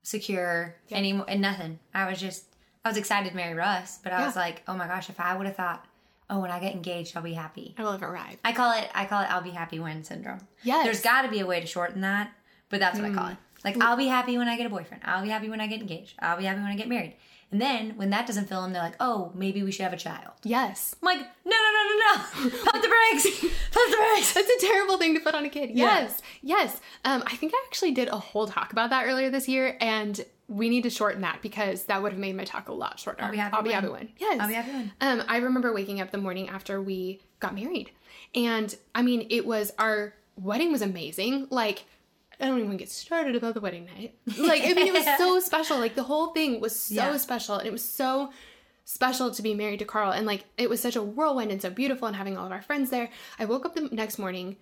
secure, 0.03 0.77
any 0.91 1.13
more, 1.13 1.27
and 1.29 1.41
nothing. 1.41 1.79
I 1.93 2.09
was 2.09 2.21
just, 2.21 2.54
I 2.85 2.91
was 2.91 2.99
excited 2.99 3.31
to 3.31 3.37
marry 3.37 3.55
Russ, 3.55 3.99
but 4.03 4.13
I 4.13 4.27
was 4.27 4.37
like, 4.37 4.63
oh 4.69 4.77
my 4.77 4.87
gosh, 4.87 5.09
if 5.09 5.19
I 5.19 5.35
would 5.35 5.47
have 5.47 5.57
thought, 5.57 5.87
oh, 6.29 6.41
when 6.41 6.51
I 6.51 6.61
get 6.61 6.75
engaged, 6.75 7.17
I'll 7.17 7.23
be 7.23 7.33
happy. 7.33 7.75
i 7.79 7.83
will 7.83 7.93
have 7.93 8.03
arrived 8.03 8.39
I 8.45 8.53
call 8.53 8.73
it, 8.73 8.91
I 8.95 9.07
call 9.07 9.23
it, 9.23 9.31
I'll 9.31 9.41
be 9.41 9.51
happy 9.51 9.79
when 9.79 10.05
syndrome. 10.05 10.41
Yes. 10.63 10.85
There's 10.85 11.01
got 11.01 11.23
to 11.23 11.29
be 11.29 11.41
a 11.41 11.47
way 11.47 11.61
to 11.61 11.67
shorten 11.67 12.03
that, 12.03 12.33
but 12.69 12.81
that's 12.81 12.99
what 12.99 13.11
I 13.11 13.15
call 13.15 13.29
it. 13.29 13.37
Like, 13.65 13.81
I'll 13.81 13.97
be 13.97 14.09
happy 14.09 14.37
when 14.37 14.49
I 14.49 14.59
get 14.59 14.67
a 14.67 14.69
boyfriend. 14.69 15.03
I'll 15.07 15.23
be 15.23 15.31
happy 15.31 15.49
when 15.49 15.63
I 15.63 15.67
get 15.67 15.81
engaged. 15.81 16.15
I'll 16.19 16.37
be 16.37 16.45
happy 16.45 16.61
when 16.61 16.71
I 16.71 16.77
get 16.77 16.87
married. 16.87 17.17
And 17.51 17.63
then 17.63 17.97
when 17.97 18.11
that 18.11 18.27
doesn't 18.27 18.49
fill 18.49 18.61
them, 18.63 18.73
they're 18.73 18.83
like, 18.83 18.97
oh, 19.01 19.33
maybe 19.35 19.63
we 19.63 19.71
should 19.73 19.85
have 19.85 19.93
a 19.93 19.97
child. 19.97 20.33
yes 20.43 20.95
I'm 21.01 21.07
like, 21.07 21.21
no, 21.45 21.57
no, 21.57 21.57
no, 21.57 21.83
no, 21.89 22.51
no. 22.51 22.51
Pump 22.65 22.83
the 22.83 22.89
brakes. 22.89 23.41
Pump 23.71 23.91
the 23.91 23.97
brakes. 23.97 24.35
That's 24.35 24.51
a 24.51 24.67
terrible 24.67 24.99
thing 24.99 25.15
to 25.15 25.21
put 25.21 25.35
on 25.35 25.45
a 25.45 25.49
kid. 25.49 25.71
Yes, 25.73 26.21
yes. 26.43 26.81
Um, 27.05 27.23
I 27.27 27.37
think 27.37 27.53
I 27.55 27.63
actually 27.67 27.93
did 27.93 28.09
a 28.09 28.19
whole 28.19 28.47
talk 28.47 28.73
about 28.73 28.91
that 28.91 29.07
earlier 29.07 29.31
this 29.31 29.49
year, 29.49 29.79
and 29.81 30.23
we 30.49 30.69
need 30.69 30.83
to 30.83 30.91
shorten 30.91 31.23
that 31.23 31.41
because 31.43 31.85
that 31.85 32.03
would 32.03 32.13
have 32.13 32.19
made 32.21 32.37
my 32.37 32.45
talk 32.45 32.69
a 32.69 32.73
lot 32.73 32.99
shorter. 32.99 33.25
I'll 33.25 33.31
be 33.31 33.37
happy 33.39 33.57
I'll 33.57 33.63
be 33.63 33.73
happy 33.73 33.89
when. 33.89 34.09
Yes, 34.19 34.41
I'll 34.41 34.49
be 34.49 34.55
happy 34.55 34.71
when. 34.73 34.93
Um, 35.01 35.23
I 35.27 35.39
remember 35.39 35.73
waking 35.73 36.01
up 36.01 36.11
the 36.11 36.19
morning 36.19 36.49
after 36.49 36.81
we 36.83 37.21
got 37.41 37.55
married, 37.55 37.91
and 38.35 38.75
I 38.95 39.03
mean, 39.03 39.27
it 39.31 39.47
was 39.47 39.73
our 39.79 40.15
wedding 40.37 40.73
was 40.73 40.83
amazing. 40.83 41.49
Like. 41.51 41.85
I 42.41 42.47
don't 42.47 42.59
even 42.59 42.77
get 42.77 42.91
started 42.91 43.37
about 43.37 43.55
the 43.55 43.61
wedding 43.61 43.87
night. 43.87 44.17
Like, 44.37 44.65
I 44.65 44.73
mean, 44.75 44.89
it 44.89 44.93
was 44.93 45.05
so 45.19 45.39
special. 45.49 45.79
Like, 45.79 45.95
the 45.95 46.03
whole 46.03 46.33
thing 46.33 46.59
was 46.61 46.75
so 46.79 46.93
Yeah. 46.93 47.17
special, 47.17 47.55
and 47.59 47.67
it 47.69 47.71
was 47.71 47.85
so 47.89 48.33
special 48.85 49.31
to 49.31 49.41
be 49.41 49.55
married 49.55 49.79
to 49.79 49.85
Carl 49.85 50.11
and 50.13 50.27
like 50.27 50.45
it 50.59 50.69
was 50.69 50.79
such 50.81 50.97
a 50.97 51.03
whirlwind 51.03 51.51
and 51.51 51.63
so 51.63 51.71
beautiful 51.71 52.07
and 52.07 52.17
having 52.17 52.37
all 52.37 52.45
of 52.45 52.51
our 52.53 52.61
friends 52.61 52.91
there. 52.91 53.09
I 53.39 53.45
woke 53.47 53.65
up 53.65 53.75
the 53.77 53.83
next 53.93 54.19
morning 54.19 54.57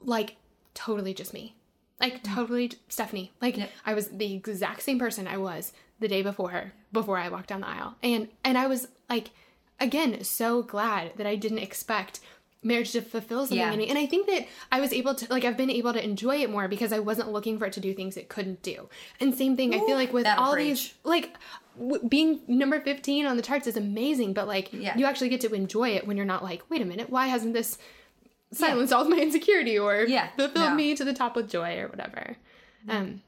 like 0.00 0.36
totally 0.72 1.12
just 1.12 1.34
me. 1.34 1.56
Like 2.00 2.22
mm-hmm. 2.22 2.34
totally 2.34 2.72
Stephanie. 2.88 3.32
Like. 3.40 3.58
I 3.84 3.94
was 3.94 4.08
the 4.08 4.34
exact 4.34 4.82
same 4.82 4.98
person 4.98 5.26
I 5.28 5.36
was 5.36 5.72
the 6.00 6.08
day 6.08 6.22
before 6.22 6.72
before 6.92 7.18
I 7.18 7.28
walked 7.28 7.48
down 7.48 7.60
the 7.60 7.68
aisle. 7.68 7.96
And 8.02 8.28
and 8.44 8.56
I 8.56 8.66
was 8.66 8.88
like 9.08 9.30
again 9.78 10.24
so 10.24 10.62
glad 10.62 11.12
that 11.16 11.26
I 11.26 11.36
didn't 11.36 11.58
expect 11.58 12.20
marriage 12.62 12.92
to 12.92 13.00
fulfill 13.00 13.40
something 13.46 13.56
Yeah. 13.56 13.72
in 13.72 13.78
me. 13.78 13.88
And 13.88 13.96
I 13.98 14.04
think 14.04 14.26
that 14.26 14.46
I 14.70 14.80
was 14.80 14.92
able 14.92 15.14
to 15.14 15.26
like 15.30 15.44
I've 15.44 15.56
been 15.56 15.70
able 15.70 15.92
to 15.92 16.02
enjoy 16.04 16.36
it 16.42 16.50
more 16.50 16.68
because 16.68 16.92
I 16.92 16.98
wasn't 16.98 17.32
looking 17.32 17.58
for 17.58 17.66
it 17.66 17.72
to 17.74 17.80
do 17.80 17.94
things 17.94 18.16
it 18.16 18.28
couldn't 18.28 18.62
do. 18.62 18.88
And 19.18 19.34
same 19.34 19.56
thing 19.56 19.74
I 19.74 19.78
feel 19.78 19.96
like 19.96 20.12
with 20.12 20.26
all 20.26 20.52
preach. 20.52 20.66
these 20.66 20.94
like 21.04 21.34
w- 21.78 22.06
being 22.06 22.40
number 22.48 22.78
15 22.80 23.24
on 23.26 23.36
the 23.36 23.42
charts 23.42 23.66
is 23.66 23.76
amazing 23.78 24.34
but 24.34 24.46
like 24.46 24.72
Yeah. 24.72 24.96
you 24.96 25.06
actually 25.06 25.30
get 25.30 25.40
to 25.42 25.54
enjoy 25.54 25.90
it 25.90 26.06
when 26.06 26.16
you're 26.18 26.26
not 26.26 26.42
like 26.44 26.62
wait 26.68 26.82
a 26.82 26.84
minute 26.84 27.08
why 27.08 27.28
hasn't 27.28 27.54
this 27.54 27.78
silenced 28.52 28.92
all 28.92 29.02
of 29.02 29.08
my 29.08 29.18
insecurity 29.18 29.78
or 29.78 30.02
Yeah. 30.04 30.28
fulfilled 30.36 30.70
No. 30.70 30.74
me 30.74 30.94
to 30.96 31.04
the 31.04 31.12
top 31.14 31.36
with 31.36 31.48
joy 31.50 31.78
or 31.78 31.88
whatever 31.88 32.36
um 32.88 33.22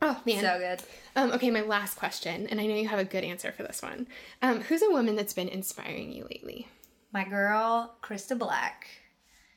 Oh 0.00 0.22
man, 0.24 0.40
So 0.40 0.58
good. 0.58 0.80
Um, 1.16 1.32
okay, 1.32 1.50
my 1.50 1.62
last 1.62 1.96
question, 1.96 2.46
and 2.46 2.60
I 2.60 2.66
know 2.66 2.76
you 2.76 2.86
have 2.86 3.00
a 3.00 3.04
good 3.04 3.24
answer 3.24 3.50
for 3.50 3.64
this 3.64 3.82
one. 3.82 4.06
Um, 4.40 4.60
who's 4.60 4.80
a 4.80 4.90
woman 4.90 5.16
that's 5.16 5.32
been 5.32 5.48
inspiring 5.48 6.12
you 6.12 6.22
lately? 6.30 6.68
My 7.12 7.24
girl, 7.24 7.96
Christa 8.00 8.38
Black. 8.38 8.86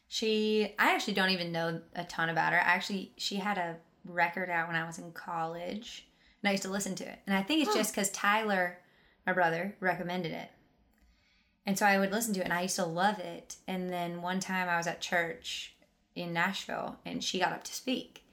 She, 0.08 0.74
I 0.80 0.96
actually 0.96 1.14
don't 1.14 1.30
even 1.30 1.52
know 1.52 1.82
a 1.96 2.04
ton 2.06 2.30
about 2.30 2.54
her. 2.54 2.60
I 2.60 2.64
Actually, 2.64 3.12
she 3.18 3.36
had 3.36 3.60
a 3.60 3.78
record 4.04 4.50
out 4.50 4.66
when 4.68 4.76
I 4.76 4.84
was 4.86 4.98
in 4.98 5.12
college, 5.12 6.08
and 6.42 6.50
I 6.50 6.54
used 6.54 6.64
to 6.64 6.70
listen 6.72 6.96
to 6.96 7.04
it. 7.08 7.20
And 7.28 7.36
I 7.36 7.44
think 7.44 7.62
it's 7.64 7.76
just 7.76 7.94
because 7.94 8.10
Tyler, 8.10 8.80
my 9.28 9.34
brother, 9.34 9.76
recommended 9.80 10.32
it. 10.32 10.50
And 11.66 11.78
so 11.78 11.86
I 11.86 12.00
would 12.00 12.12
listen 12.12 12.34
to 12.36 12.40
it, 12.42 12.46
and 12.46 12.54
I 12.54 12.64
used 12.64 12.78
to 12.78 12.86
love 12.86 13.20
it. 13.20 13.58
And 13.68 13.92
then 13.92 14.22
one 14.22 14.40
time 14.40 14.68
I 14.68 14.78
was 14.78 14.88
at 14.88 15.02
church 15.02 15.76
in 16.16 16.34
Nashville, 16.34 16.98
and 17.06 17.24
she 17.24 17.40
got 17.40 17.54
up 17.54 17.64
to 17.66 17.74
speak. 17.74 18.24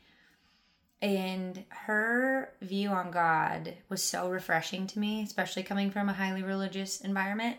And 1.00 1.64
her 1.68 2.52
view 2.60 2.90
on 2.90 3.10
God 3.10 3.74
was 3.88 4.02
so 4.02 4.28
refreshing 4.28 4.86
to 4.88 4.98
me, 4.98 5.22
especially 5.22 5.62
coming 5.62 5.90
from 5.90 6.08
a 6.08 6.14
highly 6.14 6.42
religious 6.42 7.00
environment 7.00 7.58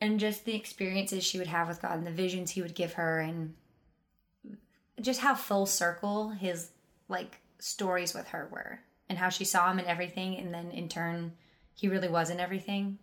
and 0.00 0.20
just 0.20 0.44
the 0.44 0.54
experiences 0.54 1.24
she 1.24 1.38
would 1.38 1.46
have 1.46 1.68
with 1.68 1.82
God 1.82 1.98
and 1.98 2.06
the 2.06 2.10
visions 2.10 2.50
he 2.50 2.62
would 2.62 2.74
give 2.74 2.94
her 2.94 3.20
and 3.20 3.54
just 5.00 5.20
how 5.20 5.34
full 5.34 5.66
circle 5.66 6.30
his 6.30 6.70
like 7.08 7.40
stories 7.58 8.14
with 8.14 8.28
her 8.28 8.48
were 8.50 8.80
and 9.08 9.18
how 9.18 9.28
she 9.28 9.44
saw 9.44 9.70
him 9.70 9.78
in 9.78 9.86
everything 9.86 10.36
and 10.36 10.52
then 10.52 10.70
in 10.70 10.88
turn 10.88 11.32
he 11.74 11.88
really 11.88 12.08
was 12.08 12.30
in 12.30 12.40
everything 12.40 12.98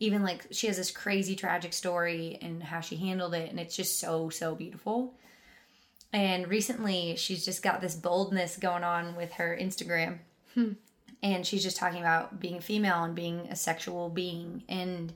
even 0.00 0.22
like 0.22 0.46
she 0.50 0.66
has 0.66 0.76
this 0.76 0.90
crazy 0.90 1.36
tragic 1.36 1.72
story 1.72 2.38
and 2.42 2.62
how 2.62 2.80
she 2.80 2.96
handled 2.96 3.34
it 3.34 3.50
and 3.50 3.60
it's 3.60 3.76
just 3.76 3.98
so 3.98 4.28
so 4.28 4.54
beautiful. 4.54 5.14
And 6.12 6.46
recently 6.46 7.16
she's 7.16 7.44
just 7.44 7.62
got 7.62 7.80
this 7.80 7.94
boldness 7.94 8.56
going 8.56 8.84
on 8.84 9.16
with 9.16 9.32
her 9.32 9.56
instagram 9.60 10.18
hmm. 10.54 10.72
and 11.22 11.46
she's 11.46 11.62
just 11.62 11.76
talking 11.76 12.00
about 12.00 12.38
being 12.38 12.60
female 12.60 13.02
and 13.02 13.14
being 13.14 13.48
a 13.50 13.56
sexual 13.56 14.08
being 14.10 14.62
and 14.68 15.12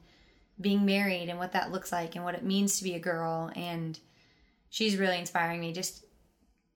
being 0.61 0.85
married 0.85 1.29
and 1.29 1.39
what 1.39 1.53
that 1.53 1.71
looks 1.71 1.93
like 1.93 2.17
and 2.17 2.25
what 2.25 2.35
it 2.35 2.43
means 2.43 2.79
to 2.79 2.85
be 2.85 2.95
a 2.95 3.01
girl 3.01 3.51
and 3.55 4.01
she's 4.71 4.97
really 4.97 5.19
inspiring 5.19 5.61
me 5.61 5.73
just 5.73 6.05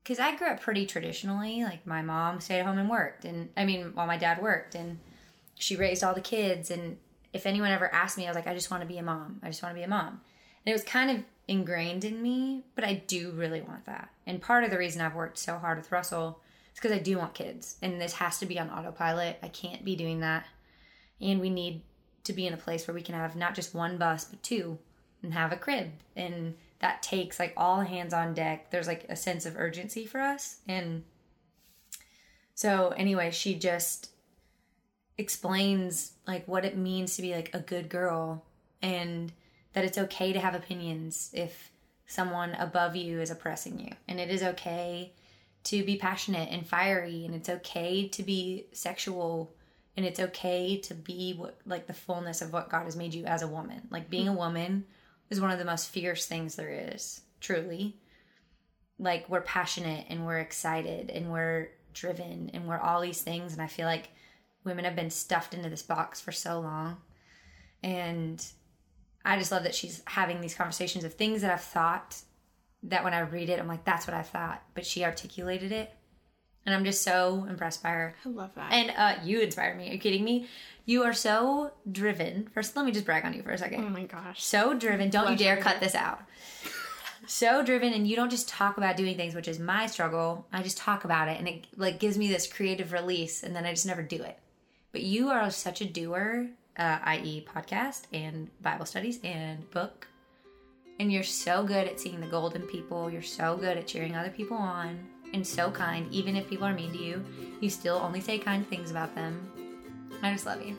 because 0.02 0.20
i 0.20 0.36
grew 0.36 0.46
up 0.46 0.60
pretty 0.60 0.86
traditionally 0.86 1.64
like 1.64 1.84
my 1.84 2.00
mom 2.00 2.40
stayed 2.40 2.60
at 2.60 2.66
home 2.66 2.78
and 2.78 2.88
worked 2.88 3.24
and 3.24 3.48
i 3.56 3.64
mean 3.64 3.90
while 3.94 4.06
my 4.06 4.16
dad 4.16 4.40
worked 4.40 4.76
and 4.76 4.98
she 5.56 5.76
raised 5.76 6.04
all 6.04 6.14
the 6.14 6.20
kids 6.20 6.70
and 6.70 6.96
if 7.32 7.46
anyone 7.46 7.70
ever 7.70 7.92
asked 7.92 8.18
me 8.18 8.24
i 8.24 8.28
was 8.28 8.36
like 8.36 8.46
i 8.46 8.54
just 8.54 8.70
want 8.70 8.82
to 8.82 8.88
be 8.88 8.98
a 8.98 9.02
mom. 9.02 9.40
I 9.42 9.48
just 9.48 9.62
want 9.62 9.74
to 9.74 9.78
be 9.78 9.84
a 9.84 9.88
mom. 9.88 10.20
And 10.64 10.70
it 10.70 10.72
was 10.72 10.84
kind 10.84 11.10
of 11.10 11.24
ingrained 11.48 12.04
in 12.04 12.22
me 12.22 12.64
but 12.74 12.84
i 12.84 12.94
do 13.06 13.32
really 13.32 13.60
want 13.60 13.86
that. 13.86 14.10
And 14.26 14.40
part 14.40 14.64
of 14.64 14.70
the 14.70 14.78
reason 14.78 15.00
i've 15.00 15.14
worked 15.14 15.38
so 15.38 15.58
hard 15.58 15.78
with 15.78 15.92
russell 15.92 16.40
is 16.72 16.80
because 16.80 16.92
i 16.92 16.98
do 16.98 17.18
want 17.18 17.34
kids 17.34 17.76
and 17.82 18.00
this 18.00 18.14
has 18.14 18.38
to 18.38 18.46
be 18.46 18.58
on 18.58 18.70
autopilot. 18.70 19.38
I 19.42 19.48
can't 19.48 19.84
be 19.84 19.96
doing 19.96 20.20
that. 20.20 20.46
And 21.20 21.40
we 21.40 21.50
need 21.50 21.82
to 22.24 22.32
be 22.32 22.46
in 22.46 22.54
a 22.54 22.58
place 22.58 22.86
where 22.86 22.94
we 22.94 23.02
can 23.02 23.14
have 23.14 23.36
not 23.36 23.54
just 23.54 23.74
one 23.74 23.98
bus 23.98 24.24
but 24.24 24.42
two 24.42 24.78
and 25.22 25.34
have 25.34 25.52
a 25.52 25.56
crib. 25.56 25.90
And 26.16 26.54
that 26.80 27.02
takes 27.02 27.38
like 27.38 27.54
all 27.56 27.80
hands 27.80 28.12
on 28.12 28.34
deck. 28.34 28.70
There's 28.70 28.88
like 28.88 29.06
a 29.08 29.16
sense 29.16 29.46
of 29.46 29.56
urgency 29.56 30.04
for 30.04 30.20
us. 30.20 30.58
And 30.66 31.04
so 32.54 32.88
anyway 32.96 33.30
she 33.30 33.54
just 33.54 34.10
explains 35.18 36.12
like 36.26 36.46
what 36.48 36.64
it 36.64 36.76
means 36.76 37.16
to 37.16 37.22
be 37.22 37.34
like 37.34 37.50
a 37.54 37.60
good 37.60 37.88
girl 37.88 38.44
and 38.80 39.32
that 39.72 39.84
it's 39.84 39.98
okay 39.98 40.32
to 40.32 40.40
have 40.40 40.54
opinions 40.54 41.30
if 41.32 41.70
someone 42.06 42.54
above 42.54 42.96
you 42.96 43.20
is 43.20 43.30
oppressing 43.30 43.78
you 43.78 43.90
and 44.08 44.18
it 44.18 44.30
is 44.30 44.42
okay 44.42 45.12
to 45.64 45.84
be 45.84 45.96
passionate 45.96 46.48
and 46.50 46.66
fiery 46.66 47.24
and 47.24 47.34
it's 47.34 47.48
okay 47.48 48.08
to 48.08 48.22
be 48.22 48.66
sexual 48.72 49.54
and 49.96 50.06
it's 50.06 50.20
okay 50.20 50.78
to 50.78 50.94
be 50.94 51.34
what 51.34 51.58
like 51.66 51.86
the 51.86 51.92
fullness 51.92 52.40
of 52.42 52.52
what 52.52 52.70
God 52.70 52.84
has 52.84 52.96
made 52.96 53.14
you 53.14 53.24
as 53.24 53.42
a 53.42 53.48
woman. 53.48 53.82
Like 53.90 54.10
being 54.10 54.28
a 54.28 54.32
woman 54.32 54.84
is 55.30 55.40
one 55.40 55.50
of 55.50 55.58
the 55.58 55.64
most 55.64 55.88
fierce 55.88 56.26
things 56.26 56.54
there 56.54 56.90
is, 56.94 57.20
truly. 57.40 57.96
Like 58.98 59.28
we're 59.28 59.42
passionate 59.42 60.06
and 60.08 60.26
we're 60.26 60.38
excited 60.38 61.10
and 61.10 61.30
we're 61.30 61.70
driven 61.92 62.50
and 62.54 62.66
we're 62.66 62.78
all 62.78 63.00
these 63.00 63.20
things 63.20 63.52
and 63.52 63.60
I 63.60 63.66
feel 63.66 63.86
like 63.86 64.10
women 64.64 64.84
have 64.84 64.96
been 64.96 65.10
stuffed 65.10 65.54
into 65.54 65.68
this 65.68 65.82
box 65.82 66.20
for 66.20 66.32
so 66.32 66.60
long. 66.60 66.98
And 67.82 68.44
I 69.24 69.38
just 69.38 69.52
love 69.52 69.64
that 69.64 69.74
she's 69.74 70.02
having 70.06 70.40
these 70.40 70.54
conversations 70.54 71.04
of 71.04 71.14
things 71.14 71.42
that 71.42 71.50
I've 71.50 71.60
thought 71.62 72.16
that 72.84 73.04
when 73.04 73.14
I 73.14 73.20
read 73.20 73.48
it 73.48 73.60
I'm 73.60 73.68
like 73.68 73.84
that's 73.84 74.06
what 74.08 74.14
I 74.14 74.22
thought, 74.22 74.62
but 74.74 74.84
she 74.84 75.04
articulated 75.04 75.70
it 75.70 75.92
and 76.64 76.74
I'm 76.74 76.84
just 76.84 77.02
so 77.02 77.46
impressed 77.48 77.82
by 77.82 77.90
her. 77.90 78.14
I 78.24 78.28
love 78.28 78.50
that. 78.54 78.72
And 78.72 78.92
uh, 78.96 79.22
you 79.24 79.40
inspired 79.40 79.76
me. 79.76 79.88
Are 79.88 79.92
you 79.92 79.98
kidding 79.98 80.24
me? 80.24 80.46
You 80.84 81.02
are 81.02 81.12
so 81.12 81.72
driven. 81.90 82.48
First, 82.54 82.76
let 82.76 82.84
me 82.84 82.92
just 82.92 83.04
brag 83.04 83.24
on 83.24 83.34
you 83.34 83.42
for 83.42 83.50
a 83.50 83.58
second. 83.58 83.84
oh 83.84 83.88
my 83.88 84.04
gosh. 84.04 84.44
So 84.44 84.74
driven. 84.74 85.10
Don't 85.10 85.32
you 85.32 85.36
dare 85.36 85.56
cut 85.56 85.80
this 85.80 85.94
out. 85.94 86.22
so 87.26 87.64
driven, 87.64 87.92
and 87.92 88.06
you 88.06 88.16
don't 88.16 88.30
just 88.30 88.48
talk 88.48 88.76
about 88.76 88.96
doing 88.96 89.16
things, 89.16 89.34
which 89.34 89.48
is 89.48 89.58
my 89.58 89.86
struggle. 89.86 90.46
I 90.52 90.62
just 90.62 90.76
talk 90.78 91.04
about 91.04 91.28
it, 91.28 91.38
and 91.38 91.48
it 91.48 91.66
like 91.76 91.98
gives 91.98 92.16
me 92.16 92.28
this 92.28 92.46
creative 92.46 92.92
release, 92.92 93.42
and 93.42 93.54
then 93.54 93.64
I 93.64 93.70
just 93.70 93.86
never 93.86 94.02
do 94.02 94.22
it. 94.22 94.38
But 94.92 95.02
you 95.02 95.28
are 95.30 95.50
such 95.50 95.80
a 95.80 95.84
doer, 95.86 96.48
uh, 96.76 96.98
i.e., 97.04 97.46
podcast 97.54 98.02
and 98.12 98.48
Bible 98.60 98.84
studies 98.86 99.18
and 99.24 99.68
book. 99.70 100.06
And 101.00 101.10
you're 101.10 101.22
so 101.22 101.64
good 101.64 101.86
at 101.88 101.98
seeing 101.98 102.20
the 102.20 102.26
gold 102.26 102.54
in 102.54 102.62
people. 102.62 103.10
You're 103.10 103.22
so 103.22 103.56
good 103.56 103.76
at 103.78 103.86
cheering 103.86 104.14
other 104.14 104.30
people 104.30 104.56
on 104.56 104.98
and 105.32 105.46
so 105.46 105.70
kind. 105.70 106.06
Even 106.12 106.36
if 106.36 106.48
people 106.48 106.66
are 106.66 106.74
mean 106.74 106.92
to 106.92 106.98
you, 106.98 107.24
you 107.60 107.70
still 107.70 107.96
only 107.96 108.20
say 108.20 108.38
kind 108.38 108.68
things 108.68 108.90
about 108.90 109.14
them. 109.14 109.50
I 110.22 110.32
just 110.32 110.44
love 110.46 110.64
you. 110.64 110.76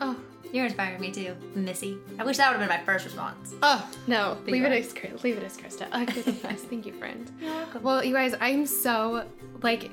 Oh, 0.00 0.16
You're 0.52 0.64
inspiring 0.64 0.98
me 1.00 1.12
too, 1.12 1.36
Missy. 1.54 1.98
I 2.18 2.24
wish 2.24 2.38
that 2.38 2.50
would 2.50 2.58
have 2.58 2.68
been 2.68 2.76
my 2.78 2.82
first 2.84 3.04
response. 3.04 3.54
oh 3.62 3.88
no. 4.06 4.38
Leave 4.46 4.64
it 4.64 4.72
as 4.72 5.22
leave 5.22 5.36
it 5.36 5.44
as 5.44 5.56
Christa. 5.58 5.86
Oh, 5.92 5.98
you're 6.00 6.24
the 6.24 6.32
best. 6.32 6.64
Thank 6.64 6.86
you, 6.86 6.94
friend. 6.94 7.30
Well, 7.82 8.02
you 8.02 8.14
guys, 8.14 8.34
I'm 8.40 8.64
so 8.66 9.26
like, 9.62 9.90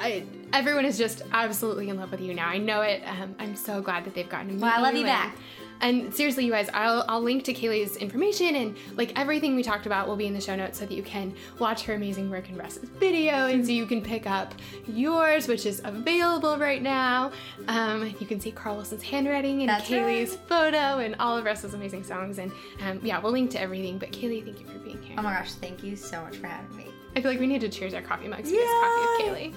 I 0.00 0.24
everyone 0.52 0.84
is 0.84 0.98
just 0.98 1.22
absolutely 1.32 1.88
in 1.88 1.96
love 1.96 2.10
with 2.10 2.20
you 2.20 2.34
now. 2.34 2.48
I 2.48 2.58
know 2.58 2.82
it. 2.82 3.02
Um, 3.06 3.34
I'm 3.38 3.56
so 3.56 3.80
glad 3.80 4.04
that 4.04 4.14
they've 4.14 4.28
gotten 4.28 4.48
to 4.48 4.52
meet 4.54 4.62
Well, 4.62 4.72
I 4.74 4.80
love 4.80 4.94
you 4.94 5.00
and- 5.00 5.06
back. 5.06 5.36
And 5.80 6.14
seriously, 6.14 6.44
you 6.44 6.52
guys, 6.52 6.70
I'll, 6.72 7.04
I'll 7.08 7.20
link 7.20 7.42
to 7.46 7.52
Kailey's 7.52 7.96
information 7.96 8.54
and 8.54 8.76
like 8.96 9.18
everything 9.18 9.56
we 9.56 9.64
talked 9.64 9.84
about 9.84 10.06
will 10.06 10.14
be 10.14 10.28
in 10.28 10.32
the 10.32 10.40
show 10.40 10.54
notes 10.54 10.78
so 10.78 10.86
that 10.86 10.94
you 10.94 11.02
can 11.02 11.34
watch 11.58 11.82
her 11.82 11.94
amazing 11.94 12.30
work 12.30 12.48
in 12.48 12.56
Russ's 12.56 12.88
video 12.88 13.46
and 13.46 13.66
so 13.66 13.72
you 13.72 13.84
can 13.84 14.00
pick 14.00 14.24
up 14.24 14.54
yours, 14.86 15.48
which 15.48 15.66
is 15.66 15.82
available 15.84 16.56
right 16.56 16.80
now. 16.80 17.32
Um, 17.66 18.14
you 18.20 18.26
can 18.28 18.38
see 18.38 18.52
Carl 18.52 18.76
Wilson's 18.76 19.02
handwriting 19.02 19.62
and 19.62 19.70
That's 19.70 19.88
Kailey's 19.88 20.36
photo 20.46 21.00
and 21.00 21.16
all 21.18 21.36
of 21.36 21.44
Russell's 21.44 21.74
amazing 21.74 22.04
songs. 22.04 22.38
And 22.38 22.52
um, 22.86 23.00
yeah, 23.02 23.18
we'll 23.18 23.32
link 23.32 23.50
to 23.50 23.60
everything. 23.60 23.98
But 23.98 24.12
Kailey, 24.12 24.44
thank 24.44 24.60
you 24.60 24.66
for 24.68 24.78
being 24.78 25.02
here. 25.02 25.16
Oh 25.18 25.22
my 25.22 25.32
gosh, 25.32 25.54
thank 25.54 25.82
you 25.82 25.96
so 25.96 26.22
much 26.22 26.36
for 26.36 26.46
having 26.46 26.76
me. 26.76 26.86
I 27.16 27.20
feel 27.20 27.32
like 27.32 27.40
we 27.40 27.48
need 27.48 27.60
to 27.62 27.68
cheers 27.68 27.92
our 27.92 28.02
coffee 28.02 28.28
mugs 28.28 28.50
for 28.50 28.54
this 28.56 28.70
coffee 28.70 29.26
of 29.26 29.36
Kailey. 29.36 29.54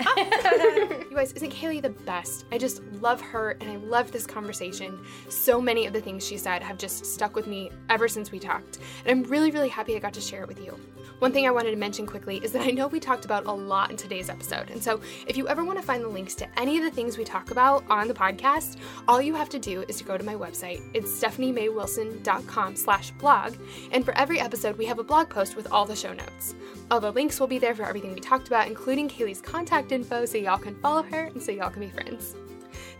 you 0.16 1.14
guys, 1.14 1.32
isn't 1.32 1.52
Kailey 1.52 1.80
the 1.80 1.90
best? 1.90 2.44
I 2.50 2.58
just 2.58 2.82
love 3.00 3.20
her 3.20 3.56
and 3.60 3.70
I 3.70 3.76
love 3.76 4.10
this 4.10 4.26
conversation. 4.26 4.98
So 5.28 5.60
many 5.60 5.86
of 5.86 5.92
the 5.92 6.00
things 6.00 6.26
she 6.26 6.36
said 6.36 6.62
have 6.62 6.78
just 6.78 7.06
stuck 7.06 7.36
with 7.36 7.46
me 7.46 7.70
ever 7.90 8.08
since 8.08 8.32
we 8.32 8.38
talked, 8.38 8.78
and 9.04 9.10
I'm 9.10 9.30
really, 9.30 9.50
really 9.50 9.68
happy 9.68 9.96
I 9.96 9.98
got 9.98 10.14
to 10.14 10.20
share 10.20 10.42
it 10.42 10.48
with 10.48 10.60
you. 10.60 10.78
One 11.24 11.32
thing 11.32 11.46
I 11.46 11.52
wanted 11.52 11.70
to 11.70 11.78
mention 11.78 12.06
quickly 12.06 12.36
is 12.44 12.52
that 12.52 12.66
I 12.66 12.70
know 12.70 12.86
we 12.86 13.00
talked 13.00 13.24
about 13.24 13.46
a 13.46 13.50
lot 13.50 13.90
in 13.90 13.96
today's 13.96 14.28
episode, 14.28 14.68
and 14.68 14.84
so 14.84 15.00
if 15.26 15.38
you 15.38 15.48
ever 15.48 15.64
want 15.64 15.78
to 15.78 15.82
find 15.82 16.04
the 16.04 16.08
links 16.08 16.34
to 16.34 16.60
any 16.60 16.76
of 16.76 16.84
the 16.84 16.90
things 16.90 17.16
we 17.16 17.24
talk 17.24 17.50
about 17.50 17.82
on 17.88 18.08
the 18.08 18.12
podcast, 18.12 18.76
all 19.08 19.22
you 19.22 19.34
have 19.34 19.48
to 19.48 19.58
do 19.58 19.86
is 19.88 19.96
to 19.96 20.04
go 20.04 20.18
to 20.18 20.22
my 20.22 20.34
website. 20.34 20.82
It's 20.92 21.10
stephaniemaywilson.com 21.18 22.76
slash 22.76 23.10
blog, 23.12 23.54
and 23.90 24.04
for 24.04 24.14
every 24.18 24.38
episode 24.38 24.76
we 24.76 24.84
have 24.84 24.98
a 24.98 25.02
blog 25.02 25.30
post 25.30 25.56
with 25.56 25.72
all 25.72 25.86
the 25.86 25.96
show 25.96 26.12
notes. 26.12 26.54
All 26.90 27.00
the 27.00 27.10
links 27.10 27.40
will 27.40 27.46
be 27.46 27.58
there 27.58 27.74
for 27.74 27.84
everything 27.84 28.12
we 28.12 28.20
talked 28.20 28.48
about, 28.48 28.66
including 28.66 29.08
Kailey's 29.08 29.40
contact 29.40 29.92
info 29.92 30.26
so 30.26 30.36
y'all 30.36 30.58
can 30.58 30.74
follow 30.82 31.04
her 31.04 31.28
and 31.28 31.42
so 31.42 31.52
y'all 31.52 31.70
can 31.70 31.80
be 31.80 31.88
friends. 31.88 32.34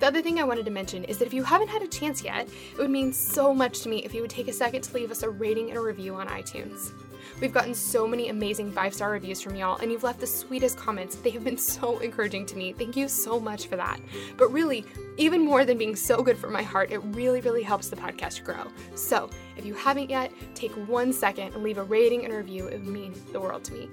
The 0.01 0.07
other 0.07 0.23
thing 0.23 0.41
I 0.41 0.45
wanted 0.45 0.65
to 0.65 0.71
mention 0.71 1.05
is 1.05 1.19
that 1.19 1.27
if 1.27 1.35
you 1.35 1.43
haven't 1.43 1.69
had 1.69 1.83
a 1.83 1.89
chance 1.89 2.25
yet, 2.25 2.49
it 2.73 2.79
would 2.79 2.91
mean 2.91 3.13
so 3.13 3.53
much 3.53 3.81
to 3.81 3.91
me 3.91 4.03
if 4.03 4.15
you 4.15 4.23
would 4.23 4.31
take 4.31 4.49
a 4.49 4.53
second 4.53 4.81
to 4.81 4.95
leave 4.95 5.11
us 5.11 5.23
a 5.23 5.29
rating 5.29 5.69
and 5.69 5.79
a 5.79 5.83
review 5.83 6.15
on 6.15 6.27
iTunes. 6.29 6.93
We've 7.41 7.53
gotten 7.53 7.75
so 7.75 8.07
many 8.07 8.29
amazing 8.29 8.71
five 8.71 8.95
star 8.95 9.11
reviews 9.11 9.41
from 9.41 9.57
y'all, 9.57 9.79
and 9.79 9.91
you've 9.91 10.05
left 10.05 10.21
the 10.21 10.27
sweetest 10.27 10.79
comments. 10.79 11.17
They 11.17 11.31
have 11.31 11.45
been 11.45 11.59
so 11.59 11.99
encouraging 11.99 12.47
to 12.47 12.57
me. 12.57 12.73
Thank 12.73 12.97
you 12.97 13.09
so 13.09 13.41
much 13.41 13.67
for 13.67 13.77
that. 13.77 14.01
But 14.37 14.53
really, 14.53 14.85
even 15.17 15.45
more 15.45 15.65
than 15.65 15.77
being 15.77 15.97
so 15.97 16.23
good 16.23 16.39
for 16.39 16.49
my 16.49 16.63
heart, 16.63 16.93
it 16.93 16.99
really, 16.99 17.41
really 17.41 17.63
helps 17.63 17.89
the 17.89 17.97
podcast 17.97 18.45
grow. 18.45 18.67
So, 18.95 19.31
if 19.57 19.67
you 19.67 19.75
haven't 19.75 20.11
yet, 20.11 20.33
take 20.55 20.73
one 20.89 21.13
second 21.13 21.55
and 21.55 21.63
leave 21.63 21.79
a 21.79 21.83
rating 21.83 22.25
and 22.25 22.33
a 22.33 22.37
review. 22.37 22.69
It 22.69 22.81
would 22.81 22.87
mean 22.87 23.15
the 23.33 23.41
world 23.41 23.65
to 23.65 23.73
me. 23.73 23.89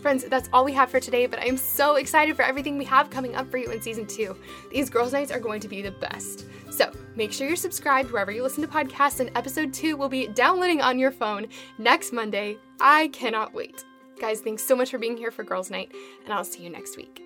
Friends, 0.00 0.24
that's 0.24 0.48
all 0.52 0.64
we 0.64 0.72
have 0.72 0.90
for 0.90 1.00
today, 1.00 1.26
but 1.26 1.38
I 1.38 1.46
am 1.46 1.56
so 1.56 1.96
excited 1.96 2.36
for 2.36 2.42
everything 2.42 2.78
we 2.78 2.84
have 2.84 3.10
coming 3.10 3.34
up 3.34 3.50
for 3.50 3.58
you 3.58 3.70
in 3.70 3.80
season 3.80 4.06
two. 4.06 4.36
These 4.70 4.88
girls' 4.88 5.12
nights 5.12 5.32
are 5.32 5.40
going 5.40 5.60
to 5.60 5.68
be 5.68 5.82
the 5.82 5.90
best. 5.92 6.46
So 6.76 6.92
make 7.14 7.32
sure 7.32 7.46
you're 7.46 7.56
subscribed 7.56 8.10
wherever 8.10 8.30
you 8.30 8.42
listen 8.42 8.62
to 8.62 8.68
podcasts, 8.68 9.20
and 9.20 9.30
episode 9.34 9.72
two 9.72 9.96
will 9.96 10.10
be 10.10 10.26
downloading 10.28 10.82
on 10.82 10.98
your 10.98 11.10
phone 11.10 11.46
next 11.78 12.12
Monday. 12.12 12.58
I 12.80 13.08
cannot 13.08 13.54
wait. 13.54 13.82
Guys, 14.20 14.42
thanks 14.42 14.62
so 14.62 14.76
much 14.76 14.90
for 14.90 14.98
being 14.98 15.16
here 15.16 15.30
for 15.30 15.42
Girls' 15.42 15.70
Night, 15.70 15.90
and 16.24 16.34
I'll 16.34 16.44
see 16.44 16.62
you 16.62 16.68
next 16.68 16.98
week. 16.98 17.25